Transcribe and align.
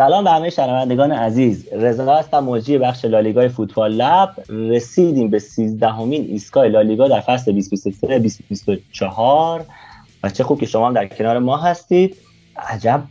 سلام 0.00 0.24
به 0.24 0.30
همه 0.30 0.50
شنوندگان 0.50 1.12
عزیز. 1.12 1.68
رضا 1.72 2.16
هستم 2.16 2.38
موجی 2.38 2.78
بخش 2.78 3.04
لالیگای 3.04 3.48
فوتبال 3.48 3.92
لب. 3.92 4.30
رسیدیم 4.48 5.30
به 5.30 5.38
13 5.38 5.88
همین 5.88 6.24
ایستگاه 6.24 6.66
لالیگا 6.68 7.08
در 7.08 7.20
فصل 7.20 7.52
2023 7.52 8.18
2024 8.18 9.64
و 10.22 10.30
چه 10.30 10.44
خوب 10.44 10.60
که 10.60 10.66
شما 10.66 10.86
هم 10.86 10.94
در 10.94 11.06
کنار 11.06 11.38
ما 11.38 11.56
هستید. 11.56 12.16
عجب 12.56 13.02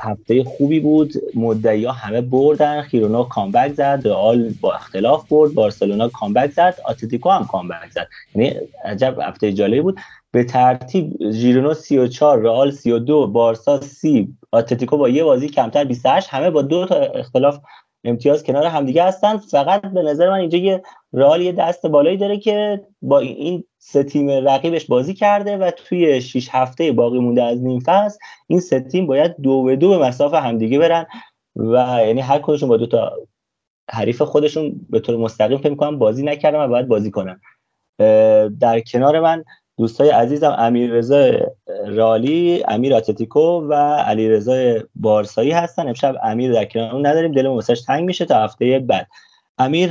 هفته 0.00 0.44
خوبی 0.44 0.80
بود. 0.80 1.12
مدعی 1.34 1.84
ها 1.84 1.92
همه 1.92 2.20
بردن. 2.20 2.82
خیرونا 2.82 3.22
کامبک 3.22 3.72
زد. 3.72 4.00
رئال 4.04 4.54
با 4.60 4.74
اختلاف 4.74 5.28
برد. 5.28 5.54
بارسلونا 5.54 6.08
کامبک 6.08 6.50
زد. 6.50 6.74
آتلتیکو 6.84 7.30
هم 7.30 7.46
کامبک 7.46 7.90
زد. 7.90 8.08
یعنی 8.34 8.54
عجب 8.84 9.18
هفته 9.22 9.52
جالبی 9.52 9.80
بود. 9.80 9.98
به 10.30 10.44
ترتیب 10.44 11.30
ژیرونا 11.30 11.74
34 11.74 12.42
رئال 12.42 12.70
32 12.70 13.26
بارسا 13.26 13.80
30 13.80 14.36
آتلتیکو 14.52 14.96
با 14.96 15.08
یه 15.08 15.24
بازی 15.24 15.48
کمتر 15.48 15.84
28 15.84 16.28
همه 16.30 16.50
با 16.50 16.62
دو 16.62 16.86
تا 16.86 16.96
اختلاف 16.96 17.58
امتیاز 18.04 18.44
کنار 18.44 18.64
همدیگه 18.64 19.04
هستن. 19.04 19.36
فقط 19.36 19.82
به 19.82 20.02
نظر 20.02 20.30
من 20.30 20.38
اینجا 20.38 20.58
یه 20.58 20.82
رئال 21.12 21.42
یه 21.42 21.52
دست 21.52 21.86
بالایی 21.86 22.16
داره 22.16 22.38
که 22.38 22.84
با 23.02 23.18
این 23.18 23.64
سه 23.78 24.04
تیم 24.04 24.30
رقیبش 24.30 24.86
بازی 24.86 25.14
کرده 25.14 25.56
و 25.56 25.70
توی 25.70 26.20
6 26.20 26.48
هفته 26.52 26.92
باقی 26.92 27.18
مونده 27.18 27.42
از 27.42 27.62
نیم 27.62 27.80
فصل 27.80 28.18
این 28.46 28.60
سه 28.60 28.80
تیم 28.80 29.06
باید 29.06 29.36
دو 29.42 29.62
به 29.62 29.76
دو 29.76 29.88
به 29.88 29.98
مسافه 29.98 30.40
همدیگه 30.40 30.78
برن 30.78 31.06
و 31.56 31.74
یعنی 32.06 32.20
هر 32.20 32.38
کدومشون 32.38 32.68
با 32.68 32.76
دو 32.76 32.86
تا 32.86 33.12
حریف 33.90 34.22
خودشون 34.22 34.86
به 34.90 35.00
طور 35.00 35.16
مستقیم 35.16 35.58
فکر 35.58 35.74
کنم 35.74 35.98
بازی 35.98 36.22
نکردن 36.22 36.64
و 36.64 36.68
باید 36.68 36.88
بازی 36.88 37.10
کنن. 37.10 37.40
در 38.60 38.80
کنار 38.80 39.20
من 39.20 39.44
دوستای 39.78 40.10
عزیزم 40.10 40.56
امیر 40.58 40.90
رضا 40.90 41.30
رالی 41.86 42.64
امیر 42.68 42.94
آتلتیکو 42.94 43.68
و 43.68 43.74
علی 44.06 44.28
رضا 44.28 44.74
بارسایی 44.94 45.50
هستن. 45.50 45.88
امشب 45.88 46.14
امیر 46.22 46.52
در 46.52 46.64
کنار 46.64 47.08
نداریم. 47.08 47.32
دلمون 47.32 47.54
واسش 47.54 47.82
تنگ 47.82 48.04
میشه 48.04 48.24
تا 48.24 48.44
هفته 48.44 48.78
بعد. 48.78 49.06
امیر 49.58 49.90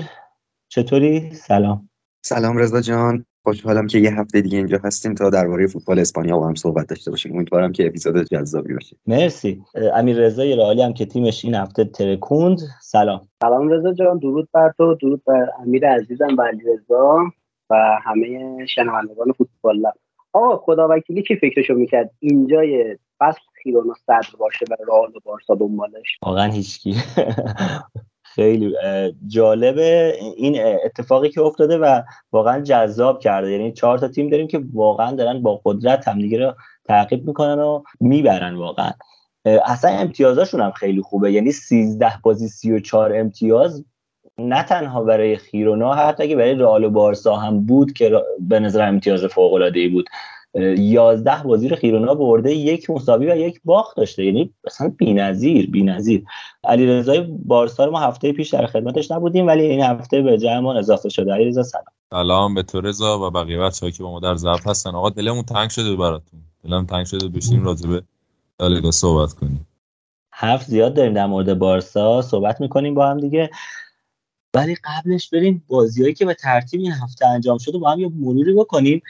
چطوری؟ 0.70 1.34
سلام. 1.34 1.90
سلام 2.22 2.58
رضا 2.58 2.82
جان. 2.82 3.26
خوشحالم 3.44 3.88
که 3.88 4.00
یه 4.00 4.20
هفته 4.20 4.42
دیگه 4.42 4.58
اینجا 4.58 4.80
هستیم 4.84 5.14
تا 5.14 5.30
درباره 5.30 5.68
فوتبال 5.68 6.00
اسپانیا 6.00 6.38
با 6.38 6.48
هم 6.48 6.56
صحبت 6.56 6.88
داشته 6.88 7.12
باشیم. 7.12 7.36
امیدوارم 7.36 7.72
که 7.72 7.88
اپیزود 7.88 8.24
جذابی 8.24 8.74
باشه. 8.74 8.96
مرسی. 9.08 9.62
امیر 9.94 10.18
رضا 10.18 10.44
رالی 10.44 10.82
هم 10.82 10.94
که 10.94 11.06
تیمش 11.06 11.46
این 11.46 11.56
هفته 11.56 11.86
ترکوند. 11.86 12.60
سلام. 12.82 13.22
سلام 13.42 13.70
رضا 13.70 13.94
جان. 13.94 14.18
درود 14.18 14.50
بر 14.54 14.74
تو. 14.78 14.96
درود 15.02 15.24
بر 15.24 15.48
امیر 15.60 15.88
عزیزم 15.88 16.36
و 16.38 16.42
علی 16.42 16.62
رضا 16.74 17.20
و 17.70 18.00
همه 18.04 18.66
شنوندگان 18.66 19.32
فوتبال 19.32 19.78
لب. 19.78 19.94
آقا 20.34 20.58
خدا 20.58 20.88
وکیلی 20.92 21.24
کی 21.24 21.36
فکرشو 21.36 21.74
می‌کرد؟ 21.74 22.12
اینجای 22.20 22.98
فصل 23.20 23.40
خیرونا 23.64 23.94
صدر 23.94 24.38
باشه 24.40 24.66
و 24.70 24.76
رئال 24.88 25.10
و 25.10 25.20
بارسا 25.24 25.56
دنبالش؟ 25.56 26.18
واقعا 26.22 26.52
هیچکی. 26.52 26.96
خیلی 28.24 28.76
جالبه 29.28 30.14
این 30.38 30.58
اتفاقی 30.86 31.30
که 31.30 31.42
افتاده 31.42 31.78
و 31.78 32.02
واقعا 32.32 32.62
جذاب 32.62 33.20
کرده. 33.20 33.52
یعنی 33.52 33.72
چهار 33.72 33.98
تا 33.98 34.08
تیم 34.08 34.30
داریم 34.30 34.48
که 34.48 34.62
واقعا 34.74 35.16
دارن 35.16 35.42
با 35.42 35.62
قدرت 35.66 36.08
همدیگه 36.08 36.40
رو 36.40 36.54
تعقیب 36.86 37.28
می‌کنن 37.28 37.60
و 37.60 37.84
می‌برن 38.00 38.56
واقعا. 38.56 38.92
اصلا 39.46 39.92
امتیازاشون 39.92 40.62
هم 40.62 40.72
خیلی 40.72 41.02
خوبه. 41.02 41.32
یعنی 41.32 41.52
13 41.52 42.12
بازی 42.24 42.48
34 42.48 43.16
امتیاز 43.16 43.86
نه 44.40 44.64
تنها 44.64 45.04
برای 45.04 45.38
خیرونا 45.38 45.94
حتی 45.94 46.28
که 46.28 46.36
برای 46.36 46.56
رئال 46.56 46.84
و 46.84 46.90
بارسا 46.90 47.36
هم 47.36 47.66
بود 47.66 47.94
که 47.94 48.12
به 48.40 48.60
نظر 48.60 48.88
امتیاز 48.88 49.26
فوق 49.26 49.54
العاده 49.54 49.80
ای 49.80 49.88
بود 49.88 50.10
11 50.54 51.44
بازی 51.44 51.68
رو 51.68 51.76
خیرونا 51.76 52.16
برده 52.16 52.54
یک 52.54 52.90
مساوی 52.90 53.32
و 53.32 53.36
یک 53.36 53.62
باخت 53.66 53.98
داشته. 53.98 54.26
یعنی 54.26 54.54
اصلا 54.66 54.94
بی‌نظیر 54.98 55.70
بی‌نظیر. 55.70 56.24
علیرضا 56.64 57.26
بارسا 57.46 57.86
رو 57.86 57.92
ما 57.92 58.00
هفته 58.00 58.32
پیش 58.32 58.50
در 58.50 58.66
خدمتش 58.66 59.12
نبودیم 59.12 59.48
ولی 59.48 59.64
این 59.64 59.82
هفته 59.82 60.22
به 60.22 60.38
جمعمون 60.38 60.78
اضافه 60.78 61.10
شده. 61.10 61.34
علیرضا 61.34 61.64
سلام. 61.64 61.86
سلام 62.12 62.56
به 62.56 62.64
تو 62.64 62.82
رضا 62.82 63.28
و 63.28 63.32
بقیه 63.32 63.60
بچه‌ها 63.60 63.92
که 63.92 64.04
با 64.04 64.12
ما 64.12 64.20
در 64.20 64.36
ظرف 64.36 64.68
هستن. 64.68 64.96
آقا 64.96 65.10
دلمون 65.10 65.44
تنگ 65.44 65.70
شده 65.70 65.96
براتون. 65.96 66.40
دلم 66.64 66.86
تنگ 66.86 67.06
شده 67.06 67.28
بشینیم 67.28 67.66
راجع 67.66 67.90
به 67.90 68.02
لالیگا 68.60 68.92
صحبت 68.92 69.34
کنیم. 69.34 69.68
حرف 70.30 70.64
زیاد 70.64 70.94
داریم 70.94 71.14
در 71.14 71.26
مورد 71.26 71.60
بارسا. 71.60 72.22
صحبت 72.22 72.62
می‌کنیم 72.62 72.94
با 72.94 73.08
هم 73.08 73.20
دیگه. 73.20 73.50
ولی 74.54 74.76
قبلش 74.84 75.30
بریم 75.30 75.64
بازیایی 75.68 76.14
که 76.14 76.26
به 76.26 76.34
ترتیب 76.34 76.82
این 76.82 76.92
هفته 76.92 77.28
انجام 77.28 77.58
شده 77.58 77.78
با 77.78 77.92
هم 77.92 78.00
یه 78.00 78.12
مروری 78.16 78.54
بکنیم. 78.54 79.02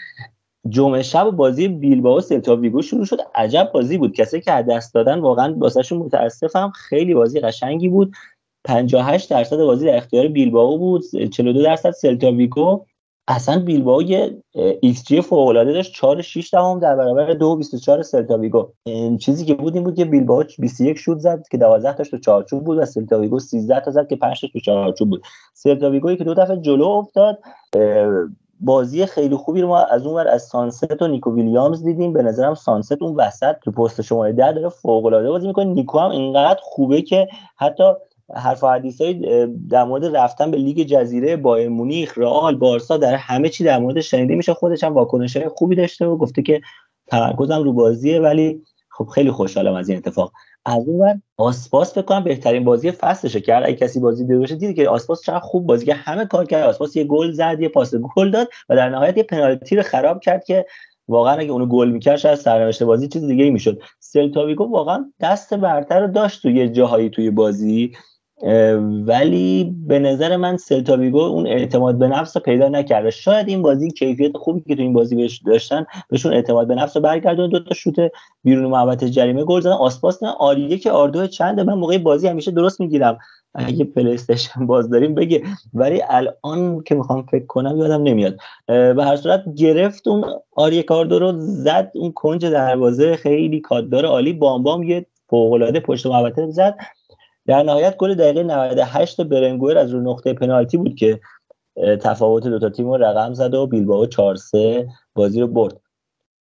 جمعه 0.70 1.04
شب 1.04 1.32
بازی 1.32 1.68
بیلبائو 1.68 2.22
سلتا 2.22 2.56
ویگو 2.56 2.82
شروع 2.82 3.06
شد. 3.06 3.18
عجب 3.36 3.72
بازی 3.74 3.98
بود. 3.98 4.16
کسی 4.16 4.42
که 4.42 4.49
از 4.49 4.52
دست 4.52 4.94
دادن 4.94 5.20
واقعا 5.20 5.56
واسهشون 5.58 5.98
متاسفم 5.98 6.72
خیلی 6.76 7.14
بازی 7.14 7.40
قشنگی 7.40 7.90
بود. 7.90 8.14
58 8.64 9.30
درصد 9.30 9.58
بازی 9.58 9.86
در 9.86 9.98
اختیار 9.98 10.28
بیلبائو 10.28 10.78
بود. 10.78 11.04
42 11.30 11.64
درصد 11.64 11.92
سلتا 11.92 12.32
ویگو. 12.32 12.86
اصلا 13.28 13.60
بیلبائو 13.60 14.02
یه 14.02 14.44
ایکس 14.82 15.04
جی 15.04 15.22
فوق 15.22 15.48
العاده 15.48 15.74
داشت 15.74 15.94
4 15.94 16.22
6 16.22 16.54
دهم 16.54 16.80
در 16.80 16.96
برابر 16.96 17.34
2 17.34 17.56
24 17.56 18.02
سلتا 18.02 18.38
ویگو 18.38 18.68
چیزی 19.20 19.46
که 19.46 19.54
بود 19.54 19.76
این 19.76 19.84
بود 19.84 19.96
که 19.96 20.06
بیلبائو 20.06 20.48
21 20.60 20.98
شوت 20.98 21.20
زد 21.20 21.44
که 21.52 21.58
12 21.58 21.94
تاش 21.94 22.10
تو 22.10 22.18
چارچوب 22.18 22.64
بود 22.64 22.78
و 22.78 22.86
سلتا 22.86 23.20
ویگو 23.20 23.40
13 23.40 23.80
تا 23.80 23.92
زد 23.92 24.08
که 24.08 24.16
5 24.16 24.42
تاش 24.42 24.52
تو 24.52 24.60
چارچوب 24.60 25.10
بود. 25.10 25.24
سلتا 25.54 25.90
ویگو 25.90 26.16
که 26.16 26.24
دو 26.24 26.34
دفعه 26.34 26.58
جلو 26.58 26.86
افتاد 26.86 27.40
بازی 28.60 29.06
خیلی 29.06 29.36
خوبی 29.36 29.62
رو 29.62 29.68
ما 29.68 29.78
از 29.78 30.06
اون 30.06 30.16
ور 30.16 30.28
از 30.28 30.44
سانست 30.44 31.02
و 31.02 31.08
نیکو 31.08 31.36
ویلیامز 31.36 31.84
دیدیم. 31.84 32.14
به 32.14 32.24
نظرم 32.24 32.54
سانست 32.54 33.02
اون 33.02 33.16
وسط 33.16 33.56
تو 33.64 33.72
پست 33.72 34.02
شماره 34.02 34.34
10 34.34 34.52
داره 34.52 34.70
فوق 34.70 35.06
العاده 35.06 35.30
بازی 35.30 35.48
می‌کنه. 35.48 35.66
نیکو 35.66 36.00
هم 36.00 36.12
اینقدر 36.12 36.60
خوبه 36.62 37.02
که 37.02 37.28
حتی 37.58 37.84
حرف 38.36 38.64
و 38.64 38.68
حدیثای 38.68 39.48
در 39.70 39.84
مورد 39.84 40.16
رفتن 40.16 40.52
به 40.52 40.58
لیگ 40.58 40.84
جزیره 40.84 41.36
بایر 41.36 41.70
مونیخ 41.70 42.18
رئال 42.18 42.56
بارسا 42.56 42.98
در 42.98 43.16
همه 43.16 43.50
چی 43.50 43.64
در 43.64 43.80
مورد 43.80 44.02
شنیده 44.02 44.36
میشه. 44.36 44.54
خودش 44.54 44.84
هم 44.84 44.94
واکنش 44.94 45.38
خوبی 45.38 45.76
داشته 45.76 46.06
و 46.06 46.18
گفته 46.18 46.42
که 46.42 46.62
تمرکزم 47.08 47.64
رو 47.64 47.74
بازیه 47.74 48.20
ولی 48.20 48.62
خب 48.90 49.06
خیلی 49.06 49.32
خوشحالم 49.32 49.74
از 49.74 49.90
این 49.90 49.98
اتفاق. 49.98 50.32
از 50.66 50.88
اون 50.88 51.00
ور 51.02 51.20
آسپاس 51.38 51.94
فکر 51.94 52.02
کنم 52.02 52.24
بهترین 52.24 52.64
بازی 52.64 52.92
فصلشه 52.92 53.42
کرد 53.42 53.66
اگه 53.66 53.76
کسی 53.76 54.00
بازی 54.00 54.24
دیده 54.24 54.40
باشه 54.40 54.56
دیدی 54.56 54.74
که 54.74 54.90
آسپاس 54.90 55.22
چقدر 55.22 55.40
خوب 55.40 55.66
بازی 55.66 55.86
کرد. 55.86 55.98
همه 55.98 56.26
کار 56.26 56.46
کرد. 56.46 56.64
آسپاس 56.64 56.96
یه 56.96 57.04
گل 57.04 57.32
زد 57.32 57.58
یه 57.62 57.70
پاس 57.70 57.96
گل 57.96 58.32
داد 58.32 58.48
و 58.70 58.76
در 58.76 58.90
نهایت 58.90 59.18
یه 59.18 59.24
پنالتی 59.24 59.76
رو 59.76 59.84
خراب 59.84 60.20
کرد 60.20 60.44
که 60.44 60.66
واقعا 61.08 61.34
اگه 61.34 61.52
اونو 61.52 61.66
گل 61.66 61.90
می‌کرد 61.90 62.18
شاید 62.18 62.36
سرنوشت 62.36 62.84
بازی 62.84 63.08
چیز 63.08 63.28
دیگه 63.28 63.44
ای 63.44 63.50
می‌شد 63.50 63.82
سلتاویگو 64.00 64.72
واقعا 64.72 65.12
دست 65.20 65.54
برتر 65.54 66.00
رو 66.00 66.08
داشت 66.08 66.42
توی 66.42 66.70
جاهایی 66.70 67.10
توی 67.10 67.32
بازی. 67.32 67.92
ولی 69.06 69.76
به 69.88 70.00
نظر 70.00 70.38
من 70.38 70.58
سلتاویگو 70.58 71.20
اون 71.20 71.48
اعتماد 71.48 71.98
به 71.98 72.08
نفس 72.08 72.38
رو 72.38 72.44
پیدا 72.44 72.70
نکرده. 72.70 73.10
شاید 73.10 73.48
این 73.48 73.62
بازی 73.62 73.92
کیفیت 73.92 74.38
خوبی 74.38 74.62
که 74.68 74.76
تو 74.76 74.82
این 74.82 74.94
بازی 74.94 75.16
بهش 75.16 75.42
داشتن 75.46 75.86
بهشون 76.10 76.34
اعتماد 76.34 76.68
به 76.68 76.76
نفس 76.76 76.98
رو 76.98 77.04
برگردوند 77.04 77.50
دو 77.50 77.60
تا 77.60 77.74
شوت 77.74 77.96
بیرون 78.44 78.72
محوطه 78.72 79.10
جریمه 79.10 79.44
گل 79.44 79.62
زدن. 79.62 79.72
آسپاس 79.72 80.24
نه 80.24 80.30
عالیه 80.30 80.78
که 80.78 80.92
آردو 80.92 81.28
چنده. 81.28 81.64
من 81.64 81.74
موقع 81.74 81.98
بازی 81.98 82.28
همیشه 82.28 82.52
درست 82.52 82.80
می‌گیرم. 82.80 83.18
اگه 83.56 83.86
پلی 83.86 84.18
باز 84.68 84.90
داریم 84.90 85.16
بگه. 85.16 85.42
ولی 85.74 86.02
الان 86.10 86.84
که 86.84 86.96
می‌خوام 86.96 87.26
فکر 87.32 87.46
کنم 87.46 87.78
یادم 87.78 88.04
نمیاد. 88.04 88.38
به 88.68 89.04
هر 89.06 89.16
صورت 89.16 89.44
گرفت 89.56 90.08
اون 90.08 90.26
آریه 90.56 90.84
کاردو 90.84 91.20
رو 91.20 91.34
زد 91.38 91.92
اون 91.96 92.12
کنج 92.12 92.46
دروازه. 92.46 93.16
خیلی 93.16 93.60
کاددار 93.60 94.06
عالی. 94.06 94.34
بام 94.34 94.64
بام 94.64 94.84
یه 94.84 95.06
فوق 95.30 95.54
العاده 95.54 95.80
پشت 95.80 96.06
محوطه 96.06 96.52
زد. 96.52 96.78
در 97.48 97.64
نهایت 97.64 97.98
گل 97.98 98.16
دقیقه 98.16 98.44
98 98.44 99.22
برنگوئر 99.22 99.78
از 99.78 99.92
رو 99.92 100.02
نقطه 100.02 100.34
پنالتی 100.34 100.78
بود 100.78 100.96
که 100.96 101.20
تفاوت 102.02 102.48
دو 102.48 102.60
تا 102.60 102.70
تیم 102.70 102.88
رو 102.88 102.98
رقم 102.98 103.34
زد 103.34 103.54
و 103.54 103.68
بیلبائو 103.68 104.06
4 104.06 104.36
3 104.36 104.88
بازی 105.16 105.42
رو 105.42 105.48
برد. 105.48 105.80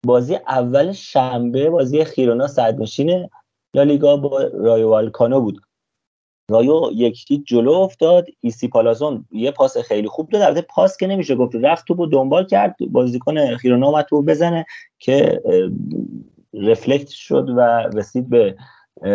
بازی 0.06 0.34
اول 0.34 0.92
شنبه 0.92 1.70
بازی 1.70 2.04
خیرونا 2.04 2.46
صدرنشین 2.46 3.28
لالیگا 3.74 4.16
با 4.16 4.42
رایو 4.42 4.88
والکانو 4.88 5.40
بود. 5.40 5.60
رایو 6.50 6.90
یکی 6.94 7.42
جلو 7.46 7.72
افتاد 7.72 8.26
ایسی 8.40 8.68
پالاسون 8.68 9.24
یه 9.30 9.50
پاس 9.50 9.78
خیلی 9.78 10.08
خوب 10.08 10.30
داد. 10.30 10.42
البته 10.42 10.60
پاس 10.60 10.96
که 10.96 11.06
نمیشه 11.06 11.34
گفت 11.34 11.54
رفت 11.54 11.86
تو 11.86 12.06
دنبال 12.06 12.46
کرد 12.46 12.76
بازیکن 12.90 13.56
خیرونا 13.56 13.86
اومد 13.86 14.04
تو 14.04 14.22
بزنه 14.22 14.66
که 14.98 15.42
deflect 16.54 17.08
شد 17.08 17.48
و 17.56 17.60
رسید 17.94 18.28
به 18.28 18.56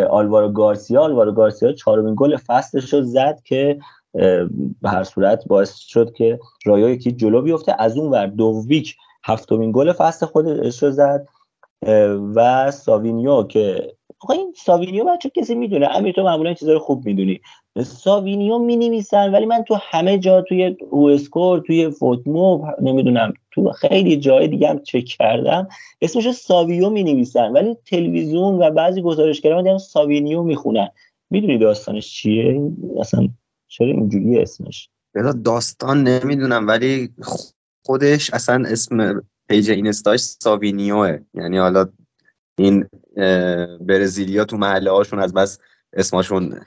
آلوارو 0.10 0.50
گارسیا. 0.50 1.02
آلوارو 1.02 1.32
گارسیا 1.32 1.74
چهارمین 1.74 2.16
گل 2.18 2.38
فصلش 2.38 2.94
رو 2.94 3.02
زد 3.02 3.42
که 3.44 3.80
به 4.82 4.90
هر 4.90 5.04
صورت 5.04 5.48
باعث 5.48 5.76
شد 5.76 6.14
که 6.14 6.40
رایو 6.66 6.90
یکی 6.90 7.12
جلو 7.12 7.42
بیفته. 7.42 7.76
از 7.80 7.98
اون 7.98 8.12
ور 8.12 8.28
دوویک 8.28 8.96
هفتمین 9.24 9.72
گل 9.72 9.92
فصل 9.92 10.26
خودش 10.26 10.84
رو 10.84 10.92
زد. 10.92 11.28
و 12.36 12.72
ساوینیو 12.72 13.44
که 13.44 13.96
آقا 14.22 14.34
این 14.34 14.54
ساوینیو 14.58 15.06
بچه 15.06 15.30
کسی 15.30 15.56
می‌دونه. 15.56 15.96
امیر 15.96 16.16
تو 16.16 16.24
معمولا 16.24 16.54
چیزا 16.54 16.80
خوب 16.80 17.06
می‌دونی. 17.06 17.42
ساوینیو 17.86 18.58
می 18.58 18.76
نویسن 18.76 19.32
ولی 19.32 19.46
من 19.46 19.64
تو 19.64 19.78
همه 19.82 20.18
جا 20.18 20.42
توی 20.42 20.76
سوفا 20.90 21.10
اسکور 21.10 21.60
توی 21.60 21.90
فوتموب 21.90 22.66
نمی‌دونم 22.82 23.34
تو 23.52 23.72
خیلی 23.72 24.18
جای 24.18 24.48
دیگه 24.48 24.70
هم 24.70 24.80
چک 24.80 25.06
کردم. 25.06 25.68
اسمش 26.02 26.32
ساویو 26.32 26.90
می 26.90 27.04
نویسن 27.04 27.52
ولی 27.52 27.76
تلویزیون 27.86 28.56
و 28.56 28.72
بعضی 28.72 29.02
گزارشگران 29.02 29.64
دیدم 29.64 29.78
ساوینیو 29.78 30.44
می‌خونن. 30.44 30.90
می‌دونی 31.30 31.58
داستانش 31.58 32.14
چیه؟ 32.14 32.72
اصلا 33.00 33.28
چرا 33.68 33.88
اینجوری 33.88 34.40
اسمش؟ 34.40 34.90
داستان 35.44 36.04
نمی‌دونم 36.04 36.68
ولی 36.68 37.10
خودش 37.86 38.34
اصلا 38.34 38.64
اسم 38.68 39.24
پیج 39.50 39.72
اینستاش 39.72 40.20
ساوینیوه. 40.20 41.20
یعنی 41.34 41.58
حالا 41.58 41.86
این 42.58 42.86
برزیلیا 43.82 44.46
تو 44.46 44.58
محله 44.58 44.92
هاشون 44.92 45.20
از 45.20 45.34
بس 45.34 45.60
اسمشون 45.94 46.62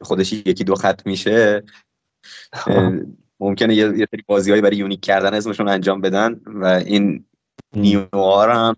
خودش 0.00 0.32
یکی 0.32 0.64
دو 0.64 0.74
خط 0.74 1.06
میشه. 1.06 1.62
ممکنه 3.40 3.74
یه 3.74 4.08
سری 4.10 4.24
بازی 4.26 4.60
برای 4.60 4.76
unique 4.76 5.00
کردن 5.00 5.34
اسمشون 5.34 5.68
انجام 5.68 6.00
بدن 6.00 6.40
و 6.46 6.64
این 6.64 7.24
نیو 7.76 8.20
رو 8.20 8.50
هم 8.50 8.76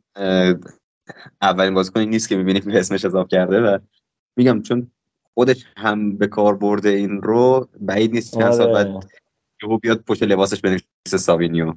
اولین 1.43 1.75
بازیکنی 1.75 2.07
نیست 2.07 2.29
که 2.29 2.37
می‌بینیم 2.37 2.63
به 2.65 2.81
اسمش 2.81 3.05
اضافه 3.05 3.29
کرده 3.29 3.61
و 3.61 3.79
میگم 4.37 4.63
چون 4.63 4.91
خودش 5.35 5.65
هم 5.77 6.17
به 6.17 6.27
کار 6.27 6.57
برده 6.57 6.89
این 6.89 7.23
رو 7.23 7.69
بعید 7.81 8.13
نیست 8.13 8.39
چند 8.39 8.53
سال 8.53 8.73
بعد 8.73 9.05
یهو 9.63 9.79
بیاد 9.79 10.01
پشت 10.01 10.23
لباسش 10.23 10.61
بنویسه 10.61 11.19
ساوینیو 11.19 11.75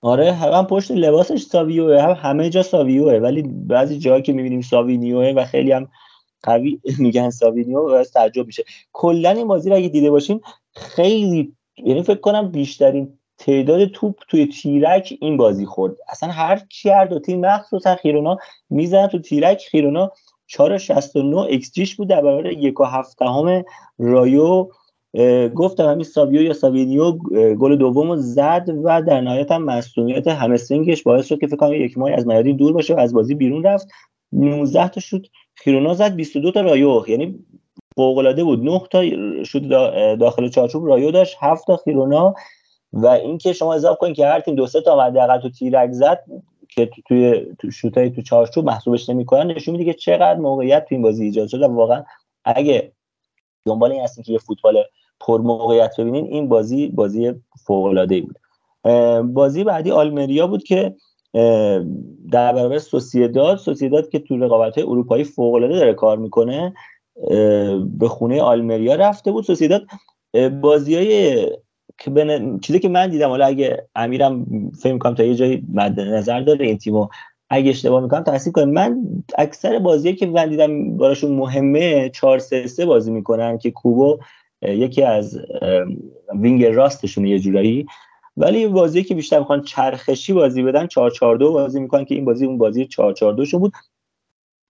آره 0.00 0.32
هم 0.32 0.66
پشت 0.66 0.90
لباسش 0.90 1.42
ساویوه 1.42 2.02
هم 2.02 2.12
همه 2.12 2.50
جا 2.50 2.62
ساویوه. 2.62 3.18
ولی 3.18 3.42
بعضی 3.42 3.98
جایی 3.98 4.22
که 4.22 4.32
می‌بینیم 4.32 4.60
ساوینیوه 4.60 5.32
و 5.36 5.44
خیلی 5.44 5.72
هم 5.72 5.88
قوی 6.42 6.80
میگن 6.98 7.30
ساوینیو 7.30 8.00
و 8.00 8.04
تعجب 8.04 8.46
میشه. 8.46 8.64
کلا 8.92 9.30
این 9.30 9.48
بازی 9.48 9.70
رو 9.70 9.76
اگه 9.76 9.88
دیده 9.88 10.10
باشین 10.10 10.40
خیلی 10.74 11.52
یعنی 11.76 12.02
فکر 12.02 12.20
کنم 12.20 12.50
بیشترین 12.50 13.18
تعداد 13.38 13.86
توپ 13.86 14.14
توی 14.28 14.46
تیرک 14.46 15.14
این 15.20 15.36
بازی 15.36 15.66
خورد. 15.66 15.96
اصلا 16.08 16.28
هر 16.28 16.62
چی 16.68 16.90
هر 16.90 17.04
دو 17.04 17.18
تیم 17.18 17.40
مخصوصا 17.40 17.96
خیرونا 17.96 18.36
می‌زنن 18.70 19.06
تو 19.06 19.18
تیرک. 19.18 19.62
خیرونا 19.70 20.12
469 20.46 21.36
ایکس 21.36 21.72
جیش 21.72 21.96
بود 21.96 22.08
در 22.08 22.20
برابر 22.20 22.46
یک 22.46 22.80
و 22.80 22.84
هفته 22.84 23.64
رایو 23.98 24.68
گفتم 25.54 25.88
همین 25.88 26.04
ساویو 26.04 26.42
یا 26.42 26.52
ساوینیو 26.52 27.12
گل 27.54 27.76
دوم 27.76 28.16
زد 28.16 28.68
و 28.84 29.02
در 29.02 29.20
نهایت 29.20 29.52
هم 29.52 29.64
مصدومیت 29.64 30.28
همسترینگش 30.28 31.02
باعث 31.02 31.26
شد 31.26 31.38
که 31.38 31.46
فکر 31.46 31.56
کنم 31.56 31.72
یک 31.72 31.98
ماه 31.98 32.12
از 32.12 32.26
میادین 32.26 32.56
دور 32.56 32.72
باشه 32.72 32.94
و 32.94 32.98
از 32.98 33.14
بازی 33.14 33.34
بیرون 33.34 33.64
رفت. 33.64 33.88
19 34.32 34.88
تا 34.88 35.00
شوت 35.00 35.26
خیرونا 35.54 35.94
زد 35.94 36.14
22 36.14 36.50
تا 36.50 36.60
رایو 36.60 37.04
یعنی 37.08 37.38
فوق 37.96 38.18
العاده 38.18 38.44
بود. 38.44 38.64
9 38.64 38.80
تا 38.90 39.02
شوت 39.44 39.68
داخل 40.18 40.48
چارچوب 40.48 40.86
رایو 40.86 41.10
داشت 41.10 41.36
7 41.40 41.66
تا 41.66 41.76
خیرونا. 41.76 42.34
و 42.92 43.06
اینکه 43.06 43.52
شما 43.52 43.74
حساب 43.74 43.98
کنید 43.98 44.16
که 44.16 44.26
هر 44.26 44.40
تیم 44.40 44.54
دو 44.54 44.66
سه 44.66 44.80
تا 44.80 45.04
حداقل 45.04 45.40
تو 45.40 45.50
تیرک 45.50 45.90
زد 45.92 46.24
که 46.68 46.90
توی 47.08 47.46
تو 47.58 47.70
شوتای 47.70 48.10
تو 48.10 48.22
چارچوب 48.22 48.64
محسوبش 48.64 49.08
نمی‌کنن 49.08 49.46
نشون 49.46 49.76
میده 49.76 49.92
که 49.92 49.98
چقدر 49.98 50.36
موقعیت 50.36 50.84
تو 50.88 50.94
این 50.94 51.02
بازی 51.02 51.24
ایجاد 51.24 51.48
شده 51.48 51.66
واقعا 51.66 52.04
اگه 52.44 52.92
دنبال 53.66 53.92
این 53.92 54.02
هستین 54.02 54.24
که 54.24 54.32
یه 54.32 54.38
فوتبال 54.38 54.84
پر 55.20 55.40
موقعیت 55.40 56.00
ببینین 56.00 56.24
این 56.24 56.48
بازی 56.48 56.88
بازی 56.88 57.32
فوق 57.66 57.84
العاده 57.84 58.20
بود 58.20 58.38
بازی 59.34 59.64
بعدی 59.64 59.90
آلمریا 59.90 60.46
بود 60.46 60.62
که 60.62 60.94
در 62.30 62.52
برابر 62.52 62.78
سوسیداد 62.78 63.58
سوسیداد 63.58 64.08
که 64.08 64.18
تو 64.18 64.36
رقابت 64.36 64.78
اروپایی 64.78 65.24
فوق 65.24 65.54
العاده 65.54 65.78
داره 65.78 65.94
کار 65.94 66.18
می‌کنه 66.18 66.74
به 67.98 68.08
خونه 68.08 68.42
آلمریا 68.42 68.94
رفته 68.94 69.32
بود. 69.32 69.44
سوسیداد 69.44 69.86
بازی 70.60 70.96
که 71.98 72.10
بن... 72.10 72.58
چیزی 72.58 72.78
که 72.78 72.88
من 72.88 73.10
دیدم 73.10 73.28
حالا 73.28 73.46
اگه 73.46 73.88
امیرم 73.94 74.46
فکر 74.80 74.92
می‌کنم 74.92 75.14
تا 75.14 75.24
یه 75.24 75.34
جایی 75.34 75.62
مد 75.74 76.00
نظر 76.00 76.40
داره 76.40 76.66
این 76.66 76.78
تیمو 76.78 77.08
اگه 77.50 77.70
اشتباه 77.70 78.02
می‌کنم 78.02 78.22
تحصیل 78.22 78.52
کنم. 78.52 78.70
من 78.70 79.00
اکثر 79.38 79.78
بازی 79.78 80.14
که 80.14 80.26
من 80.26 80.48
دیدم 80.48 80.96
براشون 80.96 81.32
مهمه 81.32 82.08
4 82.08 82.38
3 82.38 82.66
3 82.66 82.86
بازی 82.86 83.10
می‌کنن 83.10 83.58
که 83.58 83.70
کوبو 83.70 84.18
یکی 84.62 85.02
از 85.02 85.40
وینگ 86.40 86.64
راستشون 86.64 87.26
یه 87.26 87.38
جورایی. 87.38 87.86
ولی 88.36 88.66
بازی 88.66 89.02
که 89.02 89.14
بیشتر 89.14 89.38
می‌خوان 89.38 89.62
چرخشی 89.62 90.32
بازی 90.32 90.62
بدن 90.62 90.86
4 90.86 91.10
4 91.10 91.36
2 91.36 91.52
بازی 91.52 91.80
می‌کنن 91.80 92.04
که 92.04 92.14
این 92.14 92.24
بازی 92.24 92.46
اون 92.46 92.58
بازی 92.58 92.86
4 92.86 93.12
4 93.12 93.32
2 93.32 93.44
شو 93.44 93.58
بود. 93.58 93.72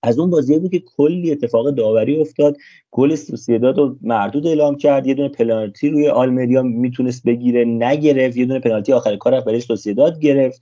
از 0.02 0.18
اون 0.18 0.30
بازی 0.30 0.58
بود 0.58 0.70
که 0.70 0.82
کلی 0.96 1.32
اتفاق 1.32 1.70
داوری 1.70 2.20
افتاد. 2.20 2.56
گل 2.90 3.14
سوسیداد 3.14 3.78
رو 3.78 3.96
مردود 4.02 4.46
اعلام 4.46 4.76
کرد. 4.76 5.06
یه 5.06 5.14
دونه 5.14 5.28
پنالتی 5.28 5.90
روی 5.90 6.08
آلمریا 6.08 6.62
می‌تونست 6.62 7.22
بگیره 7.26 7.64
نگرفت. 7.64 8.36
یه 8.36 8.46
دونه 8.46 8.60
پنالتی 8.60 8.92
آخر 8.92 9.16
کار 9.16 9.40
برای 9.40 9.60
سوسیداد 9.60 10.20
گرفت. 10.20 10.60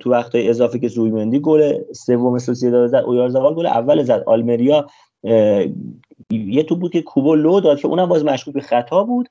تو 0.00 0.10
وقت 0.10 0.30
اضافه 0.34 0.78
که 0.78 0.88
زوبیمندی 0.88 1.40
گل 1.40 1.78
سوم 1.92 2.38
سوسیداد 2.38 2.86
زد 2.86 3.02
اویارزابال 3.06 3.54
گل 3.54 3.66
اول 3.66 4.02
زد. 4.02 4.22
آلمریا 4.26 4.86
یه 6.30 6.62
توپ 6.62 6.76
بود 6.76 6.92
که 6.92 7.02
کوبو 7.02 7.34
لو 7.34 7.60
داد 7.60 7.80
که 7.80 7.88
اونم 7.88 8.08
باز 8.08 8.24
مشکوک 8.24 8.54
به 8.54 8.60
خطا 8.60 9.04
بود. 9.04 9.28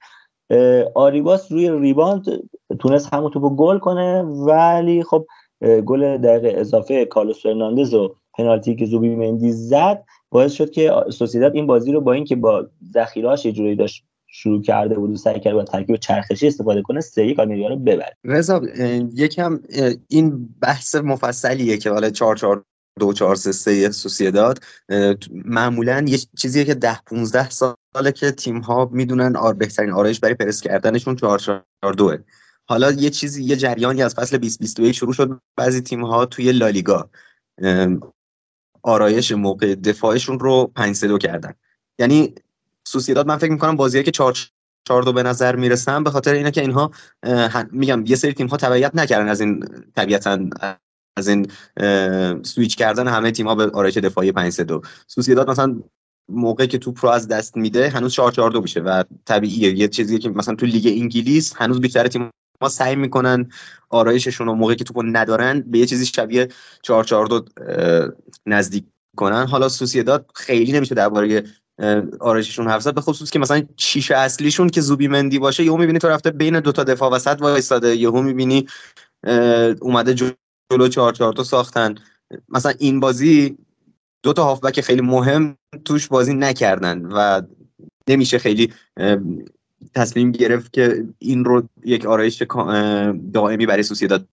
آریباس 0.96 1.52
روی 1.52 1.70
rebound 1.70 2.26
تونست 2.80 3.14
همون 3.14 3.32
توپو 3.32 3.56
گل 3.56 3.80
کنه 3.80 4.22
ولی 4.22 5.04
خب 5.04 5.26
گل 5.86 6.18
دقیقه 6.18 6.60
اضافه 6.60 7.06
کارلوس 7.06 7.44
فرناندز 7.44 7.94
و 7.94 8.16
پنالتی 8.34 8.76
که 8.76 8.86
زوبیمندی 8.86 9.52
زد 9.52 10.04
باعث 10.30 10.54
شد 10.54 10.72
که 10.72 10.94
سوسیداد 11.10 11.56
این 11.56 11.68
بازی 11.68 11.92
رو 11.92 12.02
با 12.02 12.14
اینکه 12.14 12.36
با 12.36 12.68
ذخیره‌اش 12.94 13.46
یه 13.46 13.52
جوری 13.52 13.76
داشت 13.76 14.06
شروع 14.28 14.62
کرده 14.62 14.96
بود 14.96 15.12
و 15.12 15.16
سعی 15.16 15.40
کرد 15.40 15.54
با 15.54 15.64
ترکیب 15.64 15.96
چرخشی 15.96 16.48
استفاده 16.48 16.82
کنه 16.82 17.02
سه 17.02 17.26
یک 17.26 17.40
آلمریا 17.40 17.68
رو 17.68 17.76
ببره. 17.76 18.18
رضا 18.24 18.62
یکم 19.16 19.60
این 20.08 20.50
بحث 20.62 20.96
مفصلیه 20.96 21.78
که 21.78 21.90
حالا 21.90 22.10
4 22.10 22.36
4 22.36 22.64
دو 23.00 23.14
چهار 23.14 23.36
سه 23.36 23.52
سه 23.52 23.92
سوسیداد 23.92 24.64
معمولا 25.46 26.06
یه 26.08 26.20
چیزیه 26.38 26.66
که 26.66 26.74
ده 26.74 27.00
15 27.06 27.50
ساله 27.50 28.12
که 28.16 28.32
تیم 28.32 28.60
ها 28.60 28.90
می‌دونن 28.92 29.36
آر 29.36 29.54
بهترین 29.54 29.92
آرایش 29.92 30.20
برای 30.20 30.36
پرس 30.36 30.62
کردنشون 30.62 31.16
4 31.16 31.40
4 31.40 31.64
2 31.98 32.18
حالا 32.70 32.92
یه 32.92 33.10
چیزی 33.10 33.44
یه 33.44 33.56
جریانی 33.56 34.04
از 34.04 34.16
فصل 34.16 34.38
2021 34.38 34.96
شروع 34.96 35.14
شد. 35.14 35.40
بعضی 35.56 35.82
تیم 35.82 36.06
ها 36.06 36.26
توی 36.26 36.52
لالیگا 36.52 37.10
آرایش 38.84 39.32
موقع 39.32 39.76
دفاعشون 39.76 40.40
رو 40.40 40.72
5 40.76 40.96
3 40.96 41.08
2 41.08 41.18
کردن. 41.18 41.54
یعنی 42.00 42.36
سوسیداد 42.88 43.28
من 43.28 43.38
فکر 43.38 43.52
می‌کنم 43.52 43.76
بازیه 43.76 44.04
که 44.04 44.12
4 44.12 44.34
4 44.88 45.04
2 45.04 45.14
به 45.14 45.24
نظر 45.24 45.56
می‌رسن 45.56 46.04
به 46.04 46.10
خاطر 46.10 46.34
اینه 46.34 46.52
که 46.52 46.62
اینها 46.62 46.92
میگم 47.72 48.04
یه 48.06 48.16
سری 48.16 48.34
تیم 48.34 48.48
ها 48.48 48.58
تبعیت 48.58 48.96
نکردن 48.96 49.28
از 49.28 49.42
این 49.42 49.66
طبیعتا 49.96 50.40
از 51.18 51.28
این 51.28 51.48
سویچ 52.44 52.76
کردن 52.76 53.08
همه 53.08 53.32
تیم 53.32 53.48
ها 53.48 53.56
به 53.56 53.70
آرایش 53.70 53.98
دفاعی 53.98 54.32
5 54.32 54.54
3 54.54 54.64
2 54.64 54.82
سوسیداد 55.08 55.50
مثلا 55.50 55.82
موقعی 56.30 56.68
که 56.68 56.78
توپ 56.78 57.06
رو 57.06 57.10
از 57.10 57.28
دست 57.28 57.58
میده 57.58 57.90
هنوز 57.90 58.14
4 58.14 58.32
4 58.32 58.52
2 58.52 58.62
میشه 58.62 58.80
و 58.80 59.04
طبیعیه. 59.26 59.80
یه 59.80 59.88
چیزی 59.88 60.20
که 60.20 60.30
مثلا 60.30 60.56
تو 60.56 60.66
لیگ 60.66 60.88
انگلیس 61.02 61.54
هنوز 61.56 61.82
بیشتر 61.82 62.08
تیم 62.08 62.30
ما 62.62 62.70
سعی 62.70 62.96
می‌کنن 62.96 63.50
آرایششون 63.90 64.48
رو 64.48 64.54
موقعی 64.54 64.76
که 64.76 64.84
توپو 64.84 65.04
ندارن 65.04 65.62
به 65.62 65.80
یه 65.80 65.86
چیزی 65.86 66.06
شبیه 66.06 66.48
4 66.84 67.04
4 67.04 67.26
2 67.26 67.46
نزدیک 68.46 68.86
کنن. 69.18 69.48
حالا 69.48 69.70
سوسیداد 69.70 70.32
خیلی 70.36 70.72
نمیشه 70.72 70.96
درباره 70.96 71.44
آرایششون 72.20 72.68
حرف 72.68 72.82
زد 72.82 72.96
به 72.96 73.02
خصوص 73.02 73.32
که 73.32 73.40
مثلا 73.40 73.62
شیشه 73.78 74.16
اصلیشون 74.16 74.70
که 74.70 74.82
زوبی 74.82 75.08
مندی 75.08 75.40
باشه 75.40 75.64
یهو 75.64 75.78
می‌بینی 75.78 76.00
تو 76.00 76.08
رفته 76.08 76.32
بین 76.32 76.60
دو 76.60 76.72
تا 76.72 76.84
دفاع 76.84 77.12
وسط 77.12 77.42
وایساده 77.42 77.96
یهو 77.96 78.22
می‌بینی 78.22 78.68
اومده 79.82 80.14
جلو 80.72 80.88
4 80.88 81.14
4 81.14 81.34
2 81.34 81.44
ساختن. 81.44 81.96
مثلا 82.50 82.74
این 82.80 83.00
بازی 83.00 83.58
دو 84.24 84.34
تا 84.34 84.44
هافبک 84.44 84.82
خیلی 84.82 85.02
مهم 85.02 85.58
توش 85.86 86.08
بازی 86.08 86.34
نکردن 86.34 87.06
و 87.06 87.42
نمیشه 88.08 88.38
خیلی 88.40 88.74
تصمیم 89.96 90.32
گرفت 90.32 90.74
که 90.74 91.06
این 91.20 91.46
رو 91.46 91.64
یک 91.86 92.06
آرایش 92.06 92.44
دائمی 93.34 93.66
برای 93.66 93.84
سوسیداد 93.84 94.28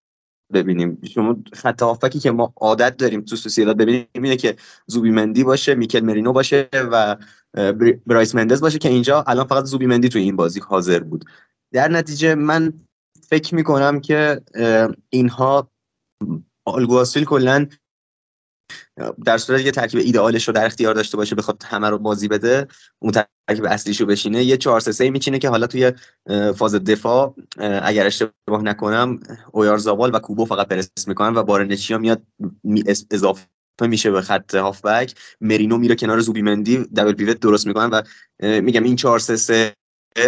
ببینیم. 0.53 0.99
شما 1.15 1.37
خط 1.53 1.83
هافبکی 1.83 2.19
که 2.19 2.31
ما 2.31 2.53
عادت 2.57 2.97
داریم 2.97 3.21
تو 3.21 3.37
سوسیداد 3.37 3.77
ببینیم 3.77 4.07
اینه 4.13 4.37
که 4.37 4.57
زوبی 4.87 5.11
مندی 5.11 5.45
باشه 5.45 5.75
میکل 5.75 6.01
مرینو 6.01 6.33
باشه 6.33 6.69
و 6.73 7.17
برایس 8.07 8.35
مندز 8.35 8.61
باشه 8.61 8.79
که 8.79 8.89
اینجا 8.89 9.25
الان 9.27 9.47
فقط 9.47 9.65
زوبی 9.65 9.87
مندی 9.87 10.09
توی 10.09 10.23
این 10.23 10.37
بازی 10.37 10.61
حاضر 10.61 11.01
بود. 11.01 11.25
در 11.73 11.89
نتیجه 11.89 12.35
من 12.35 12.73
فکر 13.29 13.55
می‌کنم 13.55 14.01
که 14.01 14.41
اینها 15.11 15.71
آلگواسفیل 16.65 17.25
کلا 17.25 17.67
در 19.25 19.39
صورت 19.39 19.61
یه 19.61 19.71
ترکیب 19.71 20.01
ایدئالش 20.01 20.49
رو 20.49 20.55
در 20.55 20.67
اختیار 20.67 20.95
داشته 20.95 21.17
باشه 21.17 21.35
بخواد 21.35 21.63
همه 21.67 21.91
رو 21.91 21.99
بازی 21.99 22.29
بده 22.29 22.67
اون 22.99 23.13
ترکیب 23.13 23.65
اصلیش 23.65 24.01
رو 24.01 24.07
بشینه. 24.07 24.45
یه 24.45 24.57
4 24.57 24.81
3 24.81 25.11
میچینه 25.11 25.39
که 25.39 25.49
حالا 25.49 25.67
توی 25.67 25.93
فاز 26.57 26.75
دفاع 26.75 27.35
اگر 27.83 28.07
اشتباه 28.07 28.63
نکنم 28.63 29.21
اویار 29.53 29.79
زابال 29.79 30.15
و 30.15 30.19
کوبو 30.19 30.45
فقط 30.45 30.69
پرس 30.69 30.91
می‌کنن 31.07 31.35
و 31.35 31.43
بارنچیا 31.43 31.99
میاد 31.99 32.23
اضافه 33.11 33.47
میشه 33.81 34.11
به 34.11 34.23
خط 34.23 34.55
هافبک. 34.55 35.15
مرینو 35.41 35.79
میره 35.79 35.95
کنار 35.95 36.21
زوبیمندی 36.21 36.79
دبل 36.79 37.13
پیوت 37.13 37.41
درست 37.41 37.67
می‌کنن 37.67 37.91
و 37.91 38.03
میگم 38.61 38.83
این 38.83 38.97
4 38.97 39.19
3 39.19 39.75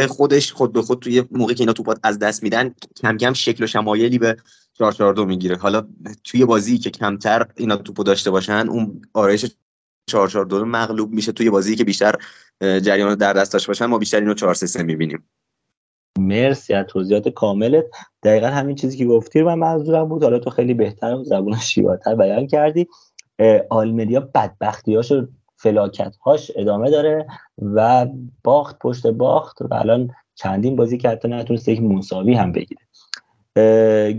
خودش 0.08 0.52
خود 0.52 0.72
به 0.72 0.82
خود 0.82 1.00
توی 1.00 1.24
موقعی 1.30 1.54
که 1.54 1.62
اینا 1.62 1.72
توپات 1.72 2.00
از 2.02 2.18
دست 2.18 2.42
میدن 2.42 2.74
کم 2.96 3.16
کم 3.16 3.32
شکل 3.32 3.64
و 3.64 3.66
شمایلی 3.66 4.18
به 4.18 4.36
4 4.80 5.24
می‌گیره. 5.24 5.56
حالا 5.56 5.86
توی 6.24 6.44
بازی 6.44 6.78
که 6.78 6.90
کمتر 6.90 7.46
اینا 7.56 7.76
توپو 7.76 8.02
داشته 8.02 8.30
باشن 8.30 8.68
اون 8.68 9.02
آرایش 9.14 9.46
4 10.06 10.28
4 10.28 10.44
2 10.44 10.64
مغلوب 10.64 11.12
میشه. 11.12 11.32
توی 11.32 11.50
بازی 11.50 11.76
که 11.76 11.84
بیشتر 11.84 12.14
جریان 12.60 13.14
در 13.14 13.32
دست 13.32 13.52
داشته 13.52 13.68
باشن 13.68 13.86
ما 13.86 13.98
بیشتر 13.98 14.20
اینو 14.20 14.34
4 14.34 14.54
3 14.54 14.66
3 14.66 14.82
می‌بینیم. 14.82 15.24
مرسی 16.18 16.74
از 16.74 16.86
توضیحات 16.86 17.28
کاملت. 17.28 17.84
دقیقا 18.22 18.46
همین 18.46 18.76
چیزی 18.76 18.98
که 18.98 19.06
گفتی 19.06 19.42
من 19.42 19.54
منظورم 19.54 20.08
بود. 20.08 20.22
حالا 20.22 20.38
تو 20.38 20.50
خیلی 20.50 20.74
بهتر 20.74 21.14
و 21.14 21.24
زبون 21.24 21.56
شیواتر 21.56 22.14
بیان 22.14 22.46
کردی. 22.46 22.86
آلمدیا 23.70 24.20
بدبختیاش 24.20 25.12
و 25.12 25.26
فلاکتهاش 25.56 26.50
ادامه 26.56 26.90
داره 26.90 27.26
و 27.58 28.06
باخت 28.44 28.78
پشت 28.78 29.06
باخت 29.06 29.62
و 29.62 29.74
الان 29.74 30.10
چندین 30.34 30.76
بازی 30.76 30.98
که 30.98 31.08
حتی 31.08 31.28
نتونست 31.28 31.68
یک 31.68 31.82
مساوی 31.82 32.34
هم 32.34 32.52
بگیره. 32.52 32.80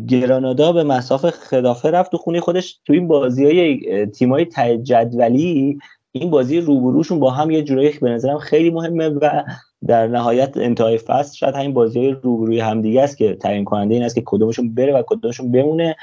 گرانادا 0.08 0.72
به 0.72 0.84
مسافه 0.84 1.32
خدافه 1.32 1.92
رفت 1.92 2.12
تو 2.12 2.18
خونه 2.18 2.40
خودش 2.40 2.80
تو 2.86 2.94
این 2.94 3.08
بازی 3.08 3.46
های 3.46 4.06
تیمای 4.06 4.46
جدولی. 4.84 5.80
این 6.12 6.30
بازی 6.30 6.62
روبروشون 6.62 7.20
با 7.20 7.32
هم 7.32 7.52
یه 7.52 7.64
جورایی 7.64 7.92
به 8.02 8.10
نظرم 8.10 8.38
خیلی 8.38 8.70
مهمه 8.70 9.10
و 9.10 9.44
در 9.88 10.08
نهایت 10.08 10.58
انتهای 10.58 10.98
فصل 10.98 11.36
شاید 11.36 11.56
همین 11.56 11.74
بازی 11.74 12.00
های 12.00 12.12
روبروی 12.24 12.60
همدیگه 12.60 13.02
است 13.02 13.18
که 13.18 13.36
تعیین 13.36 13.64
کننده 13.66 13.94
این 13.94 14.04
است 14.04 14.16
که 14.16 14.24
کدومشون 14.26 14.74
بره 14.74 14.94
و 14.94 15.04
کدومشون 15.08 15.52
بمونه. 15.52 15.96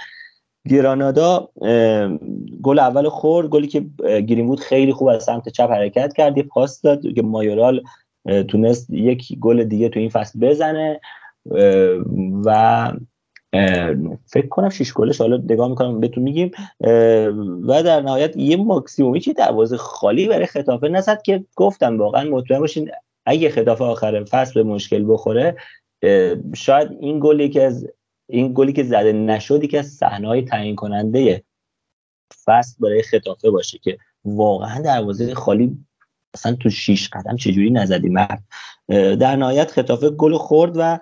گرانادا 0.68 1.48
گل 2.62 2.78
اول 2.78 3.08
خورد 3.08 3.48
گلی 3.48 3.66
که 3.66 3.80
گیریم 4.20 4.56
خیلی 4.56 4.92
خوب 4.92 5.08
از 5.08 5.24
سمت 5.24 5.48
چپ 5.48 5.70
حرکت 5.70 6.12
کرد 6.12 6.36
یه 6.36 6.42
پاس 6.42 6.80
داد 6.80 7.02
که 7.14 7.22
مایورال 7.22 7.82
تونست 8.48 8.90
یک 8.90 9.38
گل 9.40 9.64
دیگه 9.64 9.88
تو 9.88 10.00
این 10.00 10.08
فصل 10.08 10.40
بزنه. 10.40 11.00
و 12.44 12.92
فکر 14.26 14.48
کنم 14.50 14.68
شش 14.68 14.92
گلش 14.92 15.20
حالا 15.20 15.36
نگاه 15.36 15.68
می‌کنم 15.68 16.00
بهتون 16.00 16.22
میگیم. 16.22 16.50
و 17.68 17.82
در 17.82 18.00
نهایت 18.00 18.36
یه 18.36 18.56
ماکسیمومی 18.56 19.20
که 19.20 19.32
دروازه 19.32 19.76
خالی 19.76 20.28
برای 20.28 20.46
خطافه 20.46 20.88
نزد 20.88 21.22
که 21.22 21.44
گفتم 21.56 21.98
واقعا 21.98 22.30
مطمئن 22.30 22.60
باشین 22.60 22.90
اگه 23.26 23.50
خطافه 23.50 23.84
آخر 23.84 24.24
فصل 24.24 24.54
به 24.54 24.62
مشکل 24.62 25.04
بخوره 25.08 25.56
شاید 26.54 26.96
این 27.00 27.20
گلی 27.22 27.48
که 27.48 27.62
از 27.62 27.88
این 28.30 28.52
گلی 28.54 28.72
که 28.72 28.82
زده 28.82 29.12
نشد 29.12 29.66
که 29.66 29.78
از 29.78 29.86
صحنه‌های 29.86 30.42
تعیین 30.42 30.76
کننده 30.76 31.42
فصل 32.44 32.76
برای 32.80 33.02
خطافه 33.02 33.50
باشه 33.50 33.78
که 33.78 33.98
واقعا 34.24 34.82
دروازه 34.82 35.34
خالی 35.34 35.78
اصلا 36.34 36.54
تو 36.54 36.70
شیش 36.70 37.08
قدم 37.08 37.36
چجوری 37.36 37.70
نزدی 37.70 38.08
مرد. 38.08 38.42
در 38.88 39.36
نهایت 39.36 39.70
خطافه 39.70 40.10
گل 40.10 40.36
خورد 40.36 40.72
و 40.76 40.98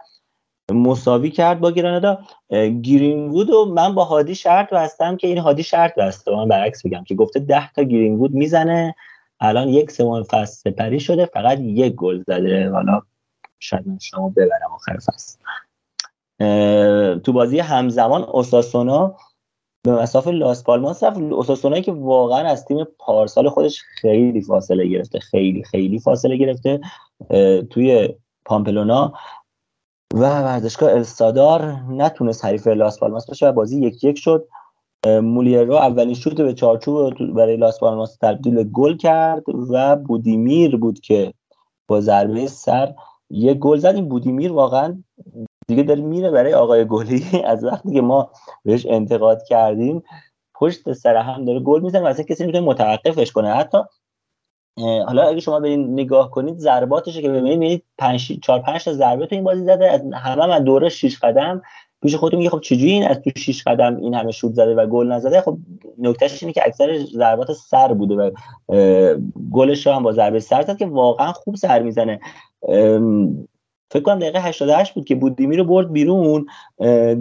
مساوی 0.73 1.31
کرد 1.31 1.61
با 1.61 1.71
گرانادا. 1.71 2.19
گیرین 2.83 3.29
وود 3.29 3.51
و 3.51 3.65
من 3.65 3.95
با 3.95 4.05
هادی 4.05 4.35
شرط 4.35 4.71
بستم 4.71 5.17
که 5.17 5.29
این 5.29 5.39
هادی 5.39 5.63
شرط 5.63 5.95
بسته. 5.95 6.37
من 6.37 6.49
برعکس 6.49 6.85
میگم 6.85 7.05
که 7.05 7.15
گفته 7.15 7.41
ده 7.41 7.73
تا 7.73 7.83
گیرین 7.83 8.15
وود 8.15 8.35
می‌زنه. 8.35 8.95
الان 9.41 9.69
یک 9.69 9.91
سوم 9.91 10.23
فصل 10.23 10.71
سپری 10.71 11.01
شده. 11.01 11.27
فقط 11.27 11.59
یک 11.61 11.95
گل 11.95 12.23
زده. 12.27 12.71
حالا 12.71 13.03
شاید 13.59 13.89
من 13.89 13.99
شما 13.99 14.29
ببرم 14.29 14.73
آخر 14.75 14.99
فصل. 14.99 15.39
تو 17.19 17.33
بازی 17.33 17.59
همزمان 17.59 18.23
اوساسونا 18.23 19.17
به 19.83 19.93
مسافه 19.93 20.31
لاس 20.31 20.65
پالماس 20.65 21.05
رفت. 21.05 21.19
اوساسونایی 21.19 21.83
که 21.83 21.93
واقعا 21.93 22.49
از 22.49 22.65
تیم 22.65 22.85
پارسال 22.99 23.49
خودش 23.49 23.83
خیلی 24.01 24.41
فاصله 24.41 24.87
گرفته. 24.87 25.19
خیلی 25.19 25.65
خیلی 25.65 25.99
فاصله 25.99 26.37
گرفته. 26.37 26.81
توی 27.71 28.09
پامپلونا 28.45 29.13
و 30.17 30.43
ورزشگاه 30.43 30.93
السادار 30.93 31.63
نتونست 31.89 32.45
حریف 32.45 32.67
لاس 32.67 32.99
پالماس 32.99 33.27
باشه 33.27 33.49
و 33.49 33.53
بازی 33.53 33.81
یک 33.81 34.05
یک 34.05 34.19
شد. 34.19 34.49
مولیرو 35.07 35.75
اولین 35.75 36.15
شوت 36.15 36.41
به 36.41 36.55
چارچوب 36.55 37.33
برای 37.35 37.57
لاس 37.57 37.81
پالماس 37.81 38.17
تبدیل 38.17 38.63
گل 38.63 38.97
کرد 38.97 39.43
و 39.71 39.97
بودیمیر 39.97 40.77
بود 40.77 41.01
که 41.01 41.33
با 41.89 42.01
ضربه 42.01 42.47
سر 42.47 42.95
یک 43.31 43.59
گل 43.59 43.79
زد. 43.79 43.95
این 43.95 44.09
بودیمیر 44.09 44.53
واقعا 44.53 45.03
دیگه 45.69 45.83
داره 45.83 46.03
میره 46.03 46.31
برای 46.31 46.55
آقای 46.55 46.85
گلی. 46.85 47.25
از 47.45 47.65
وقتی 47.65 47.93
که 47.93 48.01
ما 48.01 48.31
بهش 48.65 48.87
انتقاد 48.87 49.43
کردیم 49.43 50.03
پشت 50.55 50.93
سر 50.93 51.17
هم 51.17 51.45
داره 51.45 51.61
گل 51.61 51.81
می‌زنه 51.81 52.03
و 52.03 52.07
اصلا 52.07 52.25
کسی 52.25 52.47
می‌تونه 52.47 52.65
متوقفش 52.65 53.33
کنه. 53.33 53.55
حتی 53.55 53.79
حالا 54.79 55.23
اگه 55.23 55.41
شما 55.41 55.61
برین 55.61 55.93
نگاه 55.93 56.31
کنید 56.31 56.59
ضرباتش 56.59 57.19
که 57.19 57.29
ببینید 57.29 57.53
می‌بینید 57.53 57.83
5 57.99 58.39
4 58.43 58.59
5 58.59 58.85
تا 58.85 58.93
ضربه 58.93 59.27
تو 59.27 59.35
این 59.35 59.45
بازی 59.45 59.65
زده. 59.65 59.91
از 59.91 60.03
همه 60.15 60.55
هم 60.55 60.59
دوره 60.59 60.89
6 60.89 61.19
قدم. 61.19 61.63
پیش 62.03 62.15
خودتون 62.15 62.39
میگه 62.39 62.51
خب 62.51 62.61
چجوری 62.61 62.91
این 62.91 63.07
از 63.07 63.21
تو 63.21 63.31
6 63.37 63.63
قدم 63.67 63.97
این 63.97 64.15
همه 64.15 64.33
شوت 64.33 64.53
زده 64.53 64.75
و 64.75 64.87
گل 64.87 65.13
نزده؟ 65.13 65.41
خب 65.41 65.59
نکتهش 65.99 66.43
اینه 66.43 66.53
که 66.53 66.63
اکثر 66.67 66.99
ضربات 66.99 67.53
سر 67.53 67.93
بوده 67.93 68.15
و 68.15 68.31
گلش 69.53 69.87
هم 69.87 70.03
با 70.03 70.13
ضربه 70.13 70.41
سر 70.41 70.63
زد 70.63 70.77
که 70.77 70.87
واقعا 70.87 71.33
خوب 71.33 71.57
سر 71.57 71.83
می‌زنه. 71.83 72.21
فکر 73.91 74.03
کنم 74.03 74.19
دقیقه 74.19 74.41
88 74.41 74.95
بود 74.95 75.05
که 75.05 75.15
بودیمی 75.15 75.57
رو 75.57 75.65
برد 75.65 75.93
بیرون. 75.93 76.47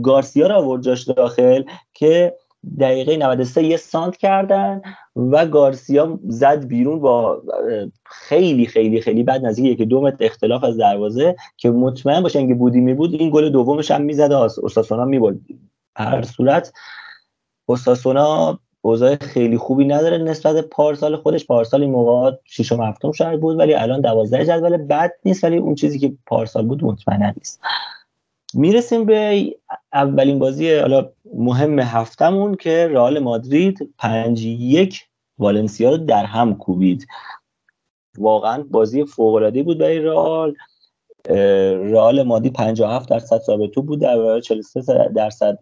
گارسیا 0.04 0.48
رو 0.48 0.56
آورد 0.56 0.84
جاش 0.84 1.04
داخل 1.04 1.64
که 1.94 2.36
دقیقه 2.80 3.18
93 3.18 3.64
یه 3.64 3.78
سانت 3.78 4.18
کردن 4.18 4.82
و 5.16 5.46
گارسیا 5.46 6.20
زد 6.28 6.66
بیرون 6.66 7.00
با 7.00 7.42
خیلی 8.06 8.66
خیلی 8.66 9.02
خیلی 9.02 9.24
بعد 9.24 9.46
نزدیک 9.46 9.80
یک 9.80 9.88
دو 9.88 10.02
متر 10.02 10.26
اختلاف 10.26 10.64
از 10.64 10.78
دروازه 10.78 11.36
که 11.58 11.70
مطمئن 11.70 12.24
باشن 12.24 12.48
که 12.48 12.54
بودیمی 12.54 12.94
بود 12.94 13.14
این 13.14 13.30
گل 13.30 13.50
دومش 13.50 13.92
هم 13.92 14.02
می‌زد 14.02 14.32
اوساسونا 14.32 15.06
می‌برد. 15.06 15.36
هر 15.96 16.22
صورت 16.22 16.74
اوساسونا 17.66 18.60
اوضاع 18.82 19.16
خیلی 19.16 19.58
خوبی 19.58 19.86
نداره 19.86 20.18
نسبت 20.18 20.66
پارسال 20.66 21.16
خودش. 21.16 21.46
پارسال 21.46 21.82
این 21.82 21.92
موقع 21.92 22.32
ششم 22.46 22.82
هفتم 22.82 23.12
شاید 23.12 23.42
بود 23.42 23.60
ولی 23.60 23.74
الان 23.74 24.02
دوازده 24.02 24.46
جدول 24.46 24.78
بد 24.78 25.12
نیست 25.26 25.44
ولی 25.44 25.58
اون 25.58 25.76
چیزی 25.76 26.00
که 26.00 26.14
پارسال 26.26 26.66
بود 26.66 26.84
مطمئنا 26.84 27.34
نیست. 27.38 27.62
می‌رسیم 28.56 29.06
به 29.06 29.56
اولین 29.94 30.40
بازی 30.40 30.76
حالا 30.76 31.10
مهم 31.34 31.80
هفتمون 31.80 32.56
که 32.56 32.88
رئال 32.92 33.20
مادرید 33.20 33.94
پنج 33.98 34.46
یک 34.46 35.06
والنسیا 35.38 35.90
رو 35.90 35.98
در 35.98 36.26
هم 36.26 36.56
کوبید. 36.56 37.08
واقعا 38.18 38.64
بازی 38.72 39.06
فوق 39.06 39.34
العاده 39.34 39.64
بود 39.64 39.78
برای 39.78 40.00
رئال. 40.00 40.56
رئال 41.92 42.24
مادی 42.24 42.50
57 42.50 43.10
درصد 43.10 43.38
ثابتو 43.38 43.82
بود 43.82 44.02
در 44.02 44.18
برابر 44.18 44.40
43 44.40 45.10
درصد 45.16 45.58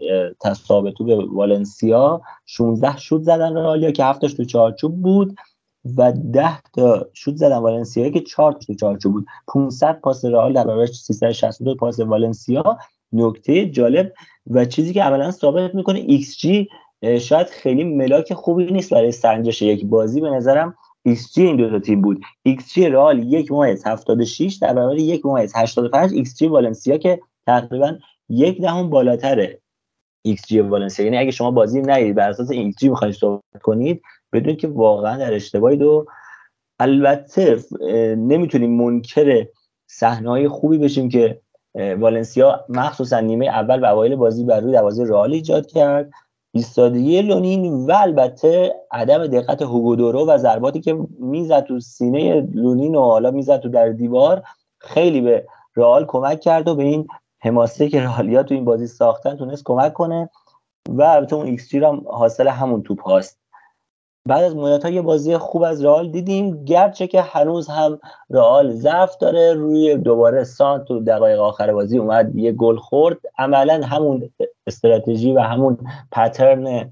ثابتو 0.53 1.03
به 1.03 1.15
والنسیا. 1.15 2.21
16 2.45 2.97
شوت 2.97 3.21
زدن 3.21 3.57
رئالیا 3.57 3.91
که 3.91 4.03
هفتش 4.03 4.33
تو 4.33 4.45
چارچوب 4.45 5.01
بود. 5.01 5.35
و 5.97 6.11
10 6.11 6.61
تا 6.61 7.07
شوت 7.13 7.35
زدن 7.35 7.57
والنسیا 7.57 8.09
که 8.09 8.19
4 8.19 8.51
تو 8.53 8.73
چارچوب 8.73 9.13
بود. 9.13 9.25
500 9.47 9.99
پاس 9.99 10.25
رئال 10.25 10.53
در 10.53 10.63
برابر 10.63 10.85
362 10.85 11.75
پاس 11.75 11.99
والنسیا. 11.99 12.77
نکته 13.13 13.65
جالب 13.65 14.13
و 14.47 14.65
چیزی 14.65 14.93
که 14.93 15.03
عملا 15.03 15.31
ثابت 15.31 15.75
می‌کنه 15.75 15.99
ایکس 15.99 16.37
جی 16.37 16.67
شاید 17.21 17.47
خیلی 17.47 17.83
ملاک 17.83 18.33
خوبی 18.33 18.65
نیست 18.71 18.93
برای 18.93 19.11
سنجش 19.11 19.61
یک 19.61 19.85
بازی. 19.85 20.21
به 20.21 20.29
نظرم 20.29 20.75
ایکس 21.05 21.33
جی 21.33 21.45
این 21.45 21.55
دو 21.55 21.69
تا 21.69 21.79
تیم 21.79 22.01
بود. 22.01 22.21
ایکس 22.43 22.73
جی 22.73 22.89
رئال 22.89 23.33
یک 23.33 23.51
ممیز 23.51 23.87
76 23.87 24.57
در 24.61 24.73
برابر 24.73 24.97
یک 24.97 25.25
ممیز 25.25 25.53
85 25.55 26.13
ایکس 26.13 26.35
جی 26.37 26.47
والنسیا 26.47 26.97
که 26.97 27.19
تقریبا 27.47 27.97
یک 28.29 28.61
دهم 28.61 28.89
بالاتره. 28.89 29.61
ایکس 30.21 30.47
جی 30.47 30.59
والنسیا. 30.59 31.05
یعنی 31.05 31.17
اگه 31.17 31.31
شما 31.31 31.51
بازی 31.51 31.81
ندید 31.81 32.15
بر 32.15 32.29
اساس 32.29 32.51
ایکس 32.51 32.79
جی 32.79 32.89
می‌خواید 32.89 33.13
صحبت 33.13 33.61
کنید 33.63 34.01
بدون 34.33 34.55
که 34.55 34.67
واقعا 34.67 35.17
در 35.17 35.33
اشتباهی 35.33 35.77
دو 35.77 36.05
البته 36.79 37.59
نمی‌تونیم 38.15 38.83
منکر 38.83 39.47
صحنه‌های 39.87 40.47
خوبی 40.47 40.77
بشیم 40.77 41.09
که 41.09 41.41
والنسیا 41.75 42.65
مخصوصا 42.69 43.19
نیمه 43.19 43.45
اول 43.45 43.83
و 43.83 43.85
اوایل 43.85 44.15
بازی 44.15 44.43
بر 44.43 44.59
روی 44.59 44.73
دروازه 44.73 45.03
رئال 45.03 45.33
ایجاد 45.33 45.65
کرد. 45.65 46.11
ایستادگی 46.55 47.21
لونین 47.21 47.85
و 47.85 47.91
البته 47.95 48.75
عدم 48.91 49.27
دقت 49.27 49.61
هوگو 49.61 49.93
دورو 49.93 50.25
و 50.25 50.37
ضرباتی 50.37 50.81
که 50.81 50.97
می‌زد 51.19 51.63
تو 51.63 51.79
سینه 51.79 52.41
لونین 52.41 52.95
و 52.95 53.01
حالا 53.01 53.31
می‌زد 53.31 53.59
تو 53.59 53.69
در 53.69 53.89
دیوار 53.89 54.43
خیلی 54.79 55.21
به 55.21 55.47
رئال 55.75 56.05
کمک 56.05 56.39
کرد 56.39 56.67
و 56.67 56.75
به 56.75 56.83
این 56.83 57.07
حماسه 57.39 57.89
که 57.89 58.01
رئالیا 58.01 58.43
تو 58.43 58.53
این 58.53 58.65
بازی 58.65 58.87
ساختن 58.87 59.35
تونست 59.35 59.63
کمک 59.65 59.93
کنه. 59.93 60.29
و 60.89 61.01
البته 61.01 61.35
اون 61.35 61.45
ایکس 61.45 61.75
هم 61.75 62.03
حاصل 62.07 62.47
همون 62.47 62.83
توپ 62.83 63.01
هاست. 63.01 63.42
بعد 64.25 64.43
از 64.43 64.55
مدت 64.55 64.85
یه 64.85 65.01
بازی 65.01 65.37
خوب 65.37 65.63
از 65.63 65.85
رئال 65.85 66.11
دیدیم. 66.11 66.65
گرچه 66.65 67.07
که 67.07 67.21
هنوز 67.21 67.67
هم 67.67 67.99
رئال 68.29 68.71
ضعف 68.71 69.17
داره 69.17 69.53
روی 69.53 69.97
دوباره 69.97 70.43
سانت 70.43 70.85
تو 70.85 70.99
دقایق 70.99 71.39
آخر 71.39 71.73
بازی 71.73 71.97
اومد 71.97 72.35
یه 72.35 72.51
گل 72.51 72.77
خورد. 72.77 73.17
عملا 73.37 73.81
همون 73.85 74.29
استراتژی 74.67 75.33
و 75.33 75.39
همون 75.39 75.77
پترن 76.11 76.91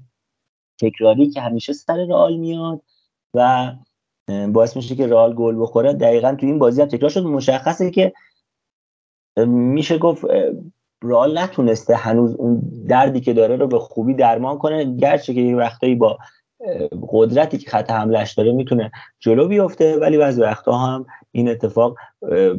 تکراری 0.80 1.30
که 1.30 1.40
همیشه 1.40 1.72
سر 1.72 2.06
رئال 2.08 2.36
میاد 2.36 2.80
و 3.34 3.72
باعث 4.52 4.76
میشه 4.76 4.94
که 4.94 5.06
رئال 5.06 5.34
گل 5.34 5.62
بخوره. 5.62 5.92
دقیقا 5.92 6.36
تو 6.40 6.46
این 6.46 6.58
بازی 6.58 6.82
هم 6.82 6.88
تکرار 6.88 7.10
شد. 7.10 7.22
مشخصه 7.22 7.90
که 7.90 8.12
میشه 9.46 9.98
گفت 9.98 10.24
رئال 11.04 11.38
نتونسته 11.38 11.96
هنوز 11.96 12.34
اون 12.34 12.62
دردی 12.88 13.20
که 13.20 13.32
داره 13.32 13.56
رو 13.56 13.66
به 13.66 13.78
خوبی 13.78 14.14
درمان 14.14 14.58
کنه. 14.58 14.96
گرچه 14.96 15.34
که 15.34 15.40
یه 15.40 15.56
وقتایی 15.56 15.94
با 15.94 16.18
قدرتی 17.08 17.58
که 17.58 17.70
خط 17.70 17.90
حملش 17.90 18.32
داره 18.32 18.52
می‌تونه 18.52 18.90
جلو 19.20 19.48
بیفته 19.48 19.98
ولی 19.98 20.18
بعضی 20.18 20.40
وقتا 20.40 20.72
هم 20.72 21.06
این 21.32 21.48
اتفاق 21.48 21.96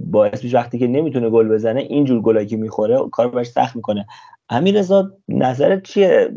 باعث 0.06 0.44
میشه 0.44 0.58
وقتی 0.58 0.80
که 0.80 0.88
نمی‌تونه 0.88 1.30
گل 1.30 1.50
بزنه 1.50 1.82
اینجور 1.82 2.22
گلایی 2.22 2.48
که 2.48 2.58
می‌خوره 2.58 3.00
کار 3.12 3.28
براش 3.28 3.48
سخت 3.48 3.76
می‌کنه. 3.76 4.06
امیررضا 4.50 5.12
نظرت 5.30 5.84
چیه؟ 5.84 6.34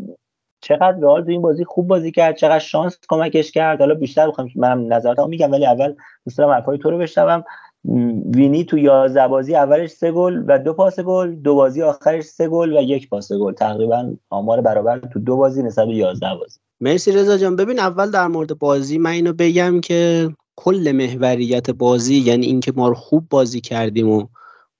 چقدر 0.61 0.97
رئال 1.01 1.23
تو 1.23 1.29
این 1.29 1.41
بازی 1.41 1.65
خوب 1.65 1.87
بازی 1.87 2.11
کرد؟ 2.11 2.35
چقدر 2.35 2.59
شانس 2.59 2.99
کمکش 3.09 3.51
کرد؟ 3.51 3.79
حالا 3.79 3.93
بیشتر 3.93 4.27
بخوام 4.27 4.49
من 4.55 4.85
نظراتمو 4.85 5.27
میگم 5.27 5.51
ولی 5.51 5.65
اول 5.65 5.93
دوست 6.25 6.37
دارم 6.37 6.49
حرفای 6.49 6.77
تو 6.77 6.91
رو 6.91 6.97
بشنوم. 6.97 7.43
وینی 8.35 8.63
تو 8.63 8.77
11 8.77 9.27
بازی 9.27 9.55
اولش 9.55 9.89
سه 9.89 10.11
گل 10.11 10.43
و 10.47 10.59
دو 10.59 10.73
پاس 10.73 10.99
گل 10.99 11.35
دو 11.35 11.55
بازی 11.55 11.81
آخرش 11.81 12.23
سه 12.23 12.47
گل 12.47 12.77
و 12.77 12.81
یک 12.81 13.09
پاس 13.09 13.31
گل. 13.31 13.53
تقریبا 13.53 14.15
آمار 14.29 14.61
برابر 14.61 14.99
تو 14.99 15.19
دو 15.19 15.37
بازی 15.37 15.63
نسبت 15.63 15.87
به 15.87 15.95
11 15.95 16.35
بازی. 16.35 16.59
مرسی 16.81 17.11
رضا 17.11 17.37
جان. 17.37 17.55
ببین 17.55 17.79
اول 17.79 18.11
در 18.11 18.27
مورد 18.27 18.59
بازی 18.59 18.97
من 18.97 19.09
اینو 19.09 19.33
بگم 19.33 19.81
که 19.81 20.29
کل 20.55 20.91
محوریت 20.95 21.69
بازی 21.69 22.15
یعنی 22.15 22.45
اینکه 22.45 22.71
ما 22.75 22.87
رو 22.87 22.95
خوب 22.95 23.27
بازی 23.29 23.61
کردیم 23.61 24.09
و 24.09 24.27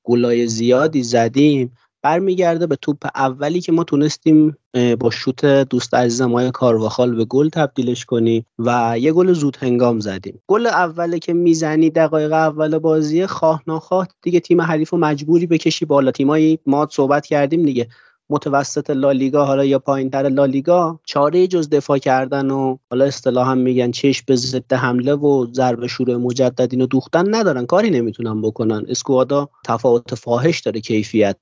گلای 0.03 0.47
زیادی 0.47 1.03
زدیم 1.03 1.71
برمیگرده 2.01 2.67
به 2.67 2.75
توپ 2.75 2.97
اولی 3.15 3.61
که 3.61 3.71
ما 3.71 3.83
تونستیم 3.83 4.57
با 4.99 5.09
شوت 5.09 5.45
دوست 5.45 5.93
عزیزم 5.93 6.31
های 6.31 6.51
کارواخال 6.51 7.15
به 7.15 7.25
گل 7.25 7.49
تبدیلش 7.49 8.05
کنیم 8.05 8.45
و 8.59 8.95
یه 8.99 9.13
گل 9.13 9.33
زود 9.33 9.57
هنگام 9.61 9.99
زدیم. 9.99 10.41
گل 10.47 10.67
اوله 10.67 11.19
که 11.19 11.33
می‌زنی 11.33 11.89
دقایق 11.89 12.33
اول 12.33 12.77
بازی 12.77 13.25
خواه 13.25 13.63
ناخواه 13.67 14.07
دیگه 14.21 14.39
تیم 14.39 14.61
حریف 14.61 14.93
و 14.93 14.97
مجبوری 14.97 15.47
بکشی 15.47 15.85
بالا. 15.85 16.11
تیمایی 16.11 16.59
ما 16.65 16.87
صحبت 16.91 17.25
کردیم 17.25 17.65
دیگه. 17.65 17.87
متوسط 18.29 18.89
لالیگا 18.89 19.45
حالا 19.45 19.65
یا 19.65 19.79
پایین 19.79 20.09
تر 20.09 20.29
لالیگا 20.29 20.99
چاره 21.05 21.47
جز 21.47 21.69
دفاع 21.69 21.97
کردن 21.97 22.51
و 22.51 22.77
حالا 22.91 23.05
اصطلاحا 23.05 23.55
میگن 23.55 23.91
چش 23.91 24.23
به 24.23 24.35
ضد 24.35 24.73
حمله 24.73 25.13
و 25.13 25.47
ضربه 25.53 25.87
شروع 25.87 26.15
مجدد 26.15 26.67
اینو 26.71 26.85
دوختن 26.85 27.35
ندارن 27.35 27.65
کاری 27.65 27.89
نمی‌تونن 27.89 28.41
بکنن. 28.41 28.85
squad 28.89 29.39
ا 29.39 29.49
تفاوت 29.65 30.15
فاحش 30.15 30.59
داره 30.59 30.81
کیفیت. 30.81 31.37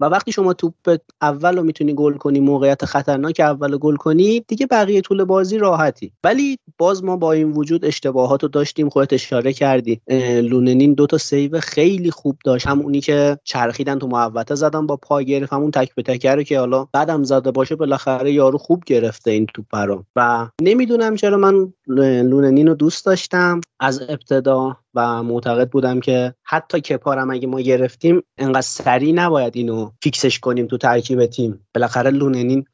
و 0.00 0.04
وقتی 0.04 0.32
شما 0.32 0.52
توپ 0.52 0.96
اول 1.22 1.56
رو 1.56 1.62
می‌تونی 1.62 1.94
گل 1.94 2.14
کنی 2.14 2.40
موقعیت 2.40 2.84
خطرناک 2.84 3.40
اول 3.40 3.76
گل 3.76 3.96
کنی 3.96 4.40
دیگه 4.48 4.66
بقیه 4.66 5.00
طول 5.00 5.24
بازی 5.24 5.58
راحتی. 5.58 6.12
ولی 6.24 6.58
باز 6.78 7.04
ما 7.04 7.16
با 7.16 7.32
این 7.32 7.52
وجود 7.52 7.84
اشتباهات 7.84 8.42
رو 8.42 8.48
داشتیم 8.48 8.88
خودت 8.88 9.12
اشاره 9.12 9.52
کردی. 9.52 10.00
لونین 10.42 10.94
دو 10.94 11.06
تا 11.06 11.18
save 11.18 11.60
خیلی 11.60 12.10
خوب 12.10 12.38
داشت. 12.44 12.66
هم 12.66 12.80
اونی 12.80 13.00
که 13.00 13.38
چرخیدن 13.44 13.98
تو 13.98 14.06
محوطه 14.06 14.54
زدن 14.54 14.86
با 14.86 14.96
پا 14.96 15.24
گرفت 15.24 15.52
همون 15.52 15.70
تک 15.70 15.94
به 15.94 16.02
تک 16.02 16.26
رو 16.26 16.42
که 16.42 16.58
حالا 16.58 16.86
بعدم 16.92 17.22
زده 17.22 17.50
باشه 17.50 17.76
بالاخره 17.76 18.32
یارو 18.32 18.58
خوب 18.58 18.82
گرفته 18.86 19.30
این 19.30 19.46
توپ 19.54 19.76
رو. 19.76 20.04
و 20.16 20.48
نمی‌دونم 20.62 21.16
چرا 21.16 21.36
من 21.36 21.72
لونین 21.86 22.66
رو 22.66 22.74
دوست 22.74 23.06
داشتم. 23.06 23.60
از 23.80 24.02
ابتدا 24.08 24.76
و 24.94 25.22
معتقد 25.22 25.70
بودم 25.70 26.00
که 26.00 26.34
حتی 26.44 26.80
کپا 26.80 27.10
رم 27.10 27.30
اگه 27.30 27.46
ما 27.46 27.60
گرفتیم 27.60 28.22
انقدر 28.38 28.60
سریع 28.60 29.14
نباید 29.14 29.56
اینو 29.56 29.90
fix 30.02 30.24
ش 30.24 30.38
کنیم 30.38 30.66
تو 30.66 30.78
ترکیب 30.78 31.26
تیم. 31.26 31.66
بالاخره 31.74 32.10
لونین 32.10 32.64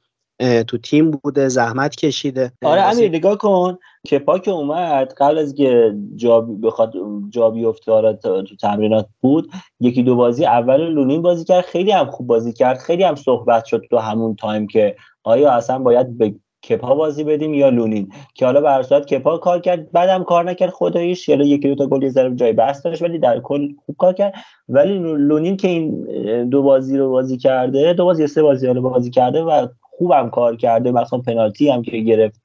تو 0.67 0.79
تیم 0.79 1.11
بوده 1.11 1.49
زحمت 1.49 1.97
کشیده. 1.97 2.53
آره 2.63 2.83
امیر 2.83 3.09
نگاه 3.09 3.39
کن. 3.39 3.79
کپا 4.11 4.39
که 4.39 4.51
اومد 4.51 5.15
قبل 5.19 5.39
از 5.39 5.55
که 5.55 5.95
جا 6.17 6.41
بخواد 6.41 6.93
جا 7.31 7.51
بیفته 7.51 7.93
آره 7.93 8.13
تو 8.23 8.57
تمرینات 8.61 9.09
بود 9.21 9.51
یکی 9.81 10.03
دو 10.03 10.17
بازی 10.17 10.47
اول 10.47 10.81
لونین 10.81 11.23
بازی 11.23 11.45
کرد. 11.45 11.65
خیلی 11.65 11.91
هم 11.91 12.11
خوب 12.11 12.27
بازی 12.27 12.53
کرد. 12.53 12.79
خیلی 12.79 13.03
هم 13.03 13.15
صحبت 13.15 13.65
شد 13.65 13.83
تو 13.91 13.99
همون 13.99 14.37
تایم 14.37 14.67
که 14.67 14.97
آیا 15.25 15.53
اصلا 15.53 15.79
باید 15.79 16.19
به 16.19 16.35
کپا 16.69 16.95
بازی 16.95 17.25
بدیم 17.25 17.55
یا 17.55 17.69
لونین؟ 17.69 18.13
که 18.35 18.47
حالا 18.47 18.61
به 18.79 18.81
هر 18.81 18.83
صورت 18.83 19.07
کپا 19.07 19.39
کار 19.39 19.61
کرد 19.61 19.93
بعدم 19.93 20.25
کار 20.25 20.45
نکرد 20.45 20.71
خداییش. 20.71 21.29
حالا 21.29 21.45
یکی 21.45 21.69
دو 21.69 21.75
تا 21.75 21.87
گل 21.87 22.03
یه 22.03 22.13
جای 22.35 22.53
بحث 22.53 22.83
داشت 22.83 23.03
ولی 23.03 23.19
در 23.19 23.41
کل 23.41 23.69
خوب 23.87 23.97
کار 23.99 24.13
کرد. 24.13 24.35
ولی 24.69 24.99
لونین 24.99 25.57
که 25.57 25.69
این 25.69 26.05
دو 26.49 26.63
بازی 26.63 26.99
رو 26.99 27.11
بازی 27.11 27.37
کرده 27.37 27.93
دو 27.93 28.05
بازی 28.05 28.27
سه 28.27 28.43
بازی 28.43 28.67
رو 28.67 28.83
بازی 28.83 29.11
کرده 29.11 29.43
و 29.43 29.67
خوبم 29.81 30.31
کار 30.31 30.57
کرده. 30.57 30.91
مثلا 30.91 31.19
پنالتی 31.19 31.71
هم 31.71 31.83
که 31.83 31.91
گرفت. 31.91 32.41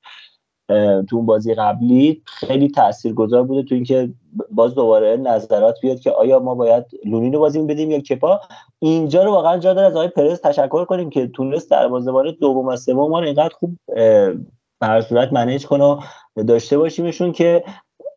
تو 1.10 1.16
اون 1.16 1.26
بازی 1.26 1.54
قبلی 1.54 2.22
خیلی 2.26 2.70
تاثیرگذار 2.70 3.44
بوده 3.44 3.64
تو 3.64 3.76
اینکه 3.76 4.10
باز 4.52 4.76
دوباره 4.76 5.18
نظرات 5.18 5.82
بیاد 5.82 6.00
که 6.00 6.12
آیا 6.12 6.40
ما 6.40 6.56
باید 6.56 6.86
لونین 7.06 7.34
رو 7.34 7.40
بازی 7.40 7.62
بدیم 7.62 7.92
یا 7.92 8.00
کپا 8.00 8.42
اینجا 8.80 9.24
رو 9.24 9.32
واقعا 9.32 9.58
جا 9.58 9.74
داره 9.74 9.88
از 9.88 9.96
آقای 9.96 10.08
پرز 10.08 10.42
تشکر 10.42 10.86
کنیم 10.86 11.10
که 11.10 11.28
تونست 11.28 11.72
در 11.72 11.88
بازی 11.88 12.32
دوم 12.42 12.66
و 12.66 12.76
سوم 12.76 13.10
ما 13.10 13.22
اینقدر 13.22 13.54
خوب 13.54 13.78
به 14.80 15.02
صورت 15.10 15.34
منیج 15.34 15.66
کنه 15.66 15.84
و 15.84 16.44
داشته 16.48 16.78
باشیمشون 16.78 17.32
که 17.32 17.64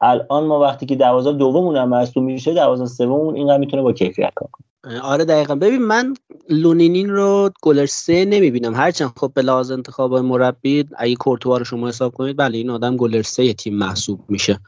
الان 0.00 0.44
ما 0.44 0.60
وقتی 0.60 0.86
که 0.86 0.96
دروازه‌بان 0.96 1.32
دومون 1.32 1.76
هم 1.76 1.88
مصدوم 1.88 2.24
میشه 2.24 2.54
دروازه‌بان 2.54 2.86
سوممون 2.86 3.36
اینقدر 3.36 3.58
می‌تونه 3.58 3.82
با 3.82 3.92
کیفیت 3.92 4.32
کار 4.34 4.48
کنه. 4.52 4.66
آره 5.02 5.24
دقیقا. 5.24 5.54
ببین 5.54 5.82
من 5.82 6.14
لونین 6.48 7.10
رو 7.10 7.50
گلر 7.62 7.86
سه 7.86 8.24
نمی‌بینم. 8.24 8.74
هرچند 8.74 9.12
خب 9.16 9.32
به 9.34 9.42
لحاظ 9.42 9.70
انتخاب 9.70 10.14
مربی 10.14 10.84
اگه 10.96 11.14
کورتوا 11.14 11.58
رو 11.58 11.64
شما 11.64 11.88
حساب 11.88 12.14
کنید 12.14 12.36
بله 12.36 12.58
این 12.58 12.70
آدم 12.70 12.96
گلر 12.96 13.22
سه 13.22 13.52
تیم 13.52 13.74
محسوب 13.74 14.20
میشه. 14.28 14.60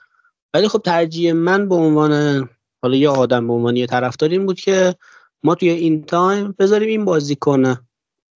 ولی 0.55 0.69
خب 0.69 0.79
ترجیح 0.79 1.33
من 1.33 1.69
به 1.69 1.75
عنوان 1.75 2.45
حالا 2.83 2.97
یه 2.97 3.09
آدم 3.09 3.47
به 3.47 3.53
عنوان 3.53 3.77
یه 3.77 3.87
طرفدار 3.87 4.31
این 4.31 4.47
بود 4.47 4.61
که 4.61 4.95
ما 5.43 5.55
توی 5.55 5.69
این 5.69 6.03
تایم 6.03 6.55
بذاریم 6.59 6.89
این 6.89 7.05
بازی 7.05 7.37
کنه. 7.37 7.81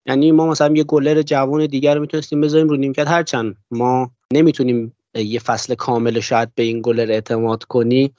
یعنی 0.06 0.32
ما 0.32 0.48
مثلا 0.48 0.74
یه 0.76 0.84
گلر 0.84 1.22
جوان 1.22 1.66
دیگر 1.66 1.96
رو 1.96 2.02
می‌تونستیم 2.02 2.42
بذاریم 2.42 2.70
رو 2.70 2.76
نیمکت. 2.76 3.08
هرچند 3.08 3.56
ما 3.72 4.12
نمی‌تونیم 4.34 4.96
یه 5.16 5.40
فصل 5.40 5.76
کامل 5.76 6.20
شاید 6.20 6.56
به 6.56 6.64
این 6.64 6.82
گلر 6.82 7.12
اعتماد 7.12 7.64
کنی. 7.64 8.14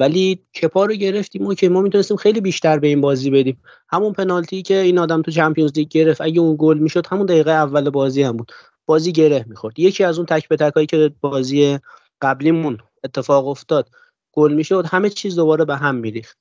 ولی 0.00 0.42
کپا 0.62 0.84
رو 0.84 0.94
گرفتیم 0.94 1.46
و 1.46 1.54
که 1.54 1.68
ما 1.68 1.80
می‌تونستیم 1.80 2.16
خیلی 2.16 2.40
بیشتر 2.40 2.78
به 2.78 2.86
این 2.88 3.00
بازی 3.00 3.30
بدیم 3.30 3.62
همون 3.88 4.12
پنالتی 4.12 4.62
که 4.62 4.80
این 4.80 4.98
آدم 4.98 5.22
تو 5.22 5.30
چمپیونز 5.30 5.72
لیگ 5.76 5.88
گرفت 5.88 6.20
اگه 6.20 6.40
اون 6.40 6.56
گل 6.58 6.78
می‌شد 6.78 7.06
همون 7.06 7.26
دقیقه 7.26 7.50
اول 7.50 7.90
بازی 7.90 8.22
هم 8.22 8.36
بود. 8.36 8.52
بازی 8.86 9.12
گره 9.12 9.44
می‌خورد. 9.48 9.78
یکی 9.78 10.04
از 10.04 10.18
اون 10.18 10.26
تک 10.26 10.48
به 10.48 10.56
تکایی 10.56 10.86
که 10.86 11.12
بازی 11.20 11.78
قبلیمون 12.22 12.78
اتفاق 13.04 13.48
افتاد 13.48 13.88
گل 14.32 14.52
می‌شد 14.52 14.86
همه 14.86 15.10
چیز 15.10 15.36
دوباره 15.36 15.64
به 15.64 15.76
هم 15.76 15.94
میریخت. 15.94 16.38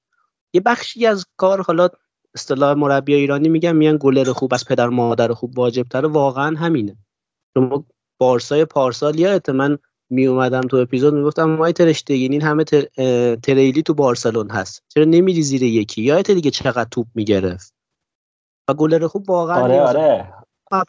یه 0.53 0.61
بخشی 0.61 1.05
از 1.05 1.25
کار 1.37 1.61
حالا 1.61 1.89
اصطلاح 2.35 2.73
مربی 2.73 3.13
ایرانی 3.13 3.49
میگن 3.49 3.75
میگن 3.75 3.97
گلر 3.99 4.33
خوب 4.33 4.53
از 4.53 4.65
پدر 4.65 4.87
مادر 4.87 5.33
خوب 5.33 5.57
واجب 5.59 5.83
تره 5.83 6.07
واقعا 6.07 6.57
همینه. 6.57 6.97
شما 7.53 7.85
بارسای 8.17 8.65
پارسال 8.65 9.19
یادت 9.19 9.49
من 9.49 9.77
می 10.09 10.25
اومدم 10.25 10.61
تو 10.61 10.77
اپیزود 10.77 11.13
می‌گفتم 11.13 11.49
مای 11.49 11.73
ترشتگین 11.73 12.31
این 12.31 12.41
همه 12.41 12.63
تریلی 13.43 13.83
تو 13.83 13.93
بارسلون 13.93 14.49
هست. 14.49 14.83
چرا 14.87 15.03
نمیری 15.03 15.43
زیر 15.43 15.63
یکی؟ 15.63 16.01
یادت 16.01 16.31
دیگه 16.31 16.51
چقدر 16.51 16.87
توپ 16.91 17.07
می‌گرفت؟ 17.15 17.73
و 18.69 18.73
گلر 18.73 19.07
خوب 19.07 19.29
واقعا 19.29 19.63
آره 19.63 19.81
آره. 19.81 20.33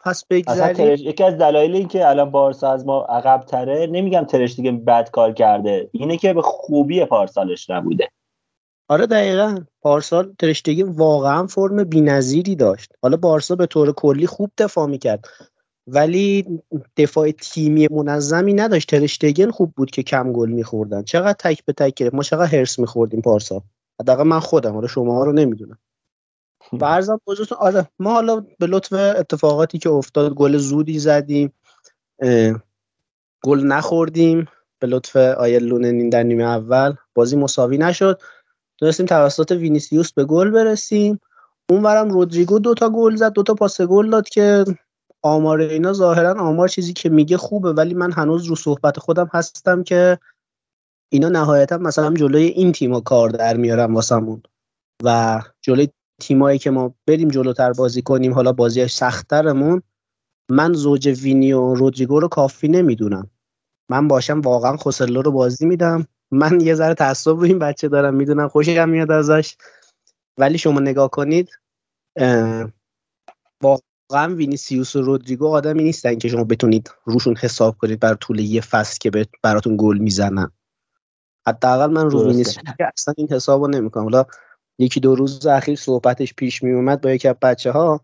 پس 0.05 0.25
بگذاریم. 0.29 1.07
یکی 1.07 1.23
از 1.23 1.37
دلایل 1.37 1.75
این 1.75 1.87
که 1.87 2.09
الان 2.09 2.31
بارسا 2.31 2.71
از 2.71 2.85
ما 2.85 3.01
عقب 3.01 3.43
تره 3.47 3.87
نمیگم 3.91 4.23
ترش 4.23 4.55
دیگه 4.55 4.71
بد 4.71 5.09
کار 5.09 5.33
کرده 5.33 5.89
اینه 5.91 6.17
که 6.17 6.33
به 6.33 6.41
خوبی 6.41 7.05
پارسالش 7.05 7.69
نبوده. 7.69 8.09
آره 8.89 9.05
دقیقا. 9.05 9.57
پارسال 9.81 10.33
ترشتگی 10.39 10.83
واقعا 10.83 11.47
فرم 11.47 11.83
بینظیری 11.83 12.55
داشت. 12.55 12.91
حالا 13.01 13.17
بارسا 13.17 13.55
به 13.55 13.65
طور 13.65 13.91
کلی 13.91 14.27
خوب 14.27 14.51
دفاع 14.57 14.87
می‌کرد. 14.87 15.25
ولی 15.87 16.61
دفاع 16.97 17.31
تیمی 17.31 17.87
منظمی 17.91 18.53
نداشت. 18.53 18.89
ترشتگن 18.89 19.51
خوب 19.51 19.73
بود 19.75 19.91
که 19.91 20.03
کم 20.03 20.33
گل 20.33 20.49
میخوردن. 20.49 21.03
چقدر 21.03 21.35
تک 21.39 21.65
به 21.65 21.73
تک 21.73 21.93
گرفت. 21.93 22.15
ما 22.15 22.23
چقدر 22.23 22.57
هرس 22.57 22.79
میخوردیم 22.79 23.21
پارسا. 23.21 23.63
حداقل 24.01 24.23
من 24.23 24.39
خودم. 24.39 24.73
حالا 24.73 24.87
شما 24.87 25.23
رو 25.23 25.31
نمی‌دونم. 25.31 25.77
فرضم 26.79 27.21
بزرگتون 27.27 27.57
آره. 27.57 27.87
ما 27.99 28.13
حالا 28.13 28.45
به 28.59 28.67
لطف 28.67 28.93
اتفاقاتی 28.93 29.77
که 29.77 29.89
افتاد 29.89 30.33
گل 30.33 30.57
زودی 30.57 30.99
زدیم. 30.99 31.53
گل 33.43 33.63
نخوردیم. 33.63 34.47
به 34.79 34.87
لطف 34.87 35.15
آیل 35.15 35.63
لوننین 35.63 36.09
در 36.09 36.23
نیمه 36.23 36.43
اول 36.43 36.95
بازی 37.13 37.37
مساوی 37.37 37.77
نشد. 37.77 38.21
تونستیم 38.77 39.05
توسط 39.05 39.51
وینیسیوس 39.51 40.13
به 40.13 40.25
گل 40.25 40.49
برسیم. 40.49 41.19
اونورم 41.69 42.09
رودریگو 42.09 42.59
دوتا 42.59 42.89
گل 42.89 43.15
زد. 43.15 43.33
دوتا 43.33 43.53
پاس 43.53 43.81
گل 43.81 44.09
داد 44.09 44.29
که 44.29 44.65
آمار 45.21 45.59
اینا 45.59 45.93
ظاهرا 45.93 46.41
آمار 46.41 46.67
چیزی 46.67 46.93
که 46.93 47.09
میگه 47.09 47.37
خوبه 47.37 47.73
ولی 47.73 47.93
من 47.93 48.11
هنوز 48.11 48.45
رو 48.45 48.55
صحبت 48.55 48.99
خودم 48.99 49.29
هستم 49.33 49.83
که 49.83 50.19
اینا 51.09 51.29
نهایتا 51.29 51.77
مثلا 51.77 52.13
جلوی 52.13 52.43
این 52.43 52.71
تیما 52.71 52.99
کار 52.99 53.29
در 53.29 53.57
میارن 53.57 53.93
واسمون 53.93 54.43
و 55.03 55.41
جلوی 55.61 55.89
تیمایی 56.21 56.59
که 56.59 56.71
ما 56.71 56.93
بریم 57.07 57.27
جلوتر 57.27 57.73
بازی 57.73 58.01
کنیم 58.01 58.33
حالا 58.33 58.51
بازیش 58.51 58.93
سختترمون 58.93 59.81
من 60.49 60.73
زوج 60.73 61.07
وینی 61.21 61.53
و 61.53 61.73
رودریگو 61.73 62.19
رو 62.19 62.27
کافی 62.27 62.67
نمی‌دونم. 62.67 63.29
من 63.89 64.07
باشم 64.07 64.41
واقعا 64.41 64.77
خوسلو 64.77 65.21
رو 65.21 65.31
بازی 65.31 65.65
میدم. 65.65 66.07
من 66.31 66.61
یه 66.61 66.75
ذره 66.75 66.93
تعصب 66.93 67.31
رو 67.31 67.43
این 67.43 67.59
بچه 67.59 67.87
دارم 67.87 68.13
می‌دونم 68.13 68.47
خوشم 68.47 68.89
میاد 68.89 69.11
ازش. 69.11 69.57
ولی 70.37 70.57
شما 70.57 70.79
نگاه 70.79 71.09
کنید 71.09 71.49
واقعا 73.63 73.90
وینیسیوس 74.13 74.95
و 74.95 75.01
رودریگو 75.01 75.47
آدمی 75.47 75.83
نیستن 75.83 76.15
که 76.15 76.27
شما 76.27 76.43
بتونید 76.43 76.91
روشون 77.05 77.35
حساب 77.35 77.77
کنید 77.77 77.99
بر 77.99 78.13
طول 78.13 78.39
یه 78.39 78.61
فصل 78.61 78.97
که 79.01 79.11
براتون 79.43 79.77
گل 79.79 79.97
می‌زنن. 79.97 80.51
حداقل 81.47 81.91
من 81.91 82.09
رو 82.09 82.27
وینیسیوس 82.27 82.65
اصلا 82.97 83.13
این 83.17 83.27
حسابو 83.31 83.67
نمی‌کنم. 83.67 84.03
حالا 84.03 84.25
یکی 84.79 84.99
دو 84.99 85.15
روز 85.15 85.45
اخیر 85.45 85.75
صحبتش 85.75 86.33
پیش 86.33 86.63
می 86.63 86.71
اومد 86.71 87.01
با 87.01 87.11
یکی 87.11 87.27
از 87.27 87.35
بچه 87.41 87.71
ها 87.71 88.01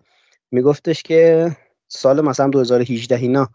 میگفتش 0.51 1.03
که 1.03 1.51
سال 1.87 2.21
مثلا 2.21 2.49
2018 2.49 3.15
اینا 3.15 3.49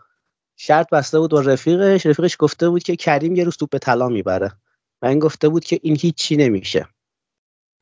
شرط 0.56 0.90
بسته 0.90 1.18
بود 1.18 1.30
با 1.30 1.40
رفیقش. 1.40 2.06
رفیقش 2.06 2.36
گفته 2.38 2.68
بود 2.68 2.82
که 2.82 2.96
کریم 2.96 3.36
یه 3.36 3.44
روز 3.44 3.56
توپ 3.56 3.78
طلا 3.78 4.08
می‌بره. 4.08 4.52
و 5.02 5.06
این 5.06 5.18
گفته 5.18 5.48
بود 5.48 5.64
که 5.64 5.80
این 5.82 5.96
هیچی 6.00 6.36
نمیشه. 6.36 6.86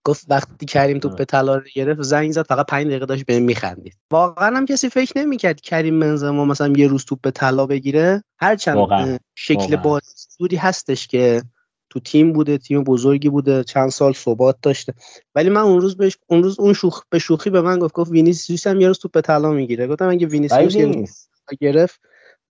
گفت 0.04 0.26
وقتی 0.28 0.66
کریم 0.66 0.98
توپ 0.98 1.24
طلا 1.24 1.56
رو 1.56 1.64
گرفت 1.74 2.02
زنگ 2.02 2.32
زد 2.32 2.46
فقط 2.46 2.66
5 2.66 2.86
دقیقه 2.86 3.06
داشت 3.06 3.26
بهم 3.26 3.42
میخندید. 3.42 3.96
واقعا 4.10 4.56
هم 4.56 4.66
کسی 4.66 4.88
فکر 4.88 5.18
نمی‌کرد 5.18 5.60
کریم 5.60 6.00
بنزما 6.00 6.44
مثلا 6.44 6.72
یه 6.76 6.86
روز 6.86 7.04
توپ 7.04 7.30
طلا 7.30 7.66
بگیره. 7.66 8.24
هرچند 8.38 9.20
شکل 9.34 9.76
بازی 9.76 10.56
هستش 10.58 11.06
که 11.06 11.42
تو 11.90 12.00
تیم 12.00 12.32
بوده 12.32 12.58
تیم 12.58 12.84
بزرگی 12.84 13.28
بوده 13.28 13.64
چند 13.64 13.88
سال 13.88 14.12
ثبات 14.12 14.56
داشته. 14.62 14.94
ولی 15.34 15.50
من 15.50 15.60
اون 15.60 15.80
روز 15.80 15.96
بهش 15.96 16.16
اون 16.26 16.42
روز 16.42 16.60
اون 16.60 16.72
شوخ 16.72 17.02
به 17.10 17.18
شوخی 17.18 17.50
به 17.50 17.60
من 17.60 17.78
گفت 17.78 17.94
گفت 17.94 18.10
وینیسیوس 18.10 18.66
هم 18.66 18.80
یه 18.80 18.88
روز 18.88 18.98
توپ 18.98 19.20
طلا 19.20 19.50
می‌گیره. 19.50 19.86
گفتم 19.86 20.08
اگه 20.08 20.26
وینیسیوس 20.26 21.28
گرفت 21.60 22.00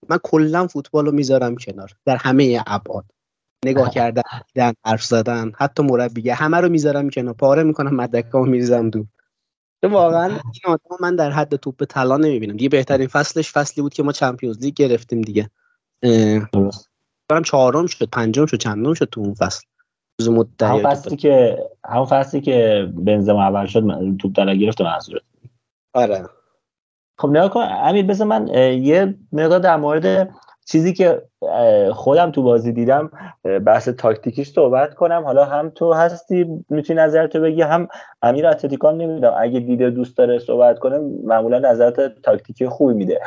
من 0.09 0.17
کلا 0.23 0.67
فوتبال 0.67 1.05
رو 1.05 1.11
می‌ذارم 1.11 1.55
کنار 1.55 1.91
در 2.05 2.15
همه 2.15 2.63
ابعاد. 2.67 3.05
نگاه 3.65 3.89
کردن 3.89 4.21
دیدن 4.53 4.73
حرف 4.85 5.03
زدن 5.03 5.51
حتی 5.57 5.83
مربیگه 5.83 6.33
همه 6.33 6.57
رو 6.57 6.69
می‌ذارم 6.69 7.09
کنار. 7.09 7.33
پاره 7.33 7.63
می‌کنم 7.63 7.95
مدکامو 7.95 8.45
میریزم 8.45 8.89
دور. 8.89 9.05
واقعا 9.83 10.25
این 10.25 10.39
آدم 10.65 10.97
من 11.01 11.15
در 11.15 11.31
حد 11.31 11.55
توپ 11.55 11.83
طلا 11.83 12.17
نمی‌بینم. 12.17 12.57
دیگه 12.57 12.69
بهترین 12.69 13.07
فصلش 13.07 13.51
فصلی 13.51 13.81
بود 13.81 13.93
که 13.93 14.03
ما 14.03 14.11
چمپیونز 14.11 14.59
لیگ 14.59 14.73
گرفتیم 14.73 15.21
دیگه. 15.21 15.49
برم 17.29 17.43
چهارم 17.45 17.87
شد 17.87 18.09
پنجم 18.09 18.45
شد 18.45 18.57
چندم 18.57 18.93
شد 18.93 19.05
تو 19.05 19.21
اون 19.21 19.33
فصل. 19.33 19.65
همون 20.61 20.83
فصلی 20.83 21.17
که 21.17 21.57
همون 21.85 22.05
فصلی 22.05 22.41
که 22.41 22.87
بنزما 22.95 23.43
اول 23.43 23.65
شد 23.65 23.83
توپ 24.19 24.35
طلا 24.35 24.53
گرفت 24.53 24.81
منظورت 24.81 25.21
آره. 25.93 26.29
خب 27.17 27.29
نگاه 27.29 27.49
کن 27.49 27.59
امیر 27.59 28.05
بذار 28.05 28.27
من 28.27 28.47
یه 28.83 29.15
مقدار 29.31 29.59
در 29.59 29.77
مورد 29.77 30.29
چیزی 30.65 30.93
که 30.93 31.21
خودم 31.93 32.31
تو 32.31 32.43
بازی 32.43 32.71
دیدم 32.71 33.11
بحث 33.65 33.89
تاکتیکیش 33.89 34.53
صحبت 34.53 34.93
کنم. 34.93 35.23
حالا 35.23 35.45
هم 35.45 35.69
تو 35.69 35.93
هستی 35.93 36.63
می‌تونی 36.69 36.99
نظرتو 36.99 37.41
بگی. 37.41 37.61
هم 37.61 37.87
امیر 38.21 38.47
اتلتیکو 38.47 38.91
نمی‌دونم 38.91 39.33
اگه 39.37 39.59
دیده 39.59 39.89
دوست 39.89 40.17
داره 40.17 40.39
صحبت 40.39 40.79
کنه 40.79 40.97
معمولا 41.23 41.59
نظرت 41.59 42.21
تاکتیکی 42.21 42.67
خوبی 42.67 42.93
میده. 42.93 43.19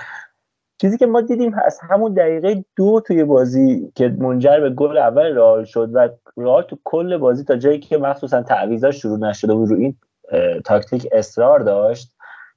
چیزی 0.80 0.98
که 0.98 1.06
ما 1.06 1.20
دیدیم 1.20 1.54
از 1.64 1.78
همون 1.90 2.14
دقیقه 2.14 2.64
دو 2.76 3.00
توی 3.06 3.24
بازی 3.24 3.92
که 3.94 4.08
منجر 4.08 4.60
به 4.60 4.70
گل 4.70 4.98
اول 4.98 5.36
رئال 5.36 5.64
شد 5.64 5.90
و 5.92 6.08
رئال 6.36 6.62
تو 6.62 6.78
کل 6.84 7.16
بازی 7.16 7.44
تا 7.44 7.56
جایی 7.56 7.78
که 7.78 7.98
مخصوصا 7.98 8.42
تعویضا 8.42 8.90
شروع 8.90 9.18
نشده 9.18 9.54
بود 9.54 9.70
رو 9.70 9.76
این 9.76 9.96
تاکتیک 10.64 11.08
اصرار 11.12 11.60
داشت 11.60 12.14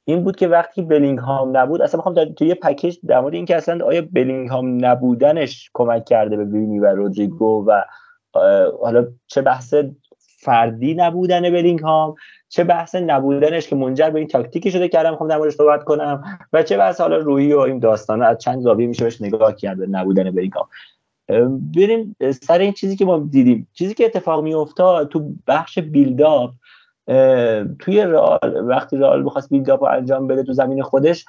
این 0.09 0.23
بود 0.23 0.35
که 0.35 0.47
وقتی 0.47 0.81
بلینگهام 0.81 1.57
نبود 1.57 1.81
اصلا 1.81 1.97
می‌خوام 1.97 2.33
توی 2.33 2.47
یه 2.47 2.55
پکیج 2.55 2.97
در 3.07 3.19
مورد 3.19 3.33
اینکه 3.33 3.55
اصلا 3.55 3.85
آیا 3.85 4.03
بلینگهام 4.11 4.85
نبودنش 4.85 5.69
کمک 5.73 6.05
کرده 6.05 6.37
به 6.37 6.45
وینی 6.45 6.79
و 6.79 6.85
رودریگو 6.85 7.65
و 7.67 7.81
حالا 8.81 9.07
چه 9.27 9.41
بحث 9.41 9.73
فردی 10.17 10.93
نبودن 10.93 11.41
بلینگهام 11.41 12.15
چه 12.49 12.63
بحث 12.63 12.95
نبودنش 12.95 13.67
که 13.67 13.75
منجر 13.75 14.09
به 14.09 14.19
این 14.19 14.27
تاکتیکی 14.27 14.71
شده 14.71 14.87
کردم 14.87 15.11
می‌خوام 15.11 15.29
در 15.29 15.37
موردش 15.37 15.53
صحبت 15.53 15.83
کنم 15.83 16.23
و 16.53 16.63
چه 16.63 16.77
بحث 16.77 17.01
حالا 17.01 17.17
روحی 17.17 17.53
و 17.53 17.59
این 17.59 17.79
داستانه 17.79 18.25
از 18.25 18.37
چند 18.37 18.61
زاویه 18.61 18.87
میشه 18.87 19.03
بهش 19.03 19.21
نگاه 19.21 19.55
کرد 19.55 19.77
به 19.77 19.87
نبودن 19.87 20.31
بلینگهام. 20.31 20.67
بریم 21.75 22.15
سر 22.41 22.59
این 22.59 22.73
چیزی 22.73 22.95
که 22.95 23.05
ما 23.05 23.27
دیدیم. 23.31 23.67
چیزی 23.73 23.93
که 23.93 24.05
اتفاق 24.05 24.43
میافتاد 24.43 25.07
تو 25.07 25.31
بخش 25.47 25.79
بیلداپ 25.79 26.51
توی 27.79 28.01
رئال 28.01 28.63
وقتی 28.67 28.97
رئال 28.97 29.23
می‌خواست 29.23 29.49
بیلداپ 29.49 29.83
رو 29.83 29.89
انجام 29.89 30.27
بده 30.27 30.43
تو 30.43 30.53
زمین 30.53 30.83
خودش 30.83 31.25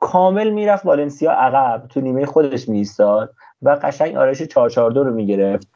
کامل 0.00 0.50
می‌رفت 0.50 0.86
والنسیا 0.86 1.32
عقب 1.32 1.86
تو 1.88 2.00
نیمه 2.00 2.26
خودش 2.26 2.68
میستاد 2.68 3.34
و 3.62 3.78
قشنگ 3.82 4.16
آرش 4.16 4.42
442 4.42 5.04
رو 5.04 5.14
می‌گرفت. 5.14 5.68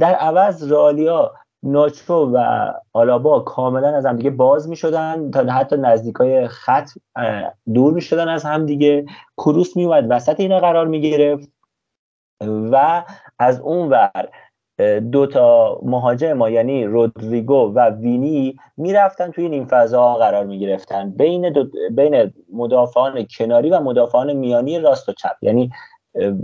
در 0.00 0.14
عوض 0.14 0.72
رالیا 0.72 1.34
ناچو 1.62 2.14
و 2.14 2.66
آلابا 2.92 3.40
کاملا 3.40 3.96
از 3.96 4.06
هم 4.06 4.16
دیگه 4.16 4.30
باز 4.30 4.68
می‌شدن 4.68 5.30
تا 5.30 5.44
حتی 5.44 5.76
نزدیکای 5.76 6.48
خط 6.48 6.90
دور 7.74 7.92
می‌شدن 7.92 8.28
از 8.28 8.44
هم 8.44 8.66
دیگه 8.66 9.06
کروس 9.36 9.76
میومد 9.76 10.06
وسط 10.10 10.40
اینا 10.40 10.58
قرار 10.58 10.86
می‌گرفت 10.86 11.52
و 12.42 13.04
از 13.38 13.60
اون 13.60 13.88
ور 13.88 14.28
دو 15.12 15.26
تا 15.26 15.78
مهاجم 15.82 16.32
ما 16.32 16.50
یعنی 16.50 16.84
رودریگو 16.84 17.72
و 17.74 17.90
وینی 17.90 18.56
می‌رفتن 18.76 19.30
توی 19.30 19.48
نیم 19.48 19.64
فضا 19.64 20.14
قرار 20.14 20.44
می 20.44 20.58
گرفتن 20.58 21.10
بین 21.10 21.68
بین 21.90 22.32
مدافعان 22.52 23.26
کناری 23.38 23.70
و 23.70 23.80
مدافعان 23.80 24.32
میانی 24.32 24.78
راست 24.78 25.08
و 25.08 25.12
چپ. 25.12 25.36
یعنی 25.42 25.70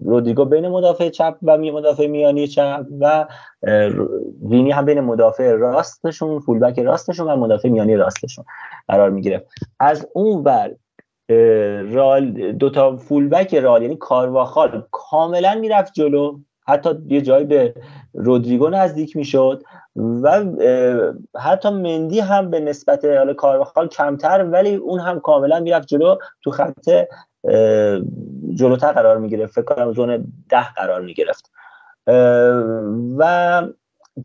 رودریگو 0.05 0.44
بین 0.44 0.68
مدافع 0.68 1.09
چپ 1.09 1.37
و 1.42 1.59
مدافع 1.59 2.07
میانی 2.07 2.46
چپ 2.46 2.87
و 3.01 3.27
وینی 4.42 4.70
هم 4.70 4.85
بین 4.85 5.01
مدافع 5.01 5.53
راستشون 5.53 6.40
فولبک 6.40 6.79
راستشون 6.79 7.31
و 7.31 7.37
مدافع 7.37 7.68
میانی 7.68 7.96
راستشون 7.96 8.44
قرار 8.88 9.11
می 9.11 9.22
گرفت 9.22 9.46
از 9.81 10.09
اون 10.14 10.42
بر 10.42 10.75
رال 11.92 12.53
دو 12.53 12.70
تا 12.70 12.96
فولبک 12.96 13.55
رال 13.55 13.83
یعنی 13.83 13.96
کارواخال 13.96 14.83
کاملا 14.90 15.55
می‌رفت 15.55 15.92
جلو. 15.92 16.38
حتی 16.69 16.91
یه 17.09 17.23
جایی 17.23 17.45
به 17.45 17.75
رودریگو 18.15 18.69
نزدیک 18.69 19.17
می‌شد 19.17 19.63
و 19.97 20.45
حتی 21.39 21.71
مندی 21.71 22.21
هم 22.21 22.51
به 22.51 22.61
نسبت 22.61 23.05
حالا 23.05 23.35
کارواخال 23.35 23.89
کمتر 23.89 24.45
ولی 24.45 24.75
اون 24.75 25.01
هم 25.01 25.21
کاملا 25.21 25.61
می‌رفت 25.61 25.89
جلو 25.89 26.17
تو 26.43 26.51
خط 26.51 26.91
جلوتر 28.55 28.93
قرار 28.93 29.19
می‌گرفت. 29.19 29.55
فکر 29.55 29.65
کنم 29.65 29.93
زون 29.93 30.33
ده 30.49 30.73
قرار 30.75 31.01
می‌گرفت. 31.01 31.51
و 33.19 33.63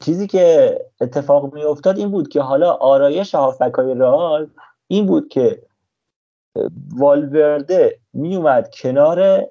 چیزی 0.01 0.27
که 0.27 0.77
اتفاق 1.01 1.53
میافتاد 1.53 1.97
این 1.97 2.11
بود 2.11 2.27
که 2.27 2.41
حالا 2.41 2.71
آرایش 2.71 3.35
هافبک 3.35 3.73
های 3.73 3.93
رئال 3.93 4.47
این 4.87 5.05
بود 5.05 5.27
که 5.27 5.61
والورده 6.95 7.99
میومد 8.13 8.69
کنار 8.81 9.47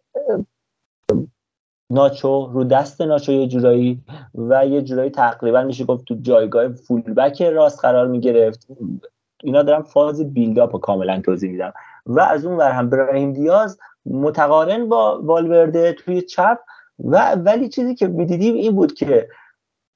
ناچو 1.90 2.46
رو 2.52 2.64
دست 2.64 3.00
ناچو 3.00 3.32
یه 3.32 3.46
جورایی 3.46 4.00
و 4.34 4.66
یه 4.66 4.82
جورایی 4.82 5.10
تقریبا 5.10 5.62
میشه 5.62 5.84
گفت 5.84 6.04
تو 6.04 6.16
جایگاه 6.22 6.68
فولبک 6.68 7.42
راست 7.42 7.80
قرار 7.80 8.06
می‌گرفت. 8.06 8.66
اینا 9.42 9.62
دارم 9.62 9.82
فاز 9.82 10.34
بیلداپ 10.34 10.72
رو 10.72 10.78
کاملا 10.78 11.20
توضیح 11.20 11.50
میدم 11.50 11.72
و 12.06 12.20
از 12.20 12.44
اون 12.44 12.56
ور 12.56 12.70
هم 12.70 12.90
براهیم 12.90 13.32
دیاز 13.32 13.78
متقارن 14.06 14.88
با 14.88 15.20
والورده 15.22 15.92
توی 15.92 16.22
چپ 16.22 16.58
و 17.04 17.34
ولی 17.34 17.68
چیزی 17.68 17.94
که 17.94 18.06
می‌دیدیم 18.06 18.54
این 18.54 18.72
بود 18.72 18.94
که 18.94 19.28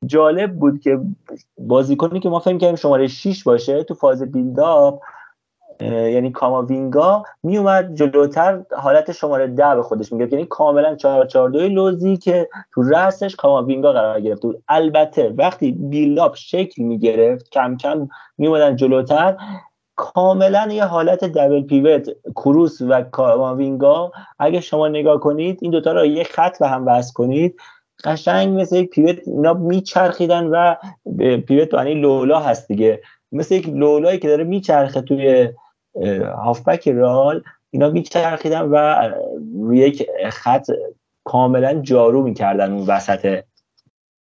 جالب 0.07 0.59
بود 0.59 0.81
که 0.81 1.01
بازیکنی 1.59 2.21
که 2.21 2.29
ما 2.29 2.39
فهم 2.39 2.59
کردیم 2.59 2.77
شماره 2.77 3.07
6 3.07 3.45
باشه 3.45 3.85
تو 3.85 3.95
فاز 3.95 4.23
بیلداپ 4.23 5.01
یعنی 5.81 6.31
کاماوینگا 6.31 7.23
میومد 7.43 7.95
جلوتر 7.95 8.63
حالت 8.77 9.13
شماره 9.13 9.47
ده 9.47 9.75
به 9.75 9.83
خودش 9.83 10.13
می‌گرفت. 10.13 10.33
یعنی 10.33 10.45
کاملا 10.45 10.95
442 10.95 11.69
لوزی 11.69 12.17
که 12.17 12.49
تو 12.75 12.83
رأسش 12.83 13.37
کاماوینگا 13.37 13.93
قرار 13.93 14.21
گرفت. 14.21 14.43
البته 14.69 15.35
وقتی 15.39 15.73
بیلاپ 15.73 16.37
شکل 16.37 16.83
می‌گرفت 16.83 17.51
کم 17.51 17.77
کم 17.77 18.09
میومدن 18.39 18.77
جلوتر 18.77 19.37
کاملا 19.97 20.69
یه 20.73 20.85
حالت 20.85 21.25
دبل 21.25 21.63
پیوت 21.63 22.11
کروس 22.35 22.83
و 22.83 23.03
کاماوینگا. 23.03 24.13
اگه 24.39 24.61
شما 24.61 24.89
نگاه 24.89 25.21
کنید 25.21 25.59
این 25.63 25.71
دوتا 25.71 25.93
رو 25.93 26.07
یه 26.07 26.25
خط 26.25 26.59
به 26.59 26.69
هم 26.69 26.87
وصل 26.87 27.13
کنید 27.13 27.57
قشنگ 28.05 28.61
مثل 28.61 28.77
یک 28.77 28.91
پیوت 28.91 29.17
اینا 29.27 29.53
میچرخیدن 29.53 30.47
و 30.47 30.75
پیوت 31.47 31.75
یعنی 31.75 31.95
لولا 31.95 32.41
هست 32.41 32.69
دیگه. 32.69 33.01
مثل 33.33 33.55
یک 33.55 33.69
لولایی 33.69 34.19
که 34.19 34.29
داره 34.29 34.45
میچرخه 34.45 35.01
توی 35.01 35.49
هافبک 36.45 36.89
رال 36.89 37.43
اینا 37.71 37.91
میچرخیدن 37.91 38.63
و 38.63 39.11
روی 39.55 39.79
یک 39.79 40.07
خط 40.31 40.67
کاملا 41.25 41.75
جارو 41.75 42.23
می‌کردن 42.23 42.73
اون 42.73 42.87
وسط 42.87 43.43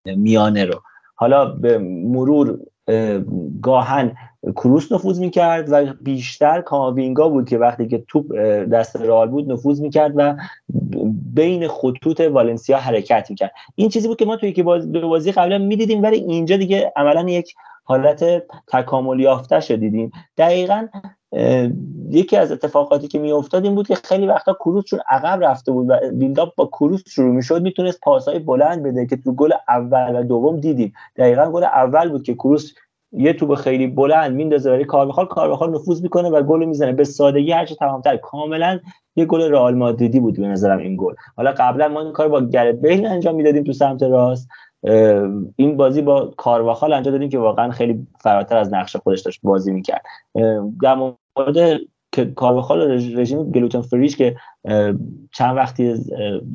میانه 0.06 0.66
رو. 0.66 0.82
حالا 1.16 1.46
به 1.46 1.78
مرور 1.78 2.60
گاهن 3.62 4.16
کروس 4.56 4.92
نفوذ 4.92 5.20
می‌کرد 5.20 5.68
و 5.72 5.94
بیشتر 6.02 6.62
کاماوینگا 6.62 7.30
بود 7.30 7.50
که 7.50 7.58
وقتی 7.58 7.88
که 7.88 8.04
توپ 8.08 8.36
دست 8.72 8.96
رال 8.96 9.28
بود 9.30 9.52
نفوذ 9.52 9.82
می‌کرد 9.82 10.14
و 10.16 10.36
بین 11.34 11.68
خطوط 11.68 12.22
والنسیا 12.22 12.78
حرکت 12.78 13.28
می‌کرد. 13.30 13.52
این 13.76 13.90
چیزی 13.90 14.08
بود 14.08 14.18
که 14.18 14.26
ما 14.26 14.36
توی 14.36 14.54
که 14.54 14.64
بازی, 14.64 15.00
بازی 15.00 15.32
قبلا 15.32 15.58
می‌دیدیم 15.58 16.04
ولی 16.04 16.18
اینجا 16.18 16.58
دیگه 16.58 16.94
عملا 16.96 17.30
یک 17.30 17.56
حالت 17.84 18.44
تکامل 18.68 19.20
یافته 19.20 19.60
شدیدیم. 19.60 20.12
دقیقا 20.38 20.88
یکی 22.10 22.38
از 22.38 22.52
اتفاقاتی 22.52 23.08
که 23.08 23.20
میافتاد 23.20 23.64
این 23.64 23.76
بود 23.76 23.88
که 23.88 23.96
خیلی 23.96 24.28
وقتا 24.28 24.54
کروس 24.54 24.86
چون 24.86 25.00
عقب 25.10 25.44
رفته 25.44 25.72
بود 25.72 25.86
و 25.90 25.96
بیلداپ 26.14 26.56
با 26.56 26.66
کروس 26.66 27.04
شروع 27.10 27.36
می‌شد 27.36 27.62
می‌تونست 27.62 28.00
پاسهای 28.00 28.40
بلند 28.40 28.84
بده 28.84 29.06
که 29.06 29.18
تو 29.18 29.34
گل 29.34 29.52
اول 29.68 30.20
و 30.20 30.24
دوم 30.24 30.60
دیدیم. 30.60 30.94
دقیقا 31.16 31.52
گل 31.52 31.64
اول 31.64 32.10
بود 32.10 32.24
که 32.24 32.34
کروس 32.34 32.74
یه 33.12 33.34
توپ 33.34 33.56
خیلی 33.56 33.88
بلند 33.88 34.36
میندازه 34.36 34.70
برای 34.70 34.86
کاربخال 34.86 35.26
کاربخال 35.26 35.76
نفوذ 35.76 36.02
می‌کنه 36.02 36.30
و 36.30 36.42
گل 36.42 36.66
می‌زنه. 36.66 36.92
به 36.92 37.04
سادگی 37.04 37.52
هرچه 37.52 37.76
تمامتر. 37.76 38.18
کاملا 38.18 38.80
یه 39.16 39.26
گل 39.26 39.52
رئال 39.52 39.76
مادریدی 39.76 40.20
بود 40.20 40.40
به 40.40 40.48
نظرم 40.48 40.78
این 40.78 40.96
گل. 41.00 41.14
حالا 41.38 41.52
قبلا 41.52 41.88
ما 41.88 42.02
این 42.02 42.12
کار 42.12 42.28
با 42.30 42.42
گرت 42.42 42.76
بیل 42.76 43.06
انجام 43.06 43.36
می‌دادیم 43.36 43.64
تو 43.64 43.74
سمت 43.74 44.04
راست. 44.04 44.50
این 45.56 45.78
بازی 45.78 46.02
با 46.02 46.34
کارواخال 46.38 46.94
انجام 46.94 47.14
دادیم 47.14 47.30
که 47.30 47.38
واقعا 47.38 47.72
خیلی 47.72 48.08
فراتر 48.20 48.58
از 48.58 48.74
نقش 48.74 48.96
خودش 48.96 49.22
داشت 49.22 49.40
بازی 49.44 49.72
می‌کرد. 49.72 50.02
در 50.82 50.96
مورد 51.38 51.80
که 52.12 52.26
کارواخال 52.26 52.92
رژیم 52.92 53.52
گلوتن 53.52 53.82
فریش 53.82 54.18
که 54.18 54.36
چند 55.32 55.58
وقتی 55.58 55.96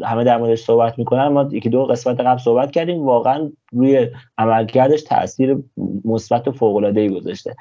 همه 0.04 0.24
در 0.24 0.38
موردش 0.38 0.64
صحبت 0.64 0.98
می‌کنن 0.98 1.28
ما 1.28 1.48
یکی 1.52 1.68
دو 1.68 1.84
قسمت 1.84 2.20
قبل 2.20 2.38
صحبت 2.38 2.70
کردیم 2.70 3.06
واقعا 3.06 3.50
روی 3.72 4.08
عملکردش 4.38 5.02
تاثیر 5.02 5.56
مثبت 6.04 6.48
و 6.48 6.52
فوق 6.52 6.76
العاده 6.76 7.00
ای 7.00 7.08
گذاشته. 7.08 7.56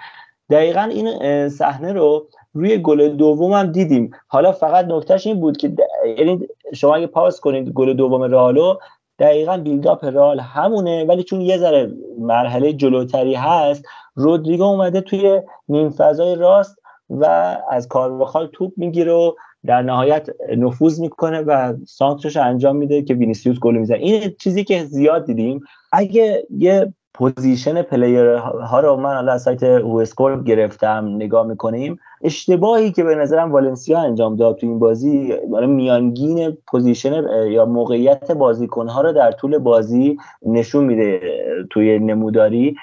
دقیقا 0.50 0.82
این 0.82 1.50
صحنه 1.50 1.94
رو 1.94 2.28
روی 2.54 2.78
گل 2.78 3.10
دوم 3.10 3.54
هم 3.54 3.72
دیدیم. 3.72 4.12
حالا 4.28 4.52
فقط 4.52 4.86
نکتهش 4.86 5.28
این 5.28 5.40
بود 5.40 5.58
که 5.58 5.76
یعنی 6.18 6.40
شما 6.76 6.96
اگه 6.96 7.08
pause 7.08 7.40
کنید 7.40 7.70
گل 7.70 7.94
دوم 7.94 8.24
رئالو 8.24 8.76
دقیقا 9.20 9.58
build-up 9.58 10.06
رئال 10.06 10.40
همونه 10.40 11.06
ولی 11.06 11.24
چون 11.24 11.42
یه 11.42 11.58
ذره 11.58 11.92
مرحله 12.20 12.74
جلوتری 12.74 13.36
هست 13.36 13.86
رودریگو 14.16 14.64
اومده 14.64 15.02
توی 15.02 15.42
نیم 15.70 15.90
فضای 15.90 16.36
راست 16.36 16.78
و 17.10 17.26
از 17.72 17.88
کارواخال 17.88 18.50
توپ 18.54 18.74
می‌گیره 18.78 19.12
و 19.12 19.32
در 19.66 19.82
نهایت 19.82 20.28
نفوذ 20.58 21.00
می‌کنه 21.00 21.42
و 21.42 21.74
سانترش 21.86 22.38
انجام 22.38 22.76
میده 22.76 23.02
که 23.02 23.14
وینیسیوس 23.14 23.60
گل 23.60 23.78
می‌زنه. 23.78 23.98
این 23.98 24.36
چیزی 24.40 24.64
که 24.64 24.84
زیاد 24.84 25.26
دیدیم 25.26 25.62
اگه 25.92 26.48
یه 26.58 26.94
position 27.14 27.82
player 27.82 28.28
ها 28.38 28.80
رو 28.80 28.96
من 28.96 29.14
حالا 29.14 29.32
از 29.32 29.42
سایت 29.42 29.64
اسکور 29.64 30.44
گرفتم 30.44 31.16
نگاه 31.16 31.48
می‌کنیم 31.48 32.00
اشتباهی 32.22 32.92
که 32.92 33.04
به 33.04 33.16
نظرم 33.16 33.52
والنسیا 33.52 34.00
انجام 34.00 34.36
داد 34.36 34.56
تو 34.56 34.68
این 34.68 34.80
بازی 34.80 35.34
میانگین 35.68 36.58
position 36.68 37.24
یا 37.48 37.66
موقعیت 37.66 38.32
بازیکن 38.32 38.88
ها 38.88 39.02
رو 39.02 39.12
در 39.12 39.32
طول 39.32 39.58
بازی 39.58 40.18
نشون 40.46 40.84
میده 40.84 41.22
توی 41.70 42.00
نموداری. 42.00 42.76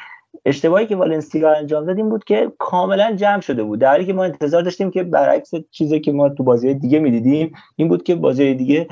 اشتباهی 0.44 0.86
که 0.86 0.96
والنسیا 0.96 1.54
انجام 1.54 1.86
داد 1.86 1.96
این 1.96 2.08
بود 2.08 2.24
که 2.24 2.52
کاملا 2.58 3.12
جمع 3.16 3.40
شده 3.40 3.62
بود. 3.62 3.78
در 3.78 3.90
حالی 3.90 4.06
که 4.06 4.12
ما 4.12 4.24
انتظار 4.24 4.62
داشتیم 4.62 4.90
که 4.90 5.02
برعکس 5.02 5.50
چیزی 5.70 6.00
که 6.00 6.12
ما 6.12 6.28
تو 6.28 6.42
بازی 6.42 6.74
دیگه 6.74 6.98
می‌دیدیم 6.98 7.52
این 7.76 7.88
بود 7.88 8.02
که 8.02 8.14
بازی 8.14 8.54
دیگه 8.54 8.88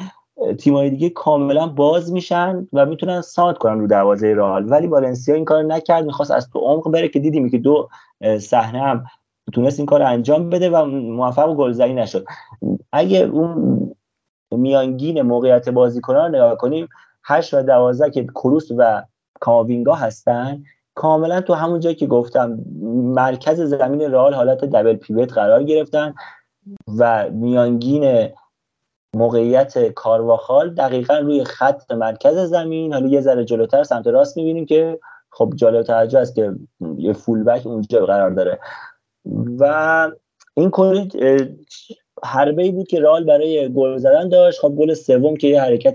تیمای 0.59 0.91
دیگه 0.91 1.11
کاملا 1.11 1.67
باز 1.67 2.13
میشن 2.13 2.69
و 2.73 2.87
می‌تونن 2.87 3.21
سانتر 3.21 3.59
کنن 3.59 3.81
رو 3.81 3.87
دروازه 3.87 4.35
رئال. 4.35 4.71
ولی 4.71 4.87
والنسیا 4.87 5.35
این 5.35 5.45
کار 5.45 5.63
نکرد 5.63 6.05
می‌خواست 6.05 6.31
از 6.31 6.51
تو 6.51 6.59
عمق 6.59 6.91
بره 6.91 7.09
که 7.09 7.19
دیدیم 7.19 7.51
که 7.51 7.59
دو 7.59 7.89
صحنه 8.41 8.83
هم 8.83 9.05
تونست 9.53 9.79
این 9.79 9.87
کار 9.87 10.03
انجام 10.03 10.51
بده 10.51 10.71
و 10.71 10.85
موفق 10.85 11.55
گلزنی 11.55 11.95
نشد. 11.95 12.25
اگه 12.93 13.19
اون 13.19 13.79
میانگین 14.51 15.23
موقعیت 15.23 15.69
بازیکنان 15.69 16.33
رو 16.33 16.37
نگاه 16.37 16.57
کنیم 16.57 16.89
8 17.25 17.55
و 17.55 17.63
12 17.63 18.11
که 18.11 18.25
کروس 18.25 18.69
و 18.77 19.03
کاوینگا 19.41 19.95
هستن 19.95 20.63
کاملا 20.95 21.41
تو 21.41 21.55
همون 21.55 21.81
جایی 21.81 21.97
که 21.97 22.07
گفتم 22.07 22.59
مرکز 23.15 23.61
زمین 23.61 24.01
رئال 24.01 24.35
حالت 24.35 24.65
دبل 24.65 24.97
پیوت 24.97 25.33
قرار 25.33 25.63
گرفتن 25.63 26.15
و 26.99 27.31
میانگین 27.31 28.29
موقعیت 29.17 29.89
کارواخال 29.89 30.75
دقیقا 30.75 31.19
روی 31.19 31.45
خط 31.45 31.93
مرکز 31.93 32.39
زمین. 32.39 32.93
حالا 32.93 33.07
یه 33.07 33.21
ذره 33.21 33.45
جلوتر 33.45 33.83
سمت 33.83 34.07
راست 34.07 34.37
می‌بینیم 34.37 34.67
که 34.67 34.99
خب 35.31 35.53
جالب 35.57 35.83
توجه 35.83 36.19
است 36.19 36.35
که 36.35 36.53
یه 36.97 37.13
fullback 37.13 37.67
اونجا 37.67 38.07
قرار 38.07 38.31
داره. 38.31 38.59
و 39.59 40.11
این 40.55 40.71
کلی 40.71 41.09
حربه 42.25 42.71
بود 42.71 42.89
که 42.89 43.01
رئال 43.01 43.25
برای 43.25 43.73
گل 43.73 43.97
زدن 43.97 44.29
داشت. 44.29 44.61
خب 44.61 44.69
گل 44.69 44.95
سوم 44.95 45.37
که 45.37 45.49
یه 45.49 45.61
حرکت 45.63 45.95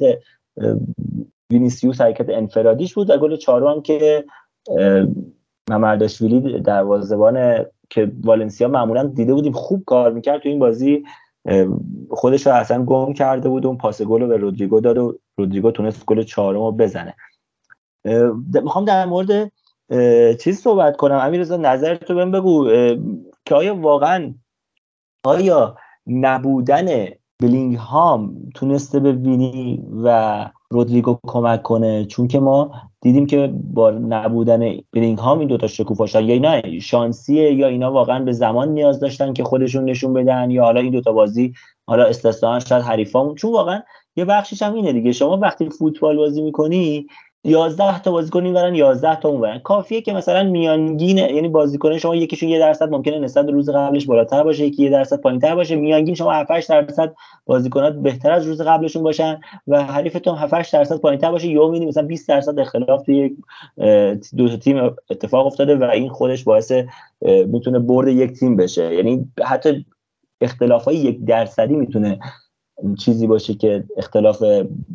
وینیسیوس 1.52 2.02
حرکت 2.02 2.30
انفرادیش 2.30 2.94
بود 2.94 3.10
و 3.10 3.18
گل 3.18 3.36
چهارم 3.36 3.82
که 3.82 4.26
مامارداشویلی 5.70 6.60
دروازه‌بان 6.60 7.66
که 7.90 8.12
والنسیا 8.24 8.68
معمولا 8.68 9.04
دیده 9.04 9.34
بودیم 9.34 9.54
خوب 9.54 9.84
کار 9.86 10.12
می‌کرد 10.12 10.42
تو 10.42 10.50
این 10.50 10.60
بازی. 10.60 11.04
خودش 12.10 12.48
رو 12.48 12.54
اصلا 12.54 12.86
گم 12.86 13.14
کرده 13.14 13.50
بود 13.50 13.66
اون 13.66 13.78
پاس 13.78 14.02
گل 14.02 14.22
رو 14.22 14.28
به 14.28 14.38
رودریگو 14.38 14.80
داد 14.80 14.98
و 14.98 15.20
رودریگو 15.38 15.72
تونست 15.72 16.06
گل 16.06 16.24
چهارم 16.24 16.60
رو 16.60 16.72
بزنه. 16.72 17.16
می‌خوام 18.64 18.86
در 18.86 19.06
مورد 19.06 19.52
چیز 20.38 20.60
صحبت 20.60 20.98
کنم. 20.98 21.18
امیر 21.18 21.44
نظر 21.58 21.96
تو 21.96 22.16
بهم 22.16 22.32
بگو. 22.32 22.70
که 23.46 23.56
آیا 23.56 23.76
واقعا 23.76 24.34
آیا 25.24 25.78
نبودن 26.08 27.08
بلینگهام 27.42 28.36
تونسته 28.56 29.00
به 29.00 29.12
وینی 29.12 29.84
و 30.04 30.50
رودریگو 30.70 31.18
کمک 31.28 31.64
کنه. 31.64 32.06
چون 32.06 32.28
که 32.28 32.40
ما 32.40 32.72
دیدیم 33.02 33.26
که 33.26 33.54
با 33.74 33.92
نبودن 33.92 34.78
بلینگهام 34.94 35.40
این 35.40 35.48
دوتا 35.48 35.68
شکوفا 35.68 36.06
شدن 36.06 36.26
یا 36.26 36.34
اینا 36.34 36.80
شانسیه 36.80 37.54
یا 37.54 37.68
اینا 37.68 37.92
واقعا 37.92 38.24
به 38.24 38.32
زمان 38.32 38.70
نیاز 38.70 39.00
داشتن 39.00 39.34
که 39.34 39.44
خودشون 39.44 39.86
نشون 39.86 40.14
بدن 40.14 40.52
یا 40.52 40.64
حالا 40.64 40.82
این 40.82 40.92
دوتا 40.92 41.12
بازی 41.12 41.54
حالا 41.88 42.06
استثنا 42.06 42.60
شاید 42.60 42.84
حریفامون. 42.84 43.36
چون 43.36 43.54
واقعا 43.54 43.82
یه 44.16 44.26
بخشش 44.26 44.62
هم 44.62 44.74
اینه 44.74 44.94
دیگه. 44.94 45.12
شما 45.12 45.38
وقتی 45.38 45.70
فوتبال 45.70 46.18
بازی 46.18 46.42
می‌کنی 46.42 47.08
11 47.48 48.02
تا 48.02 48.12
بازیکن 48.12 48.46
این 48.46 48.54
برن 48.54 48.76
11 48.76 49.16
تا 49.20 49.30
اون 49.30 49.42
برن 49.42 49.60
کافیه 49.60 50.02
که 50.02 50.14
مثلا 50.14 50.44
میانگین 50.44 51.18
یعنی 51.18 51.50
بازیکن 51.50 51.98
شما 51.98 52.16
یکیشون 52.16 52.50
یه 52.50 52.60
درصد 52.60 52.90
ممکنه 52.90 53.20
نسبت 53.20 53.50
روز 53.50 53.70
قبلش 53.70 54.06
بالاتر 54.06 54.44
باشه 54.44 54.66
یکی 54.66 54.84
یه 54.84 54.90
درصد 54.90 55.22
پایینتر 55.22 55.56
باشه. 55.56 55.76
میانگین 55.76 56.16
شما 56.16 56.32
7 56.32 56.52
8 56.52 56.70
درصد 56.70 57.16
بازیکنات 57.46 57.96
بهتر 57.96 58.32
از 58.32 58.48
روز 58.48 58.62
قبلشون 58.62 59.04
باشن 59.04 59.40
و 59.68 59.84
حریفتون 59.84 60.36
7 60.36 60.54
8 60.54 60.74
درصد 60.74 60.98
پایینتر 60.98 61.32
باشه. 61.32 61.48
یا 61.48 61.66
می‌بینی 61.66 61.86
مثلا 61.86 62.04
20 62.04 62.30
درصد 62.30 62.60
اختلاف 62.60 63.04
توی 63.04 63.38
دو 64.38 64.50
تا 64.50 64.58
تیم 64.58 64.96
اتفاق 65.10 65.46
افتاده 65.46 65.76
و 65.76 65.84
این 65.84 66.10
خودش 66.10 66.44
باعث 66.44 66.72
می‌تونه 67.22 67.80
برد 67.80 68.08
یک 68.08 68.32
تیم 68.32 68.56
بشه. 68.56 68.94
یعنی 68.96 69.26
حتی 69.44 69.86
اختلاف 70.42 70.86
های 70.86 70.96
یک 70.96 71.26
درصدی 71.26 71.76
می‌تونه 71.76 72.20
چیزی 73.00 73.28
باشه 73.28 73.54
که 73.54 73.84
اختلاف 73.98 74.44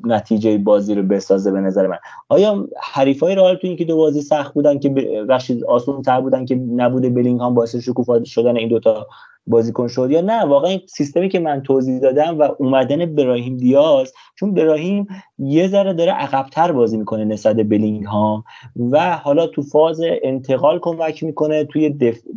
نتیجه 0.04 0.58
بازی 0.58 0.94
رو 0.94 1.02
بسازه 1.02 1.50
به 1.50 1.60
نظر 1.60 1.86
من. 1.86 1.98
آیا 2.28 2.68
حریفای 2.82 3.34
رئال 3.34 3.56
تو 3.56 3.66
اینکه 3.66 3.84
دو 3.84 3.96
بازی 3.96 4.22
سخت 4.22 4.54
بودن 4.54 4.78
که 4.78 4.88
بخشی 5.28 5.64
آسون 5.68 6.02
تر 6.02 6.20
بودن 6.20 6.44
که 6.44 6.54
نبوده 6.54 7.10
بلینگهام 7.10 7.54
باعث 7.54 7.76
شکوفا 7.76 8.24
شدن 8.24 8.56
این 8.56 8.68
دوتا 8.68 9.06
بازیکن 9.46 9.88
شد 9.88 10.10
یا 10.10 10.20
نه؟ 10.20 10.44
واقعا 10.44 10.70
این 10.70 10.80
سیستمی 10.86 11.28
که 11.28 11.40
من 11.40 11.62
توضیح 11.62 11.98
دادم 11.98 12.38
و 12.38 12.48
اومدن 12.58 13.14
براهیم 13.14 13.56
دیاز 13.56 14.12
چون 14.38 14.54
براهیم 14.54 15.06
یه 15.38 15.68
ذره 15.68 15.92
داره 15.92 16.12
عقبتر 16.12 16.72
بازی 16.72 16.96
می‌کنه 16.96 17.24
نسبت 17.24 17.56
بلینگهام 17.56 18.44
و 18.90 19.16
حالا 19.16 19.46
تو 19.46 19.62
فاز 19.62 20.00
انتقال 20.22 20.78
کمک 20.78 21.22
می‌کنه 21.22 21.64
توی 21.64 21.90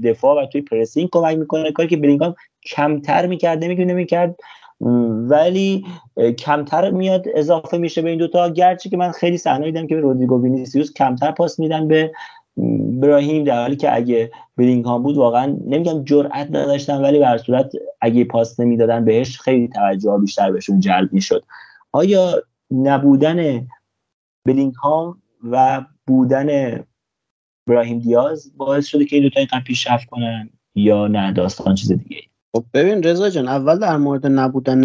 دفاع 0.04 0.44
و 0.44 0.46
توی 0.46 0.62
pressing 0.62 1.10
کمک 1.12 1.38
می‌کنه. 1.38 1.72
کاری 1.72 1.90
که 1.90 1.98
بلینگهام 1.98 2.36
کمتر 2.66 3.26
می‌کرد 3.26 3.64
نمیگه 3.64 3.86
نمی‌کرد 3.86 4.36
ولی 5.30 5.86
کمتر 6.38 6.92
میاد 6.92 7.26
اضافه 7.36 7.78
میشه 7.78 8.02
به 8.02 8.10
این 8.10 8.20
دوتا. 8.20 8.50
گرچه 8.50 8.90
که 8.90 8.98
من 8.98 9.12
خیلی 9.12 9.38
صحنه 9.38 9.66
دیدم 9.66 9.88
که 9.88 9.96
رودریگو 9.96 10.42
وینیسیوس 10.42 10.94
کمتر 10.94 11.32
پاس 11.32 11.60
میدن 11.60 11.88
به 11.88 12.12
براهیم 13.02 13.44
در 13.44 13.62
حالی 13.62 13.76
که 13.76 13.96
اگه 13.96 14.32
بلینگهام 14.58 15.04
بود 15.04 15.18
واقعا 15.18 15.58
نمیگم 15.66 16.04
جرئت 16.04 16.48
نداشتن 16.48 17.02
ولی 17.02 17.20
به 17.20 17.38
صورت 17.38 17.72
اگه 18.02 18.24
پاس 18.24 18.60
نمی‌دادن 18.60 19.06
بهش 19.06 19.40
خیلی 19.40 19.68
توجه 19.68 20.18
بیشتر 20.22 20.52
بهشون 20.52 20.80
جلب 20.80 21.14
می‌شد. 21.14 21.46
آیا 21.92 22.44
نبودن 22.72 23.68
بلینگهام 24.46 25.22
و 25.52 25.86
بودن 26.08 26.80
براهیم 27.68 28.00
دیاز 28.00 28.58
باعث 28.58 28.86
شده 28.86 29.06
که 29.06 29.16
این 29.16 29.24
دوتا 29.24 29.40
اینقدر 29.40 29.64
پیشرفت 29.64 30.10
کنن 30.10 30.50
یا 30.76 31.08
نه؟ 31.08 31.34
داستان 31.34 31.76
چیز 31.76 31.92
دیگه 31.92 32.22
خب 32.56 32.66
ببین 32.74 33.04
رضا 33.04 33.30
جان 33.30 33.48
اول 33.48 33.80
در 33.80 33.98
مورد 33.98 34.28
نبودن 34.28 34.84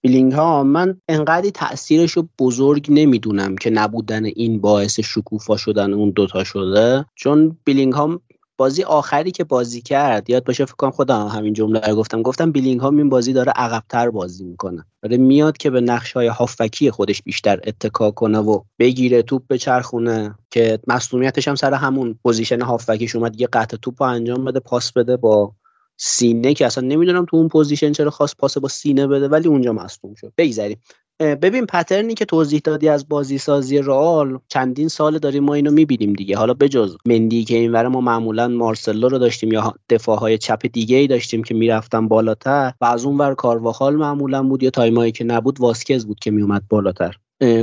بیلینگهام 0.00 0.62
من 0.62 1.00
انقدری 1.08 1.50
تاثیرش 1.50 2.12
رو 2.12 2.28
بزرگ 2.38 2.86
نمی‌دونم 2.90 3.56
که 3.56 3.70
نبودن 3.70 4.24
این 4.24 4.60
باعث 4.60 5.00
شکوفا 5.00 5.56
شدن 5.56 5.94
اون 5.94 6.10
دوتا 6.10 6.44
شده. 6.44 7.04
چون 7.14 7.56
بیلینگهام 7.64 8.20
بازی 8.56 8.82
آخری 8.82 9.30
که 9.30 9.44
بازی 9.44 9.82
کرد 9.82 10.30
یاد 10.30 10.44
باشه 10.44 10.64
فکر 10.64 10.76
کنم 10.76 10.90
خودم 10.90 11.26
همین 11.26 11.52
جمله 11.52 11.80
رو 11.80 11.96
گفتم 11.96 12.22
گفتم 12.22 12.52
بیلینگهام 12.52 12.90
این 12.90 13.08
بازی 13.08 13.32
داره 13.32 13.52
عقبتر 13.56 14.10
بازی 14.10 14.44
می‌کنه. 14.44 14.84
داره 15.02 15.16
میاد 15.16 15.56
که 15.56 15.70
به 15.70 15.80
نقش 15.80 16.12
های 16.12 16.26
هافبکی 16.26 16.90
خودش 16.90 17.22
بیشتر 17.22 17.60
اتکا 17.66 18.10
کنه 18.10 18.38
و 18.38 18.60
بگیره 18.78 19.22
توپ 19.22 19.42
به 19.48 19.58
چرخونه 19.58 20.34
که 20.50 20.78
مسئولیتش 20.86 21.48
هم 21.48 21.54
سر 21.54 21.74
همون 21.74 22.18
position 22.22 22.62
هافبکیش 22.62 23.16
اومد 23.16 23.40
یه 23.40 23.46
قطع 23.46 23.76
توپ 23.76 24.02
انجام 24.02 24.44
بده 24.44 24.60
پاس 24.60 24.92
بده 24.92 25.16
با 25.16 25.52
سینه 26.00 26.54
که 26.54 26.66
اصلا 26.66 26.86
نمی‌دونم 26.86 27.24
تو 27.24 27.36
اون 27.36 27.48
position 27.48 27.92
چرا 27.92 28.10
خواست 28.10 28.36
پاس 28.36 28.58
با 28.58 28.68
سینه 28.68 29.06
بده 29.06 29.28
ولی 29.28 29.48
اونجا 29.48 29.72
مصدوم 29.72 30.14
شد. 30.14 30.32
بگذریم 30.38 30.78
ببین 31.20 31.66
pattern 31.66 32.08
ی 32.08 32.14
که 32.14 32.24
توضیح 32.24 32.60
دادی 32.64 32.88
از 32.88 33.08
بازی 33.08 33.38
سازی 33.38 33.78
رئال 33.78 34.38
چندین 34.48 34.88
سال 34.88 35.18
داریم 35.18 35.44
ما 35.44 35.54
اینو 35.54 35.70
می‌بینیم 35.70 36.12
دیگه. 36.12 36.36
حالا 36.36 36.54
بجز 36.54 36.96
مندی 37.06 37.44
که 37.44 37.56
اینور 37.56 37.88
ما 37.88 38.00
معمولا 38.00 38.48
مارسلو 38.48 39.08
رو 39.08 39.18
داشتیم 39.18 39.52
یا 39.52 39.74
دفاعهای 39.90 40.38
چپ 40.38 40.66
دیگه 40.72 40.96
ای 40.96 41.06
داشتیم 41.06 41.42
که 41.42 41.54
می‌رفتن 41.54 42.08
بالاتر 42.08 42.72
و 42.80 42.84
از 42.84 43.04
اون 43.04 43.18
ور 43.18 43.34
کارواخال 43.34 43.96
معمولا 43.96 44.42
بود 44.42 44.62
یا 44.62 44.70
time 44.70 44.98
ایی 44.98 45.12
که 45.12 45.24
نبود 45.24 45.60
واسکز 45.60 46.06
بود 46.06 46.18
که 46.18 46.30
میومد 46.30 46.62
بالاتر. 46.68 47.16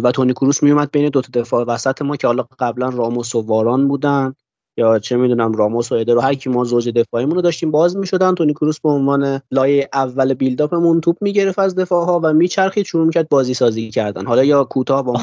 و 0.03 0.11
تونی 0.11 0.33
کروس 0.33 0.63
میومد 0.63 0.91
بین 0.91 1.09
دو 1.09 1.21
تا 1.21 1.41
دفاع 1.41 1.65
وسط 1.65 2.01
ما 2.01 2.15
که 2.15 2.27
حالا 2.27 2.45
قبلا 2.59 2.89
راموس 2.89 3.35
و 3.35 3.41
واران 3.41 3.87
بودن. 3.87 4.33
یا 4.77 4.99
چه 4.99 5.17
می‌دونم 5.17 5.53
راموس 5.53 5.91
و 5.91 5.95
ادرو 5.95 6.21
هر 6.21 6.33
کی 6.33 6.49
ما 6.49 6.63
زوج 6.63 6.89
دفاعیمون 6.89 7.35
رو 7.35 7.41
داشتیم 7.41 7.71
باز 7.71 7.97
می‌شدن. 7.97 8.35
تونی 8.35 8.53
کروس 8.53 8.79
به 8.79 8.89
عنوان 8.89 9.41
لایه 9.51 9.89
اول 9.93 10.33
بیلداپمون 10.33 11.01
توپ 11.01 11.17
می‌گرفت 11.21 11.59
از 11.59 11.75
دفاع 11.75 12.05
ها 12.05 12.19
و 12.23 12.33
میچرخید 12.33 12.85
شروع 12.85 13.05
می‌کرد 13.05 13.29
بازی 13.29 13.53
سازی 13.53 13.89
کردن. 13.89 14.25
حالا 14.25 14.43
یا 14.43 14.63
کوتاه 14.63 15.03
با 15.03 15.13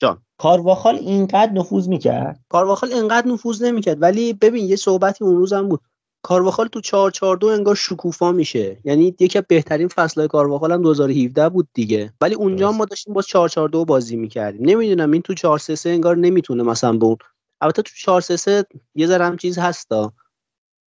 جان. 0.00 0.18
کارواخال 0.38 0.96
اینقدر 0.96 1.52
نفوذ 1.52 1.88
می‌کرد؟ 1.88 2.40
کارواخال 2.48 2.92
اینقدر 2.92 3.28
نفوذ 3.28 3.62
نمی‌کرد. 3.62 4.02
ولی 4.02 4.32
ببین 4.32 4.66
یه 4.66 4.76
صحبتی 4.76 5.24
اون 5.24 5.36
روزم 5.36 5.68
بود. 5.68 5.80
کارواخال 6.22 6.66
تو 6.66 6.80
4 6.80 7.10
4 7.10 7.36
2 7.36 7.46
انگار 7.46 7.74
شکوفا 7.74 8.32
میشه. 8.32 8.76
یعنی 8.84 9.14
یکی 9.20 9.38
از 9.38 9.44
بهترین 9.48 9.88
فصلهای 9.88 10.28
کارواخال 10.28 10.72
هم 10.72 10.82
2017 10.82 11.48
بود 11.48 11.68
دیگه. 11.74 12.12
ولی 12.20 12.34
اونجا 12.34 12.72
ما 12.72 12.84
داشتیم 12.84 13.14
با 13.14 13.22
4 13.22 13.48
4 13.48 13.68
2 13.68 13.84
بازی 13.84 14.16
می‌کردیم. 14.16 14.68
نمی‌دونم 14.68 15.10
این 15.10 15.22
تو 15.22 15.34
4 15.34 15.58
3 15.58 15.74
3 15.74 15.90
انگار 15.90 16.16
نمی‌تونه 16.16 16.62
مثلا 16.62 16.92
به 16.92 17.06
اون 17.06 17.16
البته 17.60 17.82
تو 17.82 17.90
4 17.96 18.20
3 18.20 18.36
3 18.36 18.64
یه 18.94 19.06
ذره 19.06 19.24
هم 19.24 19.36
چیز 19.36 19.58
هستا 19.58 20.12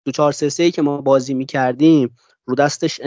تو 0.05 0.11
4 0.11 0.33
3 0.33 0.49
3 0.49 0.71
که 0.71 0.83
ما 0.83 1.01
بازی 1.01 1.35
می‌کردیم 1.35 2.17
رو 2.47 2.55
دستش 2.55 3.01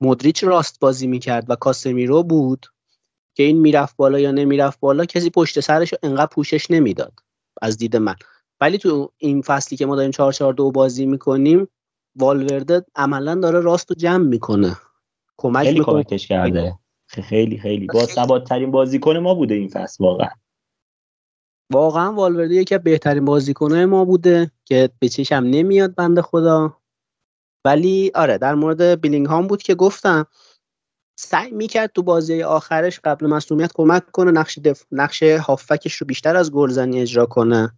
مدریچ 0.00 0.44
راست 0.44 0.80
بازی 0.80 1.06
می‌کرد 1.06 1.50
و 1.50 1.56
کاسمیرو 1.56 2.22
بود 2.22 2.66
که 3.36 3.42
این 3.42 3.60
می‌رفت 3.60 3.96
بالا 3.96 4.18
یا 4.20 4.30
نمی‌رفت 4.30 4.80
بالا 4.80 5.04
کسی 5.04 5.30
پشت 5.30 5.60
سرش 5.60 5.94
انقدر 6.02 6.26
پوشش 6.32 6.70
نمی‌داد 6.70 7.12
از 7.62 7.76
دید 7.76 7.96
من. 7.96 8.14
ولی 8.60 8.78
تو 8.78 9.12
این 9.18 9.42
فصلی 9.42 9.78
که 9.78 9.86
ما 9.86 9.96
داریم 9.96 10.10
4 10.10 10.32
4 10.32 10.52
2 10.52 10.70
بازی 10.70 11.06
می‌کنیم 11.06 11.68
والورده 12.16 12.84
عملا 12.96 13.34
داره 13.34 13.60
راست 13.60 13.90
رو 13.90 13.96
جمع 13.96 14.24
می‌کنه. 14.24 14.76
کمک 15.36 15.64
خیلی 15.66 15.78
می‌کنه. 15.78 16.02
کمکش 16.02 16.26
کرده. 16.26 16.78
خیلی 17.06 17.58
خیلی. 17.58 17.86
با 17.86 18.06
ثبات 18.06 18.48
ترین 18.48 18.70
بازیکن 18.70 19.16
ما 19.16 19.34
بوده 19.34 19.54
این 19.54 19.68
فصل 19.68 20.04
واقعا. 20.04 20.28
واقعا 21.72 22.12
والورده 22.12 22.54
یکی 22.54 22.74
از 22.74 22.82
بهترین 22.82 23.24
بازیکنهای 23.24 23.84
ما 23.84 24.04
بوده 24.04 24.50
که 24.64 24.90
به 24.98 25.08
چشم 25.08 25.44
نمیاد 25.44 25.94
بنده 25.94 26.22
خدا. 26.22 26.76
ولی 27.66 28.10
آره 28.14 28.38
در 28.38 28.54
مورد 28.54 29.00
بیلینگ 29.00 29.26
هام 29.26 29.46
بود 29.46 29.62
که 29.62 29.74
گفتم 29.74 30.26
سعی 31.18 31.50
می‌کرد 31.50 31.92
تو 31.92 32.02
بازی 32.02 32.42
آخرش 32.42 33.00
قبل 33.04 33.26
مسئولیت 33.26 33.72
کمک 33.74 34.10
کنه 34.10 34.30
نقش 34.30 34.58
دف... 34.58 34.82
نقش 34.92 35.22
هافکش 35.22 35.94
رو 35.94 36.06
بیشتر 36.06 36.36
از 36.36 36.52
گلزنی 36.52 37.00
اجرا 37.00 37.26
کنه. 37.26 37.72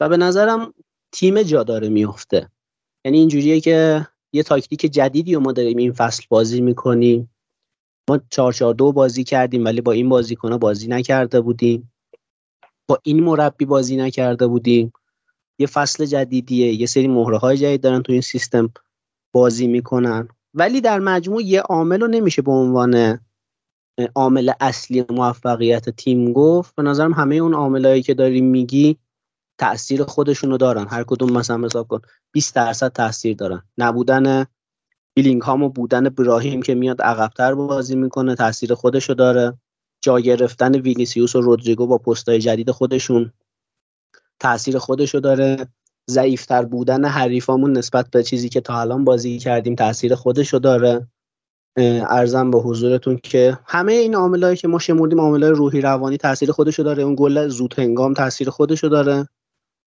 و 0.00 0.08
به 0.08 0.16
نظرم 0.16 0.74
تیم 1.12 1.42
جا 1.42 1.62
داره 1.62 1.88
میفته 1.88 2.50
یعنی 3.04 3.18
اینجوریه 3.18 3.60
که 3.60 4.06
یه 4.32 4.42
تاکتیک 4.42 4.80
جدیدی 4.80 5.34
رو 5.34 5.40
ما 5.40 5.52
داریم 5.52 5.76
این 5.76 5.92
فصل 5.92 6.24
بازی 6.28 6.60
می‌کنیم. 6.60 7.34
ما 8.10 8.20
4 8.30 8.74
دو 8.74 8.92
بازی 8.92 9.24
کردیم 9.24 9.64
ولی 9.64 9.80
با 9.80 9.92
این 9.92 10.08
بازیکن 10.08 10.56
بازی 10.56 10.88
نکرده 10.88 11.40
بودیم. 11.40 11.92
با 12.88 12.98
این 13.02 13.22
مربی 13.22 13.64
بازی 13.64 13.96
نکرده 13.96 14.46
بودیم. 14.46 14.92
یه 15.58 15.66
فصل 15.66 16.06
جدیدیه 16.06 16.72
یه 16.72 16.86
سری 16.86 17.08
مهره 17.08 17.38
های 17.38 17.56
جدید 17.56 17.80
دارن 17.80 18.02
تو 18.02 18.12
این 18.12 18.20
سیستم 18.20 18.70
بازی 19.32 19.66
می‌کنن. 19.66 20.28
ولی 20.54 20.80
در 20.80 20.98
مجموع 20.98 21.42
یه 21.42 21.60
عامل 21.60 22.00
رو 22.00 22.06
نمیشه 22.06 22.42
به 22.42 22.52
عنوان 22.52 23.20
عامل 24.14 24.52
اصلی 24.60 25.04
موفقیت 25.10 25.90
تیم 25.90 26.32
گفت. 26.32 26.74
به 26.74 26.82
نظرم 26.82 27.12
همه 27.12 27.34
اون 27.34 27.54
عاملایی 27.54 28.02
که 28.02 28.14
داریم 28.14 28.44
میگی 28.44 28.96
تاثیر 29.58 30.04
خودشونو 30.04 30.56
دارن. 30.56 30.86
هر 30.88 31.04
کدوم 31.04 31.32
مثلا 31.32 31.64
حساب 31.64 31.88
کن 31.88 32.00
20 32.32 32.54
درصد 32.54 32.92
تاثیر 32.92 33.36
دارن. 33.36 33.62
نبودن 33.78 34.46
بیلینگ 35.14 35.42
هام 35.42 35.62
و 35.62 35.68
بودن 35.68 36.08
براهیم 36.08 36.62
که 36.62 36.74
میاد 36.74 37.02
عقبتر 37.02 37.54
بازی 37.54 37.96
می‌کنه 37.96 38.34
تاثیر 38.34 38.74
خودشو 38.74 39.14
داره. 39.14 39.58
جا 40.06 40.20
گرفتن 40.20 40.74
وینیسیوس 40.74 41.36
و 41.36 41.40
رودریگو 41.40 41.86
با 41.86 41.98
پستای 41.98 42.38
جدید 42.38 42.70
خودشون. 42.70 43.32
تاثیر 44.40 44.78
خودشو 44.78 45.18
داره. 45.18 45.66
ضعیفتر 46.10 46.64
بودن 46.64 47.04
حریفامون 47.04 47.72
نسبت 47.72 48.10
به 48.10 48.22
چیزی 48.22 48.48
که 48.48 48.60
تا 48.60 48.80
الان 48.80 49.04
بازی 49.04 49.38
کردیم 49.38 49.74
تاثیر 49.74 50.14
خودشو 50.14 50.58
داره. 50.58 51.08
عرضم 51.76 52.50
به 52.50 52.58
حضورتون 52.58 53.16
که 53.22 53.58
همه 53.64 53.92
این 53.92 54.14
عاملایی 54.14 54.56
که 54.56 54.68
ما 54.68 54.78
شمردیم 54.78 55.20
عاملای 55.20 55.50
روحی 55.50 55.80
روانی 55.80 56.16
تاثیر 56.16 56.52
خودشو 56.52 56.82
داره. 56.82 57.02
اون 57.02 57.14
گل 57.18 57.48
زود 57.48 57.74
هنگام 57.78 58.14
تاثیر 58.14 58.50
خودشو 58.50 58.88
داره. 58.88 59.28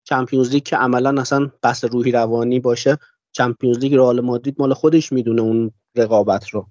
چمپیونز 0.04 0.50
لیگ 0.50 0.62
که 0.62 0.76
عملا 0.76 1.20
اصلا 1.20 1.50
بحث 1.62 1.84
روحی 1.84 2.12
روانی 2.12 2.60
باشه. 2.60 2.98
چمپیونز 3.32 3.78
لیگ 3.78 3.94
رئال 3.94 4.20
مادرید 4.20 4.56
مال 4.58 4.74
خودش 4.74 5.12
می‌دونه 5.12 5.42
اون 5.42 5.70
رقابت 5.96 6.48
رو. 6.48 6.66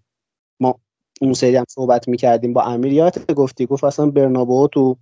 اون 1.20 1.34
سری 1.34 1.56
هم 1.56 1.66
صحبت 1.70 2.08
می‌کردیم 2.08 2.54
با 2.54 2.64
امیر. 2.64 2.94
یادت 2.94 3.34
گفتی؟ 3.34 3.66
گفت 3.66 3.84
اصلا 3.84 4.06
برنابو 4.06 4.68
تو 4.68 4.98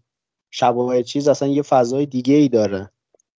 شبای 0.51 1.03
چیز 1.03 1.27
اصلا 1.27 1.47
یه 1.47 1.61
فضای 1.61 2.05
دیگه 2.05 2.35
ای 2.35 2.49
داره. 2.49 2.91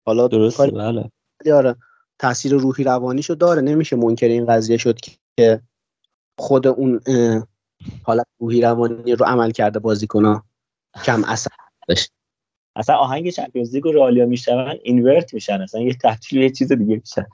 حالا 0.07 0.29
درست 0.29 0.61
بله. 0.61 1.11
آره 1.55 1.77
تاثیر 2.19 2.55
روحی 2.55 2.85
روانیشو 2.85 3.35
داره. 3.35 3.62
نمیشه 3.62 3.97
منکر 3.97 4.29
این 4.29 4.47
قضیه 4.47 4.77
شد 4.77 4.99
که 5.37 5.62
خود 6.38 6.67
اون 6.67 7.01
حالت 8.03 8.27
روحی 8.38 8.61
روانی 8.61 9.14
رو 9.14 9.27
عمل 9.27 9.51
کرده 9.51 9.79
بازیکن‌ها 9.79 10.45
کم 11.05 11.25
اثر 11.25 11.51
داشت. 11.88 12.12
اصلا 12.76 12.96
آهنگ 12.96 13.31
چمپیونز 13.31 13.74
لیگ 13.74 13.87
و 13.87 13.92
رئالیا 13.92 14.26
میشن 14.26 14.74
اینورت 14.83 15.35
میشن. 15.35 15.61
اصلا 15.61 15.81
یه 15.81 15.94
تبدیل 15.94 16.42
یه 16.42 16.50
چیز 16.50 16.72
دیگه 16.72 16.94
میشن. 16.94 17.26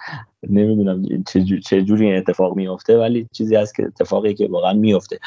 نمی‌دونم 0.51 1.25
چه 1.65 1.83
جوری 1.83 2.07
این 2.07 2.17
اتفاق 2.17 2.57
میفته 2.57 2.99
ولی 2.99 3.27
چیزی 3.33 3.57
هست 3.57 3.75
که 3.75 3.83
اتفاقی 3.83 4.35
که 4.35 4.49
واقعا 4.49 4.73
میفته 4.73 5.19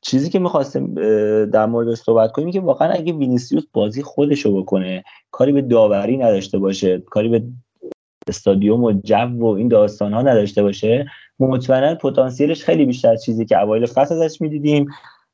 چیزی 0.00 0.30
که 0.30 0.38
می‌خواستم 0.38 0.94
در 1.44 1.66
موردش 1.66 1.98
صحبت 1.98 2.32
کنیم 2.32 2.50
که 2.50 2.60
واقعا 2.60 2.88
اگه 2.88 3.12
وینیسیوس 3.12 3.64
بازی 3.72 4.02
خودشو 4.02 4.62
بکنه 4.62 5.04
کاری 5.30 5.52
به 5.52 5.62
داوری 5.62 6.16
نداشته 6.16 6.58
باشه 6.58 6.98
کاری 6.98 7.28
به 7.28 7.42
استادیوم 8.28 8.84
و 8.84 8.92
جو 8.92 9.38
و 9.38 9.44
این 9.44 9.68
داستان 9.68 10.12
ها 10.12 10.22
نداشته 10.22 10.62
باشه 10.62 11.06
مطمئنا 11.38 11.94
پتانسیلش 11.94 12.64
خیلی 12.64 12.84
بیشتر 12.84 13.10
از 13.10 13.24
چیزی 13.24 13.44
که 13.44 13.60
اوایل 13.60 13.86
فصل 13.86 14.22
ازش 14.22 14.40
می‌دیدیم. 14.40 14.86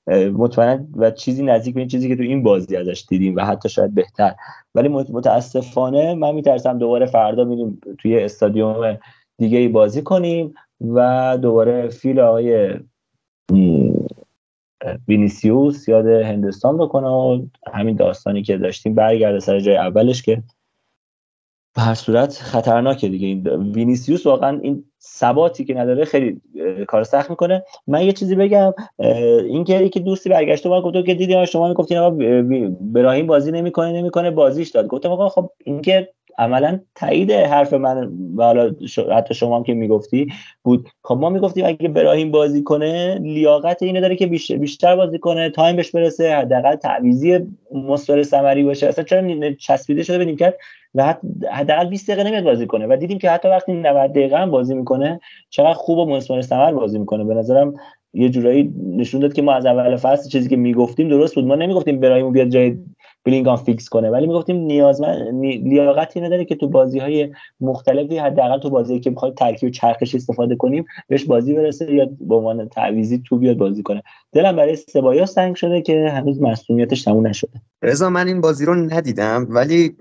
مطمئنا 0.09 0.85
و 0.97 1.11
چیزی 1.11 1.43
نزدیک 1.43 1.75
به 1.75 1.81
این 1.81 1.89
چیزی 1.89 2.09
که 2.09 2.17
تو 2.17 2.23
این 2.23 2.43
بازی 2.43 2.77
ازش 2.77 3.05
دیدیم 3.09 3.37
و 3.37 3.41
حتی 3.41 3.69
شاید 3.69 3.95
بهتر. 3.95 4.35
ولی 4.75 4.89
متاسفانه 4.89 6.15
من 6.15 6.35
میترسم 6.35 6.79
دوباره 6.79 7.07
فردا 7.07 7.45
میریم 7.45 7.81
توی 7.99 8.19
استادیوم 8.19 8.99
دیگه 9.39 9.59
ای 9.59 9.69
بازی 9.69 10.03
کنیم 10.03 10.55
و 10.81 11.39
دوباره 11.43 11.89
فیل 11.89 12.21
آقای 12.21 12.75
وینیسیوس 15.09 15.89
یاد 15.89 16.07
هندوستان 16.07 16.79
بکنه 16.79 17.07
و 17.09 17.47
همین 17.73 17.97
داستانی 17.97 18.43
که 18.43 18.59
داشتیم 18.59 18.95
برگرده 18.95 19.41
سر 19.41 19.61
جای 19.61 19.77
اولش 19.77 20.23
که 20.23 20.43
به 21.75 21.83
هر 21.83 21.95
صورت 21.95 22.35
خطرناکه 22.35 23.09
دیگه. 23.09 23.27
این 23.27 23.49
وینیسیوس 23.73 24.27
واقعا 24.27 24.61
این 24.63 24.85
ثباتی 25.01 25.65
که 25.65 25.75
نداره 25.75 26.05
خیلی 26.05 26.41
کار 26.89 27.05
سخت 27.05 27.31
می‌کنه. 27.31 27.65
من 27.87 28.03
یه 28.03 28.13
چیزی 28.13 28.35
بگم 28.35 28.73
این 29.49 29.65
که 29.65 29.89
که 29.89 30.01
دوستی 30.01 30.29
برگشته 30.29 30.69
ما 30.69 30.83
گفت 30.83 31.07
که 31.07 31.15
دیدی 31.15 31.47
شما؟ 31.47 31.69
می‌گفتین 31.69 31.99
آقا 31.99 32.17
براهیم 32.81 33.27
بازی 33.27 33.53
نمی‌کنه 33.53 33.93
نمی‌کنه 33.93 34.31
بازیش 34.31 34.71
داد. 34.71 34.87
گفتم 34.87 35.11
آقا 35.11 35.29
خب 35.29 35.51
این 35.65 35.83
که 35.83 36.09
عملا 36.39 36.81
تایید 36.95 37.31
حرف 37.31 37.73
من 37.73 38.13
و 38.37 38.43
حالا 38.43 38.71
حتی 39.17 39.35
شما 39.35 39.57
هم 39.57 39.63
که 39.63 39.75
می‌گفتی 39.75 40.27
بود. 40.65 40.89
خب 41.03 41.17
ما 41.21 41.31
می‌گفتیم 41.31 41.65
اگه 41.67 41.89
براهیم 41.89 42.31
بازی 42.31 42.63
کنه 42.63 43.19
لیاقت 43.23 43.83
اینو 43.83 44.01
داره 44.01 44.17
که 44.17 44.27
بیشتر, 44.27 44.57
بیشتر 44.57 44.97
بازی 44.97 45.19
کنه 45.19 45.51
تایم 45.51 45.77
بهش 45.77 45.91
برسه 45.91 46.35
حداقل 46.35 46.75
تعویضی 46.75 47.39
مثبت 47.73 48.23
ثمری 48.23 48.65
باشه. 48.65 48.87
اصلا 48.87 49.05
چرا 49.05 49.53
چسبیده 49.53 50.03
شده 50.03 50.25
به 50.25 50.35
کرد 50.35 50.55
و 50.95 51.15
حداقل 51.51 51.89
20 51.89 52.11
دقیقه 52.11 52.29
نمیاد 52.29 52.45
بازی 52.45 52.67
کنه؟ 52.67 52.87
و 52.87 52.97
دیدیم 52.97 53.19
که 53.19 53.31
حتی 53.31 53.49
وقتی 53.49 53.73
90 53.73 54.11
دقیقه 54.11 54.37
هم 54.39 54.51
بازی 54.51 54.75
می‌کنه 54.75 55.21
چقدر 55.51 55.75
خوب 55.75 55.99
و 55.99 56.07
مثمر 56.07 56.41
ثمر 56.41 56.73
بازی 56.73 56.99
می‌کنه. 56.99 57.25
به 57.25 57.35
نظرم 57.35 57.75
یه 58.15 58.29
جورایی 58.29 58.75
نشون 58.97 59.21
داد 59.21 59.33
که 59.33 59.43
ما 59.43 59.53
از 59.53 59.67
اول 59.67 59.97
فصل 59.97 60.31
چیزی 60.31 60.49
که 60.49 60.57
می‌گفتیم 60.57 61.09
درست 61.09 61.35
بود. 61.35 61.45
ما 61.45 61.55
نمی‌گفتیم 61.55 62.01
براهیم 62.01 62.33
بیاد 62.33 62.49
جای 62.49 62.77
بلینگهام 63.29 63.57
فیکس 63.57 63.89
کنه. 63.89 64.11
ولی 64.11 64.27
می‌گفتیم 64.27 64.57
نیازمند 64.57 65.45
لیاقتی 65.45 66.21
نداره 66.21 66.45
که 66.45 66.55
تو 66.55 66.69
بازی 66.69 66.99
های 66.99 67.33
مختلفی 67.61 68.19
حداقل 68.19 68.59
تو 68.59 68.71
بازی 68.71 69.01
که 69.01 69.11
بخواد 69.11 69.35
ترکیب 69.35 69.71
چرخش 69.71 70.15
استفاده 70.15 70.57
کنیم 70.57 70.85
بهش 71.09 71.25
بازی 71.25 71.55
برسه 71.55 71.95
یا 71.95 72.09
به 72.21 72.35
عنوان 72.35 72.69
تعویضی 72.69 73.23
تو 73.27 73.37
بیاد 73.37 73.57
بازی 73.57 73.83
کنه. 73.83 74.03
دلم 74.33 74.57
برای 74.57 74.77
سبایوس 74.77 75.27
تنگ 75.27 75.55
شده 75.55 75.83
که 75.83 76.09
هنوز 76.11 76.43
مسئولیتش 76.43 77.03
تموم 77.03 77.27
نشده. 77.27 77.51
رضا 77.83 78.11
من 78.11 78.27
این 78.27 78.41
بازی 78.41 78.65
رو 78.65 78.75
ندیدم 78.75 79.47
ولی 79.51 79.97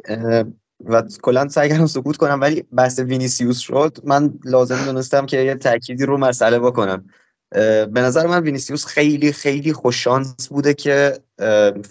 و 0.85 1.03
کلا 1.21 1.47
سعی 1.47 1.69
کردم 1.69 1.85
سکوت 1.85 2.17
کنم 2.17 2.41
ولی 2.41 2.63
بحث 2.73 2.99
وینیسیوس 2.99 3.59
شد. 3.59 3.97
من 4.03 4.33
لازم 4.45 4.85
دونستم 4.85 5.25
که 5.25 5.37
یه 5.37 5.55
تأکیدی 5.55 6.05
رو 6.05 6.17
مسئله 6.17 6.59
بکنم. 6.59 7.05
به 7.51 7.87
نظر 7.95 8.27
من 8.27 8.43
وینیسیوس 8.43 8.85
خیلی 8.85 9.31
خیلی 9.31 9.73
خوششانس 9.73 10.47
بوده 10.47 10.73
که 10.73 11.19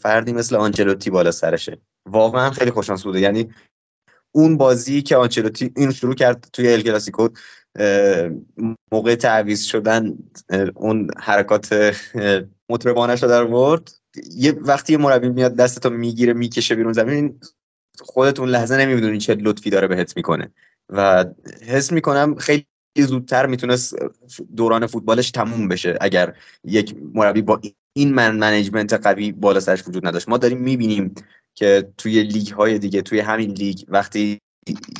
فردی 0.00 0.32
مثل 0.32 0.56
آنجلوتی 0.56 1.10
بالا 1.10 1.30
سرشه. 1.30 1.78
واقعا 2.08 2.50
خیلی 2.50 2.70
خوششانس 2.70 3.04
بوده. 3.04 3.20
یعنی 3.20 3.50
اون 4.34 4.56
بازی 4.56 5.02
که 5.02 5.16
آنچلوتی 5.16 5.72
این 5.76 5.92
شروع 5.92 6.14
کرد 6.14 6.48
توی 6.52 6.72
ال 6.72 6.82
کلاسیکو 6.82 7.28
موقع 8.92 9.14
تعویض 9.14 9.62
شدن 9.62 10.18
اون 10.74 11.10
حرکات 11.18 11.96
مطربانش 12.70 13.22
رو 13.22 13.28
در 13.28 13.44
ورد 13.44 13.90
یه 14.34 14.52
وقتی 14.52 14.92
یه 14.92 14.98
مربی 14.98 15.28
میاد 15.28 15.56
دستتو 15.56 15.90
می‌گیره 15.90 16.32
می‌کشه 16.32 16.74
بیرون 16.74 16.92
زمین 16.92 17.40
خودتون 17.98 18.48
لحظه 18.48 18.76
نمی‌دونین 18.76 19.18
چه 19.18 19.34
لطفی 19.34 19.70
داره 19.70 19.88
بهت 19.88 20.16
می‌کنه. 20.16 20.52
و 20.88 21.24
حس 21.66 21.92
می‌کنم 21.92 22.34
خیلی 22.34 22.66
زودتر 23.02 23.46
می‌تونست 23.46 23.96
دوران 24.56 24.86
فوتبالش 24.86 25.30
تموم 25.30 25.68
بشه 25.68 25.98
اگر 26.00 26.34
یک 26.64 26.96
مربی 27.14 27.42
با 27.42 27.60
این 27.92 28.14
man 28.14 28.36
management 28.36 28.92
قوی 28.92 29.32
بالا 29.32 29.60
سرش 29.60 29.88
وجود 29.88 30.06
نداشت. 30.06 30.28
ما 30.28 30.38
داریم 30.38 30.58
می‌بینیم 30.58 31.14
که 31.54 31.88
توی 31.98 32.22
لیگ 32.22 32.48
های 32.48 32.78
دیگه 32.78 33.02
توی 33.02 33.20
همین 33.20 33.50
لیگ 33.50 33.78
وقتی 33.88 34.40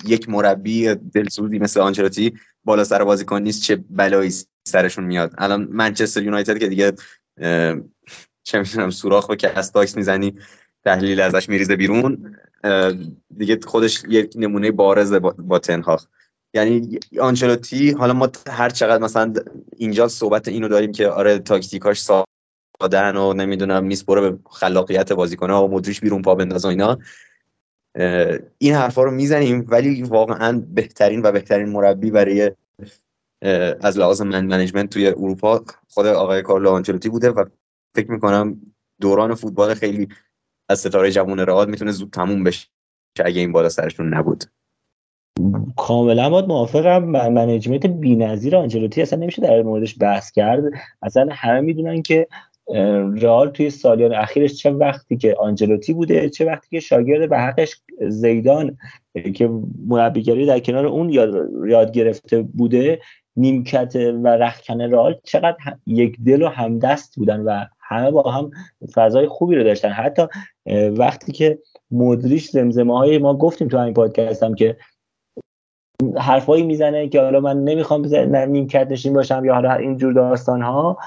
یک 0.05 0.29
مربی 0.29 0.95
دلسوزی 0.95 1.59
مثل 1.59 1.81
آنچلوتی 1.81 2.33
بالا 2.65 2.85
سر 2.85 3.05
بازیکن 3.05 3.43
نیست 3.43 3.63
چه 3.63 3.77
بلایی 3.91 4.33
سرشون 4.69 5.05
میاد. 5.05 5.35
الان 5.39 5.69
منچستر 5.71 6.23
یونایتد 6.23 6.59
که 6.59 6.69
دیگه 6.69 6.93
چه 8.45 8.59
می‌دونم 8.59 8.91
سوراخ 8.91 9.29
و 9.29 9.35
Castbox 9.35 9.97
می‌زنی 9.97 10.35
تحلیل 10.85 11.21
ازش 11.21 11.49
میریزه 11.49 11.77
بیرون 11.77 12.37
دیگه 13.39 13.59
خودش 13.65 14.03
یک 14.09 14.33
نمونه 14.37 14.71
بارز 14.71 15.13
با 15.39 15.59
تن‌هاخ 15.59 16.07
یعنی 16.55 16.99
آنچلوتی 17.21 17.91
حالا 17.91 18.13
ما 18.13 18.29
هر 18.49 18.71
چقدر 18.71 19.03
مثلا 19.03 19.35
اینجا 19.77 20.09
صحبت 20.09 20.49
اینو 20.49 20.69
داریم 20.69 20.93
که 20.93 21.09
آره 21.09 21.39
تاکتیکاش 21.39 22.01
سادن 22.01 23.17
و 23.17 23.33
نمی‌دونم 23.33 23.85
میسپره 23.85 24.21
به 24.21 24.39
خلاقیت 24.51 25.13
بازیکنه 25.13 25.55
و 25.55 25.69
مدریش 25.69 26.01
بیرون 26.01 26.23
پا 26.23 26.35
بنداز 26.35 26.65
و 26.65 26.69
اینا 26.69 26.99
این 28.59 28.75
حرفا 28.75 29.03
رو 29.03 29.11
می‌زنیم 29.11 29.67
ولی 29.69 30.03
واقعا 30.03 30.65
بهترین 30.75 31.23
و 31.23 31.33
بهترین 31.33 31.69
مربی 31.69 32.11
برای 32.11 32.53
از 33.81 33.99
لحاظ 33.99 34.21
man 34.21 34.47
management 34.47 34.91
توی 34.91 35.07
اروپا 35.07 35.65
خود 35.89 36.07
آقای 36.07 36.43
کارلو 36.43 36.71
آنچلوتی 36.71 37.09
بوده 37.09 37.31
و 37.31 37.45
فکر 37.95 38.11
می‌کنم 38.11 38.61
دوران 39.01 39.35
فوتبال 39.35 39.75
خیلی 39.75 40.09
از 40.69 40.81
ستاره 40.81 41.11
جوان 41.11 41.39
رئال 41.39 41.71
می‌تونه 41.71 41.93
زود 41.93 42.11
تموم 42.11 42.45
بشه 42.45 42.69
اگه 43.25 43.41
این 43.41 43.53
بالا 43.53 43.69
سرشون 43.69 44.15
نبود. 44.15 44.45
کاملا 45.77 46.31
باید 46.31 46.47
موافقم. 46.47 47.05
منیجمنت 47.29 47.87
بی‌نظیر 47.87 48.57
آنجلوتی 48.57 49.03
اصلا 49.03 49.19
نمیشه 49.19 49.43
در 49.43 49.63
موردش 49.63 49.97
بحث 50.01 50.31
کرد. 50.31 50.63
اصلا 51.03 51.29
همه 51.31 51.61
می‌دونن 51.61 52.03
که 52.03 52.27
رئال 53.17 53.51
توی 53.51 53.71
سالیان 53.71 54.15
اخیرش 54.15 54.55
چه 54.55 54.71
وقتی 54.71 55.17
که 55.17 55.35
آنجلوتی 55.39 55.93
بوده 55.93 56.29
چه 56.29 56.45
وقتی 56.45 56.69
که 56.71 56.81
شاگرد 56.81 57.31
به 57.31 57.39
حقش 57.39 57.77
زیدان 58.09 58.77
که 59.35 59.51
مربیگری 59.87 60.47
در 60.47 60.61
کنار 60.61 60.87
اون 60.87 61.11
یاد, 61.11 61.51
یاد 61.69 61.93
گرفته 61.93 62.43
بوده 62.43 63.01
نیمکت 63.37 63.97
و 63.97 64.29
رخکن 64.29 64.81
رئال 64.81 65.17
چقدر 65.25 65.57
یک 65.87 66.17
دل 66.27 66.43
و 66.43 66.49
همدست 66.49 67.17
بودن 67.17 67.41
و 67.41 67.65
همه 67.81 68.11
با 68.11 68.31
هم 68.31 68.51
فضای 68.95 69.27
خوبی 69.27 69.57
رو 69.57 69.65
داشتن. 69.65 69.89
حتی 69.89 70.23
وقتی 70.97 71.33
که 71.33 71.59
مدریش 71.91 72.51
زمزمه 72.51 72.99
های 72.99 73.19
ما 73.19 73.37
گفتیم 73.37 73.69
تو 73.69 73.79
همین 73.79 73.95
پادکست 73.95 74.43
هم 74.43 74.55
که 74.55 74.77
حرفایی 76.19 76.63
می‌زنه 76.63 77.09
که 77.09 77.21
حالا 77.21 77.41
من 77.41 77.65
نمی‌خوام 77.65 78.07
نیمکت 78.27 78.87
نشین 78.91 79.13
باشم 79.13 79.45
یا 79.45 79.55
حالا 79.55 79.73
اینجور 79.73 80.13
داستان 80.13 80.63
ها 80.63 80.99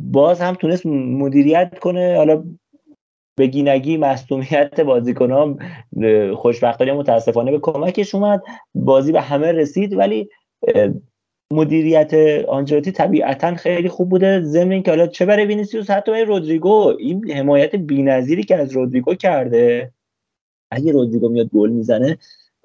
باز 0.00 0.40
هم 0.40 0.54
تونست 0.54 0.86
مدیریت 0.86 1.78
کنه. 1.78 2.16
حالا 2.16 2.44
بگینگی 3.38 3.96
مصومیت 3.96 4.80
بازیکن 4.80 5.30
ها 5.30 5.56
خوشبختانه 6.34 6.92
متاسفانه 6.92 7.50
به 7.50 7.58
کمکش 7.58 8.14
اومد. 8.14 8.42
بازی 8.74 9.12
به 9.12 9.20
همه 9.20 9.52
رسید 9.52 9.98
ولی 9.98 10.28
مدیریت 11.52 12.14
آنجلوتی 12.48 12.92
طبیعتا 12.92 13.54
خیلی 13.54 13.88
خوب 13.88 14.08
بوده. 14.08 14.40
ضمن 14.40 14.72
اینکه 14.72 14.90
حالا 14.90 15.06
چه 15.06 15.26
برای 15.26 15.46
وینیسیوس 15.46 15.90
حتی 15.90 16.10
برای 16.10 16.24
رودریگو. 16.24 16.94
این 16.98 17.30
حمایت 17.30 17.76
بی‌نظیری 17.76 18.42
که 18.42 18.56
از 18.56 18.72
رودریگو 18.72 19.14
کرده 19.14 19.92
اگه 20.70 20.92
رودریگو 20.92 21.28
میاد 21.28 21.48
گل 21.48 21.70
می‌زنه 21.70 22.18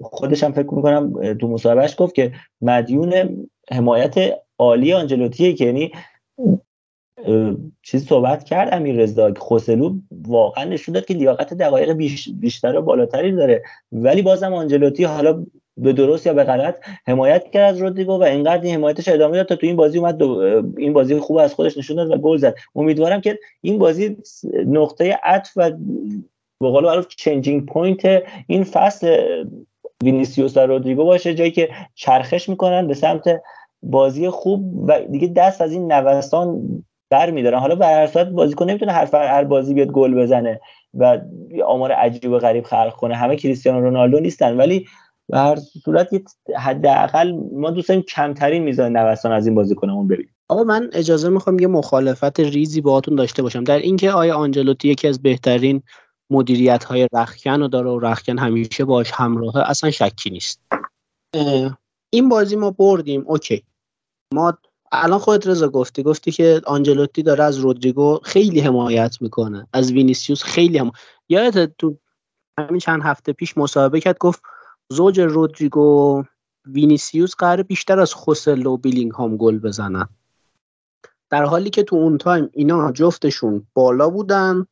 خودش 0.04 0.44
هم 0.44 0.52
فکر 0.52 0.74
می‌کنم 0.74 1.34
تو 1.34 1.48
مصاحبهش 1.48 1.94
گفت 1.98 2.14
که 2.14 2.32
مدیون 2.60 3.12
حمایت 3.70 4.14
عالی 4.58 4.92
آنجلوتیه 4.92 5.52
که 5.52 5.64
یعنی 5.64 5.92
چیزی 7.82 8.06
صحبت 8.06 8.44
کرد 8.44 8.74
امیر 8.74 8.96
رضا 8.96 9.30
که 9.30 9.40
خوسلو 9.40 9.94
واقعا 10.26 10.64
نشون 10.64 10.94
داد 10.94 11.04
که 11.04 11.14
لیاقت 11.14 11.54
دقایق 11.54 11.92
بیش 11.92 12.28
بیشتر 12.28 12.76
و 12.76 12.82
بالاتری 12.82 13.32
داره. 13.32 13.62
ولی 13.92 14.22
بازم 14.22 14.54
آنچلوتی 14.54 15.04
حالا 15.04 15.46
به 15.76 15.92
درست 15.92 16.26
یا 16.26 16.34
به 16.34 16.44
غلط 16.44 16.76
حمایت 17.06 17.50
کرد 17.50 17.74
از 17.74 17.80
رودریگو 17.80 18.12
و 18.12 18.22
اینقدر 18.22 18.62
این 18.62 18.74
حمایتش 18.74 19.08
ادامه 19.08 19.36
داد 19.36 19.46
تا 19.46 19.56
تو 19.56 19.66
این 19.66 19.76
بازی 19.76 19.98
اومد 19.98 20.22
این 20.78 20.92
بازی 20.92 21.18
خوب 21.18 21.36
از 21.36 21.54
خودش 21.54 21.78
نشون 21.78 21.96
داد 21.96 22.10
و 22.10 22.18
گل 22.18 22.36
زد. 22.36 22.54
امیدوارم 22.74 23.20
که 23.20 23.38
این 23.60 23.78
بازی 23.78 24.16
نقطه 24.66 25.18
عطف 25.22 25.52
و 25.56 25.70
به 26.60 26.68
قول 26.70 26.84
معروف 26.84 27.06
changing 27.08 27.66
point 27.66 28.22
این 28.46 28.64
فصل 28.64 29.44
وینیسیوس 30.02 30.56
و 30.56 30.60
رودریگو 30.60 31.04
باشه 31.04 31.34
جایی 31.34 31.50
که 31.50 31.68
چرخش 31.94 32.48
می‌کنن 32.48 32.86
به 32.86 32.94
سمت 32.94 33.24
بازی 33.82 34.28
خوب 34.28 34.88
و 34.88 35.00
دیگه 35.10 35.28
دست 35.28 35.60
از 35.60 35.72
این 35.72 35.92
نوسان 35.92 36.62
بر 37.10 37.30
میدارن. 37.30 37.58
حالا 37.58 37.74
به 37.74 37.86
هر 37.86 38.06
صورت 38.06 38.28
بازیکن 38.28 38.70
نمی‌تونه 38.70 38.92
هر 38.92 39.08
هر 39.12 39.44
بازی 39.44 39.74
بیاد 39.74 39.88
گل 39.88 40.14
بزنه 40.14 40.60
و 40.94 41.20
آمار 41.66 41.92
عجیب 41.92 42.30
و 42.30 42.38
غریب 42.38 42.64
خلق 42.64 42.92
کنه. 42.92 43.14
همه 43.14 43.36
کریستیانو 43.36 43.80
رونالدو 43.80 44.20
نیستن 44.20 44.56
ولی 44.56 44.86
به 45.28 45.38
هر 45.38 45.56
صورت 45.56 46.08
حداقل 46.56 47.32
ما 47.52 47.70
دوست 47.70 47.92
کمترین 47.92 48.62
میزان 48.62 48.96
نوسان 48.96 49.32
از 49.32 49.46
این 49.46 49.54
بازیکنمون 49.54 50.08
ببینیم. 50.08 50.34
آقا 50.48 50.64
من 50.64 50.90
اجازه 50.92 51.28
می‌خوام 51.28 51.58
یه 51.58 51.66
مخالفت 51.66 52.40
ریزی 52.40 52.80
باهاتون 52.80 53.16
داشته 53.16 53.42
باشم. 53.42 53.64
در 53.64 53.78
اینکه 53.78 54.10
آیا 54.10 54.36
آنچلوتی 54.36 54.88
یکی 54.88 55.08
از 55.08 55.22
بهترین 55.22 55.82
مدیریت 56.30 56.84
های 56.84 57.08
رختکن 57.12 57.60
رو 57.60 57.68
داره 57.68 57.90
و 57.90 57.98
رختکن 57.98 58.38
همیشه 58.38 58.84
باش 58.84 59.10
همراهه 59.10 59.70
اصلا 59.70 59.90
شکی 59.90 60.30
نیست. 60.30 60.60
این 62.10 62.28
بازی 62.28 62.56
ما 62.56 62.70
بردیم 62.70 63.24
okay. 63.26 63.64
ما 64.34 64.58
الان 64.92 65.18
خودت 65.18 65.46
رضا 65.46 65.68
گفتی 65.68 66.02
گفتی 66.02 66.32
که 66.32 66.60
آنچلوتی 66.66 67.22
داره 67.22 67.44
از 67.44 67.58
رودریگو 67.58 68.20
خیلی 68.22 68.60
حمایت 68.60 69.22
می‌کنه 69.22 69.66
از 69.72 69.92
وینیسیوس 69.92 70.42
خیلی 70.42 70.78
هم 70.78 70.90
یادت 71.28 71.72
تو 71.78 71.96
همین 72.58 72.80
چند 72.80 73.02
هفته 73.02 73.32
پیش 73.32 73.58
مصاحبه 73.58 74.00
کرد 74.00 74.18
گفت 74.18 74.42
زوج 74.88 75.20
رودریگو 75.20 76.22
وینیسیوس 76.66 77.34
قرار 77.34 77.62
بیشتر 77.62 78.00
از 78.00 78.14
خوسلو 78.14 78.66
و 78.66 78.76
بیلینگهام 78.76 79.36
گل 79.36 79.58
بزنن. 79.58 80.08
در 81.30 81.44
حالی 81.44 81.70
که 81.70 81.82
تو 81.82 81.96
اون 81.96 82.18
time 82.18 82.50
اینا 82.52 82.92
جفتشون 82.92 83.66
بالا 83.74 84.10
بودن 84.10 84.66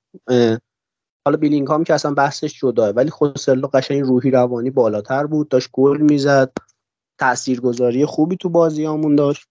حالا 1.24 1.36
بیلینگهام 1.36 1.84
که 1.84 1.94
اصلا 1.94 2.14
بحثش 2.14 2.60
جداه 2.60 2.90
ولی 2.90 3.10
خوسلو 3.10 3.66
قشنگ 3.66 4.02
روحی 4.02 4.30
روانی 4.30 4.70
بالاتر 4.70 5.26
بود 5.26 5.48
داشت 5.48 5.68
گل 5.72 6.00
می‌زد 6.00 6.52
تاثیرگذاری 7.18 8.04
خوبی 8.04 8.36
تو 8.36 8.48
بازیامون 8.48 9.16
داشت. 9.16 9.46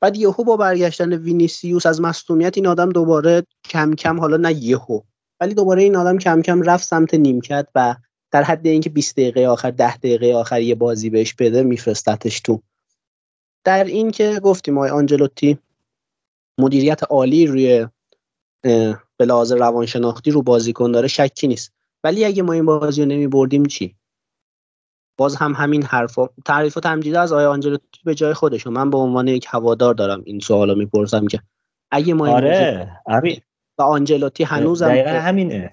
بعد 0.00 0.16
یهو 0.16 0.44
با 0.44 0.56
برگشتن 0.56 1.12
وینیسیوس 1.12 1.86
از 1.86 2.00
مصدومیت 2.00 2.56
این 2.56 2.66
آدم 2.66 2.90
دوباره 2.90 3.42
کم 3.64 3.94
کم 3.94 4.20
حالا 4.20 4.36
نه 4.36 4.52
یهو 4.52 5.00
ولی 5.40 5.54
دوباره 5.54 5.82
این 5.82 5.96
آدم 5.96 6.18
کم 6.18 6.42
کم 6.42 6.62
رفت 6.62 6.84
سمت 6.84 7.14
نیمکت 7.14 7.68
و 7.74 7.96
در 8.30 8.42
حد 8.42 8.66
اینکه 8.66 8.90
20 8.90 9.16
دقیقه 9.16 9.46
آخر 9.46 9.70
10 9.70 9.96
دقیقه 9.96 10.34
آخر 10.34 10.60
یه 10.60 10.74
بازی 10.74 11.10
بهش 11.10 11.34
بده 11.34 11.62
میفرستتش 11.62 12.40
تو. 12.40 12.62
در 13.64 13.84
این 13.84 14.10
که 14.10 14.40
گفتیم 14.40 14.78
آقای 14.78 14.90
آنجلوتی 14.90 15.58
مدیریت 16.58 17.02
عالی 17.10 17.46
روی 17.46 17.86
به 19.16 19.24
لحاظ 19.24 19.52
روانشناختی 19.52 20.30
رو 20.30 20.42
بازیکن 20.42 20.92
داره 20.92 21.08
شکی 21.08 21.48
نیست. 21.48 21.72
ولی 22.04 22.24
اگه 22.24 22.42
ما 22.42 22.52
این 22.52 22.66
بازی 22.66 23.02
رو 23.02 23.08
نمی 23.08 23.26
بردیم 23.26 23.64
چی؟ 23.64 23.96
باز 25.18 25.36
هم 25.36 25.52
همین 25.52 25.82
حرفا 25.82 26.28
تعریف 26.44 26.76
و 26.76 26.80
تمجید 26.80 27.14
از 27.14 27.32
آیا 27.32 27.52
آنجلوتی 27.52 28.00
به 28.04 28.14
جای 28.14 28.34
خودش 28.34 28.66
من 28.66 28.90
به 28.90 28.98
عنوان 28.98 29.28
یک 29.28 29.46
هوادار 29.48 29.94
دارم 29.94 30.22
این 30.24 30.40
سوالو 30.40 30.74
می‌پرسم 30.74 31.26
که 31.26 31.40
اگه 31.90 32.14
ما 32.14 32.28
آره 32.28 33.42
و 33.78 33.82
آنجلوتی 33.82 34.44
هنوز 34.44 34.82
هم 34.82 34.90
همینه. 34.90 35.72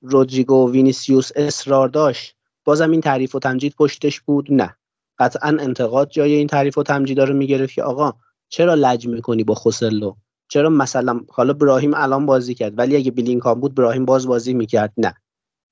رودریگو 0.00 0.54
و 0.54 0.70
وینیسیوس 0.70 1.30
اصرار 1.36 1.88
داشت 1.88 2.36
بازم 2.64 2.90
این 2.90 3.00
تعریف 3.00 3.34
و 3.34 3.38
تمجید 3.38 3.74
پشتش 3.74 4.20
بود؟ 4.20 4.52
نه. 4.52 4.76
قطعا 5.18 5.48
انتقاد 5.48 6.10
جای 6.10 6.34
این 6.34 6.46
تعریف 6.46 6.78
و 6.78 6.82
تمجید 6.82 7.20
رو 7.20 7.34
می‌گرفت 7.34 7.74
که 7.74 7.82
آقا 7.82 8.12
چرا 8.48 8.74
لج 8.74 9.06
می‌کنی 9.06 9.44
با 9.44 9.54
خوسلو؟ 9.54 10.14
چرا 10.48 10.70
مثلا 10.70 11.20
حالا 11.30 11.52
براهیم 11.52 11.94
الان 11.94 12.26
بازی 12.26 12.54
کرد 12.54 12.78
ولی 12.78 12.96
اگه 12.96 13.10
بیلینکام 13.10 13.60
بود 13.60 13.74
براهیم 13.74 14.04
باز 14.04 14.26
بازی 14.26 14.54
می‌کرد؟ 14.54 14.92
نه. 14.96 15.14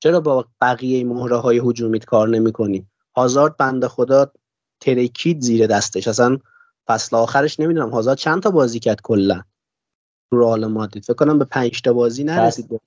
چرا 0.02 0.20
با 0.20 0.44
بقیه 0.60 1.04
مهره 1.04 1.36
های 1.36 1.60
هجومیت 1.64 2.04
کار 2.04 2.28
نمی‌کنی؟ 2.28 2.86
هازارد 3.16 3.56
بنده 3.56 3.88
خدا 3.88 4.32
ترکید 4.80 5.40
زیر 5.40 5.66
دستش. 5.66 6.08
اصلا 6.08 6.38
فصل 6.86 7.16
آخرش 7.16 7.60
نمی‌دونم 7.60 7.90
هازارد 7.90 8.18
چند 8.18 8.42
تا 8.42 8.50
بازی 8.50 8.78
کرد 8.78 9.00
کلا 9.02 9.42
رئال 10.32 10.66
مادرید؟ 10.66 11.04
فکر 11.04 11.14
کنم 11.14 11.38
به 11.38 11.44
5 11.44 11.82
تا 11.82 11.92
بازی 11.92 12.24
نرسید. 12.24 12.80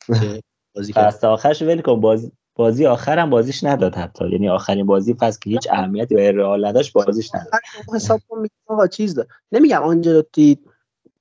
بازی 0.75 0.93
فصل 0.93 1.27
آخرش 1.27 1.61
ول 1.61 1.81
کن. 1.81 1.99
بازی 1.99 2.31
بازی 2.55 2.85
آخرم 2.85 3.29
بازیش 3.29 3.63
نداد 3.63 3.95
حتی. 3.95 4.29
یعنی 4.29 4.49
آخرین 4.49 4.85
بازی 4.85 5.13
فصل 5.13 5.39
که 5.39 5.49
هیچ 5.49 5.67
اهمیتی 5.71 6.15
به 6.15 6.31
رئال 6.31 6.65
نداشت 6.65 6.93
بازیش 6.93 7.35
نداد. 7.35 7.51
حساب 7.93 8.21
کن 8.67 8.87
چیز 8.87 9.19
نمیگم 9.51 9.83
آنجلوتی 9.83 10.59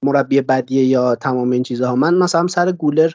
مربی 0.05 0.41
بدیه 0.41 0.85
یا 0.85 1.15
تمام 1.15 1.51
این 1.51 1.63
چیزها. 1.63 1.97
من 1.97 2.15
مثلا 2.15 2.47
سر 2.47 2.73
گولر 2.73 3.11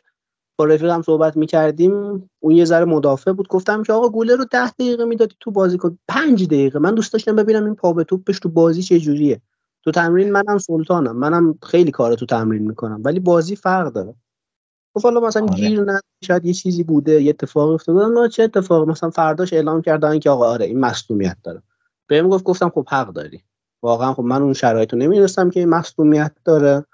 با 0.60 0.66
رفیقم 0.66 1.02
صحبت 1.02 1.38
می‌کردیم 1.38 1.94
اون 2.40 2.56
یه 2.56 2.66
ذره 2.66 2.86
مدافع 2.86 3.32
بود. 3.32 3.48
گفتم 3.48 3.84
که 3.84 3.94
آقا 3.94 4.10
گولر 4.10 4.36
رو 4.36 4.46
ده 4.46 4.70
دقیقه 4.70 5.06
می‌دادی 5.06 5.36
تو 5.40 5.52
بازی 5.52 5.78
کن. 5.78 5.98
پنج 6.08 6.46
دقیقه. 6.46 6.80
من 6.80 6.96
دوست 6.96 7.14
داشتم 7.14 7.36
ببینم 7.36 7.66
این 7.66 7.76
پا 7.76 7.94
به 7.94 8.04
توپش 8.04 8.40
تو 8.40 8.50
بازی 8.50 8.84
چه 8.84 9.00
جوریه. 9.00 9.42
تو 9.84 9.92
تمرین 9.92 10.32
منم 10.32 10.58
سلطانم. 10.58 11.16
منم 11.18 11.58
خیلی 11.64 11.92
کار 11.92 12.16
تو 12.16 12.26
تمرین 12.26 12.68
می‌کنم. 12.68 13.02
ولی 13.06 13.20
بازی 13.20 13.56
فرق 13.56 13.94
داره. 13.94 14.16
گفت 14.96 15.06
حالا 15.06 15.20
مثلا 15.20 15.44
آره. 15.44 15.56
گیر 15.56 15.82
نه 15.84 16.00
شاید 16.24 16.46
یه 16.46 16.54
چیزی 16.54 16.84
بوده 16.84 17.22
یه 17.22 17.30
اتفاق 17.30 17.70
افتاده. 17.70 18.22
نه 18.22 18.30
چه 18.30 18.44
اتفاق 18.44 18.90
مثلا 18.90 19.10
فرداش 19.10 19.54
اعلام 19.54 19.82
کردن 19.82 20.20
که 20.20 20.30
آقا 20.30 20.48
آره 20.48 20.66
این 20.66 20.80
مصونیت 20.80 21.38
داره. 21.44 21.62
بهم 22.08 22.30
گفت 22.30 22.44
گفتم 22.44 22.70
خب 22.70 22.88
حق 22.90 23.14
داری. 23.14 23.44
واقعا 23.84 24.14
خب 24.14 24.24
من 24.24 24.42
اون 24.42 24.54
شرایطو 24.54 24.98
نمی‌دونستم 24.98 25.50
که 25.50 25.60
این 25.60 25.70
مصونیت 25.70 26.32
داره 26.46 26.86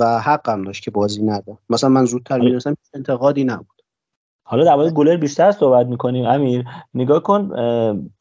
و 0.00 0.18
حقم 0.18 0.64
داشت 0.64 0.82
که 0.82 0.90
بازی 0.90 1.22
نده. 1.22 1.58
مثلا 1.70 1.90
من 1.90 2.04
زودتر 2.04 2.38
می‌رسم 2.38 2.76
انتقادی 2.94 3.44
نبود. 3.44 3.82
حالا 4.46 4.64
در 4.64 4.74
مورد 4.74 4.92
گلر 4.92 5.16
بیشتر 5.16 5.52
صحبت 5.52 5.86
می‌کنیم. 5.86 6.24
امیر 6.24 6.64
نگاه 6.94 7.22
کن 7.22 7.50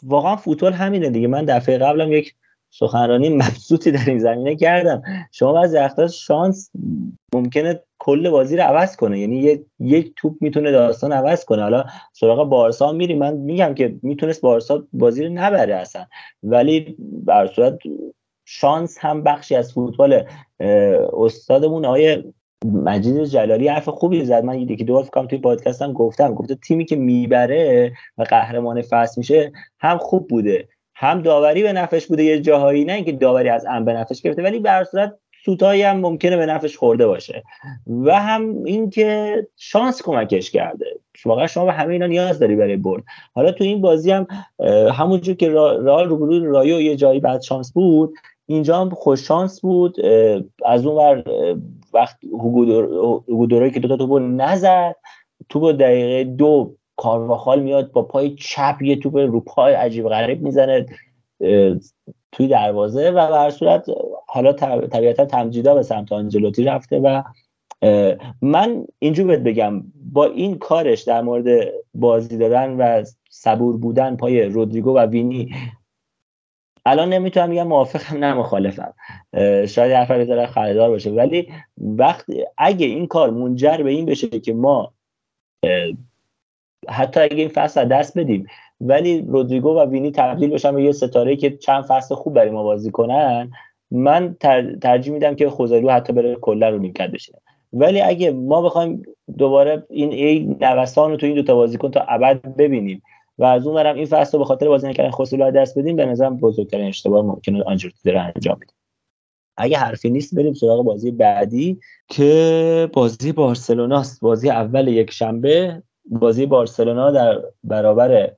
واقعا 0.03 0.35
فوتبال 0.35 0.73
همینه 0.73 1.09
دیگه. 1.09 1.27
من 1.27 1.45
دفعه 1.45 1.77
قبلم 1.77 2.11
یک 2.11 2.35
سخنرانی 2.69 3.29
مبسوطی 3.43 3.91
در 3.91 4.05
این 4.07 4.19
زمینه 4.19 4.55
کردم. 4.55 5.03
شما 5.31 5.53
بعضی 5.53 5.77
وقتا 5.77 6.07
شانس 6.07 6.71
ممکنه 7.33 7.83
کل 8.07 8.29
بازی 8.29 8.57
رو 8.57 8.63
عوض 8.63 8.95
کنه. 8.95 9.19
یعنی 9.19 9.59
یک 9.79 10.13
توپ 10.15 10.33
می‌تونه 10.41 10.71
داستان 10.71 11.11
عوض 11.11 11.45
کنه. 11.45 11.61
حالا 11.61 11.83
سراغ 12.13 12.49
بارسا 12.49 12.91
میری 12.91 13.15
من 13.15 13.33
میگم 13.33 13.73
که 13.73 13.95
می‌تونست 14.01 14.41
بارسا 14.41 14.83
بازی 14.93 15.23
رو 15.23 15.33
نبره 15.33 15.75
اصلا. 15.75 16.05
ولی 16.43 16.95
بر 16.99 17.47
صورت 17.47 17.79
شانس 18.45 18.97
هم 18.99 19.23
بخشی 19.23 19.55
از 19.55 19.73
فوتبال 19.73 20.23
استادمون 21.23 21.85
آیه 21.85 22.23
مجید 22.65 23.23
جلالی 23.23 23.67
حرف 23.67 23.89
خوبی 23.89 24.25
زد. 24.25 24.43
من 24.43 24.59
یکی 24.59 24.83
دو 24.83 24.93
بار 24.93 25.25
توی 25.25 25.39
پادکستم 25.39 25.93
گفتم. 25.93 26.33
گفته 26.33 26.55
تیمی 26.55 26.85
که 26.85 26.95
می‌بره 26.95 27.91
و 28.17 28.23
قهرمان 28.23 28.81
فصل 28.81 29.13
میشه 29.17 29.51
هم 29.79 29.97
خوب 29.97 30.27
بوده. 30.27 30.67
هم 30.95 31.21
داوری 31.21 31.63
به 31.63 31.73
نفش 31.73 32.05
بوده 32.05 32.23
یه 32.23 32.39
جاهایی. 32.39 32.85
نه 32.85 32.93
اینکه 32.93 33.11
داوری 33.11 33.49
از 33.49 33.65
ام 33.65 33.85
به 33.85 33.93
نفش 33.93 34.21
گرفته 34.21 34.43
ولی 34.43 34.59
به 34.59 34.87
صورت 34.91 35.13
سوتایی 35.47 35.81
هم 35.81 35.97
ممکنه 35.97 36.37
به 36.37 36.45
نفش 36.45 36.77
خورده 36.77 37.07
باشه. 37.07 37.43
و 37.87 38.19
هم 38.19 38.63
اینکه 38.63 39.47
شانس 39.57 40.01
کمکش 40.01 40.51
کرده. 40.51 40.85
واقعا 41.25 41.47
شما 41.47 41.65
به 41.65 41.73
همه 41.73 41.93
اینا 41.93 42.05
نیاز 42.05 42.39
داری 42.39 42.55
برای 42.55 42.77
برد. 42.77 43.03
حالا 43.33 43.51
تو 43.51 43.63
این 43.63 43.81
بازی 43.81 44.11
هم 44.11 44.27
همونجور 44.91 45.35
که 45.35 45.49
رئال 45.49 46.09
روبروی 46.09 46.39
رایو 46.39 46.81
یه 46.81 46.95
جایی 46.95 47.19
بعد 47.19 47.41
شانس 47.41 47.73
بود 47.73 48.13
اینجا 48.45 48.81
هم 48.81 48.89
خوش 48.89 49.27
شانس 49.27 49.61
بود. 49.61 49.95
از 50.65 50.85
اون 50.85 50.95
ور 50.95 51.23
وقت 51.93 52.17
هوگودورایی 52.23 53.71
که 53.71 53.79
دوتا 53.79 53.97
توپو 53.97 54.19
نزد 54.19 54.95
توپ 55.49 55.71
دقیقه 55.71 56.23
دو 56.23 56.75
کارواخال 56.95 57.59
میاد 57.59 57.91
با 57.91 58.01
پای 58.01 58.35
چپ 58.35 58.81
یه 58.81 58.95
توپ 58.95 59.17
رو 59.17 59.39
پای 59.39 59.73
عجیب 59.73 60.09
غریب 60.09 60.41
می‌زنه. 60.41 60.85
توی 62.31 62.47
دروازه 62.47 63.09
و 63.09 63.13
بر 63.13 63.49
صورت 63.49 63.85
حالا 64.27 64.53
طبیعتا 64.87 65.25
تمجیدا 65.25 65.73
به 65.73 65.83
سمت 65.83 66.11
آنجلوتی 66.11 66.63
رفته 66.63 66.99
و 66.99 67.23
من 68.41 68.85
اینجور 68.99 69.27
بهت 69.27 69.39
بگم 69.39 69.83
با 70.13 70.25
این 70.25 70.57
کارش 70.57 71.01
در 71.01 71.21
مورد 71.21 71.67
بازی 71.93 72.37
دادن 72.37 72.75
و 72.77 73.03
صبور 73.29 73.77
بودن 73.77 74.15
پای 74.15 74.43
رودریگو 74.43 74.93
و 74.93 74.99
وینی 74.99 75.55
الان 76.85 77.13
نمی‌تونم 77.13 77.49
بگم 77.49 77.67
موافقم 77.67 78.17
نه 78.17 78.33
مخالفم. 78.33 78.93
شاید 79.67 79.91
حرف 79.91 80.11
بذاره 80.11 80.45
خریدار 80.45 80.89
باشه. 80.89 81.11
ولی 81.11 81.53
وقتی 81.77 82.45
اگه 82.57 82.85
این 82.85 83.07
کار 83.07 83.29
منجر 83.29 83.77
به 83.77 83.89
این 83.89 84.05
بشه 84.05 84.27
که 84.27 84.53
ما 84.53 84.93
حتی 86.89 87.19
اگه 87.19 87.35
این 87.35 87.49
فصل 87.49 87.85
دست 87.85 88.17
بدیم. 88.17 88.47
ولی 88.81 89.21
رودریگو 89.21 89.69
و 89.69 89.85
وینی 89.85 90.11
تبدیل 90.11 90.49
بشن 90.49 90.75
به 90.75 90.83
یه 90.83 90.91
ستاره 90.91 91.35
که 91.35 91.57
چند 91.57 91.83
فصل 91.83 92.15
خوب 92.15 92.33
برای 92.33 92.51
ما 92.51 92.63
بازی 92.63 92.91
کنن 92.91 93.51
من 93.91 94.35
ترجیح 94.81 95.13
میدم 95.13 95.35
که 95.35 95.49
خوزلو 95.49 95.89
حتی 95.89 96.13
بره 96.13 96.35
کلا 96.35 96.69
رو 96.69 96.77
نیمکت 96.77 97.11
بشه. 97.11 97.33
ولی 97.73 98.01
اگه 98.01 98.31
ما 98.31 98.61
بخوایم 98.61 99.03
دوباره 99.37 99.83
این 99.89 100.11
ای 100.11 100.57
نوسان 100.61 101.11
رو 101.11 101.17
تو 101.17 101.25
این 101.25 101.35
دوتا 101.35 101.55
بازیکن 101.55 101.91
تا 101.91 101.99
ابد 101.99 102.41
ببینیم 102.57 103.01
و 103.37 103.43
از 103.43 103.67
اون 103.67 103.85
این 103.85 104.05
فصل 104.05 104.31
رو 104.31 104.39
به 104.39 104.45
خاطر 104.45 104.67
بازی 104.67 104.87
نکردن 104.87 105.09
خوزلو 105.09 105.51
دست 105.51 105.79
بدیم 105.79 105.95
به 105.95 106.05
نظرم 106.05 106.37
بزرگترین 106.37 106.87
اشتباه 106.87 107.25
ممکنه 107.25 107.63
آنجلوتی 107.63 107.99
داره 108.05 108.19
انجام 108.19 108.55
بده. 108.55 108.73
اگه 109.57 109.77
حرفی 109.77 110.09
نیست 110.09 110.35
بریم 110.35 110.53
سراغ 110.53 110.85
بازی 110.85 111.11
بعدی 111.11 111.79
که 112.07 112.89
بازی 112.93 113.31
بارسلوناست. 113.31 114.21
بازی 114.21 114.49
اول 114.49 114.87
یک 114.87 115.11
شنبه 115.11 115.83
بازی 116.11 116.45
بارسلونا 116.45 117.11
در 117.11 117.41
برابر 117.63 118.31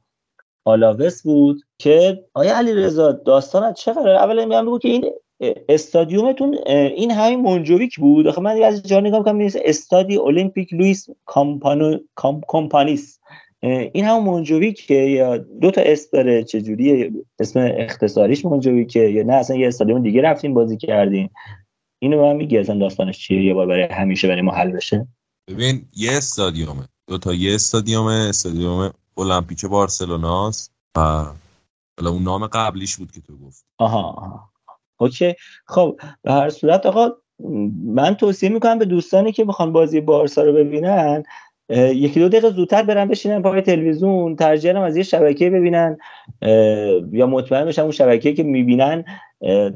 آلاوس 0.65 1.23
بود 1.23 1.61
که 1.77 2.23
آیا 2.33 2.57
علی 2.57 2.73
رضا 2.73 3.11
داستان 3.11 3.73
چه 3.73 3.93
قرار 3.93 4.15
اولا 4.15 4.45
میگم 4.45 4.65
بگو 4.65 4.79
که 4.79 4.87
این 4.87 5.11
استادیومتون 5.69 6.57
این 6.67 7.11
همین 7.11 7.41
منجویک 7.41 7.99
بود. 7.99 8.27
آخه 8.27 8.41
من 8.41 8.63
از 8.63 8.83
جا 8.83 8.99
نگاه 8.99 9.23
کنم 9.23 9.35
می‌رسه 9.35 9.61
استادی 9.65 10.17
المپیک 10.17 10.73
لوئیس 10.73 11.07
کامپانو 11.25 11.97
کامپانیس. 12.47 13.19
این 13.61 14.05
همون 14.05 14.23
منجویک 14.23 14.91
یا 14.91 15.37
دو 15.37 15.71
تا 15.71 15.81
اسم 15.81 16.09
داره؟ 16.13 16.43
چجوریه 16.43 17.11
اسم 17.39 17.71
اختصاریش 17.77 18.45
منجویکه 18.45 18.99
یا 18.99 19.23
نه؟ 19.23 19.33
اصلا 19.33 19.55
یه 19.55 19.67
استادیوم 19.67 20.03
دیگه 20.03 20.21
رفتیم 20.21 20.53
بازی 20.53 20.77
کردیم 20.77 21.29
اینو 21.99 22.21
من 22.21 22.35
میگی 22.35 22.57
اصلا 22.57 22.79
داستانش 22.79 23.19
چیه؟ 23.19 23.43
یه 23.43 23.53
بار 23.53 23.67
برای 23.67 23.83
همیشه 23.83 24.27
برای 24.27 24.41
ما 24.41 24.51
حل 24.51 24.71
بشه. 24.71 25.07
ببین 25.47 25.85
یه 25.97 26.11
استادیومه. 26.11 26.83
دو 27.09 27.17
تا 27.17 27.33
یه 27.33 27.55
استادیومه 27.55 28.13
استادیوم 28.29 28.91
المپیک 29.17 29.65
بارسلوناست 29.65 30.71
و 30.97 30.99
حالا 31.99 32.11
اون 32.11 32.23
نام 32.23 32.47
قبلیش 32.47 32.97
بود 32.97 33.11
که 33.11 33.21
تو 33.21 33.37
گفت 33.37 33.65
آها 33.77 34.03
آها. 34.03 34.49
اوکی. 34.97 35.33
خب 35.65 35.99
به 36.21 36.31
هر 36.31 36.49
صورت 36.49 36.85
آقا 36.85 37.09
من 37.85 38.15
توصیه 38.15 38.49
می‌کنم 38.49 38.79
به 38.79 38.85
دوستانی 38.85 39.31
که 39.31 39.45
بخوان 39.45 39.71
بازی 39.71 40.01
بارسا 40.01 40.43
رو 40.43 40.53
ببینن 40.53 41.23
یکی 41.69 42.19
دو 42.19 42.29
دقیقه 42.29 42.49
زودتر 42.49 42.83
برن 42.83 43.07
بشینن 43.07 43.41
پای 43.41 43.61
تلویزیون 43.61 44.35
ترجیحاً 44.35 44.83
از 44.85 44.97
یه 44.97 45.03
شبکه 45.03 45.49
ببینن 45.49 45.97
یا 47.11 47.27
مطمئن 47.27 47.65
بشن 47.65 47.81
اون 47.81 47.91
شبکه 47.91 48.33
که 48.33 48.43
می‌بینن 48.43 49.05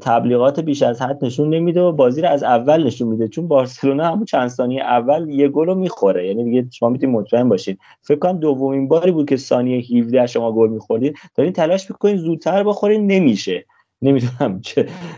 تبلیغات 0.01 0.59
بیش 0.59 0.81
از 0.81 1.01
حد 1.01 1.25
نشون 1.25 1.53
نمیده 1.53 1.81
و 1.81 1.91
بازی 1.91 2.21
رو 2.21 2.29
از 2.29 2.43
اول 2.43 2.83
نشون 2.83 3.07
میده. 3.07 3.27
چون 3.27 3.47
بارسلونا 3.47 4.05
همون 4.05 4.25
چند 4.25 4.47
ثانیه 4.47 4.81
اول 4.81 5.29
یه 5.29 5.47
گل 5.47 5.65
رو 5.65 5.75
می‌خوره. 5.75 6.27
یعنی 6.27 6.43
دیگه 6.43 6.65
شما 6.71 6.89
می‌تونید 6.89 7.15
مطمئن 7.15 7.49
باشید 7.49 7.79
فکر 8.01 8.19
کنم 8.19 8.39
دومین 8.39 8.87
باری 8.87 9.11
بود 9.11 9.29
که 9.29 9.37
ثانیه 9.37 9.83
17 9.97 10.27
شما 10.27 10.51
گل 10.51 10.69
میخوردید 10.69 11.15
دارین 11.35 11.53
تلاش 11.53 11.91
می‌کنین 11.91 12.17
زودتر 12.17 12.63
بخورین 12.63 13.07
نمیشه. 13.07 13.65
نمی‌دونم 14.03 14.61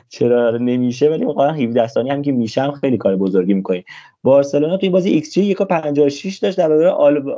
چرا 0.10 0.58
نمیشه 0.58 1.10
ولی 1.10 1.26
واقعا 1.26 1.52
17 1.52 1.88
ثانیه 1.88 2.14
هم 2.14 2.22
که 2.22 2.32
میشم 2.32 2.72
خیلی 2.72 2.98
کار 2.98 3.16
بزرگی 3.16 3.54
می‌کنه 3.54 3.84
بارسلونا 4.24 4.78
تو 4.78 4.86
این 4.86 4.92
بازی 4.92 5.10
ایکس 5.10 5.34
جی 5.34 5.56
1.56 5.56 6.38
داشت 6.38 6.58
در 6.58 6.70
برابر 6.70 6.88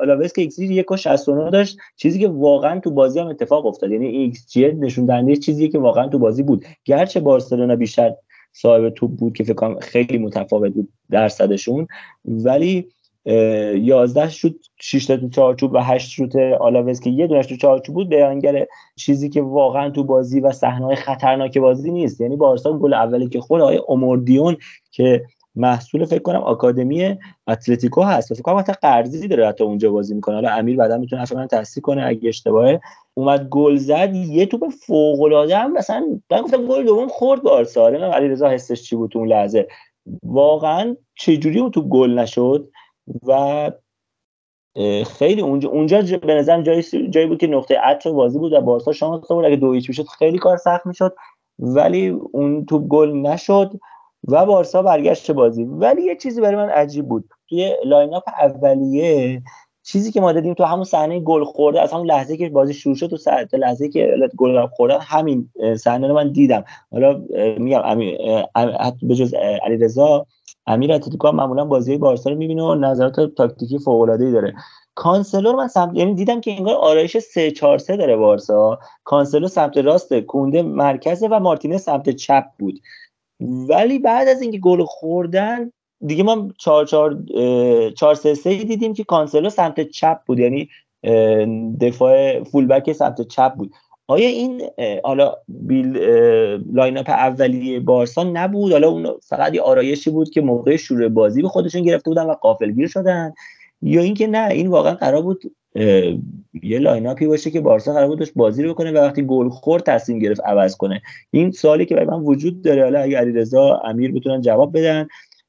آلاوس 0.01 0.33
که 0.33 0.41
XG 0.41 0.84
1.69 0.83 1.51
داشت 1.51 1.77
چیزی 1.95 2.19
که 2.19 2.27
واقعا 2.27 2.79
تو 2.79 2.91
بازی 2.91 3.19
هم 3.19 3.27
اتفاق 3.27 3.65
افتاد. 3.65 3.91
یعنی 3.91 4.07
XG 4.07 4.71
نشون 4.71 5.05
دهنده 5.05 5.35
چیزی 5.35 5.69
که 5.69 5.79
واقعا 5.79 6.07
تو 6.07 6.19
بازی 6.19 6.43
بود. 6.43 6.65
گرچه 6.85 7.19
بارسلونا 7.19 7.75
بیشتر 7.75 8.13
صاحب 8.53 8.89
توپ 8.89 9.11
بود 9.11 9.33
که 9.33 9.43
فکر 9.43 9.79
خیلی 9.79 10.17
متفاوت 10.17 10.73
بود 10.73 10.89
درصدشون 11.09 11.87
ولی 12.25 12.87
11 13.28 14.30
شوت 14.30 14.53
6 14.80 15.05
تا 15.05 15.17
تو 15.17 15.30
چارچوب 15.30 15.73
و 15.73 15.78
8 15.78 16.11
شوت 16.11 16.36
آلاوز 16.36 16.99
که 16.99 17.09
یه 17.09 17.28
دونش 17.28 17.45
تو 17.45 17.55
چارچوب 17.55 17.95
بود 17.95 18.09
بیانگر 18.09 18.65
چیزی 18.95 19.30
که 19.30 19.41
واقعا 19.41 19.89
تو 19.89 20.03
بازی 20.03 20.39
و 20.39 20.51
صحنه‌های 20.51 20.95
خطرناک 20.95 21.57
بازی 21.57 21.91
نیست. 21.91 22.21
یعنی 22.21 22.36
بارسا 22.36 22.78
گل 22.78 22.93
اولی 22.93 23.30
که 23.30 23.41
خود 23.41 23.61
آقای 23.61 23.78
اوموردیون 23.78 24.57
که 24.91 25.23
محصول 25.55 26.05
فکر 26.05 26.21
کنم 26.21 26.39
آکادمی 26.39 27.17
اتلتیکو 27.47 28.01
هست. 28.01 28.34
فکر 28.34 28.41
کنم 28.41 28.57
حتی 28.57 28.73
قرضی 28.82 29.28
داره 29.28 29.47
حتی 29.47 29.63
اونجا 29.63 29.91
بازی 29.91 30.15
می‌کنه. 30.15 30.36
حالا 30.36 30.49
امیر 30.49 30.78
بعدا 30.78 30.97
می‌تونه 30.97 31.19
حرف 31.19 31.34
تصدیق 31.51 31.84
کنه 31.84 32.05
اگه 32.05 32.30
اشتباهه. 32.30 32.82
اومد 33.13 33.49
گل 33.49 33.75
زد 33.75 34.15
یه 34.15 34.45
توپ 34.45 34.69
فوق 34.69 35.21
العاده 35.21 35.57
هم 35.57 35.73
مثلا 35.73 36.19
من 36.32 36.41
گفتم 36.41 36.65
گل 36.65 36.86
دوم 36.86 37.07
خورد 37.07 37.43
بارسا. 37.43 37.84
آره 37.84 37.99
علیرضا 37.99 38.49
حسش 38.49 38.82
چی 38.82 38.95
بود 38.95 39.17
اون 39.17 39.28
لحظه؟ 39.28 39.67
واقعا 40.23 40.95
چه 41.15 41.38
جوری 41.38 41.59
اون 41.59 41.71
توپ 41.71 41.86
گل 41.86 42.19
نشد؟ 42.19 42.69
و 43.28 43.72
خیلی 45.05 45.41
اونجا 45.41 45.70
اونجا 45.70 46.01
به 46.18 46.34
نظرم 46.34 46.64
جایی 46.64 46.84
جایی 47.10 47.28
بود 47.28 47.38
که 47.38 47.47
نقطه 47.47 47.78
عطف 47.78 48.08
بازی 48.08 48.39
بود 48.39 48.53
و 48.53 48.62
بارسا 48.62 48.91
شانس 48.93 49.28
بود 49.28 49.45
اگه 49.45 49.55
دو 49.55 49.74
هیچ 49.74 49.89
می‌شد 49.89 50.08
خیلی 50.08 50.38
کار 50.38 50.58
سخت 50.58 50.86
می‌شد 50.86 51.16
ولی 51.60 52.08
اون 52.08 52.66
توپ 52.66 52.88
گل 52.88 53.14
نشد 53.14 53.72
و 54.28 54.45
بارسا 54.45 54.82
برگشت 54.82 55.32
بازی. 55.32 55.64
ولی 55.64 56.03
یه 56.03 56.16
چیزی 56.16 56.41
برای 56.41 56.55
من 56.55 56.70
عجیب 56.70 57.08
بود. 57.08 57.30
توی 57.49 57.76
lineup 57.86 58.23
اولیه 58.39 59.41
چیزی 59.88 60.11
که 60.11 60.21
ما 60.21 60.31
دیدیم 60.31 60.53
تو 60.53 60.63
همون 60.63 60.83
صحنه 60.83 61.19
گل 61.19 61.43
خورده 61.43 61.81
از 61.81 61.93
همون 61.93 62.07
لحظه 62.07 62.38
که 62.38 62.49
بازی 62.49 62.73
شروع 62.73 62.95
شد 62.95 63.07
تو 63.07 63.17
ساعت 63.17 63.53
لحظه 63.53 63.89
که 63.89 64.29
گل 64.38 64.67
خوردن 64.67 64.97
همین 65.01 65.49
صحنه 65.77 66.07
رو 66.07 66.13
من 66.13 66.31
دیدم. 66.31 66.63
حالا 66.91 67.21
میگم 67.57 67.99
به 69.01 69.15
جز 69.15 69.33
علیرضا 69.63 70.25
امیر 70.67 70.93
اتلتیکو 70.93 71.31
معمولا 71.31 71.65
بازی 71.65 71.97
بارسا 71.97 72.29
رو 72.29 72.35
می‌بینه 72.35 72.63
و 72.63 72.75
نظرات 72.75 73.35
تاکتیکی 73.35 73.79
فوق 73.79 74.01
العاده 74.01 74.25
ای 74.25 74.31
داره 74.31 74.53
کانسلور 74.95 75.55
من 75.55 75.67
سمت 75.67 75.97
یعنی 75.97 76.13
دیدم 76.13 76.41
که 76.41 76.51
انگار 76.51 76.75
آرایش 76.75 77.17
3 77.17 77.51
4 77.51 77.77
3 77.77 77.97
داره 77.97 78.15
بارسا. 78.15 78.79
کانسلو 79.03 79.47
سمت 79.47 79.77
راست 79.77 80.13
کونده 80.13 80.61
مرکزه 80.61 81.27
و 81.27 81.39
مارتینز 81.39 81.81
سمت 81.81 82.09
چپ 82.09 82.45
بود. 82.59 82.79
ولی 83.69 83.99
بعد 83.99 84.27
از 84.27 84.41
اینکه 84.41 84.57
گل 84.57 84.83
خوردن 84.83 85.71
دیگه 86.05 86.23
ما 86.23 86.47
4 86.57 86.85
4 86.85 87.17
4 87.97 88.15
3 88.15 88.33
3 88.33 88.63
دیدیم 88.63 88.93
که 88.93 89.03
کانسلو 89.03 89.49
سمت 89.49 89.89
چپ 89.89 90.17
بود 90.25 90.39
یعنی 90.39 90.69
دفاع 91.81 92.43
fullback 92.43 92.91
سمت 92.93 93.27
چپ 93.27 93.53
بود. 93.53 93.71
آیا 94.07 94.27
این 94.27 94.61
حالا 95.03 95.33
بیل 95.47 95.97
lineup 96.73 97.09
اولیه 97.09 97.79
بارسا 97.79 98.23
نبود؟ 98.23 98.71
حالا 98.71 98.89
اون 98.89 99.07
فقط 99.27 99.53
یه 99.53 99.61
آرایشی 99.61 100.09
بود 100.09 100.29
که 100.29 100.41
موقع 100.41 100.75
شروع 100.75 101.07
بازی 101.07 101.41
به 101.41 101.47
خودشون 101.47 101.83
گرفته 101.83 102.09
بودن 102.09 102.25
و 102.25 102.33
غافلگیر 102.34 102.88
شدن؟ 102.87 103.33
یا 103.81 104.01
اینکه 104.01 104.27
نه 104.27 104.47
این 104.47 104.67
واقعا 104.67 104.95
قرار 104.95 105.21
بود 105.21 105.43
یه 106.63 106.79
lineup 106.80 107.07
ی 107.07 107.28
باشه 107.27 107.51
که 107.51 107.61
بارسا 107.61 107.93
قرار 107.93 108.07
بود 108.07 108.29
بازی 108.35 108.63
رو 108.63 108.73
بکنه 108.73 108.91
و 108.91 108.97
وقتی 108.97 109.21
گل 109.21 109.49
خورد 109.49 109.83
تصمیم 109.83 110.19
گرفت 110.19 110.41
عوض 110.45 110.77
کنه. 110.77 111.01
این 111.31 111.51
سوالی 111.51 111.85
که 111.85 111.95
برای 111.95 112.07
من 112.07 112.19
وجود 112.19 112.61
داره 112.61 112.83
حالا 112.83 112.99
اگه 112.99 113.17
علیرضا 113.17 113.81
امیر 113.83 114.11
بتونن 114.11 114.41
جواب 114.41 114.77
بدن. 114.77 115.07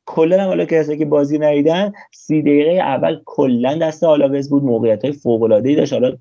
کلا 0.08 0.44
حالا 0.44 0.64
کسایی 0.64 0.98
که 0.98 1.04
بازی 1.04 1.38
ندیدن 1.38 1.92
سی 2.12 2.42
دقیقه 2.42 2.70
اول 2.70 3.20
کلا 3.24 3.78
دست 3.78 4.04
آلاوز 4.04 4.50
بود. 4.50 4.64
موقعیت 4.64 5.04
های 5.04 5.12
فوق 5.12 5.42
العاده 5.42 5.68
ای 5.68 5.76
داشت. 5.76 5.92
حالا 5.92 6.16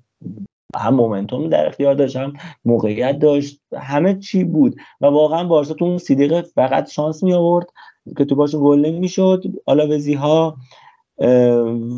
هم 0.76 0.94
مومنتوم 0.94 1.48
در 1.48 1.66
اختیار 1.66 1.94
داشت 1.94 2.16
هم 2.16 2.32
موقعیت 2.64 3.18
داشت. 3.18 3.60
همه 3.76 4.14
چی 4.14 4.44
بود. 4.44 4.76
و 5.00 5.06
واقعا 5.06 5.44
بارسا 5.44 5.74
تو 5.74 5.84
اون 5.84 5.98
سی 5.98 6.14
دقیقه 6.14 6.42
فقط 6.42 6.90
شانس 6.90 7.22
می 7.22 7.32
آورد 7.32 7.66
که 8.18 8.24
تو 8.24 8.34
باشون 8.34 8.60
گل 8.64 8.86
نمی‌شد. 8.86 9.42
آلاوزی 9.66 10.14
ها 10.14 10.56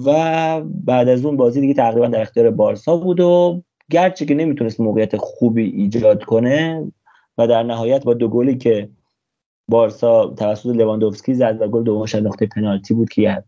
و 0.06 0.60
بعد 0.84 1.08
از 1.08 1.24
اون 1.24 1.36
بازی 1.36 1.60
دیگه 1.60 1.74
تقریبا 1.74 2.06
در 2.06 2.20
اختیار 2.22 2.50
بارسا 2.50 2.96
بود 2.96 3.20
و 3.20 3.62
گرچه 3.90 4.24
که 4.26 4.34
نمی‌تونست 4.34 4.80
موقعیت 4.80 5.16
خوبی 5.16 5.64
ایجاد 5.64 6.24
کنه 6.24 6.92
و 7.38 7.46
در 7.46 7.62
نهایت 7.62 8.04
با 8.04 8.14
دو 8.14 8.28
گلی 8.28 8.56
که 8.56 8.88
بارسا 9.70 10.26
توسط 10.26 10.66
لواندوفسکی 10.66 11.34
زد 11.34 11.56
و 11.60 11.68
گل 11.68 11.82
دومش 11.82 12.14
نقطه 12.14 12.46
پنالتی 12.46 12.94
بود 12.94 13.08
که 13.08 13.44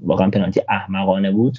واقعا 0.00 0.30
پنالتی 0.30 0.62
احمقانه 0.68 1.30
بود. 1.30 1.58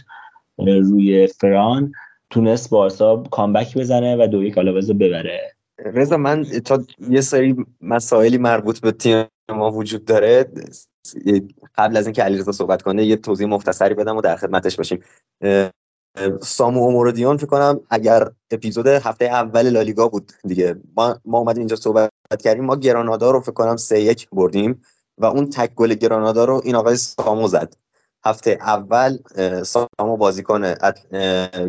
روی 0.57 1.27
فران 1.27 1.91
تونست 2.29 2.69
بارسا 2.69 3.23
کامبک 3.31 3.77
بزنه 3.77 4.15
و 4.23 4.27
دو 4.27 4.43
یک 4.43 4.57
آلاوز 4.57 4.91
ببره. 4.91 5.39
رضا 5.85 6.17
من 6.17 6.43
تا 6.43 6.83
یه 7.09 7.21
سری 7.21 7.55
مسائلی 7.81 8.37
مربوط 8.37 8.79
به 8.79 8.91
تیم 8.91 9.25
ما 9.49 9.71
وجود 9.71 10.05
داره 10.05 10.45
قبل 11.75 11.97
از 11.97 12.05
اینکه 12.05 12.23
علیرضا 12.23 12.51
صحبت 12.51 12.81
کنه 12.81 13.05
یه 13.05 13.15
توضیح 13.15 13.47
مختصری 13.47 13.93
بدم 13.93 14.17
و 14.17 14.21
در 14.21 14.35
خدمتش 14.35 14.75
باشیم. 14.75 14.99
سامو 16.41 16.79
اومورودیون 16.79 17.37
فکر 17.37 17.47
کنم 17.47 17.79
اگر 17.89 18.29
اپیزود 18.51 18.87
هفته 18.87 19.25
اول 19.25 19.69
لالیگا 19.69 20.07
بود 20.07 20.31
دیگه. 20.47 20.75
ما, 20.97 21.15
ما 21.25 21.37
اومدیم 21.37 21.59
اینجا 21.59 21.75
صحبت 21.75 22.09
کردیم 22.37 22.65
ما 22.65 22.75
گرانادا 22.75 23.31
رو 23.31 23.39
فکر 23.39 23.51
کنم 23.51 23.77
سه 23.77 24.01
یک 24.01 24.29
بردیم 24.29 24.81
و 25.17 25.25
اون 25.25 25.49
تک 25.49 25.75
گل 25.75 25.93
گرانادا 25.93 26.45
رو 26.45 26.61
این 26.63 26.75
آقای 26.75 26.97
سامو 26.97 27.47
زد. 27.47 27.73
هفته 28.25 28.57
اول 28.61 29.17
سامو 29.63 30.17
بازیکن 30.17 30.73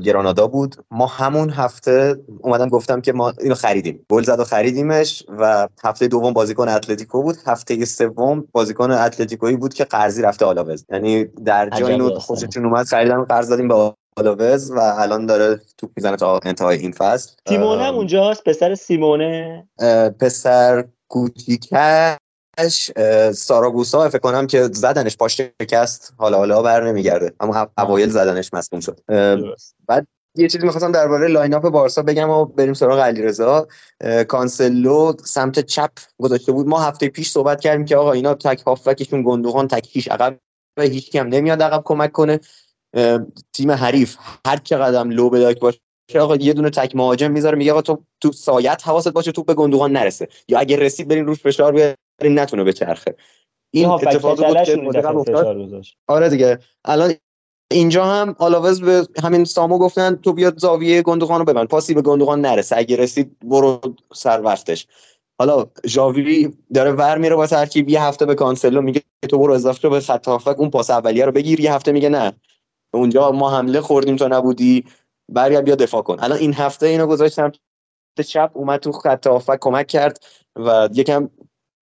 گرانادا 0.02 0.46
بود. 0.46 0.76
ما 0.90 1.06
همون 1.06 1.50
هفته 1.50 2.16
اومدم 2.40 2.68
گفتم 2.68 3.00
که 3.00 3.12
ما 3.12 3.32
اینو 3.40 3.54
خریدیم. 3.54 4.06
گل 4.08 4.22
زد 4.22 4.40
و 4.40 4.44
خریدیمش 4.44 5.24
و 5.28 5.68
هفته 5.84 6.08
دوم 6.08 6.32
بازیکن 6.32 6.68
اتلتیکو 6.68 7.22
بود. 7.22 7.36
هفته 7.46 7.84
سوم 7.84 8.44
بازیکن 8.52 8.90
اتلتیکویی 8.90 9.56
بود 9.56 9.74
که 9.74 9.84
قرضی 9.84 10.22
رفته 10.22 10.44
آلاوز. 10.44 10.84
یعنی 10.90 11.24
در 11.24 11.68
جای 11.70 11.92
اینو 11.92 12.18
خوشتون 12.18 12.64
اومد 12.64 12.86
خریدم 12.86 13.24
قرض 13.24 13.48
دادیم 13.48 13.68
به 13.68 13.94
آلاوز 14.16 14.70
و 14.70 14.78
الان 14.78 15.26
داره 15.26 15.60
توپ 15.78 15.90
می‌زنه 15.96 16.16
تا 16.16 16.40
انتهای 16.44 16.78
این 16.78 16.92
فصل. 16.92 17.32
سیمونه 17.48 17.88
اونجاست 17.88 18.44
پسر 18.44 18.74
سیمونه. 18.74 19.68
پسر 20.20 20.84
کوچیکه 21.08 22.16
ساراگوسا 23.32 24.08
فکر 24.08 24.18
کنم 24.18 24.46
که 24.46 24.62
زدنش 24.72 25.16
پاش 25.16 25.40
شکست 25.62 26.14
حالا 26.18 26.38
حالا 26.38 26.62
بر 26.62 26.88
نمیگرده. 26.88 27.32
اما 27.40 27.68
اوایل 27.78 28.10
زدنش 28.10 28.54
مصدوم 28.54 28.80
شد. 28.80 29.00
بعد 29.86 30.06
یه 30.34 30.48
چیزی 30.48 30.64
می‌خواستم 30.64 30.92
درباره 30.92 31.28
لاین 31.28 31.54
اپ 31.54 31.68
بارسا 31.68 32.02
بگم 32.02 32.30
و 32.30 32.44
بریم 32.44 32.74
سراغ 32.74 32.98
علیرضا. 32.98 33.68
کانسلو 34.28 35.12
سمت 35.24 35.60
چپ 35.60 35.90
گذاشته 36.18 36.52
بود. 36.52 36.66
ما 36.66 36.80
هفته 36.80 37.08
پیش 37.08 37.30
صحبت 37.30 37.60
کردیم 37.60 37.84
که 37.84 37.96
آقا 37.96 38.12
اینا 38.12 38.34
تک 38.34 38.62
هافکشون 38.66 39.22
گندوقان 39.26 39.68
تک 39.68 39.82
کیش 39.82 40.08
عقب 40.08 40.38
و 40.76 40.82
هیچ 40.82 41.16
هم 41.16 41.26
نمیاد 41.26 41.62
عقب 41.62 41.82
کمک 41.84 42.12
کنه. 42.12 42.40
تیم 43.52 43.70
حریف 43.70 44.16
هر 44.46 44.56
چقدر 44.56 45.04
لو 45.04 45.30
بداک 45.30 45.58
باشه 45.60 45.80
آقا 46.20 46.36
یه 46.36 46.52
دونه 46.52 46.70
تک 46.70 46.96
مهاجم 46.96 47.30
می‌ذاره 47.30 47.58
میگه 47.58 47.72
آقا 47.72 47.82
تو 47.82 48.02
تو 48.20 48.32
سایت 48.32 48.82
حواست 48.88 49.08
باشه 49.08 49.32
توپ 49.32 49.46
به 49.46 49.54
گندوقان 49.54 49.92
نرسه. 49.92 50.28
یا 50.48 50.58
اگه 50.58 50.76
رسید 50.76 51.08
برین 51.08 51.26
روش 51.26 51.38
فشار 51.38 51.72
بیارین 51.72 52.38
نتونه 52.38 52.64
به 52.64 52.72
چرخه 52.72 53.16
این 53.70 53.86
اتفاقی 53.86 54.44
بود 54.44 54.64
که 54.64 54.76
آره 56.08 56.28
دیگه. 56.28 56.58
الان 56.84 57.14
اینجا 57.70 58.04
هم 58.04 58.36
آلاوز 58.38 58.80
به 58.80 59.06
همین 59.22 59.44
سامو 59.44 59.78
گفتن 59.78 60.16
تو 60.16 60.32
بیاد 60.32 60.58
زاویه 60.58 61.02
گندوقان 61.02 61.38
رو 61.38 61.44
ببند. 61.44 61.68
پاسی 61.68 61.94
به 61.94 62.02
گندوقان 62.02 62.40
نرسه. 62.40 62.76
اگه 62.76 62.96
رسید 62.96 63.36
برو 63.38 63.80
سر 64.14 64.40
وقتش. 64.40 64.86
حالا 65.38 65.66
ژاوی 65.86 66.52
داره 66.74 66.92
ور 66.92 67.18
میره 67.18 67.36
با 67.36 67.46
ترکیب 67.46 67.88
یه 67.88 68.02
هفته 68.02 68.26
به 68.26 68.34
کانسلو 68.34 68.82
میگه 68.82 69.02
تو 69.28 69.38
برو 69.38 69.52
اضافه 69.52 69.88
به 69.88 70.00
خط 70.00 70.28
اون 70.28 70.70
پاس 70.70 70.90
اولیه 70.90 71.24
رو 71.24 71.32
بگیر 71.32 71.60
یه 71.60 71.74
هفته 71.74 71.92
میگه 71.92 72.08
نه. 72.08 72.32
اونجا 72.94 73.30
ما 73.30 73.58
حمله 73.58 73.80
خوردیم 73.80 74.16
تو 74.16 74.28
نبودی 74.28 74.84
برگرد 75.28 75.64
بیا 75.64 75.74
دفاع 75.74 76.02
کن. 76.02 76.16
الان 76.20 76.38
این 76.38 76.54
هفته 76.54 76.86
اینو 76.86 77.06
گذاشتم 77.06 77.52
چپ 78.26 78.50
اومد 78.54 78.80
تو 78.80 78.92
خط 78.92 79.26
هافک 79.26 79.58
کمک 79.60 79.86
کرد 79.86 80.24
و 80.56 80.88
یکم 80.92 81.30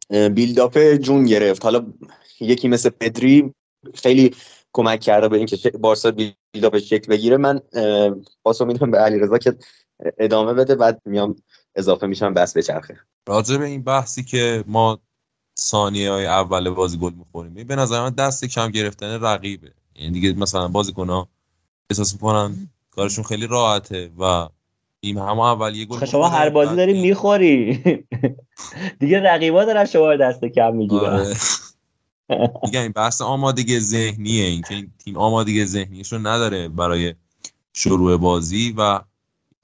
بیلداپ 0.08 0.94
جون 0.94 1.24
گرفت. 1.24 1.64
حالا 1.64 1.86
یکی 2.40 2.68
مثل 2.68 2.90
پدری 2.90 3.54
خیلی 3.94 4.34
کمک 4.72 5.00
کرده 5.00 5.28
به 5.28 5.36
اینکه 5.36 5.70
بارسا 5.70 6.10
بیلداپ 6.10 6.78
شکل 6.78 7.10
بگیره. 7.10 7.36
من 7.36 7.60
پاسو 8.44 8.64
میدم 8.64 8.90
به 8.90 8.98
علیرضا 8.98 9.38
که 9.38 9.56
ادامه 10.18 10.52
بده 10.52 10.74
بعد 10.74 11.02
میام 11.04 11.36
اضافه 11.74 12.06
میشم 12.06 12.34
بس 12.34 12.54
به 12.54 12.62
چرخه. 12.62 13.00
راجع 13.28 13.56
به 13.56 13.64
این 13.64 13.82
بحثی 13.82 14.24
که 14.24 14.64
ما 14.66 14.98
ثانیه 15.60 16.10
های 16.10 16.26
اول 16.26 16.70
بازی 16.70 16.98
گل 16.98 17.12
می‌خوریم 17.12 17.54
به 17.54 17.76
نظر 17.76 18.00
من 18.00 18.10
دست 18.10 18.44
کم 18.44 18.70
گرفتن 18.70 19.20
رقیبه. 19.20 19.74
یعنی 19.98 20.12
دیگه 20.12 20.32
مثلا 20.32 20.68
بازیکن 20.68 21.08
ها 21.08 21.28
احساس 21.90 22.12
می‌کنن 22.12 22.70
کارشون 22.90 23.24
خیلی 23.24 23.46
راحته 23.46 24.10
و 24.18 24.48
این 25.00 25.18
هم 25.18 25.40
اول 25.40 25.76
یه 25.76 25.84
گل 25.84 26.04
شما 26.04 26.28
هر 26.28 26.50
بازی 26.50 26.76
داری 26.76 27.00
می‌خوری. 27.00 27.82
دیگه 29.00 29.20
رقیبا 29.20 29.64
دارن 29.64 29.84
شما 29.84 30.16
دست 30.16 30.44
کم 30.44 30.74
می‌گیرن. 30.74 31.04
آره. 31.04 31.36
میگم 32.62 32.82
این 32.82 32.92
بحث 32.92 33.22
آمادگی 33.22 33.80
ذهنیه. 33.80 34.44
این 34.44 34.62
که 34.62 34.74
این 34.74 34.92
تیم 34.98 35.16
آمادگی 35.16 35.64
ذهنیش 35.64 36.12
رو 36.12 36.18
نداره 36.18 36.68
برای 36.68 37.14
شروع 37.72 38.16
بازی 38.16 38.74
و 38.78 39.00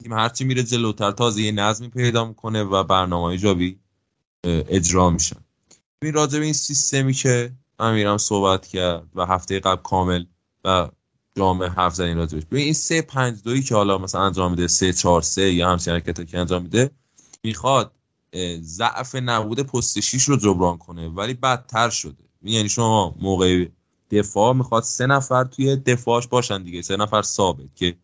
تیم 0.03 0.13
هرچی 0.13 0.43
میره 0.43 0.63
جلوتر 0.63 1.11
تازه 1.11 1.41
یه 1.41 1.51
نظمی 1.51 1.89
پیدا 1.89 2.25
می‌کنه 2.25 2.63
و 2.63 2.83
برنامه 2.83 3.37
جابی 3.37 3.79
اجرا 4.43 5.09
میشن. 5.09 5.35
این 6.01 6.13
راجع 6.13 6.39
به 6.39 6.45
این 6.45 6.53
سیستمی 6.53 7.13
که 7.13 7.51
امیرم 7.79 8.17
صحبت 8.17 8.67
کرد 8.67 9.07
و 9.15 9.25
هفته 9.25 9.59
قبل 9.59 9.81
کامل 9.81 10.25
و 10.63 10.89
جامعه 11.37 11.69
حرف 11.69 11.95
زدین 11.95 12.17
راجبش. 12.17 12.45
ببین 12.45 12.63
این 12.63 12.73
سه 12.73 13.01
پنج 13.01 13.43
دویی 13.43 13.63
که 13.63 13.75
حالا 13.75 13.97
مثلا 13.97 14.21
انجام 14.21 14.51
میده 14.51 14.67
سه 14.67 14.93
چهار 14.93 15.21
سه 15.21 15.53
یا 15.53 15.71
همچین 15.71 15.93
حرکت 15.93 16.27
که 16.27 16.39
انجام 16.39 16.61
میده 16.61 16.91
می‌خواد 17.43 17.91
ضعف 18.61 19.15
نبود 19.15 19.59
پست 19.59 19.99
شیش 19.99 20.23
رو 20.23 20.37
جبران 20.37 20.77
کنه 20.77 21.09
ولی 21.09 21.33
بدتر 21.33 21.89
شده. 21.89 22.23
یعنی 22.43 22.69
شما 22.69 23.15
موقع 23.19 23.65
دفاع 24.11 24.53
می‌خواد 24.53 24.83
سه 24.83 25.05
نفر 25.05 25.43
توی 25.43 25.75
دفاعش 25.75 26.27
باشن 26.27 26.63
دیگه 26.63 26.81
سه 26.81 26.97
نفر 26.97 27.21
ثابت 27.21 27.75
که 27.75 27.97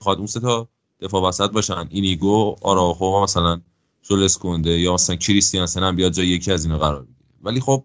می‌خواد 0.00 0.18
اون 0.18 0.26
سه 0.26 0.40
تا 0.40 0.68
دفاع 1.00 1.28
وسط 1.28 1.50
باشن. 1.50 1.88
اینیگو 1.90 2.56
آراخو 2.62 3.22
مثلا 3.22 3.60
جولس 4.02 4.38
کنده 4.38 4.70
یا 4.70 4.94
مثلا 4.94 5.16
کریستیانسن 5.16 5.82
هم 5.82 5.96
بیاد 5.96 6.12
جای 6.12 6.26
یکی 6.26 6.52
از 6.52 6.64
اینا 6.64 6.78
قرار 6.78 7.02
بگیره. 7.02 7.16
ولی 7.42 7.60
خب 7.60 7.84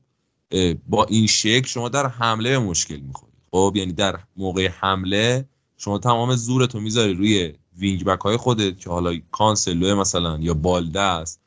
با 0.88 1.06
این 1.06 1.28
شکل 1.28 1.68
شما 1.68 1.90
در 1.90 2.08
حمله 2.08 2.50
به 2.50 2.60
مشکل 2.60 2.98
می‌خورید 2.98 3.36
خب 3.52 3.74
یعنی 3.76 3.94
در 3.94 4.20
موقع 4.38 4.68
حمله 4.68 5.46
شما 5.78 5.98
تمام 5.98 6.36
زورتو 6.36 6.80
می‌ذاری 6.80 7.14
روی 7.14 7.54
wing 7.78 8.04
back 8.04 8.20
های 8.20 8.38
خودت 8.38 8.80
که 8.80 8.90
حالا 8.90 9.20
کانسلو 9.32 9.96
مثلا 9.96 10.38
یا 10.42 10.54
بالده 10.54 11.02
است 11.02 11.42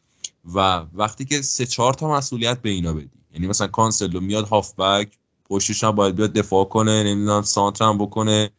و 0.55 0.84
وقتی 0.94 1.24
که 1.24 1.42
سه 1.42 1.66
چهار 1.66 1.94
تا 1.94 2.11
مسئولیت 2.11 2.62
به 2.62 2.70
اینا 2.70 2.92
بدی. 2.92 3.11
یعنی 3.34 3.46
مثلا 3.46 3.66
کانسلو 3.66 4.20
میاد 4.20 4.49
هافبک 4.49 5.18
پشتش 5.44 5.84
هم 5.84 5.90
باید 5.90 6.16
بیاد 6.16 6.32
دفاع 6.32 6.64
کنه 6.64 7.03
نمی‌دونم 7.03 7.42
سانتر 7.42 7.84
هم 7.84 7.99
بکنه 7.99 8.51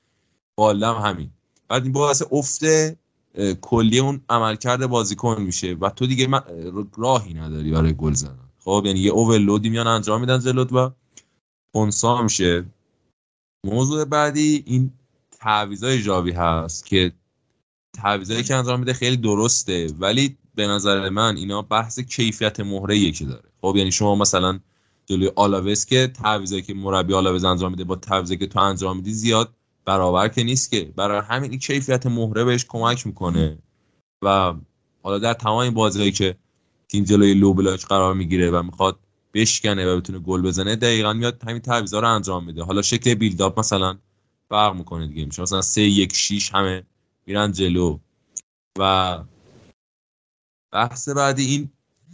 بالده 0.55 0.87
هم 0.87 1.09
همین. 1.09 1.29
بعد 1.67 1.83
این 1.83 1.91
باعث 1.91 2.23
افته 2.31 2.97
کلی 3.61 3.99
اون 3.99 4.21
عملکرد 4.29 4.87
بازیکن 4.87 5.41
میشه 5.41 5.73
و 5.73 5.89
تو 5.89 6.07
دیگه 6.07 6.27
راهی 6.97 7.33
نداری 7.33 7.71
برای 7.71 7.93
گل 7.93 8.13
زدن. 8.13 8.48
خب 8.69 8.83
یعنی 8.85 8.99
یه 8.99 9.11
اوورلودی 9.11 9.69
میان 9.69 9.87
انجام 9.87 10.21
میدن 10.21 10.39
جلوت 10.39 10.73
و 10.73 10.91
خونسا 11.71 12.21
میشه. 12.21 12.65
موضوع 13.65 14.05
بعدی 14.05 14.63
این 14.67 14.91
تعویضای 15.31 16.01
جاوی 16.01 16.31
هست 16.31 16.85
که 16.85 17.11
تعویضایی 17.93 18.43
که 18.43 18.55
انجام 18.55 18.79
میده 18.79 18.93
خیلی 18.93 19.17
درسته 19.17 19.87
ولی 19.99 20.37
به 20.55 20.67
نظر 20.67 21.09
من 21.09 21.37
اینا 21.37 21.61
بحث 21.61 21.99
کیفیت 21.99 22.59
مهره 22.59 23.11
که 23.11 23.25
داره. 23.25 23.49
خب 23.61 23.73
یعنی 23.77 23.91
شما 23.91 24.15
مثلا 24.15 24.59
جلوی 25.05 25.31
آلاوز 25.35 25.85
که 25.85 26.07
تعویضایی 26.07 26.61
که 26.61 26.73
مربی 26.73 27.13
آلاوز 27.13 27.43
انجام 27.43 27.71
میده 27.71 27.83
با 27.83 27.95
تعویضایی 27.95 28.39
که 28.39 28.47
تو 28.47 28.59
انجام 28.59 28.97
میدی 28.97 29.13
زیاد 29.13 29.53
برابر 29.85 30.27
که 30.27 30.43
نیست 30.43 30.71
که. 30.71 30.93
برای 30.95 31.21
همین 31.21 31.51
این 31.51 31.59
کیفیت 31.59 32.05
مهره 32.05 32.43
بهش 32.43 32.65
کمک 32.65 33.07
می‌کنه. 33.07 33.57
و 34.23 34.53
حالا 35.03 35.19
در 35.19 35.33
تمام 35.33 35.57
این 35.57 35.73
بازیهایی 35.73 36.11
که 36.11 36.35
تیم 36.89 37.03
جلوی 37.03 37.33
لو 37.33 37.53
بلاک 37.53 37.85
قرار 37.85 38.13
می‌گیره 38.13 38.51
و 38.51 38.63
می‌خواد 38.63 38.99
بشکنه 39.33 39.93
و 39.93 39.97
بتونه 39.97 40.19
گل 40.19 40.41
بزنه 40.41 40.75
دقیقا 40.75 41.13
میاد 41.13 41.43
همین 41.43 41.59
تعویضا 41.59 41.99
رو 41.99 42.15
انجام 42.15 42.45
میده. 42.45 42.63
حالا 42.63 42.81
شکل 42.81 43.13
بیلداپ 43.13 43.59
مثلا 43.59 43.97
فرق 44.49 44.75
می‌کنه 44.75 45.07
دیگه. 45.07 45.25
میشه 45.25 45.41
مثلا 45.41 45.61
3 45.61 45.81
1 45.81 46.15
6 46.15 46.53
همه 46.53 46.83
میرن 47.25 47.51
جلو. 47.51 47.99
و 48.79 49.19
بحث 50.71 51.09
بعدی 51.09 51.45
این 51.45 51.69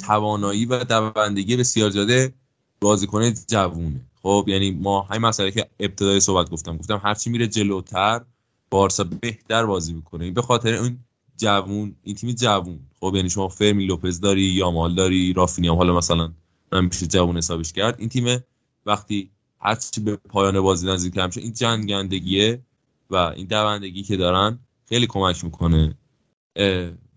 توانایی 0.06 0.66
و 0.66 0.84
دوندگی 0.84 1.56
بسیار 1.56 1.90
زیاده 1.90 2.34
بازیکن 2.82 3.34
جوونه. 3.48 4.02
خب 4.24 4.46
یعنی 4.48 4.72
ما 4.72 5.02
همین 5.02 5.22
مسئله 5.22 5.52
که 5.52 5.70
ابتدای 5.80 6.20
صحبت 6.20 6.50
گفتم. 6.50 6.78
گفتم 6.78 7.02
هرچی 7.04 7.30
میره 7.30 7.48
جلوتر 7.48 8.22
بارسا 8.70 9.04
بهتر 9.04 9.66
بازی 9.66 9.94
می‌کنه. 9.94 10.32
به 10.32 10.42
خاطر 10.42 10.74
این 10.74 11.00
جوون 11.38 11.96
این 12.04 12.16
تیم 12.16 12.32
جوون. 12.32 12.80
خب 13.00 13.14
یعنی 13.16 13.30
شما 13.30 13.48
فرمی 13.48 13.86
لوپز 13.86 14.20
داری 14.20 14.42
یامال 14.42 14.96
داری 14.96 15.34
رافینی 15.34 15.68
هم 15.68 15.76
حالا 15.76 15.98
مثلا 15.98 16.32
میشه 16.72 17.08
جوون 17.08 17.38
حسابش 17.38 17.74
کرد. 17.74 17.96
این 18.00 18.10
تیم 18.10 18.44
وقتی 18.86 19.30
هرچی 19.60 20.02
به 20.02 20.16
پایان 20.16 20.62
بازی 20.62 20.88
نزدیک 20.88 21.18
میشه 21.18 21.42
این 21.42 21.54
جنگندگیه 21.54 22.62
و 23.10 23.16
این 23.16 23.48
دوندگی 23.48 24.04
که 24.04 24.18
دارن 24.18 24.60
خیلی 24.86 25.08
کمک 25.08 25.44
می‌کنه. 25.44 25.98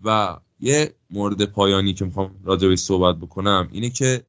و 0.04 0.36
یه 0.60 0.94
مورد 1.10 1.44
پایانی 1.44 1.94
که 1.94 2.04
می‌خوام 2.04 2.34
راجع 2.44 2.74
صحبت 2.74 3.16
بکنم 3.16 3.68
اینه 3.72 3.90
که 3.90 4.24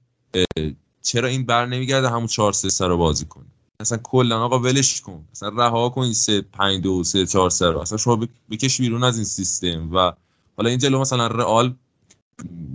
چرا 1.01 1.27
این 1.27 1.45
بر 1.45 1.65
نمیگرده 1.65 2.09
همون 2.09 2.27
4 2.27 2.53
3 2.53 2.87
رو 2.87 2.97
بازی 2.97 3.25
کنه؟ 3.25 3.45
اصلا 3.81 3.97
کلا 4.03 4.39
آقا 4.45 4.59
ولش 4.59 5.01
کن. 5.01 5.25
اصلا 5.31 5.49
رها 5.49 5.89
کن 5.89 6.01
این 6.01 6.13
3 6.13 6.41
5 6.41 6.83
2 6.83 7.03
3 7.03 7.25
4 7.25 7.49
3 7.49 7.65
رو. 7.69 7.79
اصلا 7.79 7.97
شما 7.97 8.27
بکش 8.51 8.81
بیرون 8.81 9.03
از 9.03 9.15
این 9.15 9.25
سیستم 9.25 9.89
و 9.95 10.11
حالا 10.57 10.69
این 10.69 10.79
جلو 10.79 10.99
مثلا 10.99 11.27
رئال 11.27 11.75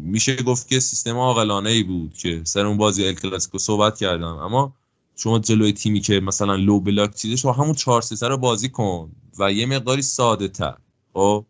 میشه 0.02 0.36
گفت 0.36 0.68
که 0.68 0.80
سیستم 0.80 1.16
عاقلانه 1.16 1.70
ای 1.70 1.82
بود 1.82 2.14
که 2.14 2.40
سر 2.44 2.66
اون 2.66 2.76
بازی 2.76 3.06
ال 3.06 3.14
کلاسیکو 3.14 3.58
صحبت 3.58 3.98
کردم. 3.98 4.36
اما 4.36 4.72
شما 5.16 5.38
جلوی 5.38 5.72
تیمی 5.72 6.00
که 6.00 6.20
مثلا 6.20 6.54
لو 6.56 6.80
بلاک 6.80 7.14
چیزه 7.14 7.36
شما 7.36 7.52
همون 7.52 7.74
4 7.74 8.02
3 8.02 8.28
رو 8.28 8.36
بازی 8.36 8.68
کن 8.68 9.10
و 9.38 9.52
یه 9.52 9.66
مقداری 9.66 10.02
ساده 10.02 10.48
تر 10.48 10.76
خب؟ 11.14 11.44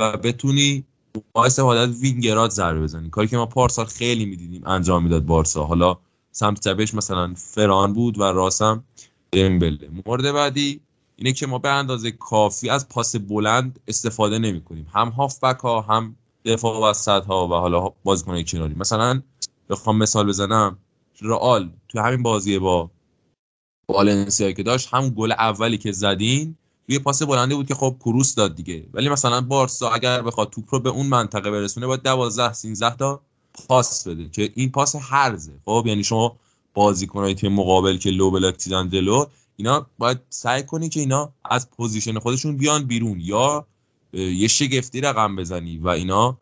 و 0.00 0.16
بتونی 0.16 0.84
با 1.32 1.44
استفاده 1.44 1.86
وینگرات 1.86 2.50
ضربه 2.50 2.80
بزنی. 2.80 3.10
کاری 3.10 3.28
که 3.28 3.36
ما 3.36 3.46
پارسال 3.46 3.86
خیلی 3.86 4.24
می‌دیدیم 4.24 4.62
انجام 4.66 5.02
می‌داد 5.02 5.24
بارسا. 5.24 5.64
حالا 5.64 5.98
سمت 6.32 6.60
چپش 6.68 6.94
مثلا 6.94 7.34
فران 7.36 7.92
بود 7.92 8.18
و 8.18 8.22
راسم 8.22 8.84
دمبله. 9.32 9.90
مورد 10.06 10.32
بعدی 10.32 10.80
اینه 11.16 11.32
که 11.32 11.46
ما 11.46 11.58
به 11.58 11.68
اندازه 11.68 12.10
کافی 12.10 12.70
از 12.70 12.88
پاس 12.88 13.16
بلند 13.16 13.80
استفاده 13.88 14.38
نمی 14.38 14.60
کنیم 14.60 14.86
هم 14.92 15.08
هافبک 15.08 15.58
ها 15.58 15.80
هم 15.80 16.16
دفاع 16.44 16.90
وسط 16.90 17.24
ها 17.24 17.48
و 17.48 17.50
حالا 17.50 17.92
بازیکن 18.04 18.42
کناری. 18.42 18.74
مثلا 18.74 19.22
بخوام 19.68 19.98
مثال 19.98 20.26
بزنم 20.26 20.78
رئال 21.20 21.70
تو 21.88 22.00
همین 22.00 22.22
بازی 22.22 22.58
با 22.58 22.90
والنسیا 23.88 24.52
که 24.52 24.62
داشت 24.62 24.88
هم 24.92 25.08
گل 25.08 25.32
اولی 25.32 25.78
که 25.78 25.92
زدین 25.92 26.56
روی 26.88 26.98
پاس 26.98 27.22
بلندی 27.22 27.54
بود 27.54 27.66
که 27.66 27.74
خب 27.74 27.96
کروس 28.00 28.34
داد 28.34 28.54
دیگه. 28.54 28.86
ولی 28.92 29.08
مثلا 29.08 29.40
بارسا 29.40 29.90
اگر 29.90 30.22
بخواد 30.22 30.50
توپ 30.50 30.74
رو 30.74 30.80
به 30.80 30.90
اون 30.90 31.06
منطقه 31.06 31.50
برسونه 31.50 31.86
باید 31.86 32.02
12 32.02 32.52
13 32.52 32.96
تا 32.96 33.20
پاس 33.66 34.08
بده 34.08 34.28
که 34.28 34.52
این 34.54 34.70
پاس 34.70 34.96
هرزه 35.00 35.52
خب 35.64 35.84
یعنی 35.86 36.04
شما 36.04 36.36
بازیکنای 36.74 37.34
تیم 37.34 37.52
مقابل 37.52 37.96
که 37.96 38.10
low 38.10 38.30
block 38.30 38.56
چیزن 38.56 38.88
دلو 38.88 39.26
اینا 39.56 39.86
باید 39.98 40.18
سعی 40.28 40.62
کنی 40.62 40.88
که 40.88 41.00
اینا 41.00 41.32
از 41.44 41.70
position 41.70 42.18
خودشون 42.18 42.56
بیان 42.56 42.84
بیرون 42.84 43.20
یا 43.20 43.66
یه 44.12 44.48
شگفتی 44.48 45.00
رقم 45.00 45.36
بزنی 45.36 45.78
و 45.78 45.88
اینا 45.88 46.38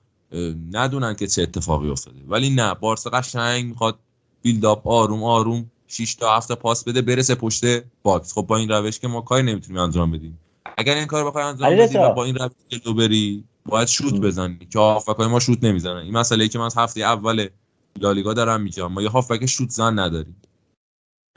ندونن 0.73 1.15
که 1.15 1.27
چه 1.27 1.43
اتفاقی 1.43 1.91
افتاده. 1.91 2.19
ولی 2.29 2.51
نه 2.51 2.75
بارسا 2.75 3.11
قشنگ 3.11 3.65
می‌خواد 3.65 3.99
build-up 4.43 4.87
آروم 4.87 5.25
آروم 5.25 5.71
6 5.89 6.15
تا 6.15 6.37
7 6.37 6.53
پاس 6.53 6.85
بده 6.85 7.03
برسه 7.03 7.35
پشت 7.35 7.65
box. 8.03 8.33
خب 8.33 8.43
با 8.43 8.57
این 8.57 8.69
روش 8.69 8.99
که 8.99 9.09
ما 9.09 9.21
کاری 9.21 9.43
نمی‌تونیم 9.43 9.83
انجام 9.83 10.11
بدیم. 10.11 10.39
اگر 10.79 10.95
این 10.95 11.07
کار 11.07 11.25
بخوای 11.25 11.45
انجام 11.45 11.77
بدی 11.77 11.99
با 11.99 12.25
این 12.25 12.35
روش 12.35 12.53
جلو 12.69 12.95
بری 12.95 13.45
باید 13.69 13.89
شوت 13.89 14.21
بزنی 14.21 14.59
که 14.73 14.79
هافبک 14.79 15.21
ما 15.21 15.41
شوت 15.41 15.65
نمی‌زنن. 15.65 15.97
این 15.97 16.17
مسئله 16.17 16.43
ای 16.43 16.49
که 16.49 16.59
من 16.59 16.65
از 16.65 16.79
هفته 16.79 17.01
اول 17.01 17.47
لالیگا 18.01 18.35
دارم 18.35 18.61
میگم. 18.61 18.93
ما 18.93 19.03
یه 19.03 19.09
هافبک 19.09 19.47
شوت 19.47 19.71
زن 19.71 19.99
نداریم. 19.99 20.37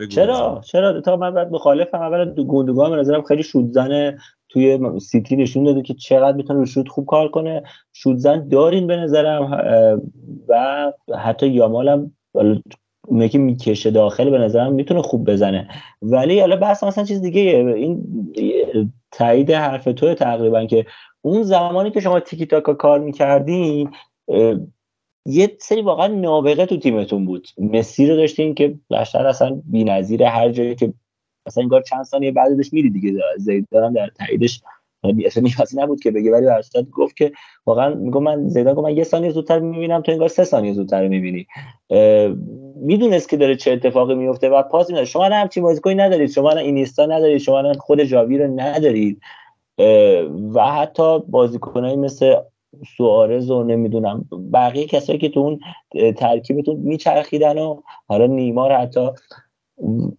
چرا؟ 0.10 0.62
چرا؟ 0.66 1.02
تا 1.02 1.18
من 1.18 1.34
بعد 1.34 1.52
مخالفم. 1.52 1.98
اول 1.98 2.26
دو 2.26 2.44
گوندوگان 2.44 2.92
به 2.92 2.96
نظرم 2.96 3.22
خیلی 3.22 3.44
شوت 3.44 3.72
زن 3.72 4.18
توی 4.50 5.00
سیتی 5.00 5.36
نشون 5.36 5.64
داده 5.64 5.82
که 5.82 5.94
چقدر 5.94 6.38
می‌تونه 6.38 6.60
رو 6.60 6.66
شوت 6.66 6.88
خوب 6.88 7.06
کار 7.06 7.28
کنه. 7.28 7.64
شوت 7.94 8.18
زن 8.18 8.48
دارین 8.48 8.88
به 8.88 8.96
نظرم. 8.96 9.52
و 10.48 10.92
حتی 11.18 11.48
یامال 11.48 11.90
هم 11.90 12.12
اونه 13.08 13.30
که 13.30 13.38
می‌کشه 13.38 13.92
داخل 13.92 14.30
به 14.30 14.38
نظرم 14.38 14.74
می‌تونه 14.74 15.02
خوب 15.02 15.32
بزنه. 15.32 15.68
ولی 16.02 16.40
حالا 16.40 16.56
بحث 16.56 16.84
مثلا 16.84 17.04
چیز 17.04 17.22
دیگه 17.22 17.42
این 17.42 18.04
تایید 19.12 19.52
حرف 19.52 19.84
تو 19.84 20.14
تقریبا 20.14 20.66
که 20.66 20.86
اون 21.22 21.44
زمانی 21.44 21.92
که 21.92 22.00
شما 22.00 22.20
تیکی 22.20 22.46
تاکا 22.46 22.74
کار 22.74 23.00
می‌کردین 23.00 23.92
یه 25.26 25.58
سری 25.60 25.82
واقعا 25.82 26.08
نابغه 26.08 26.66
تو 26.66 26.78
تیمتون 26.78 27.26
بود. 27.26 27.48
مسی 27.58 28.08
رو 28.08 28.16
داشتین 28.16 28.56
که 28.56 28.76
بیشتر 28.90 29.28
اصلا 29.28 29.62
بی‌نظیر 29.66 30.24
هر 30.24 30.50
جایی 30.50 30.76
که 30.76 30.94
مثلا 31.48 31.62
انگار 31.64 31.82
چند 31.82 32.04
ثانیه 32.04 32.32
بعدش 32.32 32.74
میری 32.74 32.90
دیگه. 32.90 33.20
زیدان 33.38 33.94
در 33.94 34.08
تاییدش 34.08 34.62
اصلا 35.26 35.44
نیازی 35.44 35.82
نبود 35.82 36.00
که 36.00 36.12
بگه 36.12 36.32
ولی 36.32 36.48
ارشاد 36.48 36.90
گفت 36.90 37.18
که 37.18 37.32
واقعا 37.66 37.96
میگم 37.96 38.24
من 38.24 38.48
زیدان 38.48 38.74
گفت 38.74 38.84
من 38.84 38.98
یه 38.98 39.04
ثانیه 39.04 39.32
زودتر 39.32 39.60
می‌بینم 39.60 40.02
تو 40.02 40.12
انگار 40.12 40.28
سه 40.28 40.44
ثانیه 40.44 40.74
زودتر 40.74 41.08
می‌بینی. 41.08 41.48
می‌دونست 42.76 43.30
که 43.30 43.38
داره 43.38 43.56
چه 43.56 43.72
اتفاقی 43.72 44.16
میفته 44.16 44.50
و 44.50 44.62
پاس 44.62 44.90
میده 44.90 45.06
شما 45.06 45.26
هم 45.26 45.48
چی 45.48 45.62
بازیکنی 45.62 45.96
ندارید 45.96 46.30
شما 46.30 46.52
اینیستا 46.52 47.06
ندارید 47.06 47.38
شما 47.38 47.74
خود 47.74 48.04
جاوی 48.04 48.38
رو 48.38 48.48
ندارید. 48.60 49.22
و 50.54 50.72
حتی 50.72 51.20
بازیکنایی 51.20 51.96
مثل 51.96 52.36
سوارز 52.98 53.50
و 53.50 53.64
نمی‌دونم 53.64 54.26
بقیه 54.54 54.86
کسایی 54.86 55.20
که 55.20 55.30
تو 55.30 55.40
اون 55.40 55.60
ترکیبتون 56.14 56.76
میچرخیدن 56.76 57.58
و 57.58 57.82
حالا 58.08 58.26
نیمار 58.26 58.72
حتی. 58.72 59.10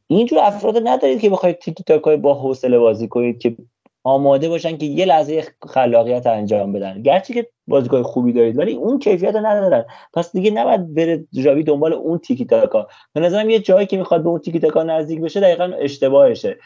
اینجور 0.07 0.39
افراد 0.39 0.77
ندارید 0.85 1.21
که 1.21 1.31
بخواید 1.31 1.59
تیکی 1.59 1.85
تاکای 1.85 2.17
با 2.17 2.35
حوصله 2.35 2.79
بازی 2.79 3.09
کنید 3.09 3.39
که 3.39 3.57
آماده 4.05 4.49
باشن 4.49 4.77
که 4.77 4.87
یه 4.87 5.05
لحظه 5.05 5.45
خلاقیت 5.69 6.27
انجام 6.27 6.73
بدن. 6.73 7.03
گرچه 7.03 7.35
که 7.35 7.49
بازیکن 7.67 8.03
خوبی 8.03 8.33
دارید 8.33 8.59
ولی 8.59 8.73
اون 8.73 8.99
کیفیت 8.99 9.35
رو 9.35 9.47
ندارن. 9.47 9.85
پس 10.15 10.33
دیگه 10.33 10.51
نباید 10.51 10.95
بره 10.95 11.25
جاوی 11.33 11.63
دنبال 11.63 11.93
اون 11.93 12.19
تیکی 12.19 12.45
تاکا 12.45 12.89
به 13.13 13.21
نظرم 13.21 13.51
یه 13.51 13.59
جایی 13.59 13.87
که 13.87 13.97
می‌خواد 13.97 14.23
به 14.23 14.29
اون 14.29 14.39
تیکی 14.39 14.59
تاکا 14.59 14.83
نزدیک 14.83 15.21
بشه 15.21 15.41
دقیقا 15.41 15.65
اشتباهشه. 15.81 16.57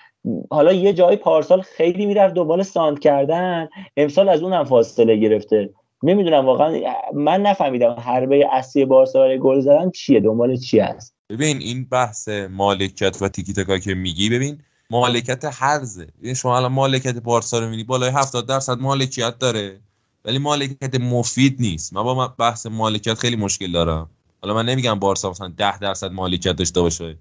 حالا 0.50 0.72
یه 0.72 0.92
جایی 0.92 1.16
پارسال 1.16 1.60
خیلی 1.60 2.06
می‌رفت 2.06 2.34
دنبال 2.34 2.62
ساند 2.62 2.98
کردن. 2.98 3.68
امسال 3.96 4.28
از 4.28 4.42
اونم 4.42 4.64
فاصله 4.64 5.16
گرفته. 5.16 5.70
نمی‌دونم 6.02 6.46
واقعا 6.46 6.80
من 7.14 7.42
نفهمیدم 7.42 7.96
حربه 7.98 8.46
اصلی 8.52 8.84
بارسا 8.84 9.20
برای 9.20 9.38
گل 9.38 9.60
زدن 9.60 9.90
چیه 9.90 10.20
دنبال 10.20 10.56
چی 10.56 10.78
هست. 10.78 11.14
ببین 11.30 11.56
این 11.60 11.86
بحث 11.92 12.28
مالکیت 12.50 13.22
و 13.22 13.28
تیکی 13.28 13.52
تاکا 13.52 13.78
که 13.78 13.94
میگی 13.94 14.30
ببین 14.30 14.58
مالکیت 14.90 15.44
هرزه 15.44 16.06
یعنی 16.22 16.34
شما 16.34 16.56
الان 16.56 16.72
مالکیت 16.72 17.18
بارسا 17.18 17.58
رو 17.58 17.64
می‌بینی 17.64 17.84
بالای 17.84 18.10
70 18.10 18.46
درصد 18.46 18.78
مالکیت 18.78 19.38
داره 19.38 19.80
ولی 20.24 20.38
مالکیت 20.38 21.00
مفید 21.00 21.56
نیست. 21.60 21.92
من 21.92 22.02
با 22.02 22.28
بحث 22.28 22.66
مالکیت 22.66 23.14
خیلی 23.14 23.36
مشکل 23.36 23.72
دارم. 23.72 24.10
حالا 24.42 24.54
من 24.54 24.66
نمیگم 24.66 24.98
بارسا 24.98 25.30
مثلا 25.30 25.48
10 25.48 25.78
درصد 25.78 26.12
مالکیت 26.12 26.56
داشته 26.56 26.80
باشه 26.80 27.18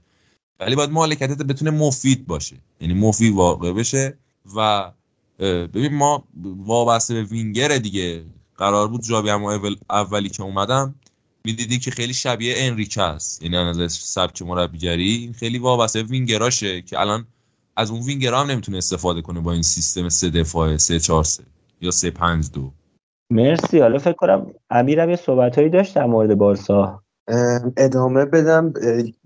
ولی 0.60 0.76
باید 0.76 0.90
مالکیتت 0.90 1.38
بتونه 1.38 1.72
مفید 1.72 2.28
باشه. 2.28 2.56
یعنی 2.82 2.94
مفید 2.94 3.34
واقع 3.34 3.74
بشه 3.74 4.18
و 4.56 4.92
ببین 5.40 5.94
ما 5.94 6.24
وابسته 6.44 7.14
به 7.14 7.24
وینگر 7.24 7.78
دیگه. 7.78 8.26
قرار 8.58 8.88
بود 8.88 9.04
جابی 9.04 9.30
هم 9.30 9.44
اولی 9.90 10.30
که 10.30 10.44
اومدم 10.44 10.96
می‌دیدی 11.44 11.80
که 11.80 11.92
خیلی 11.92 12.14
شبیه 12.14 12.54
انریکه 12.58 13.02
است. 13.02 13.44
یعنی 13.44 13.58
از 13.58 13.94
سبک 13.94 14.42
مربیگری 14.42 15.36
خیلی 15.40 15.58
وابسته 15.58 16.04
وینگراشه 16.04 16.82
که 16.82 17.00
الان 17.00 17.28
از 17.78 17.92
اون 17.92 18.02
وینگرا 18.02 18.42
هم 18.42 18.52
نمی‌تونه 18.52 18.78
استفاده 18.78 19.22
کنه 19.22 19.40
با 19.40 19.52
این 19.52 19.62
سیستم 19.62 20.10
سه 20.10 20.30
دفاعه 20.30 20.78
سه 20.78 21.00
چهار 21.00 21.24
سه 21.24 21.44
یا 21.82 21.92
سه 21.92 22.12
پنج 22.12 22.52
دو. 22.52 22.72
مرسی. 23.30 23.80
حالا 23.80 23.98
فکر 23.98 24.14
کنم 24.14 24.54
امیرم 24.70 25.10
یه 25.10 25.16
صحبت 25.16 25.56
هایی 25.56 25.70
داشت 25.70 25.96
در 25.96 26.06
مورد 26.06 26.36
بارسا. 26.36 27.04
ادامه 27.78 28.26
بدم. 28.26 28.74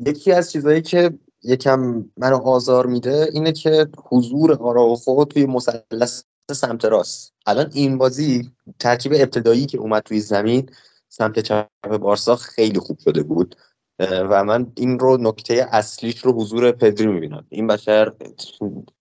یکی 0.05 0.31
از 0.31 0.51
چیزهایی 0.51 0.81
که 0.81 1.11
یکم 1.43 2.05
منو 2.17 2.35
آزار 2.35 2.85
میده 2.85 3.29
اینه 3.33 3.51
که 3.51 3.87
حضور 4.09 4.53
آراوخو 4.53 5.25
توی 5.25 5.45
مثلث 5.45 6.23
سمت 6.51 6.85
راست. 6.85 7.33
الان 7.45 7.69
این 7.73 7.97
بازی 7.97 8.51
ترکیب 8.79 9.11
ابتدایی 9.15 9.65
که 9.65 9.77
اومد 9.77 10.03
توی 10.03 10.19
زمین 10.19 10.69
سمت 11.09 11.39
چپ 11.39 11.67
بارسا 12.01 12.35
خیلی 12.35 12.79
خوب 12.79 12.99
شده 12.99 13.23
بود. 13.23 13.55
و 13.99 14.43
من 14.43 14.71
این 14.75 14.99
رو 14.99 15.17
نکته 15.17 15.67
اصلیش 15.71 16.17
رو 16.17 16.33
حضور 16.33 16.71
پدری 16.71 17.07
می‌بینم. 17.07 17.45
این 17.49 17.67
بشر 17.67 18.13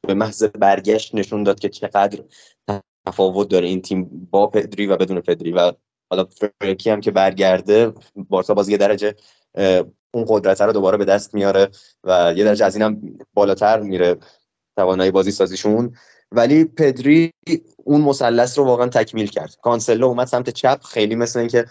به 0.07 0.15
محض 0.15 0.45
برگشت 0.45 1.15
نشون 1.15 1.43
داد 1.43 1.61
که 1.61 1.69
چقدر 1.69 2.23
تفاوت 3.07 3.49
داره 3.49 3.67
این 3.67 3.83
تیم 3.83 4.29
با 4.31 4.47
پدری 4.47 4.87
و 4.87 4.97
بدون 4.97 5.21
پدری. 5.21 5.53
و 5.53 5.73
حالا 6.11 6.25
فرنکی 6.61 6.91
هم 6.91 7.01
که 7.01 7.11
برگرده 7.11 7.93
بارسا 8.17 8.55
باز 8.55 8.69
یه 8.69 8.77
درجه 8.77 9.15
اون 10.15 10.25
قدرت 10.29 10.61
رو 10.61 10.73
دوباره 10.73 10.97
به 10.97 11.05
دست 11.05 11.35
میاره 11.35 11.69
و 12.05 12.33
یه 12.37 12.45
درجه 12.45 12.65
از 12.65 12.77
اینم 12.77 13.19
بالاتر 13.35 13.81
میره 13.81 14.17
توانایی 14.77 15.11
بازی 15.11 15.31
سازیشون. 15.31 15.97
ولی 16.33 16.65
پدری 16.65 17.31
اون 17.85 18.01
مثلث 18.01 18.59
رو 18.59 18.65
واقعا 18.65 18.89
تکمیل 18.89 19.27
کرد. 19.27 19.57
کانسلو 19.63 20.07
اومد 20.07 20.27
سمت 20.27 20.51
چپ 20.51 20.83
خیلی 20.83 21.15
مثل 21.15 21.39
اینکه 21.39 21.67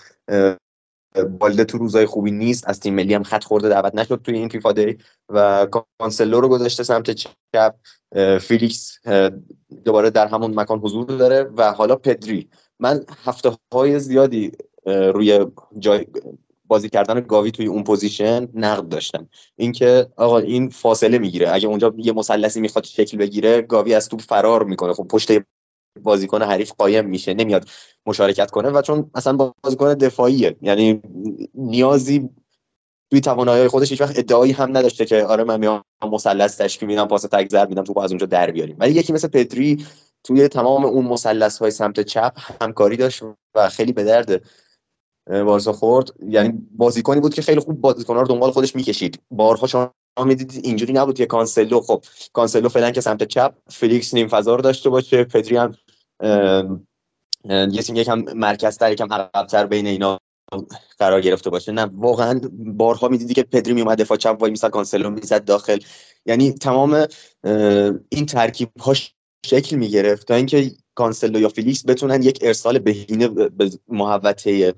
بالده 1.23 1.65
تو 1.65 1.77
روزای 1.77 2.05
خوبی 2.05 2.31
نیست. 2.31 2.69
از 2.69 2.79
تیم 2.79 2.95
ملی 2.95 3.13
هم 3.13 3.23
خط 3.23 3.43
خورده 3.43 3.69
دعوت 3.69 3.95
نشد 3.95 4.21
توی 4.23 4.37
این 4.37 4.49
فیفا 4.49 4.71
day 4.71 4.97
و 5.29 5.67
کانسلو 5.99 6.41
رو 6.41 6.47
گذاشته 6.49 6.83
سمت 6.83 7.11
چپ. 7.11 7.75
فیلیکس 8.41 8.99
دوباره 9.85 10.09
در 10.09 10.27
همون 10.27 10.59
مکان 10.59 10.79
حضور 10.79 11.05
داره 11.05 11.43
و 11.43 11.71
حالا 11.71 11.95
پدری. 11.95 12.49
من 12.79 13.05
هفته 13.25 13.51
های 13.73 13.99
زیادی 13.99 14.51
روی 14.85 15.45
جای 15.79 16.05
بازی 16.65 16.89
کردن 16.89 17.19
گاوی 17.19 17.51
توی 17.51 17.65
اون 17.65 17.83
position 17.83 18.47
نقد 18.53 18.89
داشتم. 18.89 19.29
اینکه 19.55 20.07
آقا 20.15 20.37
این 20.37 20.69
فاصله 20.69 21.17
می‌گیره. 21.17 21.53
اگه 21.53 21.67
اونجا 21.67 21.93
یه 21.97 22.13
مثلثی 22.13 22.61
می‌خواد 22.61 22.85
شکل 22.85 23.17
بگیره 23.17 23.61
گاوی 23.61 23.93
از 23.93 24.09
توپ 24.09 24.21
فرار 24.21 24.63
می‌کنه. 24.63 24.93
خب 24.93 25.07
پشت 25.07 25.31
بازیکن 25.97 26.41
حریف 26.41 26.71
قایم 26.71 27.05
میشه 27.05 27.33
نمیاد 27.33 27.67
مشارکت 28.05 28.51
کنه 28.51 28.69
و 28.69 28.81
چون 28.81 29.11
اصلا 29.15 29.53
بازیکن 29.63 29.93
دفاعیه. 29.93 30.55
یعنی 30.61 31.01
نیازی 31.53 32.29
توی 33.11 33.21
توانایی 33.21 33.67
خودش 33.67 33.91
هیچ 33.91 34.01
وقت 34.01 34.19
ادعایی 34.19 34.51
هم 34.51 34.77
نداشته 34.77 35.05
که 35.05 35.23
آره 35.23 35.43
من 35.43 35.59
میام 35.59 35.83
مثلث 36.11 36.57
تشکیل 36.57 36.87
میدم 36.87 37.07
پاس 37.07 37.21
تک 37.21 37.49
ضرب 37.51 37.69
میدم 37.69 37.83
تو 37.83 37.99
از 37.99 38.11
اونجا 38.11 38.25
در 38.25 38.51
بیاریم. 38.51 38.75
ولی 38.79 38.93
یکی 38.93 39.13
مثل 39.13 39.27
پدری 39.27 39.85
توی 40.23 40.47
تمام 40.47 40.85
اون 40.85 41.05
مثلث 41.05 41.57
های 41.57 41.71
سمت 41.71 41.99
چپ 41.99 42.33
همکاری 42.61 42.97
داشت 42.97 43.23
و 43.55 43.69
خیلی 43.69 43.93
به 43.93 44.03
درد 44.03 44.41
بارسا 45.27 45.73
خورد. 45.73 46.13
یعنی 46.29 46.67
بازیکنی 46.71 47.19
بود 47.19 47.33
که 47.33 47.41
خیلی 47.41 47.59
خوب 47.59 47.81
بازیکن‌ها 47.81 48.21
رو 48.21 48.27
دنبال 48.27 48.51
خودش 48.51 48.75
می‌کشید. 48.75 49.19
بارها 49.31 49.67
شما 49.67 49.93
می‌دیدید 50.25 50.65
اینجوری 50.65 50.93
نبود 50.93 51.15
که 51.17 51.25
کانسلو 51.25 51.81
خب 51.81 52.03
کانسلو 52.33 52.69
فعلا 52.69 52.91
که 52.91 53.01
سمت 53.01 53.23
چپ 53.23 53.53
فیلیکس 53.69 54.13
نیم 54.13 54.27
فضا 54.27 54.55
رو 54.55 54.61
داشته 54.61 54.89
باشه 54.89 55.23
پدری 55.23 55.57
هم 55.57 55.75
یه 56.21 57.91
یکم 57.95 58.19
مرکزتر 58.35 58.91
یکم 58.91 59.13
عقب‌تر 59.13 59.65
بین 59.65 59.87
اینا 59.87 60.19
قرار 60.99 61.21
گرفته 61.21 61.49
باشه. 61.49 61.71
نه 61.71 61.89
واقعا 61.93 62.41
بارها 62.53 63.07
می‌دیدی 63.07 63.33
که 63.33 63.43
پدری 63.43 63.73
میومد 63.73 64.01
دفاع 64.01 64.17
چپ 64.17 64.37
وای 64.39 64.51
میسد 64.51 64.69
کانسلو 64.69 65.09
می‌زد 65.09 65.45
داخل. 65.45 65.79
یعنی 66.25 66.51
تمام 66.51 67.05
این 68.09 68.25
ترکیب 68.27 68.69
ها 68.79 68.93
شکل 69.45 69.75
می‌گرفت 69.75 70.27
تا 70.27 70.35
اینکه 70.35 70.71
کانسلو 70.95 71.39
یا 71.39 71.49
فیلیکس 71.49 71.85
بتونن 71.87 72.23
یک 72.23 72.39
ارسال 72.41 72.79
بهینه 72.79 73.27
به 73.27 73.69
محوطه 73.87 74.73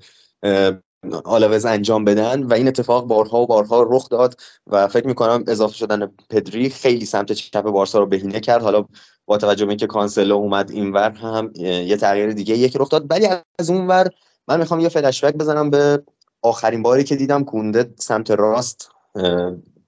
آلاوز 1.24 1.64
انجام 1.64 2.04
بدن 2.04 2.42
و 2.42 2.52
این 2.54 2.68
اتفاق 2.68 3.06
بارها 3.06 3.40
و 3.42 3.46
بارها 3.46 3.86
رخ 3.90 4.08
داد 4.08 4.40
و 4.66 4.88
فکر 4.88 5.06
می‌کنم 5.06 5.44
اضافه 5.48 5.74
شدن 5.74 6.12
پدری 6.30 6.70
خیلی 6.70 7.04
سمت 7.04 7.32
چپ 7.32 7.62
بارسا 7.62 7.98
رو 7.98 8.06
بهینه 8.06 8.40
کرد. 8.40 8.62
حالا 8.62 8.84
با 9.30 9.38
توجه 9.38 9.64
به 9.64 9.70
اینکه 9.70 9.86
کانسلو 9.86 10.34
اومد 10.34 10.70
اینور 10.70 11.10
هم 11.10 11.52
یه 11.56 11.96
تغییر 11.96 12.32
دیگه 12.32 12.56
یک 12.56 12.76
رخ 12.76 12.88
داد. 12.88 13.06
ولی 13.10 13.28
از 13.58 13.70
اون 13.70 13.86
ور 13.86 14.08
من 14.48 14.58
می‌خوام 14.58 14.80
یه 14.80 14.88
فلشبک 14.88 15.34
بزنم 15.34 15.70
به 15.70 16.02
آخرین 16.42 16.82
باری 16.82 17.04
که 17.04 17.16
دیدم 17.16 17.44
کونده 17.44 17.94
سمت 17.98 18.30
راست 18.30 18.90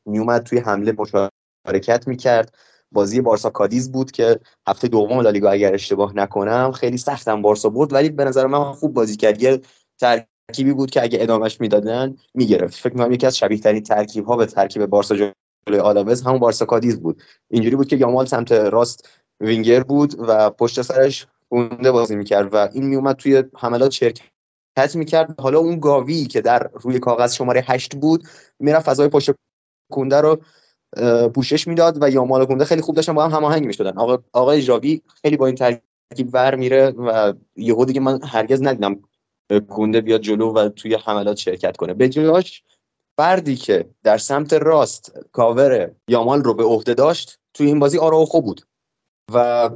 میومد 0.06 0.42
توی 0.42 0.58
حمله 0.58 0.92
مشارکت 0.92 2.08
می‌کرد. 2.08 2.54
بازی 2.92 3.20
بارسا 3.20 3.50
کادیز 3.50 3.92
بود 3.92 4.10
که 4.10 4.40
هفته 4.68 4.88
دوم 4.88 5.20
لالیگا 5.20 5.50
اگر 5.50 5.74
اشتباه 5.74 6.16
نکنم 6.16 6.72
خیلی 6.72 6.96
سختم 6.96 7.42
بارسا 7.42 7.68
برد 7.68 7.92
ولی 7.92 8.10
به 8.10 8.24
نظر 8.24 8.46
من 8.46 8.72
خوب 8.72 8.94
بازی 8.94 9.16
کرد. 9.16 9.42
یه 9.42 9.60
ترکیبی 10.00 10.72
بود 10.72 10.90
که 10.90 11.02
اگه 11.02 11.22
ادامش 11.22 11.60
می‌دادن 11.60 12.16
می‌گرفت. 12.34 12.74
فکر 12.74 12.92
می‌کنم 12.92 13.12
یکی 13.12 13.26
از 13.26 13.38
شبیه 13.38 13.58
ترین 13.58 13.82
ترکیب 13.82 14.24
ها 14.24 14.36
به 14.36 14.46
ترکیب 14.46 14.86
بارسا 14.86 15.16
جلوی 15.16 15.80
آلاوز 15.80 16.22
همون 16.22 16.38
بارسا 16.38 16.64
کادیز 16.64 17.00
بود. 17.00 17.22
اینجوری 17.50 17.76
بود 17.76 17.88
که 17.88 17.96
یامال 17.96 18.26
سمت 18.26 18.52
راست 18.52 19.08
وینگر 19.42 19.82
بود 19.82 20.14
و 20.18 20.50
پشت 20.50 20.82
سرش 20.82 21.26
کونده 21.48 21.92
بازی 21.92 22.16
می‌کرد 22.16 22.54
و 22.54 22.68
این 22.72 22.86
میومد 22.86 23.16
توی 23.16 23.44
حملات 23.56 23.90
شرکت 23.90 24.22
می‌کرد. 24.94 25.40
حالا 25.40 25.58
اون 25.58 25.80
گاوی 25.80 26.24
که 26.24 26.40
در 26.40 26.70
روی 26.74 26.98
کاغذ 26.98 27.34
شماره 27.34 27.64
هشت 27.66 27.96
بود 27.96 28.28
می‌رفت 28.58 28.86
فضای 28.86 29.08
پشت 29.08 29.30
کونده 29.92 30.20
رو 30.20 30.40
پوشش 31.34 31.68
می‌داد 31.68 32.02
و 32.02 32.10
یامال 32.10 32.46
کونده 32.46 32.64
خیلی 32.64 32.82
خوب 32.82 32.96
داشتن 32.96 33.14
با 33.14 33.24
هم 33.24 33.30
هماهنگ 33.30 33.66
می‌شدن. 33.66 33.98
آقا 33.98 34.18
آقای 34.32 34.62
جاوی 34.62 35.02
خیلی 35.22 35.36
با 35.36 35.46
این 35.46 35.54
ترکیب 35.54 36.28
ور 36.32 36.54
میره 36.54 36.90
و 36.90 37.32
یهو 37.56 37.84
دیگه 37.84 38.00
من 38.00 38.20
هرگز 38.22 38.62
ندیدم 38.62 39.00
کونده 39.68 40.00
بیاد 40.00 40.20
جلو 40.20 40.52
و 40.52 40.68
توی 40.68 40.94
حملات 40.94 41.36
شرکت 41.36 41.76
کنه. 41.76 41.94
به 41.94 42.08
جاش 42.08 42.62
فردی 43.16 43.56
که 43.56 43.88
در 44.02 44.18
سمت 44.18 44.52
راست 44.52 45.12
کاور 45.32 45.90
یامال 46.08 46.44
رو 46.44 46.54
به 46.54 46.64
عهده 46.64 46.94
داشت 46.94 47.38
توی 47.54 47.66
این 47.66 47.78
بازی 47.78 47.98
آراوخو 47.98 48.40
بود. 48.40 48.60
و 49.34 49.70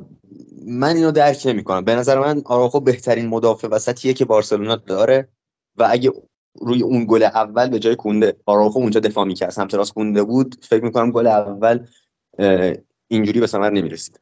من 0.67 0.97
اینو 0.97 1.13
درک 1.13 1.43
نمی 1.45 1.65
کنم 1.65 1.85
به 1.85 1.95
نظر 1.95 2.19
من 2.21 2.43
آراخو 2.45 2.81
بهترین 2.81 3.27
مدافع 3.27 3.69
وسطیه 3.69 4.13
که 4.13 4.25
بارسلونا 4.25 4.77
داره 4.77 5.29
و 5.77 5.89
اگه 5.91 6.13
روی 6.61 6.83
اون 6.83 7.07
گل 7.09 7.23
اول 7.23 7.69
به 7.69 7.79
جای 7.79 7.97
کونده 7.97 8.37
آراخو 8.47 8.79
اونجا 8.79 9.01
دفاع 9.01 9.25
می‌کرد. 9.25 9.51
سمت 9.51 9.75
راست 9.75 9.95
کونده 9.95 10.23
بود. 10.23 10.57
فکر 10.63 10.85
می‌کنم 10.85 11.11
گل 11.11 11.27
اول 11.27 11.87
اینجوری 13.09 13.41
به 13.41 13.47
ثمر 13.47 13.71
نمی‌رسید. 13.71 14.21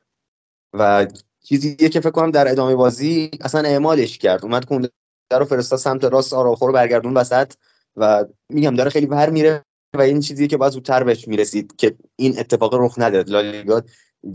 و 0.72 1.06
چیزی 1.42 1.76
که 1.76 2.00
فکر 2.00 2.10
کنم 2.10 2.30
در 2.30 2.50
ادامه 2.50 2.74
بازی 2.74 3.30
اصلا 3.40 3.68
اعمالش 3.68 4.18
کرد. 4.18 4.44
اومد 4.44 4.66
کونده 4.66 4.90
رو 5.32 5.44
فرستاد 5.44 5.78
سمت 5.78 6.04
راست 6.04 6.32
آراخو 6.32 6.66
رو 6.66 6.72
برگردون 6.72 7.14
وسط 7.14 7.52
و 7.96 8.24
میگم 8.48 8.74
داره 8.74 8.90
خیلی 8.90 9.06
ور 9.06 9.30
میره 9.30 9.64
و 9.94 10.00
این 10.00 10.20
چیزی 10.20 10.48
که 10.48 10.56
باز 10.56 10.72
زودتر 10.72 11.04
بهش 11.04 11.28
می‌رسید 11.28 11.76
که 11.76 11.96
این 12.16 12.38
اتفاق 12.38 12.74
رخ 12.74 12.94
نداد 12.98 13.30
لالیگا 13.30 13.82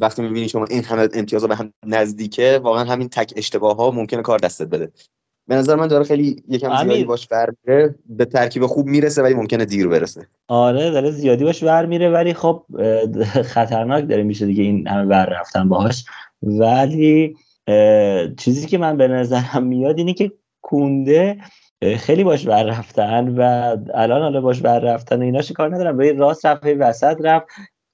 وقتی 0.02 0.22
می‌بینی 0.22 0.50
شما 0.50 0.66
این 0.66 0.84
همه 0.84 1.10
امتیاز 1.14 1.44
به 1.44 1.56
هم 1.56 1.74
نزدیکه 1.86 2.60
واقعا 2.64 2.84
همین 2.84 3.10
تک 3.10 3.34
اشتباه 3.36 3.78
ها 3.78 3.92
ممکنه 3.92 4.22
کار 4.22 4.40
دستت 4.40 4.68
بده. 4.68 4.92
به 5.48 5.56
نظر 5.56 5.76
من 5.76 5.88
داره 5.88 6.04
خیلی 6.04 6.44
یکم 6.48 6.84
زیادی 6.84 7.04
باش 7.04 7.28
ور 7.32 7.54
میره 7.64 7.96
به 8.06 8.26
ترکیب 8.26 8.66
خوب 8.66 8.88
می‌رسه 8.88 9.24
ولی 9.24 9.34
ممکنه 9.34 9.66
دیر 9.66 9.88
برسه. 9.88 10.28
آره 10.48 10.92
داره 10.92 11.12
زیادی 11.12 11.44
باش 11.44 11.64
ور 11.64 11.86
میره 11.86 12.10
ولی 12.10 12.34
خب 12.34 12.64
خطرناک 13.44 14.10
داره 14.10 14.24
میشه 14.24 14.46
دیگه 14.46 14.64
این 14.64 14.88
همه 14.88 15.04
ور 15.04 15.26
رفتن 15.26 15.70
باهاش. 15.70 16.06
ولی 16.42 17.36
چیزی 18.38 18.68
که 18.68 18.78
من 18.78 18.98
به 18.98 19.08
نظرم 19.08 19.64
میاد 19.64 19.98
اینه 19.98 20.14
که 20.14 20.32
کونده 20.62 21.38
خیلی 21.98 22.24
باش 22.24 22.48
ور 22.48 22.64
رفتن 22.64 23.36
و 23.38 23.42
الان 23.94 24.22
حالا 24.22 24.42
باش 24.42 24.64
ور 24.64 24.80
رفتن 24.80 25.22
ایناش 25.22 25.52
کار 25.52 25.76
ندارم. 25.76 25.98
به 25.98 26.14
راست 26.14 26.46
رفت 26.46 26.64
وسط 26.80 27.18
رفت. 27.22 27.48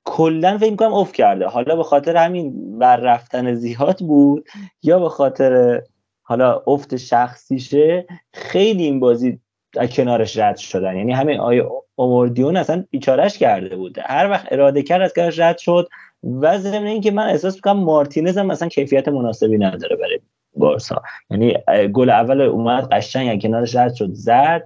کلا 0.06 0.58
فکر 0.58 0.76
کنم 0.76 0.94
افت 0.94 1.16
کرده. 1.16 1.48
حالا 1.48 1.76
به 1.76 1.84
خاطر 1.84 2.18
همین 2.18 2.76
ور 2.80 2.96
رفتن 2.96 3.54
زیاد 3.54 4.00
بود 4.00 4.48
یا 4.84 5.00
به 5.00 5.10
خاطر 5.10 5.82
حالا 6.22 6.64
افت 6.68 6.96
شخصیشه 6.96 8.06
خیلی 8.34 8.84
این 8.84 9.00
بازی 9.00 9.40
کنارش 9.92 10.38
رد 10.38 10.58
شدن. 10.58 10.98
یعنی 10.98 11.14
همین 11.14 11.40
آی 11.40 11.64
اوموردیون 11.96 12.58
اصلا 12.58 12.86
بیچارش 12.90 13.38
کرده 13.38 13.76
بود. 13.76 13.98
هر 14.04 14.30
وقت 14.30 14.48
اراده 14.52 14.84
کرد 14.84 15.02
از 15.02 15.14
کنارش 15.14 15.40
رد 15.40 15.58
شد 15.58 15.88
و 16.24 16.58
ضمن 16.58 16.86
اینکه 16.86 17.12
من 17.12 17.30
احساس 17.30 17.56
می‌کنم 17.56 17.80
مارتینز 17.80 18.38
هم 18.38 18.46
مثلا 18.46 18.68
کیفیت 18.68 19.08
مناسبی 19.08 19.58
نداره 19.58 19.96
برای 19.96 20.20
بارسا. 20.56 21.02
یعنی 21.30 21.58
گل 21.94 22.10
اول 22.10 22.42
اومد 22.42 22.90
قشنگ 22.92 23.42
کنارش 23.42 23.76
رد 23.76 23.94
شد 23.94 24.10
زد. 24.14 24.64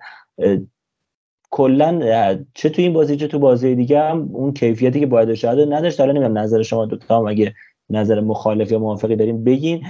کلا 1.52 2.44
چه 2.54 2.70
تو 2.70 2.82
این 2.82 2.94
بازی 2.94 3.18
چه 3.18 3.28
تو 3.28 3.40
بازی 3.40 3.76
دیگه 3.76 4.00
هم 4.00 4.30
اون 4.34 4.54
کیفیتی 4.54 5.00
که 5.00 5.06
باید 5.06 5.28
داشته 5.28 5.66
نداشت 5.66 6.00
حالا 6.00 6.12
نمی‌دونم 6.12 6.38
نظر 6.38 6.62
شما 6.62 6.86
دو 6.86 6.98
تا 6.98 7.28
اگه 7.28 7.56
نظر 7.90 8.20
مخالف 8.20 8.72
یا 8.72 8.80
موافقی 8.80 9.16
داریم 9.16 9.44
بگین. 9.44 9.86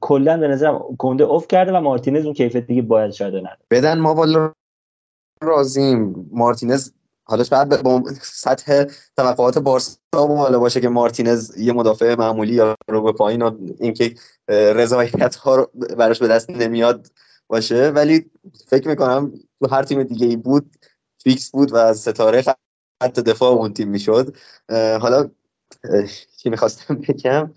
کلا 0.00 0.36
به 0.36 0.48
نظرم 0.48 0.96
کنده 0.98 1.24
اوف 1.24 1.46
کرده 1.48 1.72
و 1.72 1.80
مارتینز 1.80 2.24
اون 2.24 2.34
کیفیت 2.34 2.66
دیگه 2.66 2.82
باید 2.82 3.10
شاید 3.10 3.34
نداره 3.34 3.58
بدن 3.70 3.98
ما 3.98 4.14
والا 4.14 4.52
رازیم 5.42 6.28
مارتینز 6.32 6.90
حالا 7.24 7.44
بعد 7.50 7.82
با 7.82 8.02
سطح 8.22 8.84
توقعات 9.16 9.58
بارسا 9.58 9.98
بالا 10.12 10.58
باشه 10.58 10.80
که 10.80 10.88
مارتینز 10.88 11.58
یه 11.58 11.72
مدافع 11.72 12.14
معمولی 12.14 12.52
یا 12.52 12.74
رو 12.88 13.02
به 13.02 13.12
پایین 13.12 13.42
اینکه 13.80 14.14
رضایت 14.48 15.34
ها 15.34 15.68
براش 15.98 16.18
به 16.18 16.28
دست 16.28 16.50
نمیاد 16.50 17.06
باشه. 17.48 17.90
ولی 17.90 18.30
فکر 18.66 18.88
می‌کنم 18.88 19.32
تو 19.62 19.68
هر 19.70 19.82
تیم 19.82 20.02
دیگه 20.02 20.26
ای 20.26 20.36
بود 20.36 20.76
فیکس 21.28 21.50
بود 21.50 21.70
و 21.72 21.94
ستاره 21.94 22.44
حتی 23.02 23.22
دفاع 23.22 23.52
اون 23.52 23.72
تیم 23.72 23.88
می‌شد. 23.88 24.36
حالا 25.00 25.30
چی 26.36 26.50
می‌خواستم 26.50 26.94
بگم؟ 26.94 27.54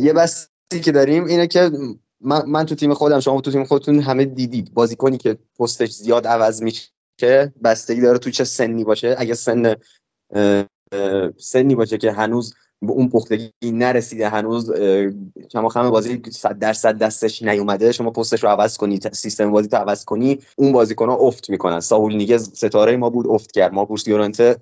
یه 0.00 0.12
بس 0.12 0.48
که 0.84 0.92
داریم 0.92 1.24
اینه 1.24 1.46
که 1.46 1.70
من, 2.20 2.42
من 2.46 2.66
تو 2.66 2.74
تیم 2.74 2.94
خودم 2.94 3.20
شما 3.20 3.40
تو 3.40 3.50
تیم 3.50 3.64
خودتون 3.64 4.00
همه 4.00 4.24
دیدید. 4.24 4.74
بازیکنی 4.74 5.18
که 5.18 5.38
پستش 5.58 5.90
زیاد 5.90 6.26
عوض 6.26 6.62
میشه 6.62 7.52
بستگی 7.64 8.00
داره 8.00 8.18
تو 8.18 8.30
چه 8.30 8.44
سنی 8.44 8.84
باشه. 8.84 9.14
اگه 9.18 9.34
سن 9.34 9.74
سنی 11.38 11.74
باشه 11.74 11.98
که 11.98 12.12
هنوز 12.12 12.54
به 12.86 12.92
اون 12.92 13.08
پختگی 13.08 13.50
نرسیده 13.62 14.28
هنوز 14.28 14.72
شما 15.52 15.68
همه 15.68 15.90
بازی 15.90 16.22
100 16.30 16.58
درصد 16.58 16.98
دستش 16.98 17.42
نیومده 17.42 17.92
شما 17.92 18.10
پستش 18.10 18.42
رو 18.42 18.48
عوض 18.48 18.76
کنی 18.76 19.00
سیستم 19.12 19.50
بازی 19.50 19.68
رو 19.68 19.78
عوض 19.78 20.04
کنی 20.04 20.38
اون 20.56 20.72
بازیکن 20.72 21.08
ها 21.08 21.16
افت 21.16 21.50
می‌کنن. 21.50 21.80
ساول 21.80 22.16
نیگز 22.16 22.50
ستاره 22.54 22.96
ما 22.96 23.10
بود 23.10 23.26
افت 23.28 23.52
کرد. 23.52 23.72
ما 23.72 23.84
بورس 23.84 24.08
یورنته 24.08 24.56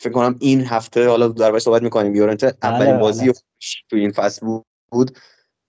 فکر 0.00 0.12
کنم 0.12 0.36
این 0.38 0.60
هفته 0.60 1.08
حالا 1.08 1.28
در 1.28 1.58
صحبت 1.58 1.82
می‌کنیم. 1.82 2.14
یورنته 2.14 2.54
اولین 2.62 2.92
بله، 2.92 3.00
بازی 3.00 3.24
بله. 3.24 3.34
تو 3.90 3.96
این 3.96 4.12
فصل 4.12 4.46
بود 4.92 5.18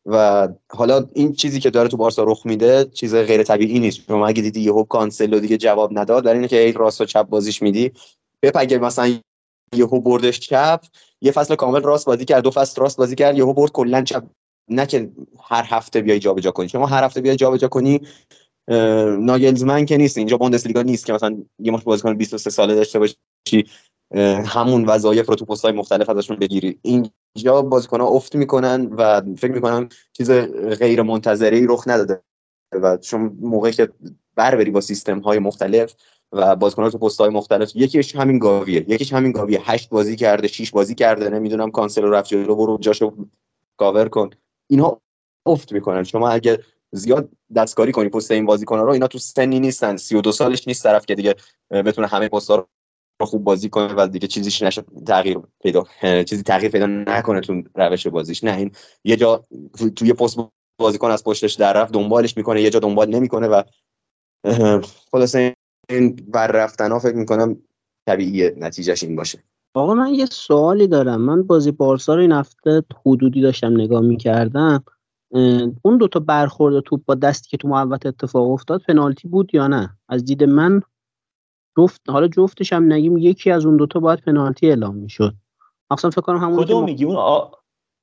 و 0.05 0.47
حالا 0.69 1.09
این 1.13 1.33
چیزی 1.33 1.59
که 1.59 1.69
داره 1.69 1.89
تو 1.89 1.97
بارسا 1.97 2.23
رخ 2.23 2.45
میده 2.45 2.85
چیز 2.85 3.15
غیر 3.15 3.43
طبیعی 3.43 3.79
نیست. 3.79 3.99
شما 4.07 4.27
اگه 4.27 4.41
دیدی 4.41 4.61
یهو 4.61 4.83
کانسلو 4.83 5.39
دیگه 5.39 5.57
جواب 5.57 5.99
نداد 5.99 6.23
در 6.23 6.33
اینه 6.33 6.47
که 6.47 6.59
ای 6.59 6.71
راست 6.71 7.01
و 7.01 7.05
چپ 7.05 7.23
بازیش 7.23 7.61
میدی. 7.61 7.91
پپ 8.43 8.51
اگه 8.55 8.77
مثلا 8.77 9.19
یهو 9.76 9.99
بردش 9.99 10.39
چپ 10.39 10.82
یه 11.22 11.32
فصل 11.32 11.55
کامل 11.55 11.82
راست 11.82 12.05
بازی 12.05 12.26
کرد 12.26 12.43
دو 12.43 12.51
فصل 12.51 12.82
راست 12.82 12.97
بازی 12.97 13.15
کرد 13.15 13.38
یهو 13.38 13.53
برد 13.53 13.72
کلا 13.72 14.01
چپ. 14.01 14.24
نه 14.72 14.86
که 14.86 15.11
هر 15.43 15.63
هفته 15.67 16.01
بیای 16.01 16.20
جابجا 16.20 16.51
کنی 16.51 16.70
شما 16.70 16.86
هر 16.86 17.03
هفته 17.03 17.22
بیای 17.22 17.36
جابجا 17.36 17.67
کنی 17.67 18.01
ناگلزمن 19.20 19.86
که 19.86 19.97
نیست. 19.97 20.17
اینجا 20.17 20.38
بوندسلیگا 20.38 20.82
نیست 20.82 21.05
که 21.05 21.13
مثلا 21.13 21.38
یه 21.59 21.72
مش 21.72 21.84
بازیکن 21.84 22.13
23 22.13 22.49
ساله 22.49 22.76
داشته 22.76 22.99
باشی 22.99 23.65
همون 24.45 24.86
وظایف 24.86 25.30
رو 25.30 25.36
تو 25.36 25.45
پست‌های 25.45 25.74
مختلف 25.74 26.09
ازشون 26.09 26.38
بگیری. 26.38 26.80
اینجا 26.82 27.61
بازیکن‌ها 27.61 28.07
افت 28.07 28.36
می‌کنن 28.36 28.86
و 28.86 29.22
فکر 29.38 29.51
می‌کنم 29.51 29.89
چیز 30.13 30.32
غیر 30.80 31.01
منتظری 31.01 31.67
رخ 31.67 31.84
نداده 31.88 32.22
و 32.74 32.97
چون 32.97 33.38
موقعی 33.41 33.74
که 33.74 33.89
بر 34.36 34.55
بری 34.55 34.72
با 34.72 34.82
سیستم 34.82 35.20
های 35.20 35.39
مختلف 35.39 35.93
و 36.32 36.55
بازیکن‌ها 36.55 36.89
تو 36.89 36.97
پست 36.97 37.21
های 37.21 37.30
مختلف. 37.30 37.75
یکیش 37.75 38.15
همین 38.15 38.39
گاویه. 38.39 38.86
یکیش 38.88 39.13
همین 39.13 39.32
گاویه. 39.32 39.61
هشت 39.63 39.89
بازی 39.89 40.15
کرده 40.15 40.47
شش 40.47 40.71
بازی 40.71 40.95
کرده. 40.95 41.30
نمی‌دونم 41.30 41.71
کانسل 41.71 42.03
رفت 42.03 42.30
جلو 42.30 42.55
برو 42.55 42.77
جاشو 42.82 43.27
کاور 43.77 44.09
کن. 44.09 44.30
اینها 44.67 45.01
افت 45.45 45.73
می‌کنن. 45.73 46.03
شما 46.03 46.30
اگه 46.30 46.59
زیاد 46.91 47.30
دستکاری 47.55 47.91
کنی 47.91 48.09
پست 48.09 48.32
این 48.32 48.45
بازیکن‌ها 48.45 48.84
رو 48.84 48.91
اینا 48.91 49.07
تو 49.07 49.17
سنی 49.17 49.59
نیستن. 49.59 49.97
32 49.97 50.32
سالش 50.32 50.67
نیست 50.67 50.84
طرف 50.84 51.05
که 51.05 51.15
دیگه 51.15 51.36
بتونه 51.71 52.07
همه 52.07 52.27
پست‌ها 52.27 52.55
رو 52.55 52.67
خوب 53.21 53.43
بازی 53.43 53.69
کنه 53.69 53.93
و 53.97 54.07
دیگه 54.07 54.27
چیزیش 54.27 54.61
نشه 54.61 54.84
تغییر 55.07 55.39
پیدا 55.63 55.86
چیزی 56.01 56.43
تغییر 56.43 56.71
پیدا 56.71 56.86
نکنه 56.86 57.41
تو 57.41 57.63
روش 57.75 58.07
بازیش. 58.07 58.43
نه 58.43 58.57
این 58.57 58.71
یه 59.03 59.15
جا 59.15 59.43
توی 59.95 60.13
پست 60.13 60.38
بازیکن 60.77 61.11
از 61.11 61.23
پشتش 61.23 61.53
در 61.53 61.73
رفت 61.73 61.93
دنبالش 61.93 62.38
می‌کنه. 62.38 62.61
یه 62.61 62.69
جا 62.69 62.80
دنبال 62.80 63.09
نمی‌کنه 63.09 63.47
و 63.47 63.63
خلاصه 65.11 65.55
این 65.89 66.15
بر 66.15 66.47
رفتن 66.47 66.91
ها 66.91 66.99
فکر 66.99 67.15
می‌کنم 67.15 67.57
طبیعی 68.07 68.51
نتیجهش 68.57 69.03
این 69.03 69.15
باشه. 69.15 69.43
آقا 69.73 69.93
من 69.93 70.13
یه 70.13 70.25
سوالی 70.25 70.87
دارم. 70.87 71.21
من 71.21 71.43
بازی 71.43 71.71
بارسا 71.71 72.15
رو 72.15 72.21
این 72.21 72.31
هفته 72.31 72.83
حدودی 73.05 73.41
داشتم 73.41 73.73
نگاه 73.73 74.01
می‌کردم. 74.01 74.83
اون 75.81 75.97
دوتا 75.99 76.19
برخورد 76.19 76.79
توپ 76.79 77.01
با 77.05 77.15
دستی 77.15 77.49
که 77.49 77.57
تو 77.57 77.67
محوط 77.67 78.05
اتفاق 78.05 78.51
افتاد 78.51 78.81
پنالتی 78.87 79.27
بود 79.27 79.55
یا 79.55 79.67
نه؟ 79.67 79.97
از 80.09 80.25
دید 80.25 80.43
من 80.43 80.81
جفت 81.77 82.01
حالا 82.09 82.27
جفتش 82.27 82.73
هم 82.73 82.93
نگیم 82.93 83.17
یکی 83.17 83.51
از 83.51 83.65
اون 83.65 83.77
دوتا 83.77 83.99
باید 83.99 84.19
پنالتی 84.19 84.69
اعلام 84.69 84.95
می‌شد. 84.95 85.33
اصلا 85.91 86.09
فکر 86.09 86.21
کنم 86.21 86.37
همون 86.37 86.63
کدوم 86.63 86.83
میگی؟ 86.83 87.05
اون 87.05 87.15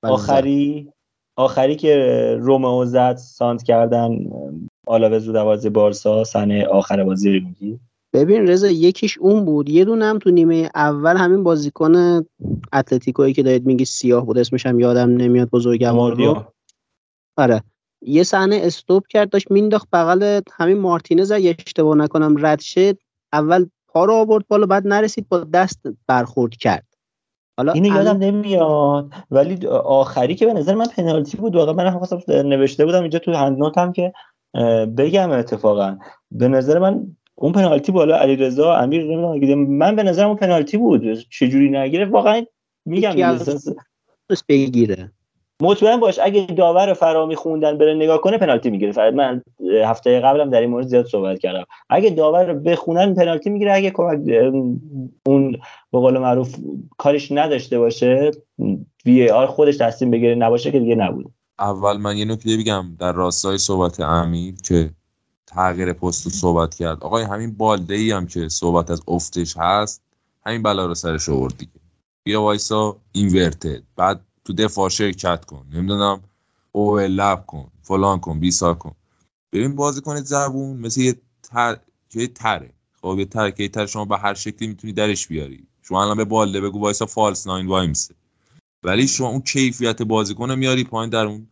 بله، 0.02 0.12
آخری؟ 0.12 0.92
آخری 1.36 1.76
که 1.76 2.36
رومئو 2.40 2.84
زد 2.84 3.16
سانت 3.16 3.62
کردن 3.62 4.18
آلاوز 4.86 5.26
رو 5.26 5.32
دروازه 5.32 5.70
بارسا 5.70 6.24
سنه 6.24 6.66
آخر 6.66 7.04
بازی 7.04 7.38
رو 7.38 7.46
میگی؟ 7.46 7.80
ببین 8.12 8.46
رضا 8.46 8.66
یکیش 8.66 9.18
اون 9.18 9.44
بود. 9.44 9.68
یه 9.68 9.84
دونه 9.84 10.04
هم 10.04 10.18
تو 10.18 10.30
نیمه 10.30 10.70
اول 10.74 11.16
همین 11.16 11.42
بازیکن 11.42 12.24
اتلتیکویی 12.72 13.32
که 13.32 13.42
دارید 13.42 13.66
میگی 13.66 13.84
سیاه 13.84 14.26
بود. 14.26 14.38
اسمش 14.38 14.66
هم 14.66 14.80
یادم 14.80 15.10
نمیاد 15.10 15.50
بزرگوار 15.50 16.14
رو 16.14 16.44
آره. 17.36 17.62
یه 18.02 18.22
صحنه 18.22 18.60
استوب 18.62 19.06
کرد 19.08 19.30
داشت 19.30 19.50
مینداخت 19.50 19.88
بغل 19.92 20.40
همین 20.52 20.78
مارتینز. 20.78 21.32
اگه 21.32 21.56
اشتباه 21.66 21.96
نکنم 21.96 22.46
رد 22.46 22.60
شد 22.60 22.98
اول 23.32 23.66
پا 23.88 24.04
رو 24.04 24.12
آورد 24.12 24.48
بالا 24.48 24.66
بعد 24.66 24.86
نرسید 24.86 25.28
با 25.28 25.38
دست 25.38 25.80
برخورد 26.06 26.52
کرد. 26.56 26.86
حالا 27.56 27.72
اینو 27.72 27.88
یادم 27.88 28.16
نمیاد. 28.16 29.12
ولی 29.30 29.66
آخری 29.66 30.34
که 30.34 30.46
به 30.46 30.52
نظر 30.52 30.74
من 30.74 30.86
پنالتی 30.86 31.36
بود. 31.36 31.56
واقعا 31.56 31.74
من 31.74 31.90
خواستم 31.90 32.18
نوشته 32.28 32.84
بودم 32.84 33.02
اینجا 33.02 33.18
تو 33.18 33.32
هند 33.32 33.58
نوتم 33.58 33.92
که 33.92 34.12
بگم 34.96 35.30
اتفاقا 35.30 35.98
به 36.30 36.48
نظر 36.48 36.78
من 36.78 37.06
اون 37.34 37.52
پنالتی 37.52 37.92
بالا 37.92 38.16
علیرضا 38.16 38.74
امیر 38.74 39.04
نمی‌دونم 39.04 39.66
من 39.66 39.96
به 39.96 40.02
نظرم 40.02 40.28
اون 40.28 40.36
پنالتی 40.36 40.76
بود. 40.76 41.12
چجوری 41.30 41.70
نگیره؟ 41.70 42.04
واقعا 42.04 42.44
میگم 42.84 43.38
بگیره. 44.48 45.12
مطمئن 45.62 46.00
باش 46.00 46.18
اگه 46.22 46.46
داور 46.46 46.92
فرامی 46.92 47.36
خوندن 47.36 47.78
بره 47.78 47.94
نگاه 47.94 48.20
کنه 48.20 48.38
پنالتی 48.38 48.70
می‌گیره. 48.70 49.10
من 49.10 49.42
هفته 49.84 50.20
قبلم 50.20 50.50
در 50.50 50.60
این 50.60 50.70
مورد 50.70 50.86
زیاد 50.86 51.06
صحبت 51.06 51.38
کردم. 51.38 51.64
اگه 51.88 52.10
داور 52.10 52.54
بخونن 52.54 53.14
پنالتی 53.14 53.50
می‌گیره. 53.50 53.72
اگه 53.74 53.90
کمک 53.90 54.20
اون 55.26 55.52
به 55.92 55.98
قول 55.98 56.18
معروف 56.18 56.56
کارش 56.98 57.32
نداشته 57.32 57.78
باشه 57.78 58.30
وی 59.06 59.28
آر 59.28 59.46
خودش 59.46 59.76
تصمیم 59.76 60.10
بگیره. 60.10 60.34
نباشه 60.34 60.70
که 60.70 60.80
دیگه 60.80 60.94
نبود 60.94 61.32
اول 61.58 61.96
من 61.96 62.16
یه 62.16 62.24
نکته 62.24 62.56
بگم 62.56 62.96
در 62.98 63.12
راستای 63.12 63.58
صحبت 63.58 64.00
امیر 64.00 64.54
که 64.54 64.90
تغییر 65.46 65.92
پست 65.92 66.28
صحبت 66.28 66.74
کرد. 66.74 67.04
آقای 67.04 67.24
همین 67.24 67.52
بالده 67.52 67.94
ای 67.94 68.10
هم 68.10 68.26
که 68.26 68.48
صحبت 68.48 68.90
از 68.90 69.00
افتش 69.08 69.56
هست 69.56 70.02
همین 70.46 70.62
بلا 70.62 70.86
رو 70.86 70.94
سرش 70.94 71.28
آورد 71.28 71.58
دیگه. 71.58 71.80
بیا 72.22 72.42
وایسا 72.42 72.96
اینورتد. 73.12 73.82
بعد 73.96 74.20
تو 74.44 74.52
دفاع 74.52 74.88
شرکت 74.88 75.44
کن. 75.44 75.66
نمی‌دونم 75.72 76.20
او 76.72 76.98
لب 76.98 77.46
کن 77.46 77.70
فلان 77.82 78.20
کن 78.20 78.40
بیسار 78.40 78.74
کن. 78.74 78.94
ببین 79.52 79.76
بازی 79.76 80.00
کنید 80.00 80.24
زبون 80.24 80.76
مثل 80.76 81.00
یه 81.00 81.16
تر 81.42 81.78
که 82.10 82.26
تره. 82.26 82.72
خب 83.02 83.16
یه 83.18 83.24
تر 83.24 83.50
که 83.50 83.68
تر 83.68 83.86
شما 83.86 84.04
به 84.04 84.18
هر 84.18 84.34
شکلی 84.34 84.68
می‌تونی 84.68 84.92
درش 84.92 85.26
بیاری. 85.26 85.66
شما 85.82 86.02
الان 86.02 86.16
به 86.16 86.24
بالده 86.24 86.60
بگو 86.60 86.80
وایسا 86.80 87.06
فالس 87.06 87.46
ناین 87.46 87.66
وایمسه 87.66 88.14
ولی 88.86 89.06
شما 89.06 89.28
اون 89.28 89.40
کیفیت 89.40 90.02
بازیکن 90.02 90.54
میاری 90.54 90.84
پایین 90.84 91.10
در 91.10 91.26
اون 91.26 91.46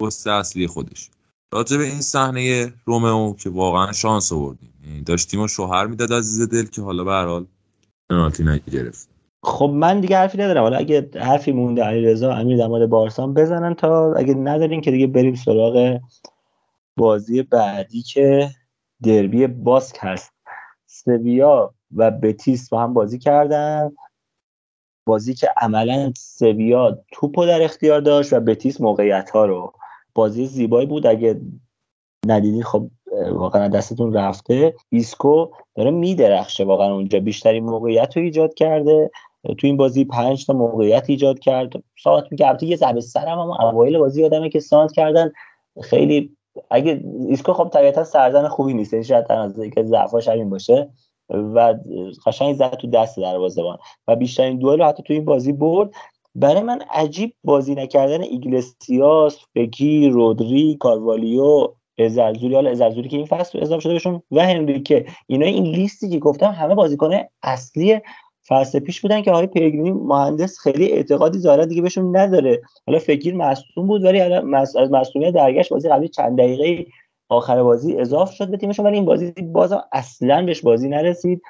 پست 0.00 0.26
اصلی 0.26 0.66
خودش. 0.66 1.10
راجع 1.52 1.76
به 1.76 1.84
این 1.84 2.00
صحنه 2.00 2.72
رومئو 2.84 3.34
که 3.34 3.50
واقعا 3.50 3.92
شانس 3.92 4.32
آوردیم. 4.32 4.74
یعنی 4.86 5.02
داشتیم 5.02 5.40
و 5.40 5.48
شوهر 5.48 5.86
می‌داد 5.86 6.12
عزیز 6.12 6.48
دل 6.48 6.64
که 6.64 6.82
حالا 6.82 7.04
به 7.04 7.10
هر 7.12 7.26
حال 7.26 7.46
پنالتی 8.10 8.44
نگرفت. 8.44 9.08
خب 9.42 9.70
من 9.74 10.00
دیگه 10.00 10.16
حرفی 10.16 10.38
ندارم. 10.38 10.62
حالا 10.62 10.76
اگه 10.76 11.10
حرفی 11.14 11.52
مونده 11.52 11.82
علیرضا 11.84 12.32
امیر 12.34 12.58
در 12.58 12.66
مورد 12.66 12.88
بارسان 12.88 13.34
بزنن 13.34 13.74
تا 13.74 14.14
اگه 14.14 14.34
ندارین 14.34 14.80
که 14.80 14.90
دیگه 14.90 15.06
بریم 15.06 15.34
سراغ 15.34 16.00
بازی 16.96 17.42
بعدی 17.42 18.02
که 18.02 18.50
دربی 19.02 19.46
باسک 19.46 19.96
هست 20.00 20.32
سویا 20.86 21.74
و 21.96 22.10
بتیس 22.10 22.68
با 22.68 22.82
هم 22.82 22.94
بازی 22.94 23.18
کردن. 23.18 23.92
بازی 25.06 25.34
که 25.34 25.48
عملا 25.56 26.12
سویا 26.16 26.98
توپو 27.12 27.46
در 27.46 27.62
اختیار 27.62 28.00
داشت 28.00 28.32
و 28.32 28.40
بتیس 28.40 28.80
موقعیت 28.80 29.30
ها 29.30 29.44
رو. 29.44 29.72
بازی 30.14 30.46
زیبایی 30.46 30.86
بود. 30.86 31.06
اگه 31.06 31.40
ندیدی 32.26 32.62
خب 32.62 32.90
واقعا 33.32 33.68
دستتون 33.68 34.12
رفته. 34.12 34.74
ایسکو 34.88 35.50
داره 35.74 35.90
میدرخشه. 35.90 36.64
واقعا 36.64 36.94
اونجا 36.94 37.20
بیشترین 37.20 37.64
موقعیت 37.64 38.16
رو 38.16 38.22
ایجاد 38.22 38.54
کرده. 38.54 39.10
تو 39.58 39.66
این 39.66 39.76
بازی 39.76 40.04
پنج 40.04 40.46
تا 40.46 40.52
موقعیت 40.52 41.10
ایجاد 41.10 41.38
کرد. 41.38 41.72
ساعت 42.02 42.24
میگه. 42.30 42.56
یه 42.62 42.76
ضربه 42.76 43.00
سرم 43.00 43.38
هم 43.38 43.50
اوایل 43.50 43.98
بازی 43.98 44.22
یادمه 44.22 44.48
که 44.48 44.60
سانتر 44.60 44.92
کردن. 44.92 45.32
خیلی 45.82 46.36
اگه 46.70 47.04
ایسکو 47.28 47.52
خب 47.52 47.68
طبیعتا 47.72 48.04
سرزن 48.04 48.48
خوبی 48.48 48.74
نیست. 48.74 48.92
یعنی 48.92 49.04
شاید 49.04 49.32
از 49.32 49.60
که 49.74 49.82
ضعفاش 49.82 50.28
همین 50.28 50.50
باشه. 50.50 50.90
و 51.28 51.74
قشنگ 52.26 52.54
زد 52.54 52.74
تو 52.74 52.86
دست 52.86 53.20
دروازه‌بان 53.20 53.78
و 54.08 54.16
بیشترین 54.16 54.58
دوئل 54.58 54.82
حتی 54.82 55.02
تو 55.02 55.12
این 55.12 55.24
بازی 55.24 55.52
برد. 55.52 55.90
برای 56.34 56.62
من 56.62 56.80
عجیب 56.90 57.34
بازی 57.44 57.74
نکردن 57.74 58.22
ایگلسیاس 58.22 59.38
فکیر 59.54 60.08
رودری 60.08 60.76
کاروالیو 60.80 61.68
الزلزولی 61.98 62.54
حالا 62.54 62.70
الزلزولی 62.70 63.08
که 63.08 63.16
این 63.16 63.26
فصل 63.26 63.62
اضافه 63.62 63.80
شده 63.80 63.92
بهشون 63.92 64.22
و 64.30 64.46
هنریکه. 64.46 65.06
اینا 65.26 65.46
این 65.46 65.64
لیستی 65.64 66.10
که 66.10 66.18
گفتم 66.18 66.50
همه 66.50 66.74
بازیکنه 66.74 67.30
اصلی 67.42 68.00
فصل 68.48 68.78
پیش 68.78 69.00
بودن 69.00 69.22
که 69.22 69.30
آقای 69.30 69.46
پیگرینی 69.46 69.92
مهندس 69.92 70.58
خیلی 70.58 70.92
اعتقادی 70.92 71.38
ظاهرا 71.38 71.64
دیگه 71.64 71.82
بهشون 71.82 72.16
نداره. 72.16 72.60
حالا 72.86 72.98
فکر 72.98 73.34
مصدوم 73.34 73.86
بود 73.86 74.04
ولی 74.04 74.20
از 74.20 74.44
مصدومیت 74.90 75.34
درگشت. 75.34 75.70
بازی 75.70 75.88
قبلی 75.88 76.08
چند 76.08 76.38
دقیقه 76.38 76.86
آخر 77.28 77.62
بازی 77.62 77.96
اضافه 77.96 78.34
شد 78.34 78.50
به 78.50 78.56
تیمشون 78.56 78.86
ولی 78.86 78.96
این 78.96 79.04
بازی 79.04 79.32
باز 79.32 79.74
اصلا 79.92 80.46
بهش 80.46 80.60
بازی 80.60 80.88
نرسید. 80.88 81.42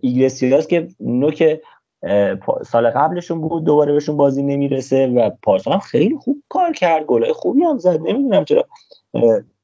ایگلسیاس 0.00 0.66
که 0.66 0.88
نوک 1.00 1.60
سال 2.66 2.90
قبلشون 2.90 3.40
بود 3.40 3.64
دوباره 3.64 3.92
بهشون 3.92 4.16
بازی 4.16 4.42
نمی‌رسه 4.42 5.06
و 5.06 5.30
پارسال 5.42 5.74
هم 5.74 5.80
خیلی 5.80 6.16
خوب 6.16 6.42
کار 6.48 6.72
کرد 6.72 7.04
گلای 7.04 7.32
خوبی 7.32 7.62
هم 7.62 7.78
زد 7.78 8.00
نمی‌دونم 8.00 8.44
چرا 8.44 8.64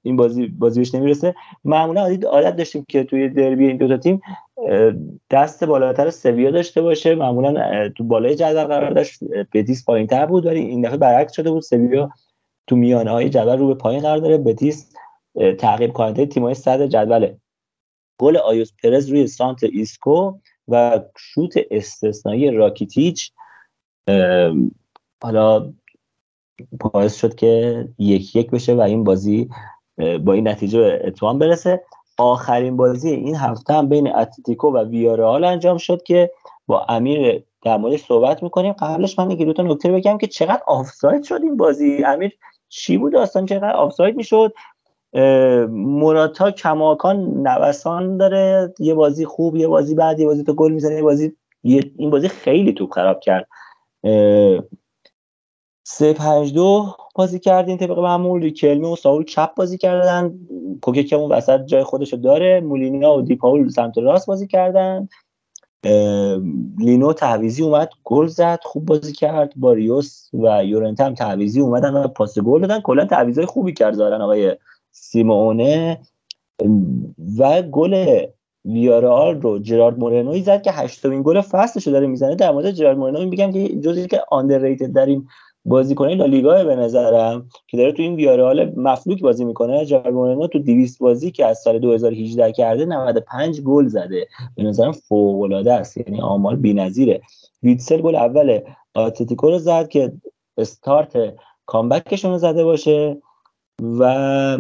این 0.03 0.17
بازی 0.17 0.47
بازی 0.47 0.81
بهش 0.81 0.95
نمی‌رسه. 0.95 1.35
معمولا 1.65 2.19
عادت 2.31 2.57
داشتیم 2.57 2.85
که 2.89 3.05
توی 3.05 3.29
دربی 3.29 3.67
این 3.67 3.77
دو 3.77 3.89
تا 3.89 3.97
تیم 3.97 4.23
دست 5.31 5.65
بالاتر 5.65 6.11
سویا 6.11 6.51
داشته 6.51 6.83
باشه. 6.83 7.15
معمولا 7.15 7.89
تو 7.89 8.05
بالای 8.05 8.35
جدول 8.35 8.65
قرار 8.65 8.91
داشت 8.91 9.25
بتیس 9.55 9.85
پایینتر 9.85 10.27
بود 10.27 10.47
ولی 10.47 10.61
این 10.61 10.83
دفعه 10.83 10.97
برعکس 10.97 11.33
شده 11.33 11.51
بود. 11.51 11.63
سویا 11.63 12.11
تو 12.67 12.77
میانه 12.77 13.11
های 13.11 13.29
جدول 13.29 13.59
رو 13.59 13.67
به 13.67 13.75
پایین 13.75 14.03
قرار 14.03 14.19
داره. 14.19 14.39
بتیس 14.39 14.93
تعقیب 15.59 15.93
کننده 15.93 16.27
تیم‌های 16.27 16.55
صدر 16.55 16.87
جدوله. 16.87 17.37
گل 18.19 18.37
آیوزه 18.37 18.73
پرز 18.83 19.09
روی 19.09 19.27
سانتر 19.27 19.65
ایسکو 19.65 20.39
و 20.69 21.01
شوت 21.19 21.55
استثنایی 21.71 22.51
راکیتیچ 22.51 23.33
حالا 25.23 25.73
باعث 26.93 27.17
شد 27.17 27.35
که 27.35 27.89
یک 27.99 28.37
یک 28.37 28.51
بشه 28.51 28.75
و 28.75 28.81
این 28.81 29.05
بازی 29.05 29.49
با 30.25 30.33
این 30.33 30.49
نتیجه 30.49 30.79
به 30.79 31.03
اتمام 31.05 31.39
برسه. 31.39 31.85
آخرین 32.19 32.77
بازی 32.77 33.11
این 33.11 33.37
هفته 33.37 33.75
هم 33.75 33.89
بین 33.89 34.15
اتلتیکو 34.15 34.69
و 34.69 34.85
ویارال 34.85 35.45
انجام 35.45 35.79
شد 35.79 36.03
که 36.03 36.31
با 36.67 36.87
امیر 36.89 37.43
در 37.63 37.77
مورد 37.77 37.97
صحبت 37.97 38.43
می‌کنیم. 38.43 38.73
قبلش 38.73 39.19
من 39.19 39.31
یکی 39.31 39.45
دو 39.45 39.53
تا 39.53 39.63
نکته 39.63 39.93
بگم 39.93 40.19
که 40.19 40.27
چقدر 40.27 40.63
آفساید 40.67 41.23
شد 41.23 41.41
این 41.43 41.57
بازی. 41.57 42.05
امیر 42.05 42.39
چی 42.69 42.99
بود 42.99 43.13
داستان؟ 43.13 43.47
چقدر 43.47 43.77
آفساید 43.77 44.17
می‌شد؟ 44.17 44.53
مراتا 45.71 46.51
کماکان 46.51 47.47
نوسان 47.47 48.17
داره. 48.17 48.75
یه 48.79 48.95
بازی 48.95 49.25
خوب 49.25 49.57
یه 49.57 49.69
بازی 49.69 49.95
بعد 49.95 50.21
یه 50.21 50.27
بازی 50.27 50.45
تو 50.45 50.55
گل 50.55 50.73
می‌زنه 50.73 50.95
یه 50.95 51.03
بازی 51.03 51.33
این 51.63 52.11
بازی 52.11 52.29
خیلی 52.29 52.73
توپ 52.73 52.93
خراب 52.93 53.21
کرد. 53.21 53.49
سه 55.85 56.13
پنج 56.13 56.55
دو 56.55 56.87
بازی 57.15 57.39
کردین 57.39 57.77
طبق 57.77 57.99
معمول. 57.99 58.43
ریکلمه 58.43 58.89
و 58.89 58.97
ساول 58.97 59.25
چپ 59.25 59.55
بازی 59.55 59.79
کردن. 59.79 60.39
کوکه 60.83 61.17
اون 61.17 61.33
وسط 61.33 61.65
جای 61.65 61.83
خودشو 61.85 62.17
داره. 62.17 62.61
مولینیا 62.61 63.13
و 63.13 63.23
دیپاول 63.23 63.69
سمت 63.69 63.99
راست 63.99 64.27
بازی 64.27 64.47
کردن. 64.47 65.09
لینو 66.79 67.13
تعویزی 67.13 67.63
اومد 67.63 67.91
گل 68.05 68.27
زد 68.27 68.61
خوب 68.63 68.87
بازی 68.87 69.13
کرد. 69.13 69.53
باریوس 69.57 70.29
و 70.35 70.65
یورنت 70.65 71.01
هم 71.01 71.15
تعویزی 71.15 71.61
اومدن 71.61 71.95
و 71.95 72.09
پاس 72.09 72.39
گل 72.39 72.61
دادن. 72.61 72.81
کلا 72.81 73.05
تعویضای 73.05 73.47
خوبی 73.47 73.73
کرد 73.73 73.95
زارن 73.95 74.21
آقای 74.21 74.57
سیمونه 74.91 76.01
و 77.39 77.63
گل 77.63 78.25
ویارال 78.65 79.41
رو 79.41 79.59
جرارد 79.59 79.99
مورنوی 79.99 80.43
زد 80.43 80.63
که 80.63 80.73
هشتمین 80.73 81.23
گل 81.23 81.41
فصلش 81.41 81.89
داره 81.89 82.07
می‌زنه. 82.07 82.35
در 82.35 82.53
مورد 82.53 82.71
جرارد 82.71 82.99
مورنوی 82.99 83.27
میگم 83.27 83.53
که 83.53 83.69
جزی 83.69 84.07
که 84.07 84.21
آندرریتد 84.31 84.93
در 84.93 85.07
این 85.07 85.27
بازیکن 85.65 86.09
لالیگا 86.09 86.65
به 86.65 86.77
نظرم 86.77 87.49
که 87.69 87.77
داره 87.77 87.93
تو 87.93 88.03
این 88.03 88.15
ویارال 88.15 88.73
مفلوک 88.77 89.21
بازی 89.21 89.45
می‌کنه. 89.45 89.85
جرارد 89.85 90.15
مورنو 90.15 90.47
تو 90.47 90.59
200 90.59 90.99
بازی 90.99 91.31
که 91.31 91.47
از 91.47 91.59
سال 91.59 91.79
2018 91.79 92.53
کرده 92.53 92.85
95 92.85 93.61
گل 93.61 93.87
زده. 93.87 94.27
به 94.57 94.63
نظرم 94.63 94.93
فوق 94.93 95.41
العاده 95.41 95.73
است 95.73 95.97
یعنی 95.97 96.21
آمار 96.21 96.57
بی‌نظیره. 96.57 97.21
ویتسل 97.63 98.01
گل 98.01 98.15
اول 98.17 98.61
اتلتیکو 98.97 99.51
رو 99.51 99.59
زد 99.59 99.89
که 99.89 100.13
استارت 100.59 101.35
کامبکشون 101.67 102.31
رو 102.31 102.39
زده 102.39 102.65
باشه 102.65 103.17
و 103.99 104.59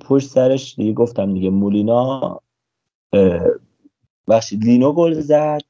پشت 0.00 0.28
سرش 0.28 0.74
دیگه 0.74 0.92
گفتم 0.92 1.34
دیگه 1.34 1.50
مولینا 1.50 2.40
بخشید 4.28 4.64
لینو 4.64 4.92
گل 4.92 5.20
زد. 5.20 5.60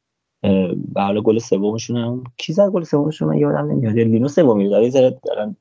و 0.95 1.03
حالا 1.03 1.21
گل 1.21 1.39
سومشون 1.39 1.97
هم 1.97 2.25
کی 2.37 2.53
زد 2.53 2.69
گل 2.69 2.83
سومشون؟ 2.83 3.29
من 3.29 3.39
یادم 3.39 3.71
نمیاد. 3.71 3.95
لینو 3.95 4.29
سومی 4.29 4.65
رو 4.65 4.71
داره 4.71 4.91
زره 4.91 5.21
دارن 5.25 5.57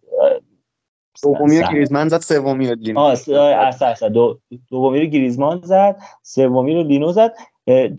دومی 1.22 1.60
رو 1.60 1.68
گریزمان 1.74 2.10
زد 2.10 2.20
سومی 2.20 2.68
رو 2.68 2.76
لینو 2.76 3.00
آه 3.00 4.10
دو 4.10 4.40
دومی 4.70 5.00
رو 5.00 5.06
گریزمان 5.06 5.62
زد 5.64 6.00
سومی 6.24 6.76
رو 6.76 6.84
لینو 6.84 7.12
زد. 7.12 7.34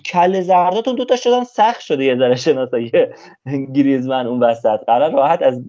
کل 0.06 0.40
زرداتون 0.40 0.94
دو 0.94 1.04
تا 1.04 1.16
شدن 1.16 1.44
سخت 1.44 1.80
شده 1.80 2.04
یه 2.04 2.16
ذره 2.16 2.36
شناسایی 2.36 2.92
گریزمن 3.74 4.26
اون 4.26 4.42
وسط. 4.42 4.78
قرار 4.86 5.12
راحت 5.12 5.42
از 5.42 5.60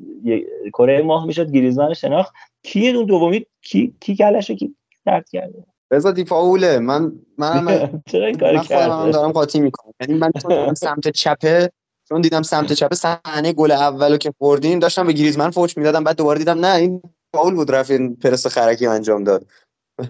کره 0.74 1.02
ماه 1.02 1.26
می‌شد 1.26 1.52
گریزمن 1.52 1.94
شناخت. 1.94 2.34
کی 2.64 2.90
اون 2.90 3.06
دومی؟ 3.06 3.46
کی 3.62 3.96
کی 4.00 4.16
کلش 4.16 4.52
کی 4.52 4.76
درد 5.06 5.30
کرده؟ 5.30 5.66
رضا 5.92 6.12
دیفاوله. 6.12 6.80
من 6.80 7.12
من 7.38 7.90
چرا 8.12 8.26
این 8.26 8.38
کار 8.38 8.88
من 8.90 9.12
دارم 9.12 9.32
قاطی 9.32 9.60
می‌کنم. 9.60 9.94
یعنی 10.02 10.14
من 10.14 10.74
سمت 10.74 11.08
چپه 11.08 11.70
چون 12.10 12.22
دیدم 12.22 12.42
سمت 12.42 12.74
چپه 12.74 12.96
صحنه 12.96 13.54
گل 13.54 13.72
اولو 13.72 14.18
که 14.18 14.34
خوردیم 14.38 14.80
داشتم 14.80 15.08
به 15.08 15.14
گریزمن 15.14 15.50
فوش 15.50 15.78
می‌دادم 15.78 16.04
بعد 16.04 16.18
دوباره 16.18 16.40
دیدم 16.40 16.66
نه 16.66 16.76
این 16.76 17.02
فاول 17.36 17.56
بود 17.56 17.72
رفت 17.72 17.92
این 17.92 18.16
پرس 18.16 18.48
خرکی 18.48 18.88
انجام 18.88 19.24
داد. 19.24 19.46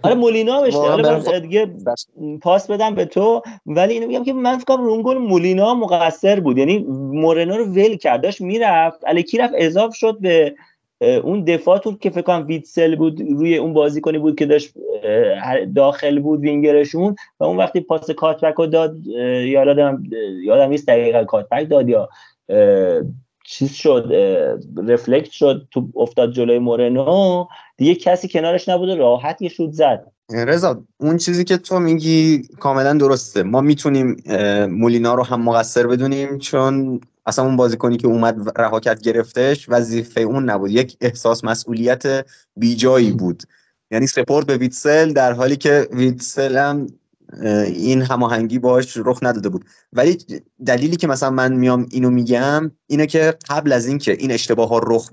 آره 0.03 0.15
مولینا 0.15 0.61
بشه 0.61 0.77
آره 0.77 1.39
دیگه 1.39 1.67
پاس 2.41 2.71
بدم 2.71 2.95
به 2.95 3.05
تو. 3.05 3.41
ولی 3.65 3.93
اینو 3.93 4.07
میگم 4.07 4.23
که 4.23 4.33
من 4.33 4.57
فکر 4.57 4.75
کنم 4.75 4.85
رونگل 4.85 5.17
مولینا 5.17 5.73
مقصر 5.73 6.39
بود. 6.39 6.57
یعنی 6.57 6.85
مورنو 6.97 7.57
رو 7.57 7.65
ول 7.65 7.95
کرد 7.95 8.21
داشت 8.21 8.41
می‌رفت. 8.41 8.99
الکی 9.07 9.37
رفت 9.37 9.53
اضاف 9.57 9.95
شد 9.95 10.17
به 10.19 10.55
اون 11.23 11.43
دفاعتون 11.43 11.97
که 12.01 12.09
فکر 12.09 12.21
کنم 12.21 12.45
ویتسل 12.47 12.95
بود 12.95 13.21
روی 13.21 13.57
اون 13.57 13.73
بازیکنی 13.73 14.17
بود 14.17 14.35
که 14.39 14.45
داشت 14.45 14.73
داخل 15.75 16.19
بود 16.19 16.39
وینگرشون. 16.39 17.15
و 17.39 17.43
اون 17.43 17.57
وقتی 17.57 17.79
پاس 17.79 18.11
کاتبک 18.11 18.53
رو 18.53 18.65
داد 18.65 19.07
یادم 19.07 20.03
یادم 20.43 20.69
نیست 20.69 20.87
دقیقا 20.87 21.23
کاتبک 21.23 21.69
داد 21.69 21.89
یا 21.89 22.09
چیز 23.51 23.71
شد 23.71 24.11
رفلکت 24.87 25.31
شد 25.31 25.67
تو 25.71 25.87
افتاد 25.95 26.31
جلوی 26.31 26.59
مورنو. 26.59 27.45
دیگه 27.77 27.95
کسی 27.95 28.27
کنارش 28.27 28.69
نبود 28.69 28.89
راحت 28.89 29.41
یه 29.41 29.49
شوت 29.49 29.71
زد. 29.71 30.11
رضا 30.29 30.83
اون 30.97 31.17
چیزی 31.17 31.43
که 31.43 31.57
تو 31.57 31.79
میگی 31.79 32.41
کاملا 32.59 32.93
درسته. 32.93 33.43
ما 33.43 33.61
می‌تونیم 33.61 34.17
مولینا 34.69 35.13
رو 35.13 35.23
هم 35.23 35.41
مقصر 35.41 35.87
بدونیم 35.87 36.37
چون 36.37 37.01
اصلا 37.25 37.45
اون 37.45 37.55
بازیکنی 37.55 37.97
که 37.97 38.07
اومد 38.07 38.59
رها 38.59 38.79
کرد 38.79 39.01
گرفتش 39.01 39.69
وظیفه 39.69 40.21
اون 40.21 40.49
نبود. 40.49 40.71
یک 40.71 40.97
احساس 41.01 41.43
مسئولیت 41.43 42.25
بیجایی 42.55 43.11
بود. 43.11 43.43
یعنی 43.91 44.07
support 44.07 44.45
به 44.45 44.57
ویتسل 44.57 45.13
در 45.13 45.33
حالی 45.33 45.55
که 45.55 45.87
ویتسل 45.91 46.57
هم 46.57 46.87
این 47.65 48.01
هماهنگی 48.01 48.59
باش 48.59 48.97
رخ 48.97 49.19
نداده 49.21 49.49
بود. 49.49 49.65
ولی 49.93 50.17
دلیلی 50.65 50.95
که 50.95 51.07
مثلا 51.07 51.29
من 51.29 51.53
میام 51.53 51.87
اینو 51.91 52.09
میگم 52.09 52.71
اینه 52.87 53.05
که 53.05 53.33
قبل 53.49 53.71
از 53.71 53.87
اینکه 53.87 54.11
این 54.11 54.31
اشتباه 54.31 54.69
ها 54.69 54.81
رخ 54.83 55.09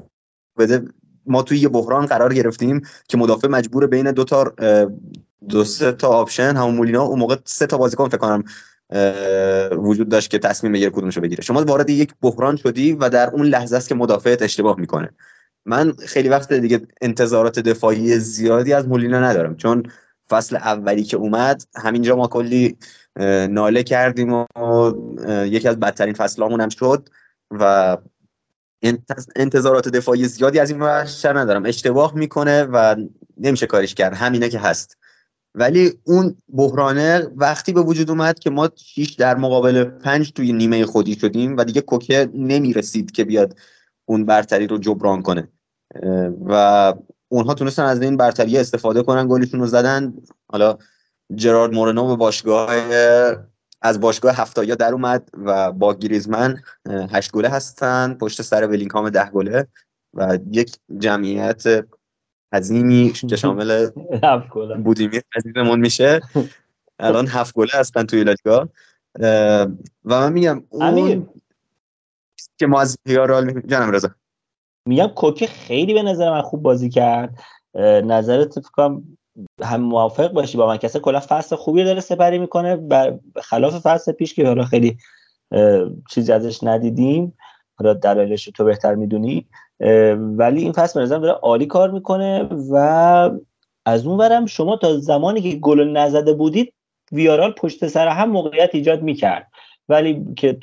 بده 0.58 0.82
ما 1.26 1.42
توی 1.42 1.58
یه 1.58 1.68
بحران 1.68 2.06
قرار 2.06 2.34
گرفتیم 2.34 2.82
که 3.08 3.16
مدافع 3.16 3.48
مجبور 3.48 3.86
بین 3.86 4.12
دو 4.12 4.24
تا 4.24 4.52
دو 5.48 5.64
سه 5.64 5.92
تا 5.92 6.08
option 6.08 6.56
همون 6.56 6.74
مولینا 6.74 7.02
اون 7.02 7.18
موقع 7.18 7.36
سه 7.44 7.66
تا 7.66 7.78
بازیکن 7.78 8.08
فکر 8.08 8.16
کنم 8.16 8.44
وجود 9.72 10.08
داشت 10.08 10.30
که 10.30 10.38
تصمیم 10.38 10.72
بگیره 10.72 10.90
کدومشو 10.90 11.20
بگیره. 11.20 11.42
شما 11.42 11.64
وارد 11.64 11.90
یک 11.90 12.14
بحران 12.22 12.56
شدی 12.56 12.92
و 12.92 13.08
در 13.08 13.30
اون 13.30 13.46
لحظه 13.46 13.76
است 13.76 13.88
که 13.88 13.94
مدافعت 13.94 14.42
اشتباه 14.42 14.80
می‌کنه. 14.80 15.10
من 15.66 15.92
خیلی 15.92 16.28
وقت 16.28 16.52
دیگه 16.52 16.80
انتظارات 17.00 17.58
دفاعی 17.58 18.18
زیادی 18.18 18.72
از 18.72 18.88
مولینا 18.88 19.20
ندارم 19.20 19.56
چون 19.56 19.82
فصل 20.30 20.56
اولی 20.56 21.04
که 21.04 21.16
اومد 21.16 21.62
همینجا 21.76 22.16
ما 22.16 22.26
کلی 22.26 22.76
ناله 23.50 23.82
کردیم 23.82 24.32
و 24.32 24.46
یکی 25.44 25.68
از 25.68 25.80
بدترین 25.80 26.14
فصلامون 26.14 26.60
هم 26.60 26.68
شد 26.68 27.08
و 27.50 27.96
انتظارات 29.36 29.88
دفاعی 29.88 30.24
زیادی 30.24 30.58
از 30.58 30.70
این 30.70 31.02
بیشتر 31.02 31.38
ندارم. 31.38 31.66
اشتباه 31.66 32.14
می‌کنه 32.14 32.62
و 32.62 32.96
نمیشه 33.36 33.66
کارش 33.66 33.94
کرد. 33.94 34.14
همینه 34.14 34.48
که 34.48 34.58
هست. 34.58 34.96
ولی 35.54 35.92
اون 36.04 36.36
بحرانه 36.48 37.26
وقتی 37.36 37.72
به 37.72 37.80
وجود 37.80 38.10
اومد 38.10 38.38
که 38.38 38.50
ما 38.50 38.70
شیش 38.76 39.14
در 39.14 39.36
مقابل 39.36 39.84
پنج 39.84 40.32
توی 40.32 40.52
نیمه 40.52 40.86
خودی 40.86 41.14
شدیم 41.14 41.56
و 41.56 41.64
دیگه 41.64 41.80
کوکه 41.80 42.30
نمی‌رسید 42.34 43.10
که 43.10 43.24
بیاد 43.24 43.58
اون 44.04 44.24
برتری 44.24 44.66
رو 44.66 44.78
جبران 44.78 45.22
کنه. 45.22 45.48
و 46.46 46.94
اونها 47.28 47.54
تونستن 47.54 47.82
از 47.82 48.02
این 48.02 48.16
برتری 48.16 48.58
استفاده 48.58 49.02
کنن 49.02 49.28
گلشون 49.28 49.60
رو 49.60 49.66
زدن. 49.66 50.14
حالا 50.48 50.78
جرارد 51.34 51.72
مورنو 51.72 52.06
به 52.06 52.16
باشگاه 52.16 52.70
از 53.82 54.00
باشگاه 54.00 54.36
هفتایا 54.36 54.74
در 54.74 54.92
اومد 54.92 55.28
و 55.44 55.72
با 55.72 55.94
گریزمن 55.94 56.62
هشت 56.86 57.32
گله 57.32 57.48
هستن 57.48 58.14
پشت 58.14 58.42
سر 58.42 58.66
ولینگهام 58.66 59.10
ده 59.10 59.30
گله 59.30 59.66
و 60.14 60.38
یک 60.52 60.76
جمعیت 60.98 61.86
عظیمی 62.52 63.12
که 63.12 63.36
شامل 63.36 63.90
بودیمیر 64.84 65.22
عزیزمون 65.36 65.80
میشه. 65.80 66.20
الان 66.98 67.26
هفت 67.26 67.54
گله 67.54 67.70
هستن 67.74 68.02
توی 68.02 68.24
لالیگا 68.24 68.68
و 70.04 70.20
من 70.20 70.32
میگم 70.32 70.62
اون 70.68 71.28
که 72.58 72.66
ما 72.66 72.80
از 72.80 72.98
پیارال 73.04 73.60
جانم 73.60 73.90
رضا. 73.90 74.10
میگم 74.88 75.06
کوکه 75.06 75.46
خیلی 75.46 75.94
به 75.94 76.02
نظر 76.02 76.30
من 76.30 76.42
خوب 76.42 76.62
بازی 76.62 76.88
کرد. 76.88 77.38
نظرت 78.04 78.60
فکر 78.60 78.98
هم 79.62 79.80
موافق 79.80 80.32
باشی 80.32 80.58
با 80.58 80.66
من. 80.66 80.76
کسی 80.76 81.00
کلا 81.00 81.20
فصل 81.20 81.56
خوبی 81.56 81.84
داره 81.84 82.00
سپری 82.00 82.38
می‌کنه 82.38 82.76
بر 82.76 83.18
خلاف 83.42 83.78
فصل 83.78 84.12
پیش 84.12 84.34
که 84.34 84.46
حالا 84.46 84.64
خیلی 84.64 84.96
چیزی 86.10 86.32
ازش 86.32 86.64
ندیدیم. 86.64 87.36
حالا 87.78 87.94
دلایلش 87.94 88.44
تو 88.44 88.64
بهتر 88.64 88.94
می‌دونی. 88.94 89.46
ولی 90.16 90.62
این 90.62 90.72
فصل 90.72 91.00
به 91.00 91.06
داره 91.06 91.32
عالی 91.32 91.66
کار 91.66 91.90
می‌کنه 91.90 92.48
و 92.70 92.76
از 93.86 94.06
اون 94.06 94.18
برم 94.18 94.46
شما 94.46 94.76
تا 94.76 94.98
زمانی 94.98 95.40
که 95.40 95.56
گل 95.56 95.88
نزده 95.88 96.32
بودید 96.32 96.72
ویارال 97.12 97.52
پشت 97.52 97.86
سر 97.86 98.08
هم 98.08 98.30
موقعیت 98.30 98.70
ایجاد 98.72 99.02
می‌کرد. 99.02 99.50
ولی 99.88 100.24
که 100.36 100.58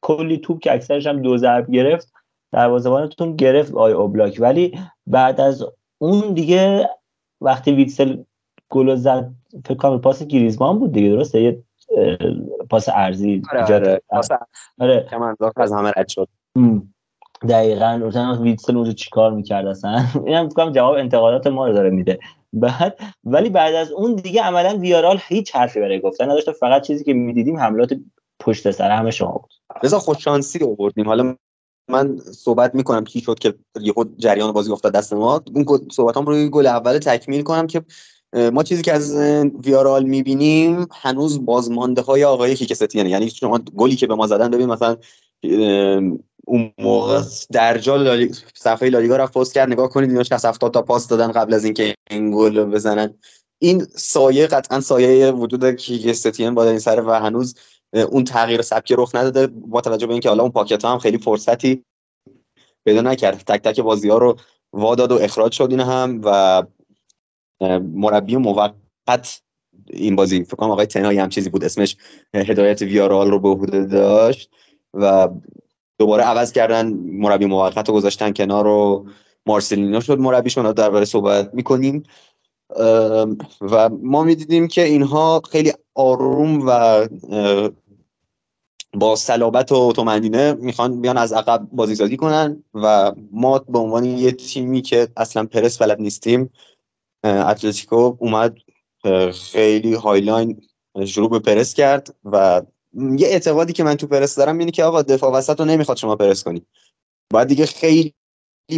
کلی 0.00 0.38
توپ 0.38 0.60
که 0.60 0.72
اکثرش 0.72 1.06
هم 1.06 1.22
دو 1.22 1.36
ضرب 1.36 1.70
گرفت 1.70 2.12
دروازه‌بانتون 2.54 3.36
گرفت 3.36 3.74
آی 3.74 3.92
اوبلاک 3.92 4.36
ولی 4.40 4.78
بعد 5.06 5.40
از 5.40 5.64
اون 5.98 6.34
دیگه 6.34 6.90
وقتی 7.40 7.72
ویتسل 7.72 8.16
گل 8.70 8.94
زد 8.94 9.30
فکر 9.64 9.74
کنم 9.74 10.00
پاس 10.00 10.22
گریزمان 10.22 10.78
بود 10.78 10.92
دیگه 10.92 11.08
درسته؟ 11.08 11.40
یه 11.40 11.62
پاس 12.70 12.88
ارزی 12.88 13.42
آره, 13.52 13.74
آره. 13.74 14.00
پاس 14.08 14.28
آره. 14.80 15.06
از 15.56 15.72
همه 15.72 15.92
رد 15.96 16.08
شد. 16.08 16.28
دقیقا. 17.48 17.96
مثلا 17.96 18.42
ویتسل 18.42 18.76
اونجا 18.76 18.92
چیکار 18.92 19.30
می‌کرد 19.32 19.66
اصلا؟ 19.66 20.04
اینم 20.26 20.48
فکر 20.48 20.70
جواب 20.70 20.94
انتقادات 20.94 21.46
ما 21.46 21.66
رو 21.66 21.72
داره 21.72 21.90
میده. 21.90 22.18
بعد 22.52 22.98
ولی 23.24 23.50
بعد 23.50 23.74
از 23.74 23.92
اون 23.92 24.14
دیگه 24.14 24.42
عملا 24.42 24.76
ویارال 24.78 25.18
هیچ 25.28 25.56
حرفی 25.56 25.80
برای 25.80 26.00
گفتن 26.00 26.24
نداشت 26.24 26.52
فقط 26.52 26.82
چیزی 26.82 27.04
که 27.04 27.12
می‌دیدیم 27.14 27.56
حملات 27.56 27.92
پشت 28.40 28.70
سر 28.70 28.90
همه 28.90 29.10
شما 29.10 29.32
بود. 29.32 29.50
رضا 29.82 29.98
خوش 29.98 30.24
شانسی 30.24 30.64
آوردیم. 30.64 31.06
حالا 31.06 31.36
من 31.88 32.18
صحبت 32.18 32.74
می‌کنم 32.74 33.04
کی 33.04 33.20
شد 33.20 33.38
که 33.38 33.54
یهو 33.80 34.04
جریان 34.18 34.52
بازی 34.52 34.72
افتاد 34.72 34.92
دست 34.92 35.12
ما. 35.12 35.42
اون 35.54 35.88
صحبتام 35.92 36.26
روی 36.26 36.48
گل 36.48 36.66
اول 36.66 36.98
تکمیل 36.98 37.42
کنم 37.42 37.66
که 37.66 37.82
ما 38.52 38.62
چیزی 38.62 38.82
که 38.82 38.92
از 38.92 39.14
ویارال 39.64 40.04
می‌بینیم 40.04 40.86
هنوز 40.92 41.44
بازمانده 41.44 42.02
های 42.02 42.24
آقای 42.24 42.54
کیکستیانه 42.54 43.10
یعنی 43.10 43.30
شما 43.30 43.58
گلی 43.58 43.96
که 43.96 44.06
به 44.06 44.14
ما 44.14 44.26
زدن 44.26 44.50
ببین 44.50 44.66
مثلا 44.66 44.96
اون 46.46 46.72
موقع 46.78 47.22
درجا 47.52 47.96
لالی... 47.96 48.32
صفحه 48.54 48.88
لالیگا 48.88 49.16
رفت 49.16 49.34
پست 49.34 49.54
کرد 49.54 49.72
نگاه 49.72 49.88
کنید 49.88 50.10
اینا 50.10 50.22
60 50.22 50.44
70 50.44 50.72
تا 50.72 50.82
پاس 50.82 51.08
دادن 51.08 51.32
قبل 51.32 51.54
از 51.54 51.64
اینکه 51.64 51.94
این 52.10 52.30
گل 52.30 52.64
بزنن. 52.64 53.14
این 53.58 53.86
سایه 53.94 54.46
قطعا 54.46 54.80
سایه 54.80 55.30
وجود 55.30 55.70
کیکستیان 55.70 56.54
با 56.54 56.64
این 56.64 56.78
سر 56.78 57.00
و 57.06 57.10
هنوز 57.10 57.54
اون 57.94 58.24
تغییر 58.24 58.62
سبکی 58.62 58.94
رخ 58.98 59.14
نداده 59.14 59.46
با 59.46 59.80
توجه 59.80 60.06
به 60.06 60.12
اینکه 60.12 60.28
حالا 60.28 60.42
اون 60.42 60.52
پاکت 60.52 60.84
ها 60.84 60.92
هم 60.92 60.98
خیلی 60.98 61.18
فرصتی 61.18 61.84
پیدا 62.84 63.00
نکرد. 63.00 63.36
تک 63.36 63.62
تک 63.62 63.80
بازی 63.80 64.08
ها 64.08 64.18
رو 64.18 64.36
واداد 64.72 65.12
و 65.12 65.18
اخراج 65.20 65.52
شد 65.52 65.70
این 65.70 65.80
هم 65.80 66.20
و 66.24 66.62
مربی 67.80 68.36
موقت 68.36 69.42
این 69.90 70.16
بازی 70.16 70.44
فکر 70.44 70.56
کنم 70.56 70.70
آقای 70.70 70.86
تنایی 70.86 71.18
هم 71.18 71.28
چیزی 71.28 71.50
بود. 71.50 71.64
اسمش 71.64 71.96
هدایت 72.34 72.82
ویارال 72.82 73.30
رو 73.30 73.38
به 73.38 73.48
عهده 73.48 73.84
داشت 73.84 74.50
و 74.94 75.28
دوباره 75.98 76.24
عوض 76.24 76.52
کردن 76.52 76.86
مربی 76.92 77.46
موقت 77.46 77.88
رو 77.88 77.94
گذاشتن 77.94 78.32
کنار 78.32 78.66
و 78.66 79.06
مارسلینو 79.46 80.00
شد 80.00 80.18
مربیشون 80.18 80.72
درباره 80.72 81.04
صحبت 81.04 81.54
می‌کنیم. 81.54 82.02
و 83.60 83.88
ما 84.02 84.22
می‌دیدیم 84.22 84.68
که 84.68 84.84
اینها 84.84 85.42
خیلی 85.50 85.72
آروم 85.94 86.66
و 86.66 86.70
با 88.94 89.16
صلابت 89.16 89.72
و 89.72 89.92
طمانینه 89.92 90.52
می‌خوان 90.52 91.00
بیان 91.00 91.18
از 91.18 91.32
عقب 91.32 91.68
بازیسازی 91.72 92.16
کنن 92.16 92.64
و 92.74 93.12
ما 93.32 93.58
به 93.58 93.78
عنوان 93.78 94.04
یه 94.04 94.32
تیمی 94.32 94.82
که 94.82 95.08
اصلا 95.16 95.46
پرس 95.46 95.82
بلد 95.82 96.00
نیستیم 96.00 96.50
اتلتیکو 97.24 98.16
اومد 98.18 98.56
خیلی 99.32 99.94
high 99.94 100.28
line 100.28 100.62
شروع 101.06 101.30
به 101.30 101.38
پرس 101.38 101.74
کرد 101.74 102.14
و 102.24 102.62
یه 102.94 103.28
اعتقادی 103.28 103.72
که 103.72 103.84
من 103.84 103.94
تو 103.94 104.06
پرس 104.06 104.34
دارم 104.34 104.58
اینه 104.58 104.70
که 104.70 104.84
آقا 104.84 105.02
دفاع 105.02 105.32
وسط 105.32 105.60
رو 105.60 105.66
نمی‌خواد 105.66 105.96
شما 105.96 106.16
پرس 106.16 106.44
کنی. 106.44 106.62
باید 107.32 107.48
دیگه 107.48 107.66
خیلی 107.66 108.14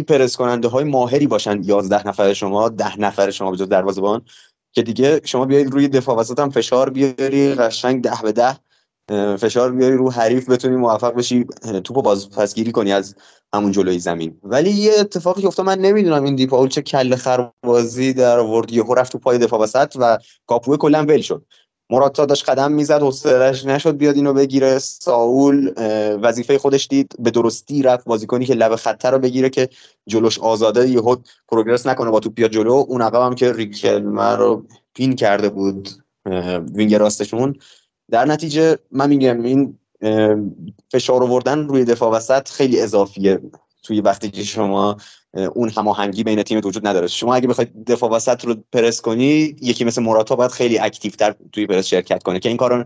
پرس 0.07 0.37
کننده 0.37 0.67
های 0.67 0.83
ماهری 0.83 1.27
باشن 1.27 1.63
11 1.63 2.07
نفر 2.07 2.33
شما 2.33 2.69
ده 2.69 2.99
نفر 2.99 3.31
شما 3.31 3.51
به 3.51 3.65
دروازه‌بان 3.65 4.21
که 4.71 4.81
دیگه 4.81 5.21
شما 5.23 5.45
بیاید 5.45 5.71
روی 5.71 5.87
دفاع 5.87 6.15
وسط 6.15 6.39
هم 6.39 6.49
فشار 6.49 6.89
بیاری 6.89 7.53
قشنگ 7.53 8.03
ده 8.03 8.21
به 8.23 8.31
ده. 8.31 8.57
فشار 9.39 9.71
بیاری 9.71 9.97
رو 9.97 10.11
حریف 10.11 10.49
بتونی 10.49 10.75
موفق 10.75 11.13
بشی 11.13 11.45
توپو 11.83 12.01
باز 12.01 12.29
پسگیری 12.29 12.71
کنی 12.71 12.93
از 12.93 13.15
همون 13.53 13.71
جلوی 13.71 13.99
زمین. 13.99 14.37
ولی 14.43 14.69
یه 14.69 14.91
اتفاقی 14.99 15.41
که 15.41 15.47
افتاد 15.47 15.65
من 15.65 15.79
نمی‌دونم 15.79 16.23
این 16.23 16.35
دیپاول 16.35 16.67
چه 16.67 16.81
کله 16.81 17.15
خربازی 17.15 18.13
در 18.13 18.39
آورد 18.39 18.71
یهو 18.71 18.93
رفت 18.93 19.11
تو 19.11 19.17
پای 19.17 19.37
دفاع 19.37 19.59
وسط 19.59 19.95
و 19.99 20.17
کاپوه 20.45 20.77
کلا 20.77 21.03
ول 21.03 21.21
شد. 21.21 21.45
مراتا 21.89 22.25
داشت 22.25 22.49
قدم 22.49 22.71
می‌زد 22.71 23.01
حوصله‌اش 23.01 23.65
نشد 23.65 23.97
بیاد 23.97 24.15
اینو 24.15 24.33
بگیره. 24.33 24.79
ساول 24.79 25.73
وظیفه 26.21 26.57
خودش 26.57 26.87
دید 26.87 27.15
به 27.19 27.31
درستی 27.31 27.81
رفت 27.81 28.05
بازیکنی 28.05 28.45
که 28.45 28.53
لب 28.53 28.75
خطر 28.75 29.11
رو 29.11 29.19
بگیره 29.19 29.49
که 29.49 29.69
جلوش 30.07 30.39
آزاده 30.39 30.89
یهو 30.89 31.15
progress 31.47 31.87
نکنه 31.87 32.11
با 32.11 32.19
توپ 32.19 32.33
بیاد 32.33 32.51
جلو. 32.51 32.71
اون 32.71 33.01
عقب 33.01 33.21
هم 33.21 33.35
که 33.35 33.53
ریکلمه 33.53 34.35
رو 34.35 34.65
pin 34.93 35.15
کرده 35.15 35.49
بود 35.49 35.89
wing 36.73 36.95
راستشون. 36.95 37.55
در 38.11 38.25
نتیجه 38.25 38.77
من 38.91 39.09
میگم 39.09 39.41
این 39.41 39.77
فشار 40.91 41.23
آوردن 41.23 41.67
روی 41.67 41.85
دفاع 41.85 42.11
وسط 42.11 42.49
خیلی 42.49 42.81
اضافیه 42.81 43.39
توی 43.83 44.01
وقتی 44.01 44.29
که 44.29 44.43
شما 44.43 44.97
اون 45.53 45.69
هماهنگی 45.69 46.23
بین 46.23 46.43
تیمت 46.43 46.65
وجود 46.65 46.87
نداره. 46.87 47.07
شما 47.07 47.35
اگه 47.35 47.47
بخواید 47.47 47.85
دفاع 47.85 48.11
وسط 48.11 48.45
رو 48.45 48.55
پرس 48.71 49.01
کنی 49.01 49.55
یکی 49.61 49.83
مثل 49.83 50.03
موراتا 50.03 50.35
باید 50.35 50.51
خیلی 50.51 50.79
active 50.79 51.11
تر 51.11 51.35
توی 51.51 51.67
پرس 51.67 51.85
شرکت 51.85 52.23
کنه 52.23 52.39
که 52.39 52.49
این 52.49 52.57
کارو 52.57 52.83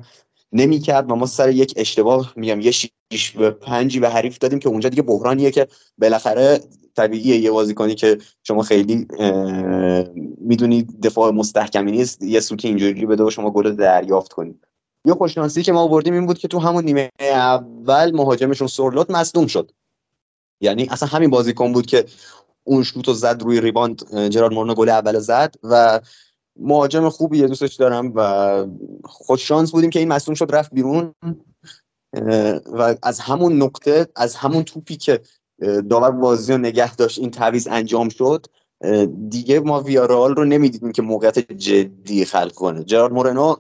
نمی‌کرد 0.54 1.12
و 1.12 1.16
ما 1.16 1.26
سر 1.26 1.50
یک 1.50 1.74
اشتباه 1.78 2.34
میگم 2.36 2.62
یه 2.62 2.72
شیش 2.72 3.32
به 3.32 3.50
پنجی 3.50 4.00
به 4.00 4.10
حریف 4.10 4.38
دادیم 4.38 4.60
که 4.60 4.70
اونجا 4.70 4.90
دیگه 4.90 5.02
بحرانیه 5.02 5.52
که 5.52 5.68
بالاخره 5.98 6.60
طبیعیه 6.96 7.38
یه 7.38 7.52
بازیکنی 7.52 7.96
که 7.96 8.18
شما 8.44 8.62
خیلی 8.62 9.08
می‌دونید 10.38 11.02
دفاع 11.02 11.32
مستحکمی 11.32 11.92
نیست 11.92 12.24
یه 12.24 12.40
سوتی 12.40 12.68
اینجوری 12.68 13.06
بده 13.06 13.24
و 13.24 13.30
شما 13.30 13.52
گل 13.52 13.76
دریافت 13.76 14.34
کنید 14.34 14.71
یه 15.06 15.14
خوششانسی 15.14 15.64
که 15.64 15.72
ما 15.72 15.82
آوردیم 15.82 16.14
این 16.14 16.26
بود 16.26 16.38
که 16.38 16.48
تو 16.48 16.60
همون 16.60 16.84
نیمه 16.84 17.10
اول 17.20 18.12
مهاجمشون 18.16 18.68
سورلوت 18.68 19.12
مصدوم 19.12 19.48
شد. 19.48 19.72
یعنی 20.62 20.88
اصلا 20.92 21.10
همین 21.10 21.30
بازیکن 21.30 21.74
بود 21.74 21.86
که 21.86 22.06
اون 22.64 22.84
شوت 22.84 23.08
رو 23.08 23.14
زد 23.14 23.42
روی 23.42 23.62
ریباند 23.62 24.30
جرارد 24.30 24.54
مورنو 24.54 24.74
گل 24.74 24.90
اول 24.90 25.20
زد 25.20 25.56
و 25.64 26.00
مهاجم 26.60 27.10
خوبیه 27.10 27.48
دوستش 27.48 27.76
دارم 27.76 28.12
و 28.16 28.66
خوش 29.04 29.48
شانس 29.48 29.72
بودیم 29.72 29.90
که 29.90 30.00
این 30.00 30.08
مصدوم 30.08 30.36
شد 30.36 30.48
رفت 30.50 30.74
بیرون. 30.74 31.14
و 32.74 32.96
از 33.04 33.20
همون 33.20 33.62
نقطه 33.62 34.08
از 34.16 34.36
همون 34.36 34.64
توپی 34.64 34.98
که 34.98 35.22
داور 35.90 36.12
بازی 36.12 36.52
رو 36.52 36.58
نگه 36.58 36.96
داشت 36.96 37.20
این 37.20 37.32
تعویض 37.32 37.68
انجام 37.72 38.10
شد. 38.10 38.46
دیگه 39.30 39.60
ما 39.60 39.82
ویارال 39.82 40.36
رو 40.36 40.46
نمی‌دیدیم 40.46 40.92
که 40.92 41.02
موقعیت 41.02 41.40
جدی 41.40 42.26
خلق 42.26 42.52
کنه. 42.54 42.84
جرارد 42.84 43.14
مورنو 43.14 43.56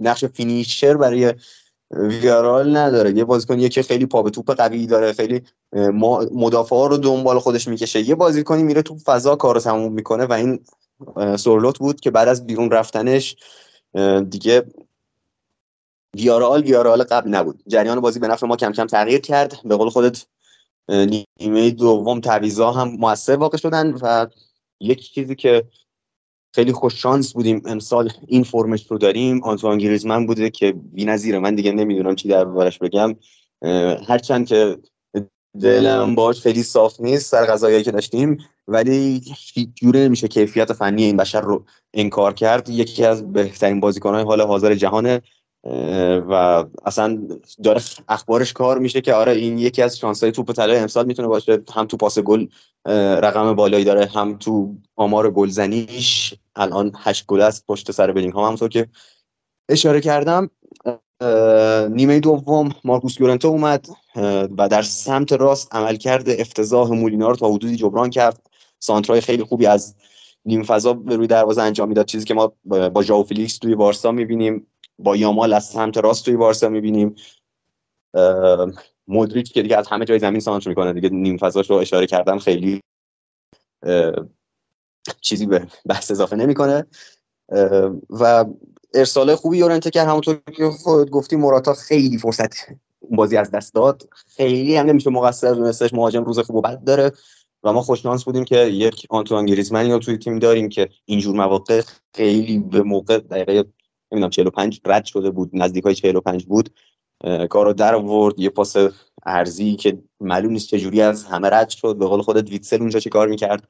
نقش 0.00 0.24
فینیشر 0.24 0.96
برای 0.96 1.34
ویارال 1.90 2.76
نداره. 2.76 3.12
یه 3.12 3.24
بازیکنیه 3.24 3.68
که 3.68 3.82
خیلی 3.82 4.06
پا 4.06 4.22
به 4.22 4.30
توپ 4.30 4.50
قوی 4.50 4.86
داره 4.86 5.12
خیلی 5.12 5.42
مدافع 6.32 6.76
ها 6.76 6.86
رو 6.86 6.96
دنبال 6.96 7.38
خودش 7.38 7.68
می‌کشه. 7.68 8.08
یه 8.08 8.14
بازیکنی 8.14 8.62
میره 8.62 8.82
تو 8.82 8.98
فضا 8.98 9.36
کار 9.36 9.54
رو 9.54 9.60
تموم 9.60 9.92
می‌کنه 9.92 10.24
و 10.24 10.32
این 10.32 10.60
سورلوت 11.36 11.78
بود 11.78 12.00
که 12.00 12.10
بعد 12.10 12.28
از 12.28 12.46
بیرون 12.46 12.70
رفتنش 12.70 13.36
دیگه 14.30 14.62
ویارال 16.16 16.62
ویارال 16.62 17.02
قبل 17.02 17.30
نبود. 17.30 17.62
جریان 17.66 18.00
بازی 18.00 18.18
به 18.18 18.28
نفع 18.28 18.46
ما 18.46 18.56
کم 18.56 18.72
کم 18.72 18.86
تغییر 18.86 19.20
کرد. 19.20 19.60
به 19.64 19.76
قول 19.76 19.88
خودت 19.88 20.26
نیمه 20.88 21.70
دوم 21.70 22.20
تعویضا 22.20 22.70
هم 22.70 22.88
موثر 22.88 23.36
واقع 23.36 23.56
شدن 23.56 23.94
و 24.02 24.26
یک 24.80 25.12
چیزی 25.12 25.34
که 25.34 25.64
خیلی 26.54 26.72
خوش 26.72 27.02
شانس 27.02 27.32
بودیم 27.32 27.62
امسال 27.64 28.10
این 28.26 28.44
فرمش 28.44 28.86
رو 28.90 28.98
داریم. 28.98 29.44
آنتوان 29.44 29.78
گریزمن 29.78 30.26
بوده 30.26 30.50
که 30.50 30.72
بی‌نظیره. 30.72 31.38
من 31.38 31.54
دیگه 31.54 31.72
نمی‌دونم 31.72 32.14
چی 32.14 32.28
در 32.28 32.44
بارش 32.44 32.78
بگم. 32.78 33.16
هرچند 34.08 34.46
که 34.46 34.78
دلم 35.60 36.14
باش 36.14 36.40
خیلی 36.40 36.62
صاف 36.62 37.00
نیست 37.00 37.30
سر 37.30 37.46
غذایی 37.46 37.82
که 37.82 37.90
داشتیم 37.90 38.38
ولی 38.68 39.22
جوره 39.74 40.00
نمیشه 40.00 40.28
کیفیت 40.28 40.72
فنی 40.72 41.04
این 41.04 41.16
بشر 41.16 41.40
رو 41.40 41.64
انکار 41.94 42.34
کرد. 42.34 42.68
یکی 42.68 43.04
از 43.04 43.32
بهترین 43.32 43.80
بازیکنهای 43.80 44.24
حال 44.24 44.40
حاضر 44.40 44.74
جهانه 44.74 45.22
و 46.28 46.64
اصلا 46.84 47.18
داره 47.62 47.80
اخبارش 48.08 48.52
کار 48.52 48.78
میشه 48.78 49.00
که 49.00 49.14
آره 49.14 49.32
این 49.32 49.58
یکی 49.58 49.82
از 49.82 49.98
شانسای 49.98 50.32
توپ 50.32 50.52
طلای 50.52 50.78
امسال 50.78 51.06
می‌تونه 51.06 51.28
باشه. 51.28 51.62
هم 51.74 51.86
تو 51.86 51.96
پاس 51.96 52.18
گل 52.18 52.46
رقم 53.22 53.54
بالایی 53.54 53.84
داره 53.84 54.06
هم 54.06 54.36
تو 54.38 54.74
آمار 54.96 55.30
گلزنیش 55.30 56.34
الان 56.56 56.92
هشت 56.96 57.26
گل 57.26 57.40
است 57.40 57.66
پشت 57.66 57.90
سر 57.90 58.12
بلینگهام. 58.12 58.44
همونطور 58.44 58.68
که 58.68 58.86
اشاره 59.68 60.00
کردم 60.00 60.50
نیمه 61.90 62.20
دوم 62.20 62.74
مارکوس 62.84 63.20
یورنتو 63.20 63.48
اومد 63.48 63.86
و 64.58 64.68
در 64.68 64.82
سمت 64.82 65.32
راست 65.32 65.74
عملکرد 65.74 66.30
افتضاح 66.30 66.90
مولینار 66.90 67.30
رو 67.30 67.36
تا 67.36 67.48
حدودی 67.48 67.76
جبران 67.76 68.10
کرد. 68.10 68.46
سانترای 68.78 69.20
خیلی 69.20 69.42
خوبی 69.42 69.66
از 69.66 69.94
نیم 70.44 70.62
فضا 70.62 70.92
به 70.92 71.16
روی 71.16 71.26
دروازه 71.26 71.62
انجام 71.62 71.88
می‌داد. 71.88 72.06
چیزی 72.06 72.24
که 72.24 72.34
ما 72.34 72.52
با 72.64 73.02
ژائو 73.02 73.22
فیلیکس 73.22 73.58
توی 73.58 73.74
بارسا 73.74 74.12
می‌بینیم. 74.12 74.66
با 74.98 75.16
یامال 75.16 75.52
از 75.52 75.64
سمت 75.64 75.96
راست 75.96 76.24
توی 76.24 76.36
بارسا 76.36 76.68
می‌بینیم. 76.68 77.14
مودریچ 79.08 79.52
که 79.52 79.62
دیگه 79.62 79.76
از 79.76 79.88
همه 79.88 80.04
جای 80.04 80.18
زمین 80.18 80.40
سانتر 80.40 80.68
می‌کنه. 80.68 80.92
دیگه 80.92 81.08
نیم 81.08 81.36
فضاش 81.36 81.70
رو 81.70 81.76
اشاره 81.76 82.06
کردم 82.06 82.38
خیلی 82.38 82.80
چیزی 85.20 85.46
به 85.46 85.66
بحث 85.86 86.10
اضافه 86.10 86.36
نمی‌کنه. 86.36 86.86
و 88.10 88.44
ارسال 88.94 89.34
خوبی 89.34 89.58
یورنته 89.58 89.90
کرد 89.90 90.08
همونطور 90.08 90.40
که 90.56 90.70
خود 90.70 91.10
گفتی 91.10 91.36
موراتا 91.36 91.74
خیلی 91.74 92.18
فرصت 92.18 92.54
بازی 93.10 93.36
از 93.36 93.50
دست 93.50 93.74
داد. 93.74 94.08
خیلی 94.36 94.76
هم 94.76 94.86
نمیشه 94.86 95.10
مقصر 95.10 95.52
دونستش 95.52 95.94
مهاجم 95.94 96.24
روز 96.24 96.38
خوب 96.38 96.56
و 96.56 96.60
بد 96.60 96.84
داره 96.84 97.12
و 97.62 97.72
ما 97.72 97.82
خوششانس 97.82 98.24
بودیم 98.24 98.44
که 98.44 98.56
یک 98.56 99.06
آنتوان 99.10 99.46
گریزمنی 99.46 99.92
رو 99.92 99.98
توی 99.98 100.18
تیم 100.18 100.38
داریم 100.38 100.68
که 100.68 100.88
اینجور 101.04 101.36
مواقع 101.36 101.82
خیلی 102.14 102.58
به 102.58 102.82
موقع 102.82 103.18
دقیقه 103.18 103.64
نمی‌دونم 104.12 104.30
45 104.30 104.80
رد 104.84 105.04
شده 105.04 105.30
بود 105.30 105.50
نزدیک 105.52 105.84
های 105.84 105.94
45 105.94 106.46
بود. 106.46 106.70
کارو 107.50 107.72
در 107.72 107.94
آورد 107.94 108.38
یه 108.38 108.48
پاس 108.48 108.76
ارزی 109.26 109.76
که 109.76 109.98
معلوم 110.20 110.52
نیست 110.52 110.68
چجوری 110.68 111.00
از 111.00 111.24
همه 111.24 111.48
رد 111.50 111.68
شد. 111.68 111.96
به 111.96 112.06
قول 112.06 112.22
خودت 112.22 112.50
ویتسل 112.50 112.80
اونجا 112.80 113.00
چی 113.00 113.10
کار 113.10 113.28
می‌کرد؟ 113.28 113.68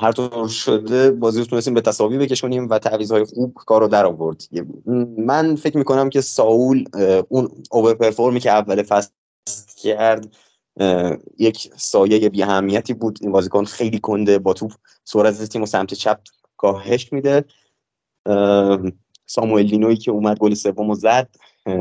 هر 0.00 0.12
طور 0.12 0.48
شده 0.48 1.10
بازی 1.10 1.44
رو 1.44 1.74
به 1.74 1.80
تصاوی 1.80 2.18
بکشونیم 2.18 2.68
و 2.70 2.80
های 3.10 3.24
خوب 3.24 3.54
کار 3.54 3.80
رو 3.80 3.88
در 3.88 4.06
آورد. 4.06 4.42
من 5.18 5.56
فکر 5.56 5.76
می‌کنم 5.76 6.10
که 6.10 6.20
ساول 6.20 6.84
اون 7.28 7.62
over 7.70 7.94
perform 7.94 8.34
ی 8.34 8.40
که 8.40 8.50
اول 8.50 8.82
فصل 8.82 9.10
کرد 9.76 10.36
یک 11.38 11.70
سایه 11.76 12.28
بی 12.28 12.42
اهمیتی 12.42 12.94
بود. 12.94 13.18
این 13.22 13.32
بازیکن 13.32 13.64
خیلی 13.64 13.98
کنده 13.98 14.38
با 14.38 14.52
توپ 14.52 14.72
سرعت 15.04 15.42
تیم 15.42 15.62
و 15.62 15.66
سمت 15.66 15.94
چپ 15.94 16.20
کاهش 16.56 17.12
میده. 17.12 17.44
ساموئل 19.26 19.66
لینوی 19.66 19.96
که 19.96 20.10
اومد 20.10 20.38
گل 20.38 20.54
سوم 20.54 20.94
زد 20.94 21.36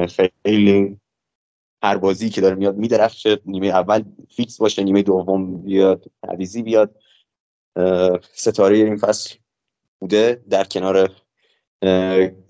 خیلی 0.09 0.99
هر 1.83 1.97
بازی 1.97 2.29
که 2.29 2.41
داره 2.41 2.55
میاد 2.55 2.77
میدرخشه. 2.77 3.39
نیمه 3.45 3.67
اول 3.67 4.03
فیکس 4.35 4.57
باشه 4.57 4.83
نیمه 4.83 5.01
دوم 5.01 5.61
بیاد 5.61 6.05
تعویضی 6.23 6.61
بیاد. 6.61 6.95
ستاره 8.33 8.77
این 8.77 8.97
فصل 8.97 9.35
بوده 9.99 10.43
در 10.49 10.63
کنار 10.63 11.09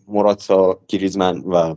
موراتا 0.07 0.79
گریزمن 0.87 1.39
و 1.39 1.75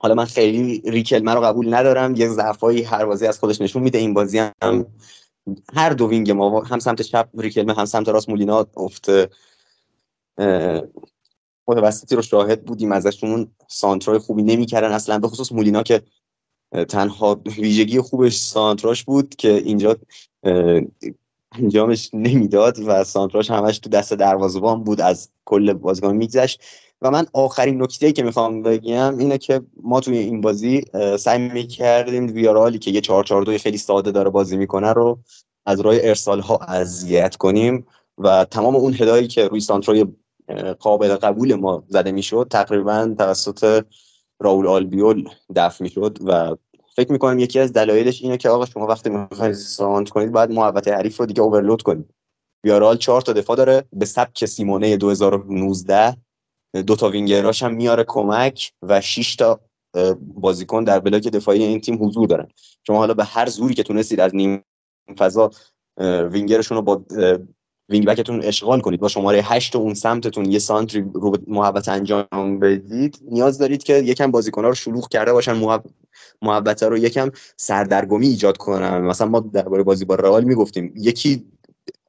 حالا 0.00 0.14
من 0.14 0.24
خیلی 0.24 0.82
ریکلمه 0.84 1.34
رو 1.34 1.40
قبول 1.40 1.74
ندارم. 1.74 2.14
یه 2.16 2.28
ضعفایی 2.28 2.82
هر 2.82 3.04
بازی 3.04 3.26
از 3.26 3.38
خودش 3.38 3.60
نشون 3.60 3.82
میده. 3.82 3.98
این 3.98 4.14
بازی 4.14 4.38
هم 4.38 4.86
هر 5.74 5.90
دو 5.90 6.08
وینگ 6.08 6.30
ما 6.30 6.62
هم 6.62 6.78
سمت 6.78 7.02
چپ 7.02 7.28
ریکلمه 7.38 7.74
هم 7.74 7.84
سمت 7.84 8.08
راست 8.08 8.28
مولینا 8.28 8.66
افت 8.76 9.06
متوسطی 11.68 12.16
رو 12.16 12.22
شاهد 12.22 12.64
بودیم 12.64 12.92
ازشون 12.92 13.48
سانترای 13.68 14.18
خوبی 14.18 14.42
نمی‌کردن. 14.42 14.92
اصلا 14.92 15.18
به 15.18 15.28
خصوص 15.28 15.52
مولینا 15.52 15.82
که 15.82 16.02
تنها 16.88 17.40
ویژگی 17.58 18.00
خوبش 18.00 18.36
سانتراش 18.36 19.04
بود 19.04 19.34
که 19.34 19.52
اینجا 19.52 19.96
انجامش 21.52 22.10
نمی‌داد 22.12 22.78
و 22.86 23.04
سانتراش 23.04 23.50
همش 23.50 23.78
تو 23.78 23.90
دست 23.90 24.14
دروازه‌بان 24.14 24.84
بود 24.84 25.00
از 25.00 25.28
کل 25.44 25.72
بازیکن 25.72 26.16
میگذشت. 26.16 26.62
و 27.02 27.10
من 27.10 27.26
آخرین 27.32 27.82
نکته 27.82 28.12
که 28.12 28.22
می‌خوام 28.22 28.62
بگم 28.62 29.18
اینه 29.18 29.38
که 29.38 29.62
ما 29.82 30.00
توی 30.00 30.18
این 30.18 30.40
بازی 30.40 30.84
سعی 31.18 31.48
می‌کردیم 31.48 32.26
ویارالی 32.34 32.78
که 32.78 32.90
یه 32.90 33.00
4 33.00 33.58
خیلی 33.58 33.78
ساده 33.78 34.10
داره 34.10 34.30
بازی 34.30 34.56
می‌کنه 34.56 34.92
رو 34.92 35.18
از 35.66 35.80
راه 35.80 35.94
ارسال 36.00 36.40
ها 36.40 36.56
اذیت 36.56 37.36
کنیم 37.36 37.86
و 38.18 38.44
تمام 38.44 38.76
اون 38.76 38.94
هدایی 38.94 39.28
که 39.28 39.48
روی 39.48 39.60
سانترای 39.60 40.06
قابل 40.80 41.16
قبول 41.16 41.54
ما 41.54 41.84
زده 41.88 42.12
می‌شد 42.12 42.46
تقریبا 42.50 43.14
توسط 43.18 43.84
راول 44.40 44.66
آلبیول 44.66 45.28
دفع 45.56 45.84
می‌شد 45.84 46.18
و 46.24 46.56
فکر 46.96 47.12
می‌کنم 47.12 47.38
یکی 47.38 47.58
از 47.58 47.72
دلایلش 47.72 48.22
اینه 48.22 48.36
که 48.36 48.48
آقا 48.48 48.66
شما 48.66 48.86
وقتی 48.86 49.10
می‌خواید 49.10 49.54
سانتر 49.54 50.08
کنید 50.08 50.32
باید 50.32 50.50
محوطه 50.50 50.94
حریف 50.94 51.16
رو 51.16 51.26
دیگه 51.26 51.42
overload 51.42 51.82
کنید. 51.82 52.14
ویارئال 52.64 52.96
چهار 52.96 53.20
تا 53.20 53.32
دفاع 53.32 53.56
داره 53.56 53.84
به 53.92 54.04
سبک 54.04 54.44
سیمئونه 54.44 54.96
2019 54.96 56.16
دو 56.86 56.96
تا 56.96 57.08
وینگراش 57.08 57.62
هم 57.62 57.74
میاره 57.74 58.04
کمک 58.08 58.72
و 58.82 59.00
6 59.00 59.36
تا 59.36 59.60
بازیکن 60.20 60.84
در 60.84 61.00
block 61.00 61.28
دفاعی 61.28 61.64
این 61.64 61.80
تیم 61.80 62.04
حضور 62.04 62.26
دارن. 62.28 62.48
شما 62.86 62.98
حالا 62.98 63.14
به 63.14 63.24
هر 63.24 63.48
زوری 63.48 63.74
که 63.74 63.82
تونستید 63.82 64.20
از 64.20 64.34
نیم 64.34 64.64
فضا 65.18 65.50
وینگرشون 66.30 66.76
رو 66.76 66.82
با 66.82 67.04
wing 67.92 68.06
back 68.06 68.27
تون 68.27 68.42
اشغال 68.42 68.80
کنید. 68.80 69.00
با 69.00 69.08
شماره 69.08 69.42
8 69.42 69.76
اون 69.76 69.94
سمتتون 69.94 70.44
یه 70.50 70.58
سانتری 70.58 71.04
رو 71.14 71.36
محبت 71.46 71.88
انجام 71.88 72.58
بدید. 72.58 73.18
نیاز 73.30 73.58
دارید 73.58 73.82
که 73.82 73.94
یکم 73.94 74.30
بازیکن‌ها 74.30 74.68
رو 74.68 74.74
شلوغ 74.74 75.08
کرده 75.08 75.32
باشن 75.32 75.80
محبت 76.42 76.82
رو 76.82 76.98
یکم 76.98 77.30
سردرگمی 77.56 78.26
ایجاد 78.26 78.56
کنن. 78.56 78.98
مثلا 78.98 79.28
ما 79.28 79.40
درباره 79.40 79.82
بازی 79.82 80.04
با 80.04 80.14
رئال 80.14 80.44
می‌گفتیم. 80.44 80.94
یکی 80.96 81.44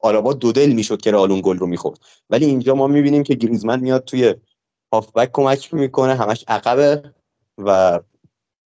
آلابا 0.01 0.33
دو 0.33 0.51
دل 0.51 0.71
می‌شد 0.71 1.01
که 1.01 1.11
رئال 1.11 1.31
اون 1.31 1.41
گل 1.43 1.57
رو 1.57 1.67
می‌خورد. 1.67 1.99
ولی 2.29 2.45
اینجا 2.45 2.75
ما 2.75 2.87
می‌بینیم 2.87 3.23
که 3.23 3.33
گریزمن 3.35 3.79
میاد 3.79 4.05
توی 4.05 4.35
هافبک 4.93 5.29
کمک 5.33 5.73
می‌کنه 5.73 6.15
همش 6.15 6.45
عقبه 6.47 7.13
و 7.57 7.99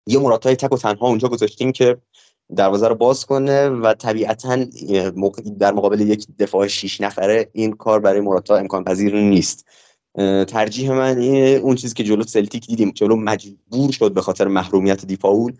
یه 0.07 0.19
مراتای 0.19 0.55
تک 0.55 0.73
و 0.73 0.77
تنها 0.77 1.07
اونجا 1.07 1.27
گذاشتیم 1.27 1.71
که 1.71 1.97
دروازه 2.55 2.87
رو 2.87 2.95
باز 2.95 3.25
کنه 3.25 3.69
و 3.69 3.93
طبیعتا 3.93 4.55
در 5.59 5.73
مقابل 5.73 6.01
یک 6.01 6.27
دفاع 6.39 6.67
شیش 6.67 7.01
نفره 7.01 7.49
این 7.53 7.71
کار 7.73 7.99
برای 7.99 8.21
موراتا 8.21 8.55
امکان 8.55 8.83
پذیر 8.83 9.15
نیست 9.15 9.65
ترجیح 10.47 10.91
من 10.91 11.17
اون 11.63 11.75
چیزی 11.75 11.93
که 11.93 12.03
جلو 12.03 12.23
سلتیک 12.23 12.67
دیدیم 12.67 12.91
جلو 12.91 13.15
مجبور 13.15 13.91
شد 13.91 14.13
به 14.13 14.21
خاطر 14.21 14.47
محرومیت 14.47 15.05
دیپاول 15.05 15.53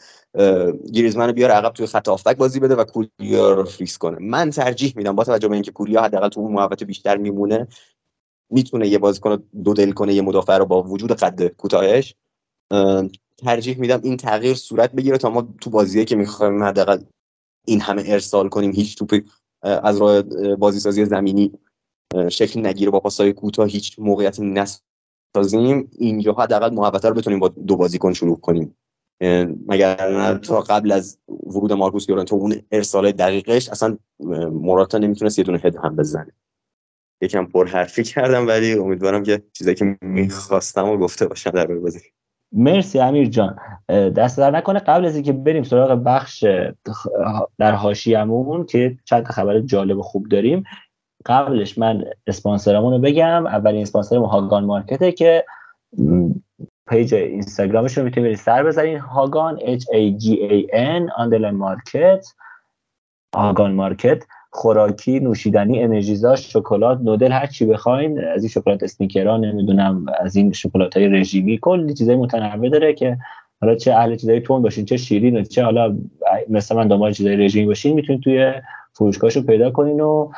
گریزمن 0.94 1.32
بیاره 1.32 1.54
عقب 1.54 1.74
توی 1.74 1.86
خط 1.86 2.10
هافبک 2.10 2.38
بازی 2.38 2.60
بده 2.60 2.76
و 2.76 2.84
کوریا 2.84 3.54
رو 3.54 3.64
فیکس 3.64 3.98
کنه. 3.98 4.18
من 4.20 4.50
ترجیح 4.50 4.94
میدم 4.96 5.16
با 5.16 5.24
توجه 5.24 5.48
به 5.48 5.54
اینکه 5.54 5.72
کوریا 5.72 6.02
حداقل 6.02 6.30
تو 6.30 6.40
اون 6.40 6.54
محوطه 6.54 6.86
بیشتر 6.86 7.18
میمونه 7.18 7.68
می‌تونه 8.50 8.88
یه 8.88 8.98
بازیکن 8.98 9.44
دو 9.64 9.74
دل 9.74 9.92
کنه 9.92 10.14
یه 10.14 10.22
مدافع 10.22 10.58
رو 10.58 10.66
با 10.66 10.84
وجود 10.84 11.12
قد 11.12 11.48
کوتاهش. 11.48 12.16
ترجیح 13.38 13.80
میدم 13.80 14.00
این 14.04 14.18
تغییر 14.18 14.56
صورت 14.56 14.92
بگیره 14.92 15.18
تا 15.18 15.30
ما 15.30 15.48
تو 15.62 15.70
بازیه 15.70 16.06
که 16.06 16.16
می‌خوایم 16.16 16.64
حداقل 16.64 17.04
این 17.68 17.82
همه 17.82 18.04
ارسال 18.06 18.50
کنیم 18.50 18.72
هیچ 18.72 18.98
توپ 18.98 19.22
از 19.62 19.98
راه 19.98 20.22
بازی 20.56 20.80
سازی 20.80 21.06
زمینی 21.06 21.52
شکل 22.30 22.66
نگیره 22.66 22.92
با 22.92 23.00
پاسای 23.00 23.34
کوتاه 23.34 23.68
هیچ 23.68 24.00
موقعیتی 24.00 24.70
نسازیم. 25.36 25.90
اینجا 25.98 26.34
حداقل 26.34 26.74
محبته 26.74 27.10
رو 27.10 27.16
بتونیم 27.16 27.40
با 27.40 27.48
دو 27.48 27.78
بازیکن 27.78 28.14
شروع 28.14 28.40
کنیم. 28.40 28.78
مگر 29.68 30.38
تا 30.38 30.62
قبل 30.62 30.92
از 30.92 31.20
ورود 31.28 31.74
مارکوس 31.74 32.10
یورنتو 32.10 32.36
اون 32.36 32.62
ارسال 32.72 33.12
دقیقش 33.12 33.70
اصلا 33.70 33.98
موراتا 34.52 34.98
نمی‌تونست 34.98 35.40
یه 35.40 35.44
دونه 35.44 35.60
هد 35.64 35.76
هم 35.76 35.96
بزنه. 35.96 36.32
یکم 37.22 37.46
پر 37.46 37.68
حرفی 37.68 38.04
کردم 38.04 38.48
ولی 38.48 38.74
امیدوارم 38.74 39.24
که 39.24 39.44
چیزایی 39.54 39.76
که 39.76 39.98
می‌خواستم 40.02 40.90
و 40.90 40.98
گفته 40.98 41.28
باشم 41.28 41.50
در 41.50 41.66
بازی. 41.68 42.00
مرسی 42.52 43.00
امیر 43.00 43.30
جان. 43.30 43.60
دست 43.90 44.38
در 44.38 44.52
نکنه 44.52 44.80
قبل 44.80 45.06
از 45.06 45.16
اینکه 45.16 45.34
بریم 45.34 45.64
سراغ 45.64 46.04
بخش 46.06 46.46
در 47.58 47.72
حاشیه‌مون 47.72 48.66
که 48.66 48.98
چند 49.06 49.26
خبر 49.26 49.60
جالب 49.60 49.98
و 49.98 50.02
خوب 50.02 50.28
داریم. 50.30 50.64
قبلش 51.26 51.78
من 51.78 52.04
اسپانسرمون 52.28 52.94
رو 52.94 53.00
بگم. 53.00 53.48
اولین 53.48 53.82
اسپانسر 53.82 54.18
هاگان 54.18 54.66
مارکته 54.66 55.12
که 55.12 55.46
پیج 56.88 57.14
اینستاگرامش 57.14 57.98
رو 57.98 58.04
می‌تونید 58.04 58.36
سر 58.36 58.64
بزنین. 58.64 58.98
هاگان 58.98 59.58
H 59.58 59.82
A 59.82 60.22
G 60.24 60.26
A 60.26 60.74
N 60.74 61.52
مارکت 61.52 62.26
هاگان 63.36 63.74
مارکت. 63.74 64.24
خوراکی 64.52 65.20
نوشیدنی 65.20 65.84
انرژیزا 65.84 66.36
شکلات 66.36 67.00
نودل 67.02 67.32
هر 67.32 67.46
چی 67.46 67.66
بخواین 67.66 68.24
از 68.24 68.44
این 68.44 68.50
شکلات 68.50 68.84
اسنیکرا 68.84 69.38
نمی‌دونم 69.38 70.06
از 70.20 70.36
این 70.36 70.52
شکلات 70.52 70.98
های 70.98 71.08
رژیمی 71.08 71.60
کلی 71.62 71.94
چیزای 71.94 72.16
متنوع 72.16 72.70
داره 72.70 72.94
که 72.94 73.18
حالا 73.62 73.76
چه 73.76 73.94
اهل 73.94 74.16
چیزای 74.16 74.40
تند 74.40 74.62
باشین 74.62 74.86
چه 74.86 74.98
شیرین 74.98 75.44
چه 75.44 75.64
حالا 75.64 75.98
مثل 76.50 76.76
من 76.76 76.88
دنبال 76.88 77.14
چیزای 77.14 77.36
رژیمی 77.36 77.68
باشین 77.68 77.94
می‌تونید 77.94 78.22
توی 78.22 78.54
فروشگاهشو 78.94 79.44
پیدا 79.44 79.72
کنین 79.72 80.02
و 80.02 80.30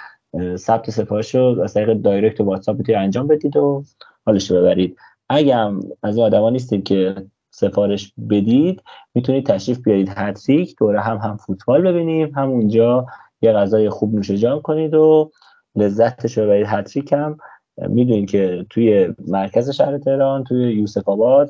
ثبت 0.55 0.89
سفارش 0.89 1.35
رو 1.35 1.61
از 1.61 1.73
طریق 1.73 1.93
direct 1.93 2.41
و 2.41 2.43
واتساپ 2.43 2.77
انجام 2.95 3.27
بدید 3.27 3.57
و 3.57 3.83
حالش 4.25 4.51
رو 4.51 4.57
ببرید. 4.57 4.97
اگه 5.29 5.55
از 6.03 6.19
آدما 6.19 6.49
نیستید 6.49 6.83
که 6.83 7.15
سفارش 7.51 8.13
بدید 8.29 8.81
می‌تونید 9.15 9.45
تشریف 9.45 9.79
بیارید. 9.79 10.11
هتریک 10.15 10.75
دوره 10.79 11.01
هم 11.01 11.17
هم 11.17 11.37
فوتبال 11.37 11.91
ببینیم 11.91 12.31
هم 12.35 12.49
اونجا 12.49 13.05
یه 13.41 13.51
غذای 13.51 13.89
خوب 13.89 14.15
نوش 14.15 14.31
جان 14.31 14.61
کنید 14.61 14.93
و 14.93 15.31
لذتش 15.75 16.37
رو 16.37 16.47
ببرید 16.47 16.67
هتریک 16.69 17.13
هم 17.13 17.37
می‌دونید 17.77 18.29
که 18.29 18.65
توی 18.69 19.13
مرکز 19.27 19.69
شهر 19.69 19.97
تهران 19.97 20.43
توی 20.43 20.73
یوسف 20.73 21.09
آباد 21.09 21.49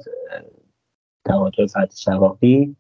تئاتر 1.25 1.65
فتح 1.65 1.95
شقاقی 1.95 2.75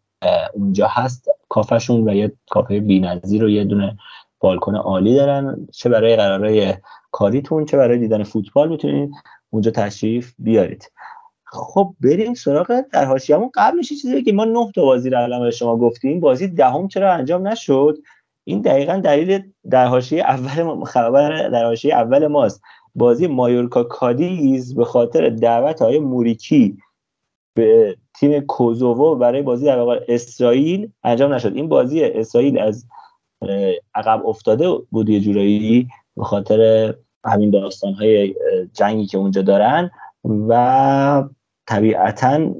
اونجا 0.53 0.87
هست 0.87 1.29
کافشون 1.49 2.09
و 2.09 2.15
یه 2.15 2.31
کافه 2.49 2.79
بی‌نظیر 2.79 3.43
و 3.43 3.49
یه 3.49 3.63
دونه 3.63 3.97
بالکن 4.39 4.75
عالی 4.75 5.15
دارن. 5.15 5.67
چه 5.71 5.89
برای 5.89 6.15
قرارهای 6.15 6.73
کاریتون 7.11 7.65
چه 7.65 7.77
برای 7.77 7.97
دیدن 7.97 8.23
فوتبال 8.23 8.69
می‌تونید 8.69 9.11
اونجا 9.49 9.71
تشریف 9.71 10.33
بیارید. 10.39 10.91
خب 11.45 11.93
بریم 12.01 12.33
سراغ 12.33 12.83
در 12.93 13.05
حاشیه‌مون. 13.05 13.51
قبلش 13.55 13.89
چیزی 13.89 14.23
که 14.23 14.33
ما 14.33 14.45
نه 14.45 14.71
تا 14.75 14.81
بازی 14.81 15.09
رو 15.09 15.23
الان 15.23 15.51
شما 15.51 15.77
گفتیم. 15.77 16.19
بازی 16.19 16.47
دهم 16.47 16.87
چرا 16.87 17.13
انجام 17.13 17.47
نشد؟ 17.47 17.97
این 18.49 18.61
دقیقا 18.61 18.97
دلیل 18.97 19.51
در 19.69 19.85
حاشیه 19.85 20.23
اول 20.23 20.83
خبر 20.85 21.49
در 21.49 21.65
حاشیه 21.65 21.95
اول 21.95 22.27
ماست. 22.27 22.61
بازی 22.95 23.27
مایورکا 23.27 23.83
کادیز 23.83 24.75
به 24.75 24.85
خاطر 24.85 25.29
دعوت 25.29 25.81
های 25.81 25.99
موریکی 25.99 26.77
به 27.53 27.97
تیم 28.19 28.39
کوزوو 28.39 29.15
برای 29.15 29.41
بازی 29.41 29.65
در 29.65 29.79
اسرائیل 30.07 30.91
انجام 31.03 31.33
نشد. 31.33 31.55
این 31.55 31.69
بازی 31.69 32.03
اسرائیل 32.03 32.59
از 32.59 32.85
عقب 33.95 34.25
افتاده 34.25 34.69
بود 34.91 35.09
یه 35.09 35.19
جورایی 35.19 35.87
به 36.17 36.23
خاطر 36.23 36.93
همین 37.25 37.49
داستان 37.49 37.93
های 37.93 38.35
جنگی 38.73 39.05
که 39.05 39.17
اونجا 39.17 39.41
دارن 39.41 39.91
و 40.47 41.23
طبیعتا 41.67 42.55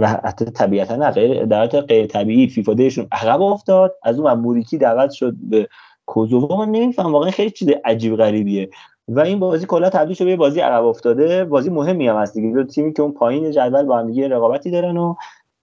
و 0.00 0.06
حتی 0.08 0.44
طبیعتا 0.44 0.96
نه 0.96 1.10
غیر 1.10 1.44
در 1.44 1.66
غیر 1.66 2.06
طبیعی 2.06 2.48
فیفا 2.48 2.74
دیشون 2.74 3.06
عقب 3.12 3.42
افتاد. 3.42 3.94
از 4.02 4.18
اون 4.18 4.32
موریکی 4.32 4.78
دعوت 4.78 5.10
شد 5.10 5.34
به 5.42 5.68
کوزوو. 6.06 6.56
من 6.56 6.68
نمیفهم 6.68 7.12
واقعا 7.12 7.30
خیلی 7.30 7.50
چیز 7.50 7.68
عجیب 7.84 8.16
غریبیه. 8.16 8.70
و 9.08 9.20
این 9.20 9.38
بازی 9.38 9.66
کلا 9.66 9.90
تبدیل 9.90 10.14
شده 10.14 10.26
به 10.26 10.36
بازی 10.36 10.60
عقب 10.60 10.84
افتاده. 10.84 11.44
بازی 11.44 11.70
مهمی 11.70 12.08
هم 12.08 12.16
هست 12.16 12.34
دیگه. 12.34 12.54
دو 12.54 12.64
تیمی 12.64 12.92
که 12.92 13.02
اون 13.02 13.12
پایین 13.12 13.50
جدول 13.50 13.82
با 13.82 13.98
هم 13.98 14.06
دیگه 14.06 14.28
رقابتی 14.28 14.70
دارن 14.70 14.96
و 14.96 15.14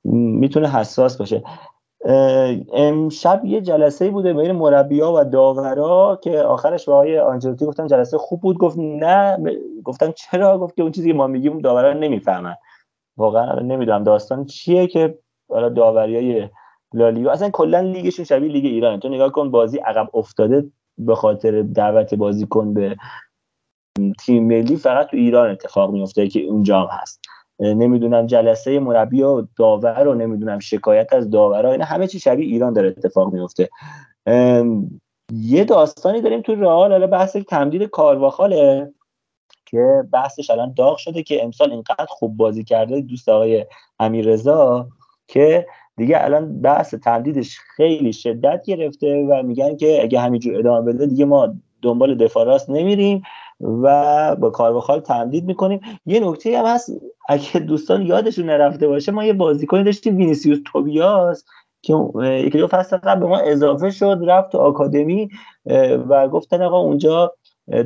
می‌تونه 0.06 0.70
حساس 0.70 1.18
باشه. 1.18 1.44
امشب 2.74 3.46
یه 3.46 3.62
جلسه 3.62 4.10
بوده 4.10 4.34
بین 4.34 4.52
مربیا 4.52 5.14
و 5.14 5.24
داورا 5.24 6.20
که 6.24 6.40
آخرش 6.40 6.86
به 6.86 6.94
آقای 6.94 7.20
آنجلوتی 7.20 7.66
گفتن 7.66 7.88
جلسه 7.88 8.18
خوب 8.18 8.42
بود. 8.42 8.58
گفت 8.58 8.78
نه 8.80 9.38
گفتن 9.84 10.12
چرا؟ 10.12 10.58
گفت 10.58 10.76
که 10.76 10.82
اون 10.82 10.92
چیزی 10.92 11.12
که 11.12 11.18
ما 11.18 11.28
میگیم 11.28 11.60
داورا 11.60 11.94
نمی‌فهمن. 11.94 12.56
واقعا 13.20 13.60
نمی‌دونم 13.60 14.04
داستان 14.04 14.46
چیه 14.46 14.88
که 14.88 15.20
حالا 15.50 15.70
داوریای 15.70 16.50
لالیگا 16.94 17.32
اصلا 17.32 17.50
کلا 17.50 17.80
لیگشون 17.80 18.26
شبیه 18.26 18.52
لیگ 18.52 18.66
ایران 18.66 19.00
تو 19.00 19.10
نگاه 19.10 19.32
کن 19.32 19.52
بازی 19.52 19.78
عقب 19.78 20.10
افتاده 20.14 20.66
به 20.98 21.16
خاطر 21.16 21.62
دعوت 21.62 22.14
بازیکن 22.14 22.74
به 22.74 22.96
تیم 24.20 24.48
ملی 24.48 24.76
فقط 24.76 25.08
تو 25.08 25.18
ایران 25.18 25.50
اتفاق 25.50 25.92
میفته 25.92 26.28
که 26.28 26.40
اونجا 26.42 26.80
هم 26.80 26.88
هست. 26.92 27.22
نمی‌دونم 27.60 28.26
جلسه 28.26 28.80
مربی 28.80 29.24
و 29.24 29.48
داور 29.58 30.04
رو 30.04 30.14
نمی‌دونم 30.14 30.60
شکایت 30.60 31.14
از 31.14 31.30
داورا 31.30 31.72
اینا 31.72 31.86
همه 31.86 32.08
چی 32.08 32.20
شبیه 32.20 32.46
ایران 32.46 32.74
داره 32.74 32.88
اتفاق 32.88 33.34
میفته 33.34 33.70
یه 35.34 35.64
داستانی 35.64 36.22
داریم 36.22 36.42
تو 36.42 36.56
رئال 36.56 36.92
حالا 36.92 37.08
بحث 37.08 37.36
تمدید 37.38 37.84
کارواخاله. 37.84 38.94
که 39.70 40.04
بحثش 40.14 40.50
الان 40.50 40.74
داغ 40.78 40.98
شده 40.98 41.24
که 41.24 41.44
امسال 41.44 41.72
اینقدر 41.72 42.06
خوب 42.10 42.38
بازی 42.38 42.64
کرده 42.64 43.02
دوست 43.02 43.30
آقای 43.30 43.66
امیررضا 44.00 44.88
که 45.28 45.68
دیگه 45.98 46.24
الان 46.24 46.62
بحث 46.62 46.94
تمدیدش 46.94 47.60
خیلی 47.76 48.14
شدت 48.14 48.64
گرفته 48.66 49.28
و 49.30 49.44
میگن 49.44 49.78
که 49.78 50.04
اگه 50.04 50.20
همینجور 50.20 50.58
ادامه 50.58 50.94
بده 50.94 51.06
دیگه 51.06 51.26
ما 51.26 51.54
دنبال 51.82 52.16
دفاع 52.16 52.46
راست 52.46 52.70
نمیریم 52.70 53.22
و 53.62 54.36
با 54.36 54.50
کارواخال 54.50 55.00
تمدید 55.00 55.46
می‌کنیم. 55.46 55.80
یه 56.06 56.20
نکته 56.20 56.60
هم 56.60 56.66
هست 56.66 56.92
اگه 57.30 57.60
دوستان 57.60 58.02
یادشون 58.02 58.46
نرفته 58.46 58.88
باشه 58.88 59.12
ما 59.12 59.26
یه 59.26 59.34
بازیکنی 59.34 59.84
داشتیم 59.84 60.18
وینیسیوس 60.18 60.60
توبیاس 60.66 61.46
که 61.82 61.94
یکی 62.24 62.58
دو 62.58 62.68
فصل 62.68 62.98
قبل 62.98 63.20
به 63.20 63.26
ما 63.26 63.38
اضافه 63.38 63.90
شد 63.92 64.20
رفت 64.28 64.52
تو 64.52 64.58
آکادمی 64.58 65.30
و 66.10 66.28
گفتن 66.28 66.62
آقا 66.62 66.78
اونجا 66.80 67.34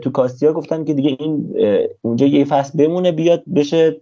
تو 0.01 0.11
کاستیا 0.11 0.53
گفتن 0.53 0.83
که 0.83 0.93
دیگه 0.93 1.17
این 1.19 1.55
اونجا 2.01 2.25
یه 2.25 2.45
فصل 2.45 2.77
بمونه 2.77 3.11
بیاد 3.11 3.43
بشه 3.55 4.01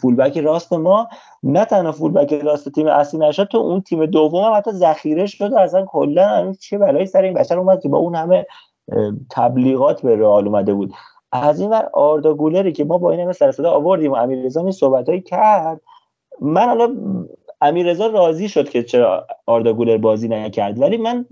فولبک 0.00 0.38
راست 0.38 0.72
ما. 0.72 1.08
نه 1.42 1.64
تنها 1.64 1.92
فولبک 1.92 2.32
راست 2.32 2.68
تیم 2.68 2.86
اصلی 2.86 3.20
نشد 3.20 3.44
تو 3.44 3.58
اون 3.58 3.80
تیم 3.80 4.06
دوم 4.06 4.44
هم 4.44 4.52
حتی 4.56 4.70
ذخیره 4.70 5.26
شد 5.26 5.52
اصلا 5.54 5.84
کلا 5.84 6.52
چه 6.60 6.78
بلایی 6.78 7.06
سر 7.06 7.22
این 7.22 7.34
بشر 7.34 7.58
اومد 7.58 7.82
که 7.82 7.88
با 7.88 7.98
اون 7.98 8.14
همه 8.14 8.46
تبلیغات 9.30 10.02
به 10.02 10.16
رئال 10.16 10.46
اومده 10.46 10.74
بود. 10.74 10.92
از 11.32 11.60
این 11.60 11.70
ور 11.70 11.90
آردا 11.92 12.34
گولری 12.34 12.72
که 12.72 12.84
ما 12.84 12.98
با 12.98 13.10
این 13.10 13.20
همه 13.20 13.32
سر 13.32 13.52
صدا 13.52 13.70
آوردیم 13.70 14.12
و 14.12 14.14
امیررضا 14.14 14.62
می 14.62 14.72
صحبتایی 14.72 15.20
کرد 15.20 15.80
من 16.40 16.66
حالا 16.66 16.96
امیررضا 17.60 18.06
راضی 18.06 18.48
شد 18.48 18.68
که 18.68 18.82
چرا 18.82 19.26
آردا 19.46 19.72
گولر 19.72 19.96
بازی 19.96 20.28
نکرد 20.28 20.80
ولی 20.80 20.96
من 20.96 21.26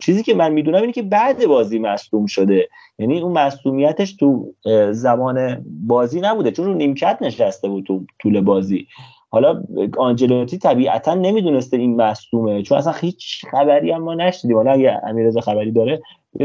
چیزی 0.00 0.22
که 0.22 0.34
من 0.34 0.52
می‌دونم 0.52 0.80
اینه 0.80 0.92
که 0.92 1.02
بعد 1.02 1.46
بازی 1.46 1.78
مصدوم 1.78 2.26
شده. 2.26 2.68
یعنی 2.98 3.20
اون 3.20 3.32
مصدومیتش 3.32 4.12
تو 4.12 4.54
زمان 4.90 5.64
بازی 5.86 6.20
نبوده 6.20 6.50
چون 6.50 6.66
رو 6.66 6.74
نیمکت 6.74 7.18
نشسته 7.20 7.68
بود 7.68 7.84
تو 7.84 8.04
طول 8.22 8.40
بازی. 8.40 8.86
حالا 9.30 9.62
آنجلوتی 9.98 10.58
طبیعتا 10.58 11.14
نمی‌دونسته 11.14 11.76
این 11.76 11.96
مصدومه 11.96 12.62
چون 12.62 12.78
اصلا 12.78 12.92
هیچ 12.92 13.44
خبری 13.50 13.90
هم 13.90 14.02
ما 14.02 14.14
نشدیدیم 14.14 14.56
حالا 14.56 14.72
اگه 14.72 15.00
امیررضا 15.04 15.40
خبری 15.40 15.70
داره 15.72 16.02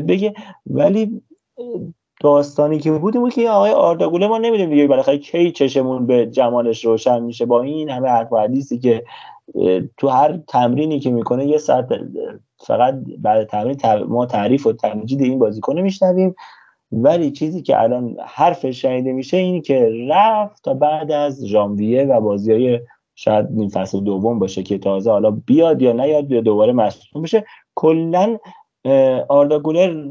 بگه. 0.07 0.33
ولی 0.65 1.21
داستانی 2.21 2.79
که 2.79 2.91
بود 2.91 3.13
بود 3.13 3.33
که 3.33 3.49
آقای 3.49 3.71
آرداگوله 3.71 4.27
ما 4.27 4.37
نمی‌دونیم 4.37 4.69
دیگه 4.69 4.87
بالاخره 4.87 5.17
کی 5.17 5.51
چشمون 5.51 6.05
به 6.07 6.25
جمالش 6.25 6.85
روشن 6.85 7.23
میشه. 7.23 7.45
با 7.45 7.61
این 7.61 7.89
همه 7.89 8.09
حرف 8.09 8.33
حدیثی 8.33 8.79
که 8.79 9.03
تو 9.97 10.07
هر 10.07 10.39
تمرینی 10.47 10.99
که 10.99 11.11
می‌کنه 11.11 11.47
یه 11.47 11.57
ساعت 11.57 11.85
فقط 12.57 12.95
بعد 13.19 13.47
تمرین 13.47 13.77
ما 14.07 14.25
تعریف 14.25 14.67
و 14.67 14.73
تمجید 14.73 15.21
این 15.21 15.39
بازیکن 15.39 15.79
میشنویم. 15.79 16.35
ولی 16.91 17.31
چیزی 17.31 17.61
که 17.61 17.81
الان 17.81 18.17
حرفش 18.25 18.81
شنیده 18.81 19.11
میشه 19.11 19.37
این 19.37 19.61
که 19.61 19.89
رفت 20.09 20.63
تا 20.63 20.73
بعد 20.73 21.11
از 21.11 21.45
ژانویه 21.45 22.03
و 22.03 22.21
بازی 22.21 22.51
های 22.51 22.79
شاید 23.15 23.47
این 23.57 23.69
فصل 23.69 23.99
دوم 23.99 24.39
باشه 24.39 24.63
که 24.63 24.77
تازه 24.77 25.11
حالا 25.11 25.31
بیاد 25.31 25.81
یا 25.81 25.91
نیاد 25.91 26.31
یا 26.31 26.41
دوباره 26.41 26.73
مصدوم 26.73 27.21
بشه. 27.21 27.45
کلا 27.75 28.37
آردا 29.29 29.59
گولر 29.59 30.09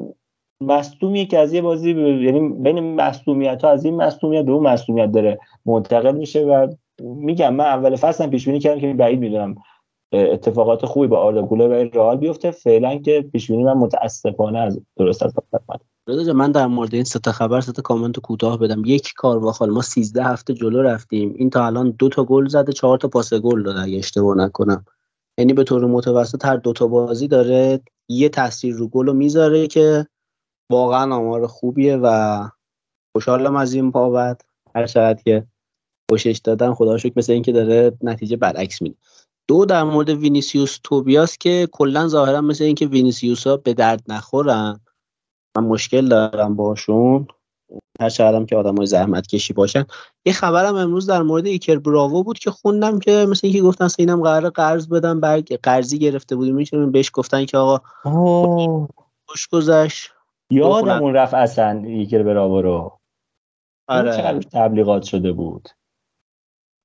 مصدومیه 0.61 1.27
که 1.27 1.39
از 1.39 1.53
یه 1.53 1.63
بازی 1.63 1.91
یعنی 2.25 2.49
بین 2.49 2.95
مصدومیت 2.95 3.65
ها 3.65 3.71
از 3.71 3.85
این 3.85 3.97
مصدومیت 3.97 4.45
به 4.45 4.53
اون 4.53 4.63
مصدومیت 4.63 5.13
داره 5.13 5.39
منتقل 5.67 6.17
میشه 6.17 6.45
و 6.45 6.69
میگم 7.01 7.55
من 7.55 7.65
اول 7.65 7.97
فصل 7.97 8.27
پیش 8.27 8.45
بینی 8.45 8.59
کردم 8.59 8.81
که 8.81 8.95
بعید 8.95 9.21
می‌دونم 9.21 9.55
اتفاقات 10.13 10.87
خوبی 10.87 11.07
با 11.07 11.19
آردا 11.19 11.43
گولر 11.43 11.69
و 11.69 11.73
رئال 11.73 12.17
بیفته. 12.17 12.51
فعلا 12.51 12.99
که 12.99 13.23
پیش 13.33 13.51
بینی 13.51 13.65
من 13.65 13.73
متاسفانه 13.73 14.59
از 14.59 14.81
درست 14.97 15.23
از 15.23 15.33
رضا 16.09 16.33
من 16.33 16.53
در 16.53 16.67
مورد 16.67 16.95
این 16.95 17.05
سه 17.05 17.33
خبر 17.33 17.61
سه 17.61 17.73
کامنت 17.73 18.19
کوتاه 18.19 18.59
بدم. 18.59 18.83
یک 18.87 19.13
کار 19.17 19.53
خال 19.53 19.71
ما 19.71 19.83
13 19.83 20.25
هفته 20.25 20.55
جلو 20.55 20.83
رفتیم. 20.83 21.35
این 21.37 21.51
تا 21.51 21.67
الان 21.67 21.91
دو 21.91 22.09
تا 22.09 22.25
گل 22.25 22.49
زده 22.49 22.73
چهار 22.73 22.99
تا 22.99 23.09
پاس 23.09 23.35
گل 23.35 23.63
داده 23.63 23.81
اگه 23.81 23.99
اشتباه 23.99 24.37
نکنم. 24.37 24.85
یعنی 25.39 25.53
به 25.53 25.65
طور 25.65 25.87
متوسط 25.87 26.45
هر 26.45 26.57
دو 26.57 26.73
تا 26.73 26.87
بازی 26.87 27.29
داره 27.29 27.81
یه 28.09 28.29
تاثیر 28.29 28.75
رو 28.75 28.89
گل 28.89 29.17
می‌ذاره 29.17 29.67
که 29.67 30.07
واقعا 30.71 31.15
آمار 31.15 31.47
خوبیه 31.47 31.97
و 32.03 32.39
خوشحالم 33.13 33.57
از 33.57 33.75
این 33.75 33.91
بابت. 33.91 34.41
هر 34.75 34.87
چقدر 34.87 35.23
که 35.23 35.47
خوشش 36.11 36.41
دادن 36.45 36.75
خدا 36.75 36.99
شکر 36.99 37.13
مثل 37.17 37.33
اینکه 37.33 37.53
داره 37.53 37.93
نتیجه 38.03 38.37
برعکس 38.37 38.83
میده. 38.83 38.97
دو 39.49 39.65
در 39.65 39.83
مورد 39.83 40.09
وینیسیوس 40.09 40.79
توبیاس 40.85 41.39
که 41.39 41.69
کلا 41.73 42.09
ظاهرا 42.09 42.41
مثل 42.41 42.65
اینکه 42.65 42.87
وینیسیوس 42.87 43.47
ها 43.47 43.57
به 43.57 43.75
درد 43.75 44.03
نخورن. 44.09 44.81
من 45.57 45.65
مشکل 45.65 46.09
دارم 46.09 46.57
باشون. 46.57 47.27
هر 48.01 48.09
چقدرم 48.09 48.47
که 48.47 48.57
آدمای 48.57 48.87
زحمت 48.87 49.27
کشی 49.27 49.53
باشن. 49.53 49.85
یه 50.27 50.33
خبرم 50.33 50.75
امروز 50.75 51.07
در 51.07 51.23
مورد 51.23 51.47
ایکر 51.47 51.79
براوو 51.79 52.23
بود 52.23 52.39
که 52.39 52.51
خوندم 52.51 52.99
که 52.99 53.27
مثل 53.29 53.41
اینکه 53.43 53.63
گفتن 53.63 53.89
اینم 53.99 54.23
قرار 54.23 54.51
قرض 54.51 54.89
بدم 54.89 55.21
برگ 55.21 55.59
قرضی 55.63 55.99
گرفته 55.99 56.37
بودیم. 56.37 56.55
می‌تونیم 56.55 56.93
بهش 56.93 57.11
گفتن 57.15 57.45
که 57.45 57.59
آقا 57.59 57.81
خوش 59.27 59.49
گذشت. 59.49 60.11
یادمون 60.51 61.15
رفت 61.15 61.35
اصلا 61.35 61.83
ایکر 61.87 62.23
براوو 62.23 62.63
رو. 62.63 62.99
آره. 63.89 64.39
تبلیغات 64.39 65.03
شده 65.03 65.33
بود. 65.33 65.69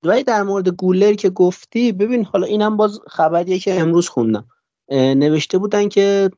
ولی 0.03 0.23
در 0.23 0.43
مورد 0.43 0.69
گولر 0.69 1.13
که 1.13 1.29
گفتی 1.29 1.91
ببین 1.91 2.25
حالا 2.25 2.47
اینم 2.47 2.77
باز 2.77 2.99
خبریه 3.07 3.59
که 3.59 3.79
امروز 3.79 4.09
خوندم. 4.09 4.45
نوشته 4.91 5.57
بودن 5.57 5.89
که 5.89 6.29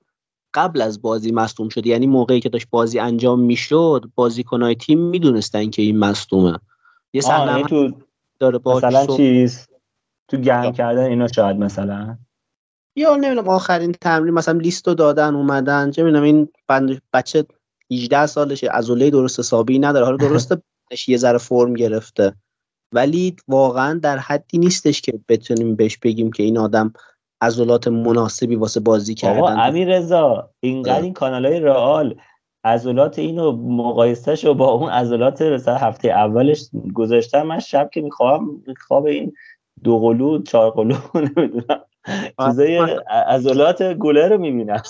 قبل 0.53 0.81
از 0.81 1.01
بازی 1.01 1.31
مصدوم 1.31 1.69
شد 1.69 1.85
یعنی 1.85 2.07
موقعی 2.07 2.39
که 2.39 2.49
داشت 2.49 2.67
بازی 2.69 2.99
انجام 2.99 3.39
می‌شد 3.39 4.05
بازیکنهای 4.15 4.75
تیم 4.75 4.99
می‌دونستن 4.99 5.69
که 5.69 5.81
این 5.81 5.99
مصدومه. 5.99 6.59
یه 7.13 7.21
صحنه 7.21 7.63
تو 7.63 7.91
داره 8.39 8.57
با 8.57 8.77
مثلا 8.77 9.05
چیز 9.05 9.67
تو 10.27 10.37
گرم 10.37 10.71
کردن 10.71 11.03
اینا 11.03 11.27
شاید 11.27 11.57
مثلا. 11.57 12.17
یا 12.95 13.15
نمی‌دونم 13.15 13.47
آخرین 13.47 13.91
تمرین 13.91 14.33
مثلا 14.33 14.59
لیستو 14.59 14.93
دادن 14.93 15.35
اومدن. 15.35 15.91
چه 15.91 16.03
می‌دونم 16.03 16.23
این 16.23 16.49
بند 16.67 17.01
بچه 17.13 17.45
18 17.91 18.25
سالشه 18.25 18.67
عضله 18.67 19.09
درست 19.09 19.39
حسابی 19.39 19.79
نداره. 19.79 20.05
حالا 20.05 20.17
درسته 20.17 20.61
یه 21.07 21.17
ذره 21.17 21.37
فرم 21.37 21.73
گرفته. 21.73 22.33
ولی 22.91 23.35
واقعا 23.47 23.99
در 24.03 24.17
حدی 24.17 24.57
نیستش 24.57 25.01
که 25.01 25.19
بتونیم 25.29 25.75
بهش 25.75 25.97
بگیم 25.97 26.31
که 26.31 26.43
این 26.43 26.57
آدم 26.57 26.93
عضلات 27.41 27.87
مناسبی 27.87 28.55
واسه 28.55 28.79
بازی 28.79 29.15
کردن 29.15 29.39
آقا 29.39 29.49
امیر 29.49 29.97
رضا 29.97 30.49
اینقدر 30.59 31.01
این 31.01 31.13
کانال 31.13 31.45
های 31.45 31.59
رئال 31.59 32.15
عضلات 32.63 33.19
اینو 33.19 33.51
مقایسهش 33.51 34.45
رو 34.45 34.53
با 34.53 34.71
اون 34.71 34.89
عضلات 34.89 35.41
مثلا 35.41 35.75
هفته 35.75 36.07
اولش 36.09 36.69
گذاشتم 36.93 37.41
من 37.41 37.59
شب 37.59 37.89
که 37.93 38.01
می‌خوام 38.01 38.63
خواب 38.87 39.05
این 39.05 39.33
دو 39.83 39.99
قلو 39.99 40.41
چهار 40.41 40.71
قلو 40.71 40.95
نمی‌دونم 41.37 41.81
چیزای 42.45 42.77
عضلات 43.27 43.83
گولر 43.93 44.27
رو 44.27 44.37
می‌بینم. 44.37 44.81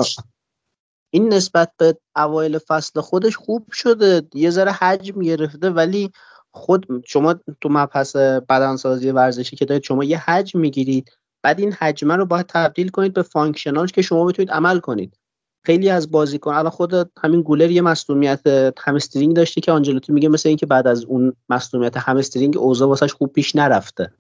این 1.14 1.34
نسبت 1.34 1.72
به 1.78 1.98
اوایل 2.15 2.57
فصل 2.57 3.02
خودش 3.02 3.36
خوب 3.36 3.72
شده. 3.72 4.22
یه 4.34 4.49
ذره 4.49 4.72
حجم 4.72 5.22
گرفته 5.22 5.69
ولی 5.69 6.11
خود 6.58 7.04
شما 7.06 7.34
تو 7.62 7.70
مبحث 7.70 8.16
بدنسازی 8.16 9.12
ورزشی 9.12 9.56
که 9.56 9.66
دارید 9.66 9.84
شما 9.84 10.04
یه 10.04 10.18
حجم 10.30 10.60
می‌گیرید. 10.60 11.12
بعد 11.44 11.60
این 11.60 11.74
حجمه 11.74 12.16
رو 12.16 12.26
باید 12.26 12.46
تبدیل 12.46 12.90
کنید 12.90 13.14
به 13.14 13.22
functional 13.22 13.88
که 13.88 14.02
شما 14.02 14.26
بتونید 14.26 14.52
عمل 14.52 14.80
کنید. 14.80 15.18
خیلی 15.66 15.90
از 15.90 16.12
بازیکن 16.12 16.54
الان 16.54 16.70
خود 16.70 17.12
همین 17.20 17.42
گولر 17.42 17.72
یه 17.72 17.82
مصدومیت 17.82 18.41
همسترینگ 18.80 19.36
داشته 19.36 19.62
که 19.62 19.72
آنجلوتی 19.72 20.14
میگه 20.14 20.30
مثل 20.30 20.50
اینکه 20.50 20.66
بعد 20.66 20.88
از 20.88 21.04
اون 21.04 21.34
مصدومیت 21.49 21.98
همسترینگ 21.98 22.58
اوضاع 22.58 22.88
واسش 22.88 23.14
خوب 23.14 23.34
پیش 23.34 23.56
نرفته. 23.56 24.12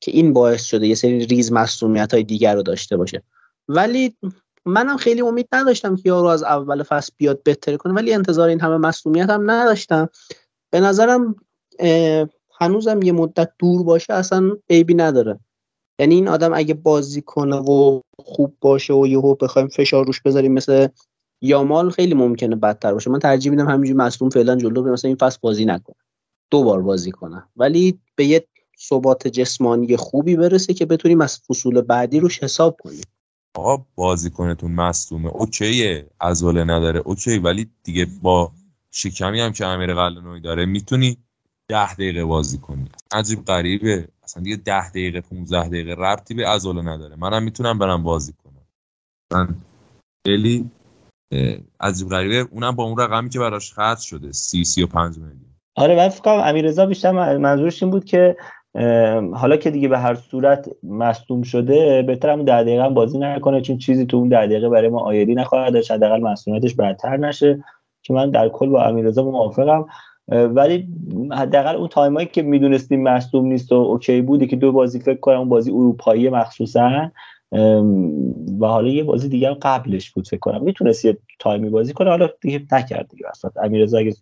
که 0.00 0.10
این 0.10 0.32
باعث 0.32 0.64
شده 0.64 0.86
یه 0.86 0.94
سری 0.94 1.26
ریز 1.26 1.52
مصونیت 1.52 2.14
های 2.14 2.22
دیگر 2.22 2.54
رو 2.54 2.62
داشته 2.62 2.96
باشه. 2.96 3.22
ولی 3.68 4.16
منم 4.66 4.96
خیلی 4.96 5.20
امید 5.20 5.48
نداشتم 5.52 5.96
که 5.96 6.02
یارو 6.04 6.26
از 6.26 6.42
اول 6.42 6.82
فصل 6.82 7.12
بیاد 7.16 7.42
بهتر 7.42 7.76
کنه 7.76 7.92
ولی 7.92 8.14
انتظار 8.14 8.48
این 8.48 8.60
همه 8.60 8.76
مصونیت 8.76 9.30
هم 9.30 9.50
نداشتم. 9.50 10.08
به 10.70 10.80
نظرم 10.80 11.36
هنوزم 12.60 13.02
یه 13.02 13.12
مدت 13.12 13.52
دور 13.58 13.82
باشه 13.82 14.12
اصلا 14.12 14.50
عیبی 14.70 14.94
نداره. 14.94 15.40
یعنی 16.00 16.14
این 16.14 16.28
آدم 16.28 16.54
اگه 16.54 16.74
بازی 16.74 17.22
کنه 17.22 17.56
و 17.56 18.00
خوب 18.24 18.56
باشه 18.60 18.94
و 18.94 19.06
یهو 19.06 19.34
بخوایم 19.34 19.68
فشار 19.68 20.06
روش 20.06 20.20
بذاریم 20.20 20.52
مثل 20.52 20.88
یامال 21.40 21.90
خیلی 21.90 22.14
ممکنه 22.14 22.56
بدتر 22.56 22.92
باشه. 22.92 23.10
من 23.10 23.18
ترجیح 23.18 23.50
میدم 23.50 23.68
همینجوری 23.68 23.98
مصدوم 23.98 24.28
فعلا 24.28 24.56
جلو 24.56 24.92
مثلا 24.92 25.08
این 25.08 25.16
فصل 25.16 25.38
بازی 25.42 25.64
نکنه. 25.64 25.96
دو 26.50 26.64
بار 26.64 26.82
بازی 26.82 27.10
کنه. 27.10 27.44
ولی 27.56 27.98
به 28.16 28.24
یه 28.24 28.46
ثبات 28.80 29.28
جسمانی 29.28 29.96
خوبی 29.96 30.36
برسه 30.36 30.74
که 30.74 30.86
بتونیم 30.86 31.20
از 31.20 31.38
فصول 31.38 31.80
بعدی 31.80 32.20
روش 32.20 32.42
حساب 32.42 32.76
کنیم. 32.82 33.00
آقا 33.54 33.84
بازیکنتون 33.94 34.72
مصدومه 34.72 35.28
اوکیه. 35.28 36.10
عضله 36.20 36.64
نداره. 36.64 37.00
اوکی. 37.00 37.38
ولی 37.38 37.70
دیگه 37.82 38.06
با 38.22 38.52
شکمی 38.90 39.40
هم 39.40 39.52
که 39.52 39.66
امیر 39.66 39.94
قلنوی 39.94 40.40
داره 40.40 40.66
می‌تونی 40.66 41.16
ده 41.70 41.94
دقیقه 41.94 42.24
بازی 42.24 42.58
کنی. 42.58 42.88
عجیب 43.12 43.44
غریبه. 43.44 44.08
اصلا 44.22 44.42
دیگه 44.42 44.56
ده 44.56 44.90
دقیقه 44.90 45.20
15 45.20 45.68
دقیقه 45.68 45.94
ربطی 45.94 46.34
به 46.34 46.48
عضله 46.48 46.82
نداره. 46.82 47.16
منم 47.16 47.42
می‌تونم 47.42 47.78
برم 47.78 48.02
بازی 48.02 48.32
کنم. 48.32 48.66
من 49.32 49.54
خیلی 50.26 50.70
عجیب 51.80 52.08
غریبه. 52.08 52.48
اونم 52.50 52.76
با 52.76 52.84
اون 52.84 52.98
رقمی 52.98 53.28
که 53.28 53.38
براش 53.38 53.72
خرج 53.72 53.98
شده 53.98 54.32
سی 54.32 54.64
سی 54.64 54.82
و 54.82 54.86
پنج 54.86 55.18
میلیون. 55.18 55.54
آره 55.76 55.96
من 55.96 56.08
فکر 56.08 56.22
کنم 56.22 56.42
امیررضا 56.44 56.86
بیشتر 56.86 57.36
منظورش 57.36 57.82
این 57.82 57.92
بود 57.92 58.04
که 58.04 58.36
حالا 59.34 59.56
که 59.56 59.70
دیگه 59.70 59.88
به 59.88 59.98
هر 59.98 60.14
صورت 60.14 60.70
مصدوم 60.82 61.42
شده 61.42 62.02
بهتر 62.02 62.30
همون 62.30 62.44
ده 62.44 62.62
دقیقه 62.62 62.84
هم 62.84 62.94
بازی 62.94 63.18
نکنه 63.18 63.60
چون 63.60 63.78
چیزی 63.78 64.06
تو 64.06 64.16
اون 64.16 64.28
ده 64.28 64.46
دقیقه 64.46 64.68
برای 64.68 64.88
ما 64.88 65.00
عایدی 65.00 65.34
نخواهد 65.34 65.72
داشت. 65.72 65.90
حداقل 65.90 66.20
مصدومیتش 66.20 66.74
بدتر 66.74 67.16
نشه. 67.16 67.64
که 68.02 68.14
من 68.14 68.30
در 68.30 68.48
کل 68.48 68.68
با 68.68 68.84
امیررضا 68.84 69.22
موافقم. 69.22 69.86
ولی 70.28 70.88
حداقل 71.32 71.76
اون 71.76 71.88
تایمایی 71.88 72.26
که 72.26 72.42
می‌دونستیم 72.42 73.02
مصدوم 73.02 73.46
نیست 73.46 73.72
و 73.72 73.74
OK 73.74 74.22
بوده 74.22 74.46
که 74.46 74.56
دو 74.56 74.72
بازی 74.72 75.00
فکر 75.00 75.20
کنم 75.20 75.38
اون 75.38 75.48
بازی 75.48 75.70
اروپایی 75.70 76.28
مخصوصا 76.28 77.10
و 78.60 78.66
حالا 78.66 78.88
یه 78.88 79.04
بازی 79.04 79.28
دیگه 79.28 79.54
قبلش 79.62 80.10
بود 80.10 80.28
فکر 80.28 80.40
کنم. 80.40 80.64
می‌تونست 80.64 81.04
یه 81.04 81.18
تایمی 81.38 81.68
بازی 81.70 81.92
کنه 81.92 82.10
حالا 82.10 82.28
دیگه 82.40 82.66
نکرد 82.72 83.08
دیگه 83.08 83.28
اصلا. 83.28 83.50
امیررضا 83.62 83.98
اگه 83.98 84.16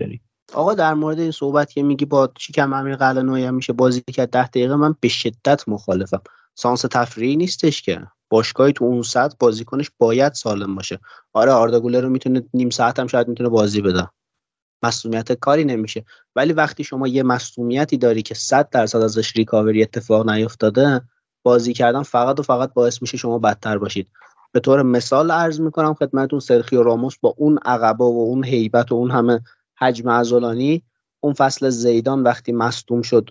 داری؟ 0.00 0.20
آقا 0.54 0.74
در 0.74 0.94
مورد 0.94 1.20
این 1.20 1.30
صحبت 1.30 1.72
که 1.72 1.82
میگی 1.82 2.04
با 2.04 2.30
چیکم 2.34 2.72
امیر 2.72 2.96
قلعه‌نویی 2.96 3.50
میشه 3.50 3.72
بازی 3.72 4.00
کرد 4.00 4.30
ده 4.30 4.46
دقیقه 4.46 4.76
من 4.76 4.94
به 5.00 5.08
شدت 5.08 5.68
مخالفم. 5.68 6.22
سانس 6.54 6.80
تفریحی 6.80 7.36
نیستش 7.36 7.82
که. 7.82 8.00
باشگاهی 8.30 8.72
تو 8.72 8.84
اون 8.84 9.02
سطح 9.02 9.36
بازیکنش 9.38 9.90
باید 9.98 10.32
سالم 10.32 10.74
باشه. 10.74 10.98
آره 11.32 11.52
آردا 11.52 11.78
رو 11.78 12.08
می‌تونه 12.08 12.42
نیم 12.54 12.70
ساعت 12.70 12.98
هم 12.98 13.06
شاید 13.06 13.28
می‌تونه 13.28 13.48
بازی 13.48 13.80
بده. 13.80 14.08
مصومیت 14.84 15.32
کاری 15.32 15.64
نمیشه. 15.64 16.04
ولی 16.36 16.52
وقتی 16.52 16.84
شما 16.84 17.08
یه 17.08 17.22
مصومیتی 17.22 17.96
داری 17.96 18.22
که 18.22 18.34
100 18.34 18.70
درصد 18.70 18.98
ازش 18.98 19.36
ریکاوری 19.36 19.82
اتفاق 19.82 20.30
نیفتاده 20.30 21.00
بازی 21.42 21.72
کردن 21.72 22.02
فقط 22.02 22.40
و 22.40 22.42
فقط 22.42 22.72
باعث 22.74 23.02
میشه 23.02 23.16
شما 23.16 23.38
بدتر 23.38 23.78
باشید. 23.78 24.08
به 24.52 24.60
طور 24.60 24.82
مثال 24.82 25.30
عرض 25.30 25.60
می‌کنم 25.60 25.94
خدمتون 25.94 26.40
سرخیو 26.40 26.82
راموس 26.82 27.16
با 27.20 27.34
اون 27.36 27.58
عقبا 27.64 28.12
و 28.12 28.24
اون 28.24 28.44
هیبت 28.44 28.92
و 28.92 28.94
اون 28.94 29.10
همه 29.10 29.40
حجم 29.78 30.08
عضلانی 30.10 30.82
اون 31.20 31.32
فصل 31.32 31.68
زیدان 31.68 32.22
وقتی 32.22 32.52
مصدوم 32.52 33.02
شد 33.02 33.30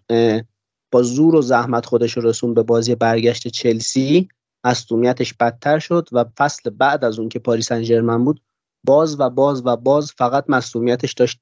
با 0.92 1.02
زور 1.02 1.36
و 1.36 1.42
زحمت 1.42 1.86
خودش 1.86 2.18
رسون 2.18 2.54
به 2.54 2.64
بازی 2.64 2.96
برگشت 2.96 3.48
چلسی 3.48 4.28
مصدومیتش 4.64 5.34
بدتر 5.34 5.80
شد 5.80 6.10
و 6.12 6.26
فصل 6.38 6.70
بعد 6.70 7.06
از 7.06 7.20
اون 7.20 7.30
که 7.30 7.40
پاریس 7.40 7.68
سن 7.68 8.24
بود 8.24 8.42
باز 8.86 9.20
و 9.20 9.30
باز 9.30 9.62
و 9.66 9.76
باز 9.76 10.12
فقط 10.12 10.46
مصومیتش 10.48 11.14
داشت 11.14 11.40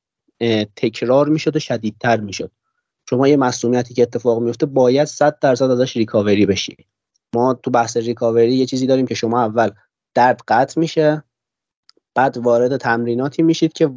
تکرار 0.76 1.30
می‌شد 1.30 1.55
و 1.55 1.59
شدیدتر 1.59 2.19
می‌شد. 2.19 2.51
شما 3.09 3.27
یه 3.27 3.38
مصومیتی 3.38 3.93
که 3.93 4.01
اتفاق 4.01 4.41
میفته 4.41 4.65
باید 4.65 5.07
100 5.07 5.39
درصد 5.39 5.72
ازش 5.72 5.97
ریکاوری 5.97 6.45
بشی. 6.45 6.77
ما 7.35 7.53
تو 7.53 7.72
بحث 7.72 7.97
ریکاوری 7.97 8.55
یه 8.55 8.65
چیزی 8.65 8.88
داریم 8.88 9.07
که 9.07 9.15
شما 9.15 9.41
اول 9.41 9.72
درد 10.13 10.41
قطع 10.47 10.80
میشه 10.80 11.23
بعد 12.15 12.38
وارد 12.38 12.77
تمریناتی 12.77 13.43
میشید 13.43 13.73
که 13.73 13.89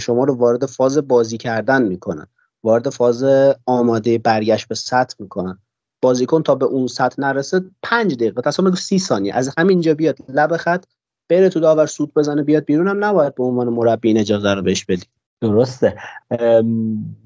شما 0.00 0.24
رو 0.24 0.34
وارد 0.34 0.66
فاز 0.66 0.98
بازی 0.98 1.36
کردن 1.36 1.82
می‌کنن. 1.82 2.26
وارد 2.64 2.88
فاز 2.88 3.24
آماده 3.66 4.18
برگشت 4.18 4.68
به 4.68 4.74
سطح 4.74 5.16
می‌کنن. 5.18 5.58
بازیکن 6.02 6.42
تا 6.42 6.54
به 6.54 6.66
اون 6.66 6.86
سطح 6.86 7.20
نرسه 7.20 7.64
پنج 7.82 8.14
دقیقه. 8.14 8.42
تصمیم 8.42 8.74
سی 8.74 8.98
ثانیه. 8.98 9.34
از 9.34 9.54
همینجا 9.58 9.94
بیاد 9.94 10.18
لب 10.28 10.56
خط 10.56 10.84
بره 11.28 11.48
تو 11.48 11.60
داور 11.60 11.86
سود 11.86 12.14
بزنه 12.14 12.42
بیاد 12.42 12.64
بیرون 12.64 12.88
هم 12.88 13.04
نباید 13.04 13.34
به 13.34 13.44
عنوان 13.44 13.68
مربی 13.68 14.18
اجازه 14.18 14.54
رو 14.54 14.62
بهش 14.62 14.84
بدی. 14.84 15.06
درسته. 15.40 15.96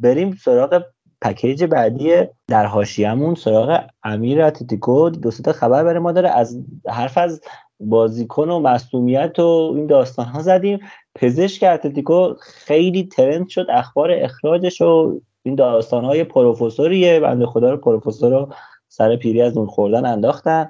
بریم 0.01 0.39
سراغ 0.45 0.83
پکیج 1.23 1.65
بعدی 1.65 2.13
در 2.49 2.67
حاشیه‌مون 2.67 3.35
سراغ 3.35 3.81
امیر 4.03 4.43
اتلتیکو. 4.43 5.11
دو 5.11 5.31
خبر 5.31 5.85
برای 5.85 5.99
ما 5.99 6.13
داره. 6.13 6.29
از 6.31 6.61
حرف 6.89 7.19
از 7.19 7.41
بازیکن 7.81 8.49
و 8.49 8.59
مصومیت 8.59 9.39
و 9.39 9.73
این 9.77 9.87
داستان 9.87 10.27
ها 10.27 10.43
زدیم. 10.43 10.79
پزشک 11.15 11.63
اتلتیکو 11.63 12.35
خیلی 12.41 13.05
ترند 13.05 13.49
شد 13.49 13.67
اخبار 13.71 14.11
اخراجش 14.13 14.81
و 14.81 15.21
این 15.43 15.55
داستان 15.55 16.05
های 16.05 16.25
پروفسوریه. 16.25 17.21
بنده 17.21 17.47
خدا 17.47 17.71
رو 17.71 17.77
پروفسور 17.77 18.33
رو 18.33 18.53
سر 18.89 19.17
پیری 19.17 19.43
از 19.43 19.57
اون 19.57 19.67
خوردن 19.67 20.07
انداختن. 20.07 20.69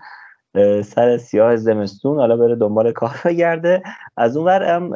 سر 0.84 1.18
سیاه 1.18 1.56
زمستون 1.56 2.16
حالا 2.16 2.36
بره 2.36 2.56
دنبال 2.56 2.92
کار 2.92 3.20
بگرده 3.24 3.82
از 4.16 4.36
اون 4.36 4.48
هم 4.48 4.90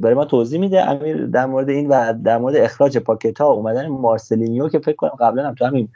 برای 0.00 0.14
ما 0.14 0.24
توضیح 0.24 0.60
میده 0.60 0.90
امیر 0.90 1.26
در 1.26 1.46
مورد 1.46 1.68
این 1.68 1.88
و 1.88 2.14
در 2.24 2.38
مورد 2.38 2.56
اخراج 2.56 2.98
پاکت 2.98 3.40
ها 3.40 3.46
اومدن 3.46 3.86
مارسلینیو 3.86 4.68
که 4.68 4.78
فکر 4.78 4.96
کنم 4.96 5.16
قبلا 5.20 5.48
هم 5.48 5.54
تو 5.54 5.64
همین 5.64 5.88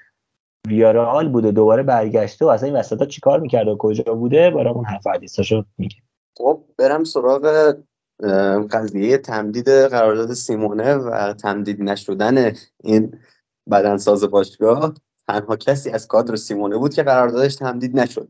ویارال 0.69 1.29
بوده 1.29 1.51
دوباره 1.51 1.83
برگشته 1.83 2.45
و 2.45 2.49
اصلا 2.49 2.69
این 2.69 2.77
وسط 2.77 2.99
ها 2.99 3.07
چیکار 3.07 3.41
می‌کرده 3.41 3.71
و 3.71 3.77
کجا 3.77 4.15
بوده 4.15 4.51
برامون 4.51 4.85
حرف 4.85 5.07
حدیثاشو 5.07 5.65
میگه. 5.79 5.97
خب 6.39 6.65
برم 6.79 7.05
سراغ 7.05 7.75
قضیه 8.71 9.19
تمدید 9.19 9.69
قرارداد 9.69 10.33
سیمونه 10.33 10.95
و 10.95 11.33
تمدید 11.33 11.83
نشدن 11.83 12.53
این 12.83 13.19
بدنساز 13.71 14.25
باشگاه. 14.25 14.95
تنها 15.29 15.57
کسی 15.57 15.91
از 15.91 16.07
کادر 16.07 16.37
سیمونه 16.37 16.77
بود 16.77 16.95
که 16.95 17.03
قراردادش 17.03 17.57
تمدید 17.57 17.99
نشد. 18.01 18.29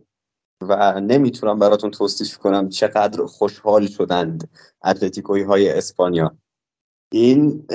و 0.60 1.00
نمی‌تونم 1.00 1.58
براتون 1.58 1.90
توصیف 1.90 2.38
کنم 2.38 2.68
چقدر 2.68 3.26
خوشحال 3.26 3.86
شدند 3.86 4.50
اتلتیکوی 4.84 5.42
های 5.42 5.68
اسپانیا. 5.68 6.36
این 7.12 7.66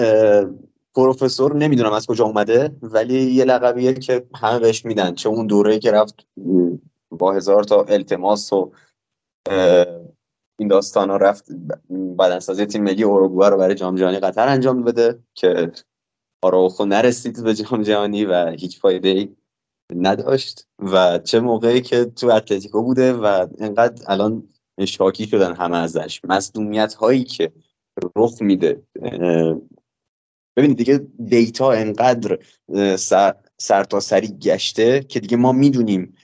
پروفسور 0.96 1.56
نمی‌دونم 1.56 1.94
از 1.94 2.08
کجا 2.08 2.26
اومده 2.26 2.76
ولی 2.82 3.32
یه 3.32 3.46
لقبیه 3.46 3.94
که 3.94 4.26
همه 4.36 4.60
بهش 4.60 4.86
میدن 4.86 5.16
چه 5.16 5.30
اون 5.30 5.48
دوره 5.48 5.80
که 5.80 5.92
رفت 5.92 6.28
با 7.12 7.34
هزار 7.34 7.64
تا 7.64 7.84
التماس 7.84 8.54
و 8.54 8.72
این 10.60 10.68
داستان 10.68 11.10
ها 11.10 11.18
رفت 11.18 11.52
بدنسازی 12.20 12.66
تیم 12.66 12.84
ملی 12.84 13.04
اوروگوئه 13.04 13.50
رو 13.50 13.58
برای 13.58 13.76
جام 13.76 13.96
جهانی 13.96 14.20
قطر 14.20 14.48
انجام 14.48 14.84
بده 14.84 15.20
که 15.34 15.72
آراوخو 16.42 16.86
نرسید 16.86 17.44
به 17.44 17.54
جام 17.54 17.82
جهانی 17.82 18.26
و 18.26 18.48
هیچ 18.48 18.80
فایده 18.80 19.10
ای 19.10 19.36
نداشت 19.96 20.68
و 20.80 21.20
چه 21.20 21.40
موقعی 21.40 21.82
که 21.82 22.06
تو 22.06 22.28
اتلتیکو 22.32 22.84
بوده 22.84 23.14
و 23.14 23.48
انقدر 23.60 24.04
الان 24.08 24.44
شاکی 24.88 25.28
شدن 25.28 25.56
همه 25.56 25.78
ازش. 25.78 26.22
مصدومیت 26.24 26.94
هایی 26.94 27.24
که 27.24 27.52
رخ 28.16 28.42
میده 28.42 28.84
ببینید 30.58 30.78
دیگه 30.78 31.08
data 31.30 31.72
انقدر 31.72 32.40
سرتاسری 33.58 34.28
سر 34.28 34.34
گشته 34.34 35.04
که 35.04 35.20
دیگه 35.20 35.38
ما 35.38 35.52
می‌دونیم 35.52 36.16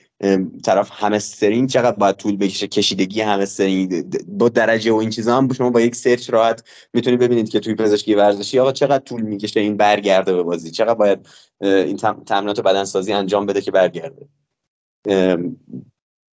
طرف 0.64 0.90
همسترینگ 0.92 1.68
چقدر 1.68 1.96
باید 1.96 2.16
طول 2.16 2.36
بکشه 2.36 2.66
کشیدگی 2.66 3.20
همسترینگ 3.20 4.16
با 4.28 4.48
درجه 4.48 4.92
و 4.92 4.96
این 4.96 5.10
چیزا 5.10 5.36
هم 5.36 5.52
شما 5.52 5.70
با 5.70 5.80
یک 5.80 5.96
search 5.96 6.30
راحت 6.30 6.64
می‌تونید 6.94 7.20
ببینید 7.20 7.48
که 7.48 7.60
توی 7.60 7.74
پزشکی 7.74 8.14
ورزشی 8.14 8.58
آقا 8.58 8.72
چقدر 8.72 9.04
طول 9.04 9.22
می‌کشه 9.22 9.60
این 9.60 9.76
برگرده 9.76 10.34
به 10.34 10.42
بازی. 10.42 10.70
چقدر 10.70 10.94
باید 10.94 11.28
این 11.60 11.96
تمرینات 11.96 12.60
بدنسازی 12.60 13.12
انجام 13.12 13.46
بده 13.46 13.60
که 13.60 13.70
برگرده. 13.70 14.28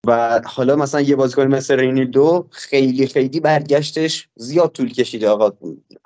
و 0.07 0.41
حالا 0.45 0.75
مثلا 0.75 1.01
یه 1.01 1.15
بازیکن 1.15 1.43
مثل 1.43 1.79
رینی 1.79 2.05
دو 2.05 2.47
خیلی 2.51 3.07
خیلی 3.07 3.39
برگشتش 3.39 4.29
زیاد 4.35 4.71
طول 4.71 4.93
کشیده 4.93 5.29
آقا. 5.29 5.51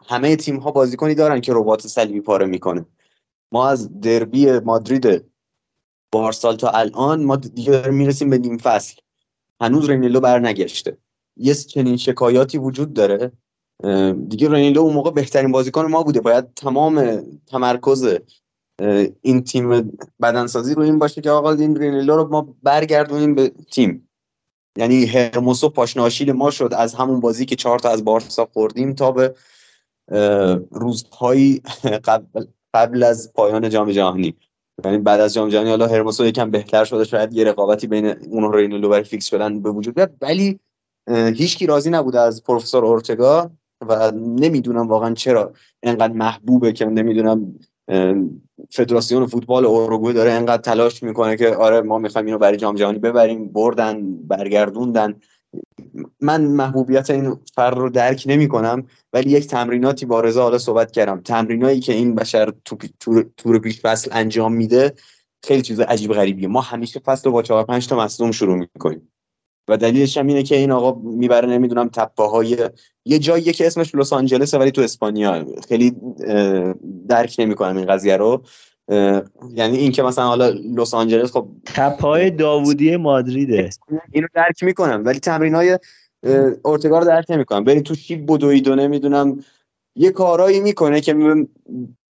همه 0.07 0.35
تیم 0.35 0.57
ها 0.57 0.71
بازیکنی 0.71 1.15
دارن 1.15 1.41
که 1.41 1.53
ربات 1.55 1.87
صلیبی 1.87 2.21
پاره 2.21 2.45
می‌کنه. 2.45 2.85
ما 3.51 3.69
از 3.69 3.99
دربی 4.01 4.59
مادرید 4.59 5.25
بارسال 6.11 6.55
تا 6.55 6.69
الان 6.69 7.23
ما 7.23 7.35
دیگه 7.35 7.71
داریم 7.71 7.93
می‌رسیم 7.93 8.29
به 8.29 8.37
نیم 8.37 8.57
فصل. 8.57 8.95
هنوز 9.61 9.89
رینیلو 9.89 10.19
برنگشته. 10.19 10.97
یه 11.37 11.53
چنین 11.53 11.97
شکایاتی 11.97 12.57
وجود 12.57 12.93
داره. 12.93 13.31
دیگه 14.27 14.49
رینیلدو 14.49 14.81
اون 14.81 14.93
موقع 14.93 15.11
بهترین 15.11 15.51
بازیکن 15.51 15.85
ما 15.85 16.03
بوده. 16.03 16.21
باید 16.21 16.53
تمام 16.53 17.21
تمرکز 17.47 18.17
این 19.21 19.43
تیم 19.43 19.97
بدنسازی 20.21 20.73
رو 20.73 20.81
این 20.81 20.99
باشه 20.99 21.21
که 21.21 21.29
آقا 21.29 21.51
این 21.51 21.75
رینیلو 21.75 22.15
رو 22.15 22.27
ما 22.27 22.55
برگردونیم 22.63 23.35
به 23.35 23.51
تیم. 23.71 24.09
یعنی 24.77 25.05
هرموسو 25.05 25.69
پاشنه 25.69 26.00
آشیل 26.00 26.31
ما 26.31 26.51
شد. 26.51 26.73
از 26.77 26.93
همون 26.93 27.19
بازی 27.19 27.45
که 27.45 27.55
چهار 27.55 27.79
تا 27.79 27.89
از 27.89 28.05
بارسا 28.05 28.45
خوردیم 28.53 28.93
تا 28.93 29.11
به 29.11 29.35
روزهایی 30.71 31.61
قبل, 32.03 32.45
قبل 32.73 33.03
از 33.03 33.33
پایان 33.33 33.69
جام 33.69 33.91
جهانی. 33.91 34.35
یعنی 34.85 34.97
بعد 34.97 35.19
از 35.19 35.33
جام 35.33 35.49
جهانی 35.49 35.69
حالا 35.69 35.87
هرموسو 35.87 36.25
یکم 36.25 36.51
بهتر 36.51 36.85
شده 36.85 37.03
شاید 37.03 37.33
یه 37.33 37.43
رقابتی 37.43 37.87
بین 37.87 38.05
اون 38.05 38.43
و 38.43 38.51
رینیلدو 38.51 38.89
برای 38.89 39.03
فیکس 39.03 39.25
شدن 39.25 39.61
به 39.61 39.69
وجود 39.71 39.95
بیاد. 39.95 40.11
ولی 40.21 40.59
هیچکی 41.09 41.65
راضی 41.65 41.89
نبوده 41.89 42.19
از 42.19 42.43
پروفسور 42.43 42.85
اورتگا 42.85 43.51
و 43.89 44.11
نمی‌دونم 44.11 44.87
واقعا 44.87 45.13
چرا 45.13 45.53
انقدر 45.83 46.13
محبوبه 46.13 46.73
که 46.73 46.85
نمی‌دونم 46.85 47.55
فدراسیون 48.69 49.25
فوتبال 49.25 49.65
اوروگوئه 49.65 50.13
داره 50.13 50.31
انقدر 50.31 50.61
تلاش 50.61 51.03
می‌کنه 51.03 51.37
که 51.37 51.55
آره 51.55 51.81
ما 51.81 51.97
می‌خوایم 51.97 52.25
اینو 52.25 52.37
برای 52.37 52.57
جام 52.57 52.75
جهانی 52.75 52.99
ببریم 52.99 53.47
بردن 53.47 54.17
برگردوندن. 54.27 55.19
من 56.21 56.41
محبوبیت 56.41 57.09
این 57.09 57.37
فر 57.55 57.71
رو 57.71 57.89
درک 57.89 58.23
نمی 58.27 58.47
کنم 58.47 58.87
ولی 59.13 59.29
یک 59.29 59.47
تمریناتی 59.47 60.05
با 60.05 60.21
رضا 60.21 60.43
حالا 60.43 60.57
صحبت 60.57 60.91
کردم. 60.91 61.21
تمرینایی 61.21 61.79
که 61.79 61.93
این 61.93 62.15
بشر 62.15 62.53
تور, 62.99 63.25
تور 63.37 63.59
پیش 63.59 63.81
فصل 63.81 64.09
انجام 64.13 64.53
میده 64.53 64.93
خیلی 65.43 65.61
چیز 65.61 65.79
عجیب 65.79 66.13
غریبیه. 66.13 66.47
ما 66.47 66.61
همیشه 66.61 66.99
فصل 66.99 67.23
رو 67.25 67.31
با 67.31 67.41
چهار 67.41 67.63
پنج 67.63 67.87
تا 67.87 67.97
مصدوم 67.99 68.31
شروع 68.31 68.57
می‌کنیم. 68.57 69.11
و 69.69 69.77
دلیلش 69.77 70.17
هم 70.17 70.27
اینه 70.27 70.43
که 70.43 70.55
این 70.55 70.71
آقا 70.71 71.01
می‌بره 71.01 71.47
نمی‌دونم 71.47 71.89
تپه 71.89 72.23
های 72.23 72.69
یه 73.05 73.19
جایی 73.19 73.53
که 73.53 73.67
اسمش 73.67 73.95
لس 73.95 74.13
آنجلس 74.13 74.53
ولی 74.53 74.71
تو 74.71 74.81
اسپانیا. 74.81 75.45
خیلی 75.67 75.95
درک 77.07 77.35
نمی‌کنم 77.39 77.77
این 77.77 77.85
قضیه 77.85 78.17
رو. 78.17 78.43
یعنی 79.49 79.77
این 79.77 79.91
که 79.91 80.03
مثلا 80.03 80.25
حالا 80.25 80.49
لس 80.49 80.93
آنجلس 80.93 81.31
خب 81.31 81.47
تپای 81.65 82.31
داوودی 82.31 82.95
مادریده. 82.95 83.69
اینو 84.11 84.27
درک 84.33 84.63
می‌کنم 84.63 85.01
ولی 85.05 85.19
تمرین 85.19 85.55
های 85.55 85.79
اورتگا 86.63 86.99
رو 86.99 87.05
درک 87.05 87.25
نمی‌کنم. 87.29 87.63
بریم 87.63 87.83
تو 87.83 87.95
شیب 87.95 88.33
بدوید 88.33 88.67
و 88.67 88.75
نمی‌دونم 88.75 89.43
یه 89.95 90.11
کارایی 90.11 90.59
می‌کنه 90.59 91.01
که 91.01 91.13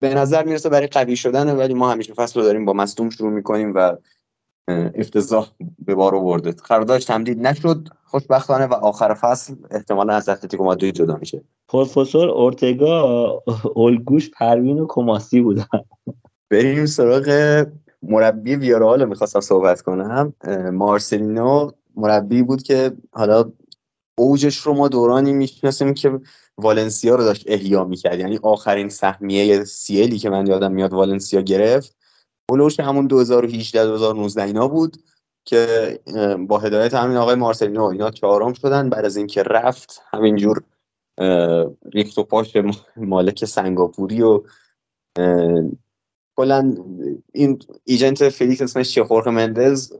به 0.01 0.15
نظر 0.15 0.45
می‌رسه 0.45 0.69
برای 0.69 0.87
قوی 0.87 1.17
شدن 1.17 1.57
ولی 1.57 1.75
ما 1.75 1.91
همیشه 1.91 2.15
فصل 2.15 2.41
رو 2.41 2.47
داریم 2.47 2.65
با 2.65 2.73
مصدوم 2.73 3.11
شروع 3.11 3.31
می‌کنیم 3.31 3.73
و 3.75 3.97
افتضاح 4.95 5.49
به 5.85 5.95
بار 5.95 6.15
آورده. 6.15 6.53
قراردادش 6.53 7.05
تمدید 7.05 7.47
نشد 7.47 7.89
خوشبختانه 8.05 8.67
و 8.67 8.75
آخر 8.75 9.15
فصل 9.15 9.55
احتمالا 9.71 10.15
از 10.15 10.29
اتلتیکو 10.29 10.65
مادرید 10.65 10.95
جدا 10.95 11.17
میشه. 11.17 11.45
پروفسور 11.69 12.29
اورتگا 12.29 13.43
الگوش 13.77 14.31
پروین 14.31 14.79
و 14.79 14.87
کماسی 14.89 15.41
بودن. 15.41 15.67
بریم 16.51 16.87
سراغ 16.87 17.65
مربی 18.03 18.57
ویارال 18.57 19.05
می‌خواستم 19.05 19.41
صحبت 19.41 19.83
کنم. 19.83 20.35
مارسلینو 20.73 21.71
مربی 21.97 22.43
بود 22.43 22.63
که 22.63 22.93
حالا 23.13 23.53
اوجش 24.19 24.57
رو 24.57 24.75
ما 24.75 24.89
دورانی 24.89 25.33
می‌شناسیم 25.33 25.95
که 25.95 26.21
والنسیا 26.59 27.15
رو 27.15 27.25
داشت 27.25 27.45
احیا 27.47 27.85
می‌کرد. 27.85 28.19
یعنی 28.19 28.39
آخرین 28.43 28.89
سهمیه 28.89 29.65
سیلی 29.65 30.19
که 30.19 30.31
من 30.31 30.47
یادم 30.47 30.73
میاد 30.73 30.93
والنسیا 30.93 31.41
گرفت. 31.41 31.97
بلوش 32.51 32.81
همون 32.81 33.07
2018 33.07 33.85
2019 33.85 34.43
اینا 34.43 34.69
بود 34.69 34.97
که 35.45 36.01
با 36.49 36.59
هدایت 36.59 36.95
همین 36.95 37.17
آقای 37.17 37.35
مارسلینو 37.35 37.85
اینا 37.85 38.11
چهارم 38.11 38.53
شدن. 38.53 38.91
بعد 38.91 39.05
از 39.05 39.17
اینکه 39.17 39.43
رفت 39.43 40.03
همینجور 40.13 40.63
ریخت 41.93 42.19
و 42.19 42.23
پاش 42.23 42.57
مالک 42.97 43.45
سنگاپوری 43.45 44.23
و 44.23 44.43
کلا 46.37 46.77
این 47.33 47.59
ایجنت 47.85 48.29
فلیکس 48.29 48.63
اسمش 48.63 48.91
چیه؟ 48.91 49.05
خورخ 49.05 49.27
مندز 49.27 49.93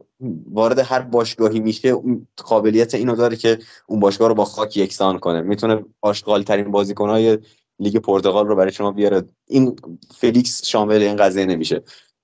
وارد 0.51 0.79
هر 0.79 1.01
باشگاهی 1.01 1.59
میشه 1.59 1.95
قابلیت 2.37 2.95
اینو 2.95 3.15
داره 3.15 3.35
که 3.35 3.59
اون 3.87 3.99
باشگاه 3.99 4.27
رو 4.27 4.35
با 4.35 4.45
خاک 4.45 4.77
یکسان 4.77 5.19
کنه. 5.19 5.41
می‌تونه 5.41 5.85
آشغال 6.01 6.43
ترین 6.43 6.71
بازیکنهای 6.71 7.37
لیگ 7.79 7.97
پرتغال 7.97 8.47
رو 8.47 8.55
برای 8.55 8.71
شما 8.71 8.91
بیاره. 8.91 9.23
این 9.47 9.75
فلیکس 10.15 10.65
شامل 10.65 11.01
این 11.01 11.15
قضیه 11.15 11.45
نمیشه. 11.45 11.83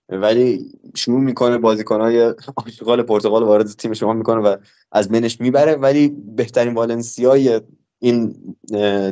ولی 0.10 0.72
شروع 0.96 1.20
می‌کنه 1.20 1.58
بازیکنهای 1.58 2.34
آشغال 2.56 3.02
پرتغال 3.02 3.44
وارد 3.44 3.68
تیم 3.68 3.94
شما 3.94 4.14
می‌کنه 4.14 4.42
و 4.42 4.58
از 4.92 5.10
بینش 5.10 5.42
می‌بره. 5.42 5.76
ولی 5.76 6.08
بهترین 6.36 6.74
والنسیای 6.74 7.62
این 8.04 8.36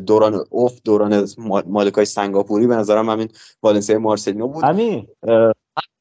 دوران 0.06 0.46
اوف 0.50 0.82
دوران 0.86 1.28
مالکای 1.68 2.06
سنگاپوری 2.06 2.68
به 2.68 2.76
نظرم 2.76 3.10
همین 3.10 3.30
والنسیا 3.64 4.00
مارسلینو 4.00 4.48
بود. 4.48 4.64
همین. 4.64 5.08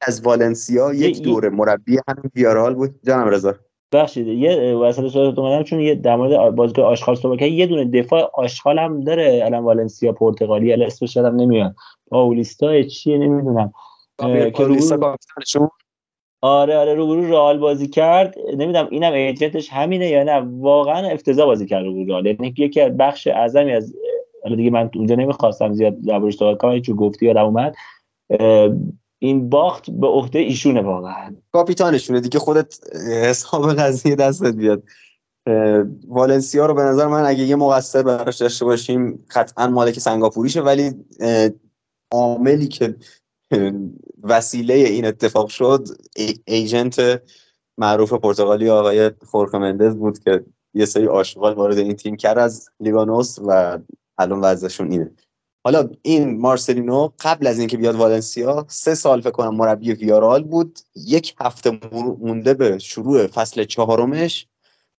از 0.00 0.22
والنسیا 0.24 0.94
یک 0.94 1.22
دوره 1.22 1.48
مربی 1.48 1.98
همین 2.08 2.30
ویارئال 2.34 2.74
بود. 2.74 2.90
جانم 3.04 3.28
رضا. 3.28 3.54
ببخشید 3.92 4.26
یه 4.26 4.74
وسط 4.76 5.08
صحبت 5.08 5.38
اومدم 5.38 5.62
چون 5.62 5.80
یه 5.80 5.94
در 5.94 6.16
مورد 6.16 6.54
بازیکن 6.54 6.82
آشغال 6.82 7.14
صحبت 7.14 7.42
یه 7.42 7.66
دونه 7.66 7.84
دفاع 7.84 8.30
آشغال 8.34 8.78
هم 8.78 9.00
داره 9.00 9.42
الان 9.44 9.64
والنسیا 9.64 10.12
پرتغالی 10.12 10.72
ال 10.72 10.82
اسمش 10.82 11.16
نمیاد. 11.16 11.74
پاولیستا 12.10 12.82
چیه؟ 12.82 13.18
نمی‌دونم. 13.18 13.72
که 14.18 14.72
آره 16.42 16.76
آره 16.76 16.94
روبرو 16.94 17.28
رئال 17.28 17.58
بازی 17.58 17.88
کرد. 17.88 18.34
نمی‌دونم 18.56 18.88
اینم 18.90 19.12
ایجنتش 19.12 19.68
همینه 19.72 20.08
یا 20.08 20.22
نه. 20.22 20.46
واقعا 20.60 21.08
افتضاح 21.08 21.46
بازی 21.46 21.66
کرد 21.66 21.84
روبرو 21.84 22.04
رئال. 22.04 22.26
یعنی 22.26 22.54
یکی 22.58 22.80
از 22.80 22.96
بخش 22.96 23.26
اعظمی 23.26 23.72
از 23.72 23.94
حالا 24.44 24.56
دیگه 24.56 24.70
من 24.70 24.90
اونجا 24.94 25.14
نمی‌خواستم 25.14 25.72
زیاد 25.72 26.00
دربارش 26.00 26.36
صحبت 26.36 26.58
کنم 26.58 26.80
چون 26.80 26.96
گفتی 26.96 27.26
یادم 27.26 27.44
اومد. 27.44 27.74
این 29.18 29.48
باخت 29.48 29.90
به 29.90 30.06
عهده 30.06 30.38
ایشونه 30.38 30.80
واقعا. 30.82 31.36
کاپیتانشونه 31.52 32.20
دیگه 32.20 32.38
خودت 32.38 32.78
حساب 33.24 33.74
قضیه 33.74 34.14
دستت 34.14 34.54
بیاد. 34.54 34.82
والنسیا 36.08 36.66
رو 36.66 36.74
به 36.74 36.82
نظر 36.82 37.06
من 37.06 37.24
اگه 37.24 37.42
یه 37.42 37.56
مقصر 37.56 38.02
براش 38.02 38.36
داشته 38.36 38.64
باشیم 38.64 39.24
قطعا 39.34 39.66
مالک 39.66 39.98
سنگاپوریشه 39.98 40.60
ولی 40.60 40.90
عاملی 42.12 42.68
که 42.68 42.94
وسیله 44.22 44.74
این 44.74 45.06
اتفاق 45.06 45.48
شد 45.48 45.88
ایجنت 46.44 47.22
معروف 47.78 48.12
پرتغالی 48.12 48.70
آقای 48.70 49.10
خورخ 49.26 49.54
مندز 49.54 49.94
بود 49.94 50.18
که 50.18 50.44
یه 50.74 50.84
سری 50.84 51.06
آشغال 51.06 51.54
وارد 51.54 51.78
این 51.78 51.96
تیم 51.96 52.16
کرد 52.16 52.38
از 52.38 52.68
لیگانوس 52.80 53.38
و 53.46 53.78
الان 54.18 54.40
وضعشون 54.40 54.92
اینه. 54.92 55.10
حالا 55.64 55.90
این 56.02 56.40
مارسلینو 56.40 57.08
قبل 57.20 57.46
از 57.46 57.58
اینکه 57.58 57.76
بیاد 57.76 57.94
والنسیا 57.94 58.66
سه 58.68 58.94
سال 58.94 59.20
فکر 59.20 59.30
کنم 59.30 59.56
مربی 59.56 59.92
ویارال 59.92 60.42
بود 60.42 60.78
یک 60.94 61.34
هفته 61.40 61.80
مونده 61.92 62.54
به 62.54 62.78
شروع 62.78 63.26
فصل 63.26 63.64
چهارمش. 63.64 64.46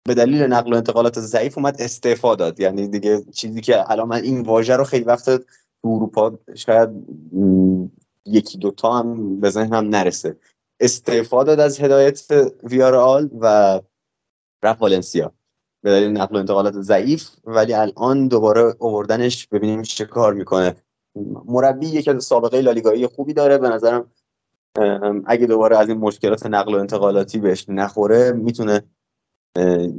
به 0.07 0.13
دلیل 0.13 0.43
نقل 0.43 0.73
و 0.73 0.75
انتقالات 0.75 1.19
ضعیف 1.19 1.57
اومد 1.57 1.81
استعفا 1.81 2.35
داد. 2.35 2.59
یعنی 2.59 2.87
دیگه 2.87 3.21
چیزی 3.33 3.61
که 3.61 3.91
الان 3.91 4.07
من 4.07 4.21
این 4.23 4.41
واژه 4.41 4.75
رو 4.75 4.83
خیلی 4.83 5.05
وقت 5.05 5.25
تو 5.25 5.43
اروپا 5.83 6.39
شاید 6.55 6.89
یکی 8.25 8.57
دوتا 8.57 8.93
هم 8.93 9.39
به 9.39 9.49
ذهنم 9.49 9.89
نرسه. 9.89 10.37
استعفا 10.79 11.43
داد 11.43 11.59
از 11.59 11.79
هدایت 11.79 12.31
ویارال 12.63 13.29
و 13.39 13.79
رفت 14.63 14.81
والنسیا. 14.81 15.31
به 15.83 15.89
دلیل 15.89 16.11
نقل 16.11 16.35
و 16.35 16.39
انتقالات 16.39 16.73
ضعیف 16.73 17.29
ولی 17.43 17.73
الان 17.73 18.27
دوباره 18.27 18.75
اووردنش 18.79 19.47
ببینیم 19.47 19.81
چه 19.81 20.05
کار 20.05 20.33
می‌کنه. 20.33 20.75
مربی 21.45 21.87
یکی 21.87 22.11
از 22.11 22.23
سابقه 22.23 22.61
لالیگایی 22.61 23.07
خوبی 23.07 23.33
داره. 23.33 23.57
به 23.57 23.69
نظرم 23.69 24.11
اگه 25.25 25.45
دوباره 25.45 25.77
از 25.77 25.89
این 25.89 25.97
مشکلات 25.97 26.45
نقل 26.45 26.75
و 26.75 26.77
انتقالاتی 26.77 27.39
بهش 27.39 27.65
نخوره 27.69 28.31
می‌تونه 28.31 28.83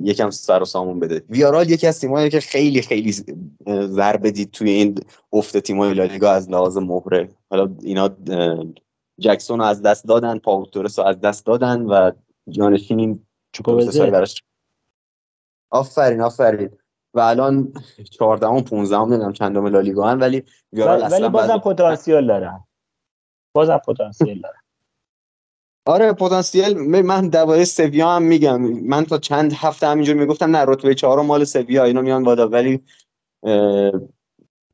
یکم 0.02 0.30
سر 0.30 0.62
و 0.62 0.64
سامون 0.64 1.00
بده. 1.00 1.22
ویارال 1.28 1.70
یکی 1.70 1.86
از 1.86 2.00
تیمایی 2.00 2.30
که 2.30 2.40
خیلی 2.40 2.82
خیلی 2.82 3.12
ضربه 3.68 4.30
دید 4.30 4.50
توی 4.50 4.70
این 4.70 4.98
افت 5.32 5.56
تیمای 5.56 5.94
لالیگا 5.94 6.30
از 6.30 6.50
لحاظ 6.50 6.76
مهره. 6.76 7.28
حالا 7.50 7.76
اینا 7.82 8.10
جکسون 9.18 9.58
رو 9.58 9.64
از 9.64 9.82
دست 9.82 10.04
دادن 10.04 10.38
پاوتورس 10.38 10.98
رو 10.98 11.04
از 11.04 11.20
دست 11.20 11.46
دادن 11.46 11.82
و 11.82 12.10
جانشین 12.48 12.98
این 12.98 13.26
براش 14.10 14.42
آفرین 15.70 16.20
آفرین. 16.20 16.70
و 17.14 17.20
الان 17.20 17.72
14 18.10 18.46
و 18.46 18.60
15 18.60 18.96
هم 18.96 19.08
نمی‌دونم 19.08 19.32
چندم 19.32 19.66
لالیگا 19.66 20.08
هن 20.08 20.18
ولی 20.18 20.44
ویارال 20.72 21.12
ولی 21.12 21.28
بازم 21.28 21.58
پتانسیل 21.58 22.26
دارن 22.26 22.64
بازم 23.54 23.78
پتانسیل 23.78 24.40
دارن 24.40 24.61
آره 25.86 26.12
پتانسیل 26.12 26.78
من 27.02 27.28
دوای 27.28 27.64
سویا 27.64 28.08
هم 28.10 28.22
میگم. 28.22 28.62
من 28.62 29.04
تا 29.04 29.18
چند 29.18 29.52
هفته 29.52 29.86
همینجور 29.86 30.16
می‌گفتم 30.16 30.56
نه 30.56 30.64
رتبه 30.68 30.94
چهارم 30.94 31.26
مال 31.26 31.44
سویا 31.44 31.84
اینا 31.84 32.00
میان 32.00 32.22
بالا. 32.22 32.48
ولی 32.48 32.80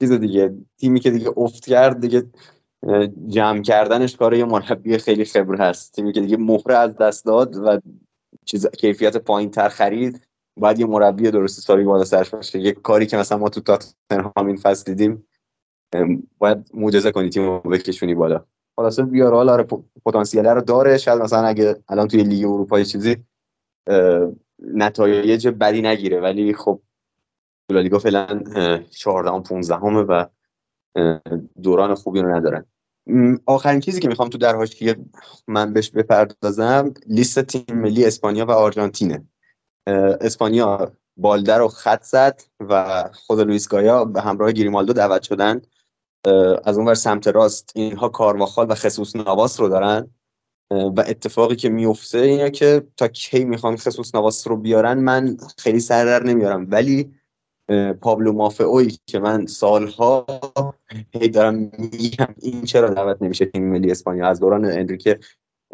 چیز 0.00 0.12
دیگه 0.12 0.54
تیمی 0.80 1.00
که 1.00 1.10
دیگه 1.10 1.30
افت 1.36 1.66
کرد 1.66 2.00
دیگه 2.00 2.22
جمع 3.28 3.62
کردنش 3.62 4.16
کار 4.16 4.34
یه 4.34 4.44
مربی 4.44 4.98
خیلی 4.98 5.24
خبر 5.24 5.56
هست. 5.68 5.92
تیمی 5.94 6.12
که 6.12 6.20
دیگه 6.20 6.36
مهره 6.36 6.76
از 6.76 6.96
دست 6.96 7.24
داد 7.24 7.56
و 7.56 7.80
چیز 8.44 8.66
کیفیت 8.66 9.16
پایین 9.16 9.50
تر 9.50 9.68
خرید 9.68 10.20
باید 10.56 10.78
یه 10.78 10.86
مربی 10.86 11.30
درست 11.30 11.60
سالی 11.60 11.84
بالا 11.84 12.04
سرش 12.04 12.30
باشه. 12.30 12.60
یه 12.60 12.72
کاری 12.72 13.06
که 13.06 13.16
مثلا 13.16 13.38
ما 13.38 13.48
تو 13.48 13.60
تاتنهام 13.60 14.46
این 14.46 14.56
فصل 14.56 14.94
دیدیم 14.94 15.28
باید 16.38 16.70
معجزه 16.74 17.12
کنی 17.12 17.30
تیمو 17.30 17.60
بکشونی 17.60 18.14
بالا. 18.14 18.44
خلاصه 18.78 19.02
بیارال 19.02 19.48
آره 19.48 19.66
پتانسیل 20.06 20.46
رو 20.46 20.60
داره. 20.60 20.98
شاید 20.98 21.22
مثلا 21.22 21.46
اگه 21.46 21.76
الان 21.88 22.08
توی 22.08 22.22
لیگ 22.22 22.44
اروپا 22.44 22.82
چیزی 22.82 23.16
نتایج 24.58 25.48
بدی 25.48 25.82
نگیره. 25.82 26.20
ولی 26.20 26.54
خب 26.54 26.80
لالیگا 27.70 27.98
فعلا 27.98 28.42
14 28.90 29.40
15 29.40 29.74
همه 29.74 30.02
و 30.02 30.24
دوران 31.62 31.94
خوبی 31.94 32.22
رو 32.22 32.34
ندارن. 32.34 32.64
آخرین 33.46 33.80
چیزی 33.80 34.00
که 34.00 34.08
می‌خوام 34.08 34.28
تو 34.28 34.38
در 34.38 34.66
که 34.66 34.96
من 35.48 35.72
بهش 35.72 35.90
بپردازم 35.90 36.94
لیست 37.06 37.42
تیم 37.42 37.64
ملی 37.70 38.04
اسپانیا 38.04 38.46
و 38.46 38.50
آرژانتینه. 38.50 39.24
اسپانیا 40.20 40.92
بالدر 41.16 41.58
رو 41.58 41.68
خط 41.68 42.02
زد 42.02 42.42
و 42.60 43.04
خود 43.12 43.40
لوئیس 43.40 43.68
گایا 43.68 44.04
به 44.04 44.20
همراه 44.20 44.52
گریمالدو 44.52 44.92
دعوت 44.92 45.22
شدن. 45.22 45.62
از 46.64 46.78
اون 46.78 46.94
سمت 46.94 47.28
راست 47.28 47.72
اینها 47.74 48.08
کارواخال 48.08 48.66
و 48.70 48.74
خصوص 48.74 49.16
نواس 49.16 49.60
رو 49.60 49.68
دارن. 49.68 50.10
و 50.70 51.04
اتفاقی 51.06 51.56
که 51.56 51.68
میفته 51.68 52.18
اینه 52.18 52.50
که 52.50 52.86
تا 52.96 53.08
کی 53.08 53.44
می‌خوان 53.44 53.76
خصوص 53.76 54.14
نواس 54.14 54.46
رو 54.46 54.56
بیارن 54.56 54.98
من 54.98 55.36
خیلی 55.58 55.80
سر 55.80 56.04
در 56.04 56.22
نمیارم. 56.22 56.66
ولی 56.70 57.14
پابلو 58.00 58.32
مافئوی 58.32 58.96
که 59.06 59.18
من 59.18 59.46
سالها 59.46 60.26
هی 61.14 61.28
دارم 61.28 61.54
میگم 61.78 62.34
این 62.42 62.64
چرا 62.64 62.88
دعوت 62.88 63.22
نمیشه 63.22 63.44
تیم 63.44 63.70
ملی 63.70 63.90
اسپانیا؟ 63.90 64.26
از 64.26 64.40
دوران 64.40 64.64
انریکه 64.64 65.18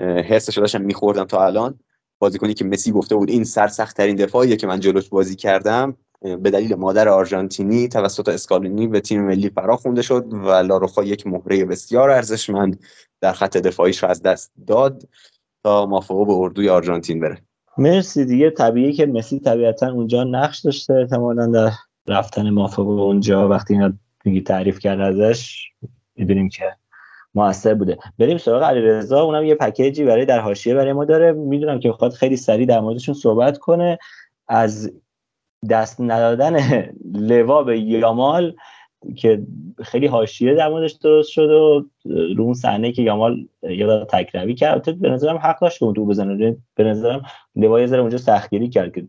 حسش 0.01 0.59
داشتم 0.59 0.83
میخوردم 0.83 1.25
تا 1.25 1.45
الان. 1.45 1.79
بازیکنی 2.19 2.55
که 2.55 2.65
مسی 2.65 2.93
گفته 2.93 3.15
بود 3.15 3.31
این 3.31 3.45
سرسخت 3.45 3.97
ترین 3.97 4.17
دفاعیه 4.17 4.57
که 4.57 4.67
من 4.67 4.81
جلوش 4.81 5.09
بازی 5.09 5.37
کردم. 5.37 5.97
به 6.25 6.51
دلیل 6.51 6.75
مادر 6.75 7.09
آرژانتینی 7.09 7.89
توسط 7.89 8.29
اسکالینی 8.29 8.87
به 8.87 9.01
تیم 9.01 9.23
ملی 9.23 9.51
فرا 9.51 9.77
خونده 9.77 10.03
شد 10.03 10.25
و 10.33 10.51
لاروخا 10.51 11.05
یک 11.05 11.27
مهره 11.27 11.65
بسیار 11.65 12.11
ارزشمند 12.11 12.81
در 13.21 13.33
خط 13.33 13.57
دفاعیش 13.57 14.03
رو 14.03 14.09
از 14.09 14.23
دست 14.23 14.53
داد 14.67 15.09
تا 15.65 15.87
مافقو 15.87 16.25
به 16.25 16.33
اردوی 16.33 16.69
آرژانتین 16.69 17.21
بره. 17.21 17.39
مرسی 17.79 18.25
دیگه. 18.25 18.51
طبیعی 18.51 18.93
که 18.93 19.07
مسی 19.07 19.41
طبیعتا 19.41 19.93
اونجا 19.93 20.25
نقش 20.25 20.59
داشته. 20.59 20.95
احتمالا 20.95 21.47
در 21.47 21.71
رفتن 22.09 22.51
مافقو 22.51 23.01
اونجا 23.01 23.49
وقتی 23.49 23.75
اینا 23.75 23.93
میگی 24.25 24.41
تعریف 24.41 24.79
کرد 24.79 25.01
ازش 25.01 25.69
می‌دونیم 26.17 26.49
که 26.49 26.65
موثر 27.35 27.75
بوده. 27.75 27.99
بریم 28.19 28.39
سراغ 28.39 28.63
علیرضا. 28.63 29.23
اونم 29.23 29.45
یه 29.45 29.55
پکیجی 29.55 30.05
برای 30.05 30.25
در 30.25 30.41
حاشیه 30.41 30.75
برای 30.75 30.93
ما 30.93 31.05
داره. 31.05 31.33
می‌دونم 31.33 31.81
که 31.81 31.89
می‌خواد 31.89 32.13
خیلی 32.13 32.37
سریع 32.37 32.67
در 32.67 32.81
موردشون 32.81 33.15
صحبت 33.15 33.59
کنه. 33.59 33.99
از 34.49 34.93
دست 35.71 36.01
ندادن 36.01 36.57
لوا 37.31 37.63
به 37.63 37.81
یامال 37.81 38.55
که 39.17 39.47
خیلی 39.83 40.07
حاشیه 40.07 40.55
در 40.55 40.69
موردش 40.69 40.93
درست 40.93 41.31
شد 41.31 41.51
و 41.51 41.85
رو 42.37 42.45
اون 42.45 42.55
صحنه 42.55 42.93
که 42.93 43.03
یامال 43.03 43.49
یاد 43.63 44.09
تکروی 44.09 44.55
کرد. 44.55 45.01
به 45.01 45.11
نظرم 45.11 45.37
حق 45.37 45.61
داشت 45.61 45.79
که 45.79 45.85
اون 45.85 45.95
تو 45.95 46.07
بزنه. 46.07 46.57
به 46.75 46.85
نظرم 46.85 47.23
لوا 47.57 47.81
یه 47.81 47.87
ذره 47.87 48.01
اونجا 48.01 48.19
سختگیری 48.19 48.69
کرد 48.69 48.95
که 48.95 49.07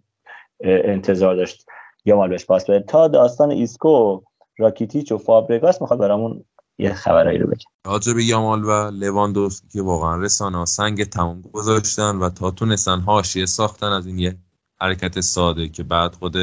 انتظار 0.64 1.36
داشت 1.36 1.66
یامال 2.06 2.30
بهش 2.30 2.46
پاس 2.46 2.70
بده. 2.70 2.80
تا 2.80 3.08
داستان 3.08 3.52
ایسکو 3.52 4.22
راکیتیچ 4.58 5.12
و 5.12 5.18
فابرگاس 5.18 5.82
می‌خواد 5.82 6.00
برامون 6.00 6.46
یه 6.78 6.94
خبرایی 6.94 7.38
رو 7.38 7.48
بگم 7.48 7.72
راجع 7.86 8.14
به 8.14 8.24
یامال 8.24 8.64
و 8.64 8.92
لواندوفسکی 8.92 9.68
که 9.68 9.82
واقعا 9.82 10.22
رسانه 10.22 10.66
سنگ 10.66 11.04
تمام 11.04 11.42
گذاشتن 11.42 12.16
و 12.16 12.30
تا 12.30 12.52
تونستن 12.52 13.00
حاشیه 13.00 13.46
ساختن 13.46 13.88
از 13.88 14.08
این 14.08 14.20
یه 14.20 14.38
حرکت 14.82 15.22
ساده 15.22 15.70
که 15.70 15.84
بعد 15.84 16.16
خود 16.16 16.36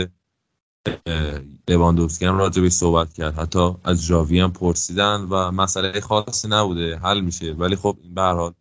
لواندوفسکی 1.69 2.25
هم 2.25 2.39
راجع 2.39 2.69
صحبت 2.69 3.13
کرد. 3.13 3.35
حتی 3.35 3.75
از 3.85 4.07
جاوی 4.07 4.41
هم 4.41 4.53
پرسیدن 4.53 5.21
و 5.31 5.51
مسئله 5.51 6.01
خاصی 6.01 6.49
نبوده 6.49 6.97
حل 6.97 7.21
میشه. 7.21 7.53
ولی 7.53 7.77
خب 7.77 7.99
این 8.03 8.15
به 8.15 8.23
حال 8.23 8.53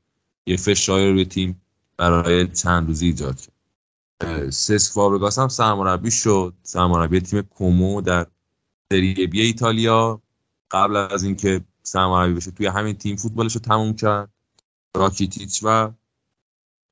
یه 0.45 0.57
فشاری 0.57 1.11
روی 1.11 1.25
تیم 1.25 1.61
برای 1.97 2.47
چند 2.47 2.87
روزی 2.87 3.05
ایجاد 3.05 3.39
کرد. 3.41 4.49
سس 4.49 4.93
فابرگاس 4.93 5.39
هم 5.39 5.47
سرمربی 5.47 6.11
شد. 6.11 6.53
سرمربی 6.63 7.19
تیم 7.19 7.41
کومو 7.41 8.01
در 8.01 8.27
سری 8.91 9.27
بی 9.27 9.41
ایتالیا. 9.41 10.21
قبل 10.71 10.95
از 10.95 11.23
اینکه 11.23 11.61
سرمربی 11.83 12.33
بشه 12.33 12.51
توی 12.51 12.67
همین 12.67 12.93
تیم 12.93 13.15
فوتبالش 13.15 13.53
رو 13.53 13.61
تموم 13.61 13.93
کرد. 13.93 14.29
راکیتیچ 14.95 15.59
و 15.63 15.91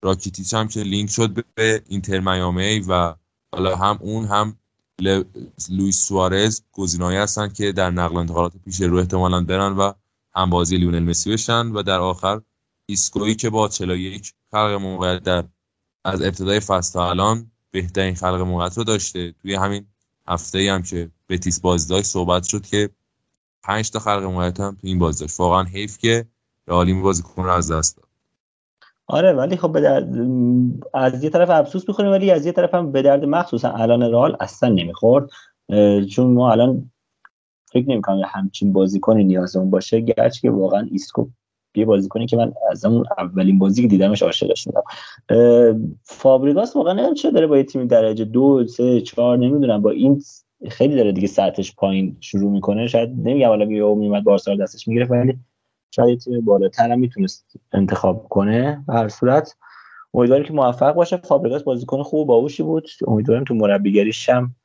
راکیتیچ 0.02 0.54
هم 0.54 0.68
که 0.68 0.80
لینک 0.80 1.10
شد 1.10 1.46
به 1.56 1.84
اینتر 1.88 2.20
میامی 2.20 2.80
و 2.80 3.16
حالا 3.52 3.76
هم 3.76 3.98
اون 4.02 4.26
هم 4.26 4.58
لوئیس 5.70 6.08
سوارز 6.08 6.62
گزینه‌ای 6.72 7.18
هستن 7.18 7.50
که 7.50 7.72
در 7.72 7.92
نقل 7.92 8.16
و 8.16 8.20
انتقالات 8.20 8.54
پیش 8.66 8.82
رو 8.82 8.98
احتمالا 8.98 9.44
برن 9.44 9.72
و 9.72 9.94
هم 10.36 10.50
بازی 10.50 10.78
لیونل 10.78 11.04
مسی 11.04 11.32
بشن 11.32 11.68
و 11.68 11.84
در 11.84 12.00
آخر 12.00 12.42
ایسکویی 12.86 13.36
که 13.36 13.50
با 13.50 13.68
41 13.68 14.34
خلق 14.52 14.72
موقعیت 14.82 15.24
در 15.24 15.44
از 16.06 16.22
ابتدای 16.22 16.60
فصل 16.60 16.94
تا 16.94 17.10
الان 17.10 17.52
بهترین 17.72 18.16
خلق 18.16 18.42
موقعیت 18.42 18.78
رو 18.78 18.84
داشته. 18.84 19.32
توی 19.32 19.56
همین 19.56 19.86
هفته 20.28 20.58
ای 20.58 20.68
هم 20.68 20.84
که 20.84 21.12
بتیس 21.30 21.60
بازی 21.60 21.90
داشت 21.90 22.06
صحبت 22.06 22.44
شد 22.44 22.66
که 22.66 22.90
5 23.64 23.92
تا 23.92 24.00
خلق 24.00 24.24
موقعیت 24.24 24.60
هم 24.60 24.78
تو 24.82 24.88
این 24.88 25.00
بازی 25.00 25.20
داشت. 25.20 25.40
واقعا 25.40 25.64
حیف 25.64 25.98
که 25.98 26.26
رئال 26.68 26.94
بازیکن 26.94 27.44
رو 27.44 27.50
از 27.50 27.72
دست 27.72 27.98
داد. 27.98 28.09
آره 29.10 29.34
ولی 29.34 29.58
خب 29.58 29.72
به 29.72 29.82
درد 29.82 30.16
از 30.94 31.24
یه 31.24 31.30
طرف 31.30 31.50
افسوس 31.50 31.90
می‌خوریم 31.90 32.12
ولی 32.12 32.32
از 32.32 32.46
یه 32.46 32.52
طرف 32.52 32.74
هم 32.74 32.92
به 32.92 33.02
درد 33.02 33.26
مخصوصا 33.26 33.70
الان 33.72 34.12
رال 34.12 34.38
اصلا 34.40 34.70
نمی‌خورد. 34.70 35.30
چون 36.10 36.32
ما 36.34 36.52
الان 36.52 36.92
فکر 37.72 37.90
نمی‌کنم 37.90 38.22
همچین 38.26 38.74
بازیکنی 38.74 39.24
نیازمون 39.24 39.70
باشه. 39.70 40.00
گرچه 40.00 40.42
که 40.42 40.52
واقعا 40.52 40.88
ایسکو 40.92 41.28
یه 41.76 41.86
بازیکنی 41.86 42.26
که 42.26 42.38
من 42.38 42.52
از 42.72 42.86
اون 42.86 43.06
اولین 43.18 43.60
بازی 43.60 43.82
که 43.82 43.88
دیدمش 43.88 44.24
عاشقش 44.24 44.64
شدم 44.64 44.84
فابریگاس 46.04 46.76
واقعا 46.76 46.94
نمی‌دونم 46.94 47.16
چه 47.16 47.32
داره 47.32 47.48
با 47.48 47.58
یه 47.58 47.64
تیم 47.64 47.88
درجه 47.88 48.26
دو 48.26 48.68
سه 48.68 49.02
چهار 49.02 49.38
نمی‌دونم 49.38 49.82
با 49.82 49.90
این 49.90 50.22
خیلی 50.70 50.96
داره 50.96 51.12
دیگه 51.12 51.28
سطحش 51.28 51.76
پایین 51.76 52.18
شروع 52.20 52.52
می‌کنه. 52.52 52.88
شاید 52.88 53.10
نمیگم 53.10 53.48
حالا 53.48 53.66
یه 53.66 53.96
میومد 53.96 54.24
بارسا 54.24 54.56
دستش 54.56 54.88
می‌گیره 54.88 55.06
ولی 55.06 55.38
شاید 55.92 56.20
تیم 56.20 56.42
بالاتر 56.42 56.92
هم 56.92 57.00
می‌تونست 57.00 57.58
انتخاب 57.74 58.28
کنه 58.30 58.84
به 58.88 58.94
هر 58.94 59.08
صورت. 59.08 59.56
امیدواریم 60.14 60.46
که 60.46 60.54
موفق 60.54 60.94
باشه. 60.94 61.18
فابریگاس 61.18 61.64
بازیکن 61.64 62.04
خوب 62.04 62.28
باهوشی 62.28 62.64
بود. 62.64 62.90
امیدواریم 63.08 63.44
تو 63.44 63.54
مربیگریش 63.54 64.30
هم 64.30 64.56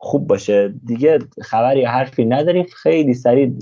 خوب 0.00 0.26
باشه. 0.26 0.74
دیگه 0.84 1.18
خبری 1.42 1.84
حرفی 1.84 2.24
نداریم. 2.24 2.66
خیلی 2.82 3.14
سریع 3.14 3.52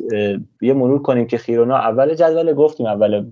یه 0.60 0.72
مرور 0.72 1.02
کنیم 1.02 1.26
که 1.26 1.38
خیرونا 1.38 1.76
اول 1.76 2.14
جدول 2.14 2.54
گفتیم. 2.54 2.86
اول 2.86 3.30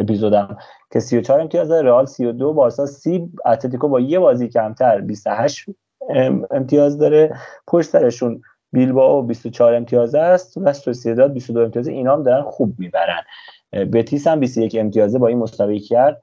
اپیزودم 0.00 0.56
که 0.92 1.00
34 1.00 1.40
امتیاز 1.40 1.68
داره. 1.68 1.88
رئال 1.88 2.06
32 2.06 2.52
بارسا 2.52 2.86
30 2.86 3.30
اتلتیکو 3.46 3.88
با 3.88 4.00
یه 4.00 4.18
بازی 4.18 4.48
کمتر 4.48 5.00
28 5.00 5.66
امتیاز 6.50 6.98
داره. 6.98 7.36
پشت 7.66 7.88
سرشون 7.88 8.42
بیلبائو 8.72 9.22
24 9.22 9.74
امتیاز 9.74 10.14
است 10.14 10.56
و 10.56 10.72
سوسیداد 10.72 11.32
22 11.32 11.60
امتیاز. 11.60 11.88
اینا 11.88 12.12
هم 12.12 12.22
دارن 12.22 12.42
خوب 12.42 12.74
می‌برن. 12.78 13.22
بتیس 13.72 14.26
هم 14.26 14.40
21 14.40 14.76
امتیازه 14.80 15.18
با 15.18 15.26
این 15.26 15.38
مساوی 15.38 15.80
کرد. 15.80 16.22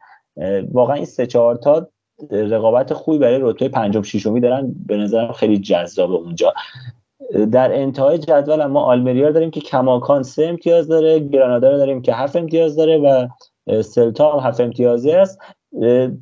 واقعا 0.71 0.95
این 0.95 1.05
سه 1.05 1.27
چهار 1.27 1.55
تا 1.55 1.87
رقابت 2.31 2.93
خوبی 2.93 3.17
برای 3.17 3.39
رتبه 3.41 3.69
پنجم 3.69 4.01
ششمی 4.01 4.39
دارن. 4.39 4.75
به 4.85 4.97
نظرم 4.97 5.31
خیلی 5.31 5.57
جذاب 5.57 6.11
اونجا. 6.11 6.53
در 7.51 7.73
انتهای 7.73 8.17
جدول 8.17 8.65
ما 8.65 8.81
آلمریا 8.81 9.31
داریم 9.31 9.51
که 9.51 9.59
کماکان 9.59 10.23
سه 10.23 10.45
امتیاز 10.45 10.87
داره 10.87 11.19
گرانادا 11.19 11.71
رو 11.71 11.77
داریم 11.77 12.01
که 12.01 12.13
هفت 12.13 12.35
امتیاز 12.35 12.75
داره 12.75 12.97
و 12.97 13.27
سلتا 13.81 14.31
هم 14.31 14.47
هفت 14.47 14.61
امتیازی 14.61 15.11
است. 15.11 15.39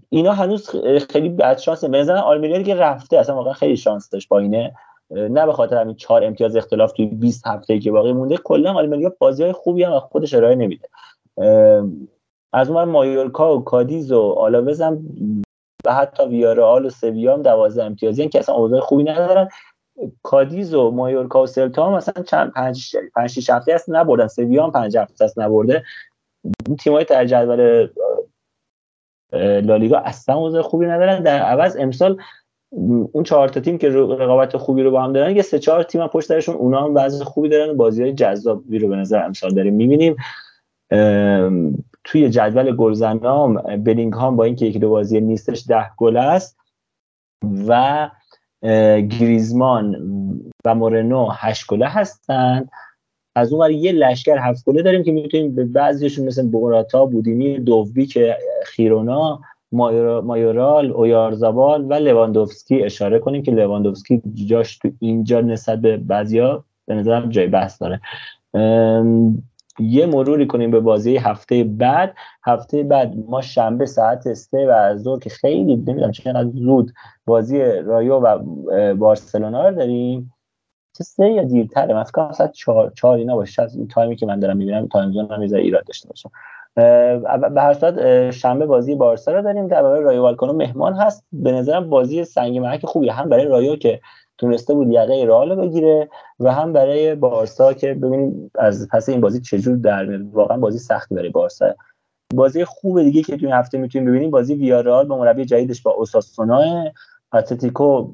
اینا 0.10 0.34
هنوز 0.34 0.70
خیلی 1.10 1.30
بد 1.30 1.58
شانس 1.58 1.84
به 1.84 1.98
نظر 1.98 2.16
آلمریا 2.16 2.58
دیگه 2.58 2.76
رفته 2.76 3.18
اصلا 3.18 3.36
واقعا 3.36 3.54
خیلی 3.54 3.78
شانس 3.78 4.10
داشت 4.10 4.30
با 4.30 4.40
اینه 4.40 4.74
نه 5.12 5.46
به 5.46 5.54
خاطر 5.54 5.78
همین 5.78 5.96
چهار 5.96 6.24
امتیاز 6.24 6.56
اختلاف 6.56 6.92
توی 6.92 7.06
20 7.06 7.48
هفته 7.48 7.80
که 7.80 7.92
باقی 7.92 8.14
مونده 8.14 8.38
کلا 8.38 8.74
آلمریا 8.74 9.16
بازی 9.20 9.44
های 9.44 9.52
خوبی 9.52 9.84
هم 9.84 10.00
خودش 10.00 10.34
ارائه 10.34 10.56
نمیده. 10.56 10.90
از 12.54 12.70
اون 12.70 12.84
مایورکا 12.84 13.58
و 13.58 13.64
کادیز 13.64 14.12
و 14.12 14.22
آلاوز 14.22 14.82
هم 14.82 15.00
و 15.86 15.94
حتی 15.94 16.26
ویارئال 16.26 16.86
و 16.86 16.90
سویا 16.90 17.34
هم 17.34 17.42
12 17.42 17.84
امتیازی 17.84 18.30
که 18.30 18.40
اصلا 18.40 18.56
اوضاع 18.56 18.80
خوبی 18.80 19.04
ندارن. 19.04 19.50
کادیز 20.24 20.74
و 20.74 20.92
مایورکا 20.92 21.44
و 21.44 21.48
سلتا 21.48 21.86
هم 21.86 21.94
مثلا 21.94 22.24
چند 22.24 22.52
پنج 22.52 22.96
پنج 23.16 23.30
شش 23.30 23.50
هفته 23.50 23.74
است 23.74 23.90
نبردن 23.90 24.28
سویا 24.28 24.64
هم 24.64 24.72
پنج 24.72 24.98
هفته 24.98 25.26
است 25.26 25.40
نبرده. 25.40 25.84
این 26.68 26.76
تیمای 26.76 27.04
در 27.04 27.26
جدول 27.26 27.90
لالیگا 29.64 29.98
اصلا 29.98 30.36
اوضاع 30.36 30.62
خوبی 30.62 30.86
ندارن. 30.86 31.24
در 31.24 31.40
عوض 31.40 31.78
امسال 31.80 32.22
اون 32.72 33.24
چهار 33.24 33.50
تا 33.50 33.60
تیم 33.60 33.78
که 33.78 33.90
رقابت 33.90 34.58
خوبی 34.58 34.84
رو 34.84 34.92
با 34.92 35.02
هم 35.02 35.14
دارن 35.14 35.36
یه 35.36 35.42
سه 35.42 35.60
چهار 35.60 35.84
تیم 35.84 36.02
هم 36.02 36.08
پشت 36.08 36.30
درشون 36.30 36.56
اونا 36.56 36.84
هم 36.84 36.96
وضع 36.96 37.24
خوبی 37.24 37.50
دارن 37.50 37.78
بازی 37.78 38.04
های 38.04 38.14
جذابی 38.14 38.80
رو 38.80 38.88
به 38.88 38.96
نظر 38.96 39.24
امسال 39.24 39.54
داریم. 39.54 39.74
می‌بینیم 39.74 40.16
توی 42.04 42.30
جدول 42.30 42.76
گلزنام 42.76 43.54
بلینگهام 43.78 44.36
با 44.36 44.44
اینکه 44.44 44.66
یکی 44.66 44.80
دو 44.80 44.90
بازی 44.90 45.22
نیستش 45.22 45.64
ده 45.68 45.90
گل 45.98 46.18
است 46.18 46.58
و 47.68 48.10
گریزمان 49.10 49.96
و 50.66 50.76
مورنو 50.76 51.30
هشت 51.32 51.68
گله 51.68 51.88
هستن. 51.88 52.70
از 53.36 53.54
اون 53.54 53.72
یه 53.72 53.92
لشکر 53.92 54.38
هفت 54.38 54.66
گله 54.66 54.82
داریم 54.82 55.04
که 55.04 55.12
می‌تونیم 55.12 55.56
به 55.56 55.66
بعضیشون 55.66 56.26
مثل 56.26 56.50
بوراتا 56.50 57.06
بودینی 57.06 57.66
که 58.10 58.38
خیرونا 58.66 59.42
مایورال 59.72 60.92
اویارزابال 60.92 61.86
و 61.86 61.94
لواندوفسکی 61.94 62.84
اشاره 62.84 63.20
کنیم 63.20 63.44
که 63.44 63.52
لواندوفسکی 63.52 64.22
جاش 64.34 64.78
تو 64.78 64.90
اینجا 65.00 65.42
نسبت 65.42 65.80
به 65.80 65.98
بعضیا 65.98 66.64
به 66.86 66.96
نظرم 66.96 67.30
جای 67.30 67.48
بحث 67.48 67.82
داره. 67.82 68.02
یه 69.80 70.06
مروری 70.06 70.48
کنیم 70.48 70.72
به 70.72 70.80
بازی 70.80 71.18
هفته 71.18 71.64
بعد. 71.64 72.16
هفته 72.44 72.84
بعد 72.84 73.14
ما 73.30 73.42
شنبه 73.42 73.86
ساعت 73.86 74.34
سه 74.34 74.68
و 74.68 74.72
از 74.72 75.02
ظهر 75.02 75.20
که 75.20 75.30
خیلی 75.30 75.76
نمی‌دونم 75.76 76.12
چقدر 76.12 76.50
زود 76.50 76.92
بازی 77.26 77.64
رایو 77.64 78.16
و 78.16 78.38
بارسلونا 78.96 79.70
رو 79.70 79.76
داریم. 79.76 80.34
چه 80.98 81.04
سه 81.04 81.30
یا 81.30 81.44
دیرتره؟ 81.44 81.94
من 81.94 82.04
فکر 82.04 82.32
ساعت 82.32 82.52
چهار, 82.52 82.92
چهار 82.96 83.18
اینا 83.18 83.36
باشه. 83.36 83.62
از 83.62 83.76
این 83.76 83.88
تایمی 83.88 84.16
که 84.16 84.26
من 84.26 84.40
دارم 84.40 84.58
می‌بینم 84.58 84.88
time 84.88 85.12
zone 85.12 85.32
هم 85.32 85.42
ایراد 85.42 85.86
داشته 85.86 86.10
باشم. 86.10 86.32
به 86.78 87.62
هر 87.62 87.74
صورت 87.74 88.32
شنبه 88.32 88.66
بازی 88.66 88.96
بارسا 88.96 89.32
رو 89.32 89.42
داریم 89.42 89.68
در 89.68 89.84
برای 89.84 90.02
رایو 90.02 90.22
والکانو 90.22 90.54
مهمان 90.54 90.94
هست. 90.94 91.26
به 91.32 91.52
نظرم 91.52 91.90
بازی 91.90 92.24
سنگ 92.24 92.58
محک 92.58 92.86
خوبی 92.86 93.10
هم 93.10 93.30
برای 93.30 93.46
رایو 93.46 93.76
که 93.76 94.00
تونسته 94.38 94.74
بود 94.74 94.92
یقه 94.92 95.26
رئال 95.28 95.56
بگیره 95.56 96.10
و 96.40 96.54
هم 96.54 96.74
برای 96.74 97.16
بارسا 97.16 97.74
که 97.74 97.94
ببینیم 97.94 98.52
از 98.56 98.88
پس 98.92 99.10
این 99.10 99.22
بازی 99.22 99.42
چجور 99.42 99.78
در 99.78 100.06
میاد. 100.06 100.22
واقعا 100.34 100.58
بازی 100.58 100.80
سختی 100.80 101.16
برای 101.16 101.30
بارسا. 101.30 101.76
بازی 102.34 102.66
خوب 102.66 103.02
دیگه 103.02 103.22
که 103.22 103.38
توی 103.38 103.52
هفته 103.52 103.78
می‌تونیم 103.78 104.08
ببینیم 104.08 104.32
بازی 104.32 104.56
ویارال 104.56 105.08
با 105.08 105.18
مربی 105.18 105.46
جدیدش 105.46 105.82
با 105.82 105.92
اوساسونا. 105.92 106.92
اتلتیکو 107.34 108.14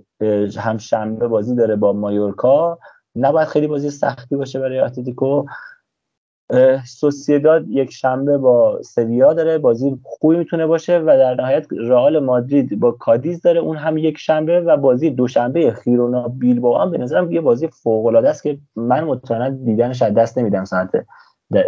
هم 0.58 0.78
شنبه 0.78 1.28
بازی 1.28 1.56
داره 1.56 1.76
با 1.76 1.94
مایورکا. 1.94 2.80
نباید 3.16 3.48
خیلی 3.48 3.68
بازی 3.68 3.90
سختی 3.90 4.36
باشه 4.36 4.60
برای 4.60 4.80
اتلتیکو. 4.80 5.46
سوسیداد 6.86 7.70
یک 7.70 7.92
شنبه 7.92 8.38
با 8.38 8.82
سویا 8.82 9.34
داره 9.34 9.58
بازی 9.58 9.98
خوبی 10.04 10.38
می‌تونه 10.38 10.66
باشه 10.66 11.00
و 11.00 11.06
در 11.06 11.36
نهایت 11.36 11.68
رئال 11.72 12.20
مادرید 12.20 12.80
با 12.80 12.92
کادیز 12.92 13.42
داره 13.42 13.60
اون 13.60 13.78
هم 13.78 13.98
یک 13.98 14.18
شنبه 14.18 14.62
و 14.62 14.78
بازی 14.78 15.10
دوشنبه 15.10 15.72
خیرونا 15.72 16.28
با 16.62 16.82
هم 16.82 16.92
به 16.92 16.98
نظرم 16.98 17.32
یه 17.32 17.42
بازی 17.42 17.68
فوق 17.68 18.06
العاده 18.06 18.30
است 18.30 18.44
که 18.44 18.58
من 18.76 19.04
مطمئنا 19.04 19.50
دیدنش 19.50 20.02
از 20.02 20.14
دست 20.14 20.38
نمیدم 20.38 20.66
ساعت 20.66 20.90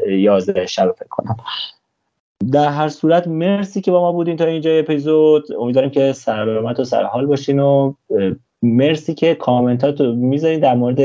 11 0.07 0.65
شب 0.65 0.91
فکر 0.91 1.07
کنم. 1.09 1.37
در 2.51 2.69
هر 2.69 2.89
صورت 2.89 3.27
مرسی 3.27 3.81
که 3.81 3.91
با 3.91 4.01
ما 4.01 4.11
بودین 4.11 4.37
تا 4.37 4.45
اینجا 4.45 4.71
اپیزود. 4.71 5.43
امیدواریم 5.59 5.91
که 5.91 6.13
سلامت 6.13 6.79
و 6.79 6.83
سرحال 6.83 7.25
باشین 7.25 7.59
و 7.59 7.93
مرسی 8.61 9.13
که 9.13 9.35
کامنتات 9.35 10.01
رو 10.01 10.15
می‌ذارید 10.15 10.61
در 10.61 10.75
مورد 10.75 10.99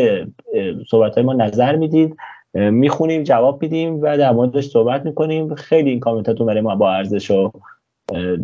صحبت 0.91 1.15
های 1.15 1.25
ما 1.25 1.33
نظر 1.33 1.77
می‌دید. 1.77 2.17
می‌خونیم 2.55 3.23
جواب 3.23 3.63
میدیم 3.63 4.03
و 4.03 4.19
در 4.19 4.33
موردش 4.33 4.67
صحبت 4.67 5.05
می‌کنیم. 5.07 5.55
خیلی 5.55 5.91
این 5.91 6.01
کامنتاتون 6.01 6.47
برای 6.47 6.61
ما 6.61 6.77
با 6.77 6.93
ارزش 6.93 7.31
و 7.31 7.53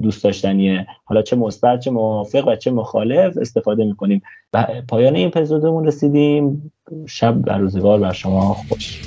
دوست 0.02 0.24
داشتنیه. 0.24 0.86
حالا 1.04 1.22
چه 1.22 1.36
مثبت 1.36 1.80
چه 1.80 1.90
موافق 1.90 2.48
و 2.48 2.56
چه 2.56 2.70
مخالف 2.70 3.38
استفاده 3.38 3.84
می‌کنیم. 3.84 4.22
و 4.52 4.66
پایان 4.88 5.16
این 5.16 5.26
اپیزودمون 5.26 5.86
رسیدیم. 5.86 6.72
شب 7.06 7.36
و 7.46 7.58
روزگار 7.58 8.00
بر 8.00 8.12
شما 8.12 8.40
خوش. 8.40 9.02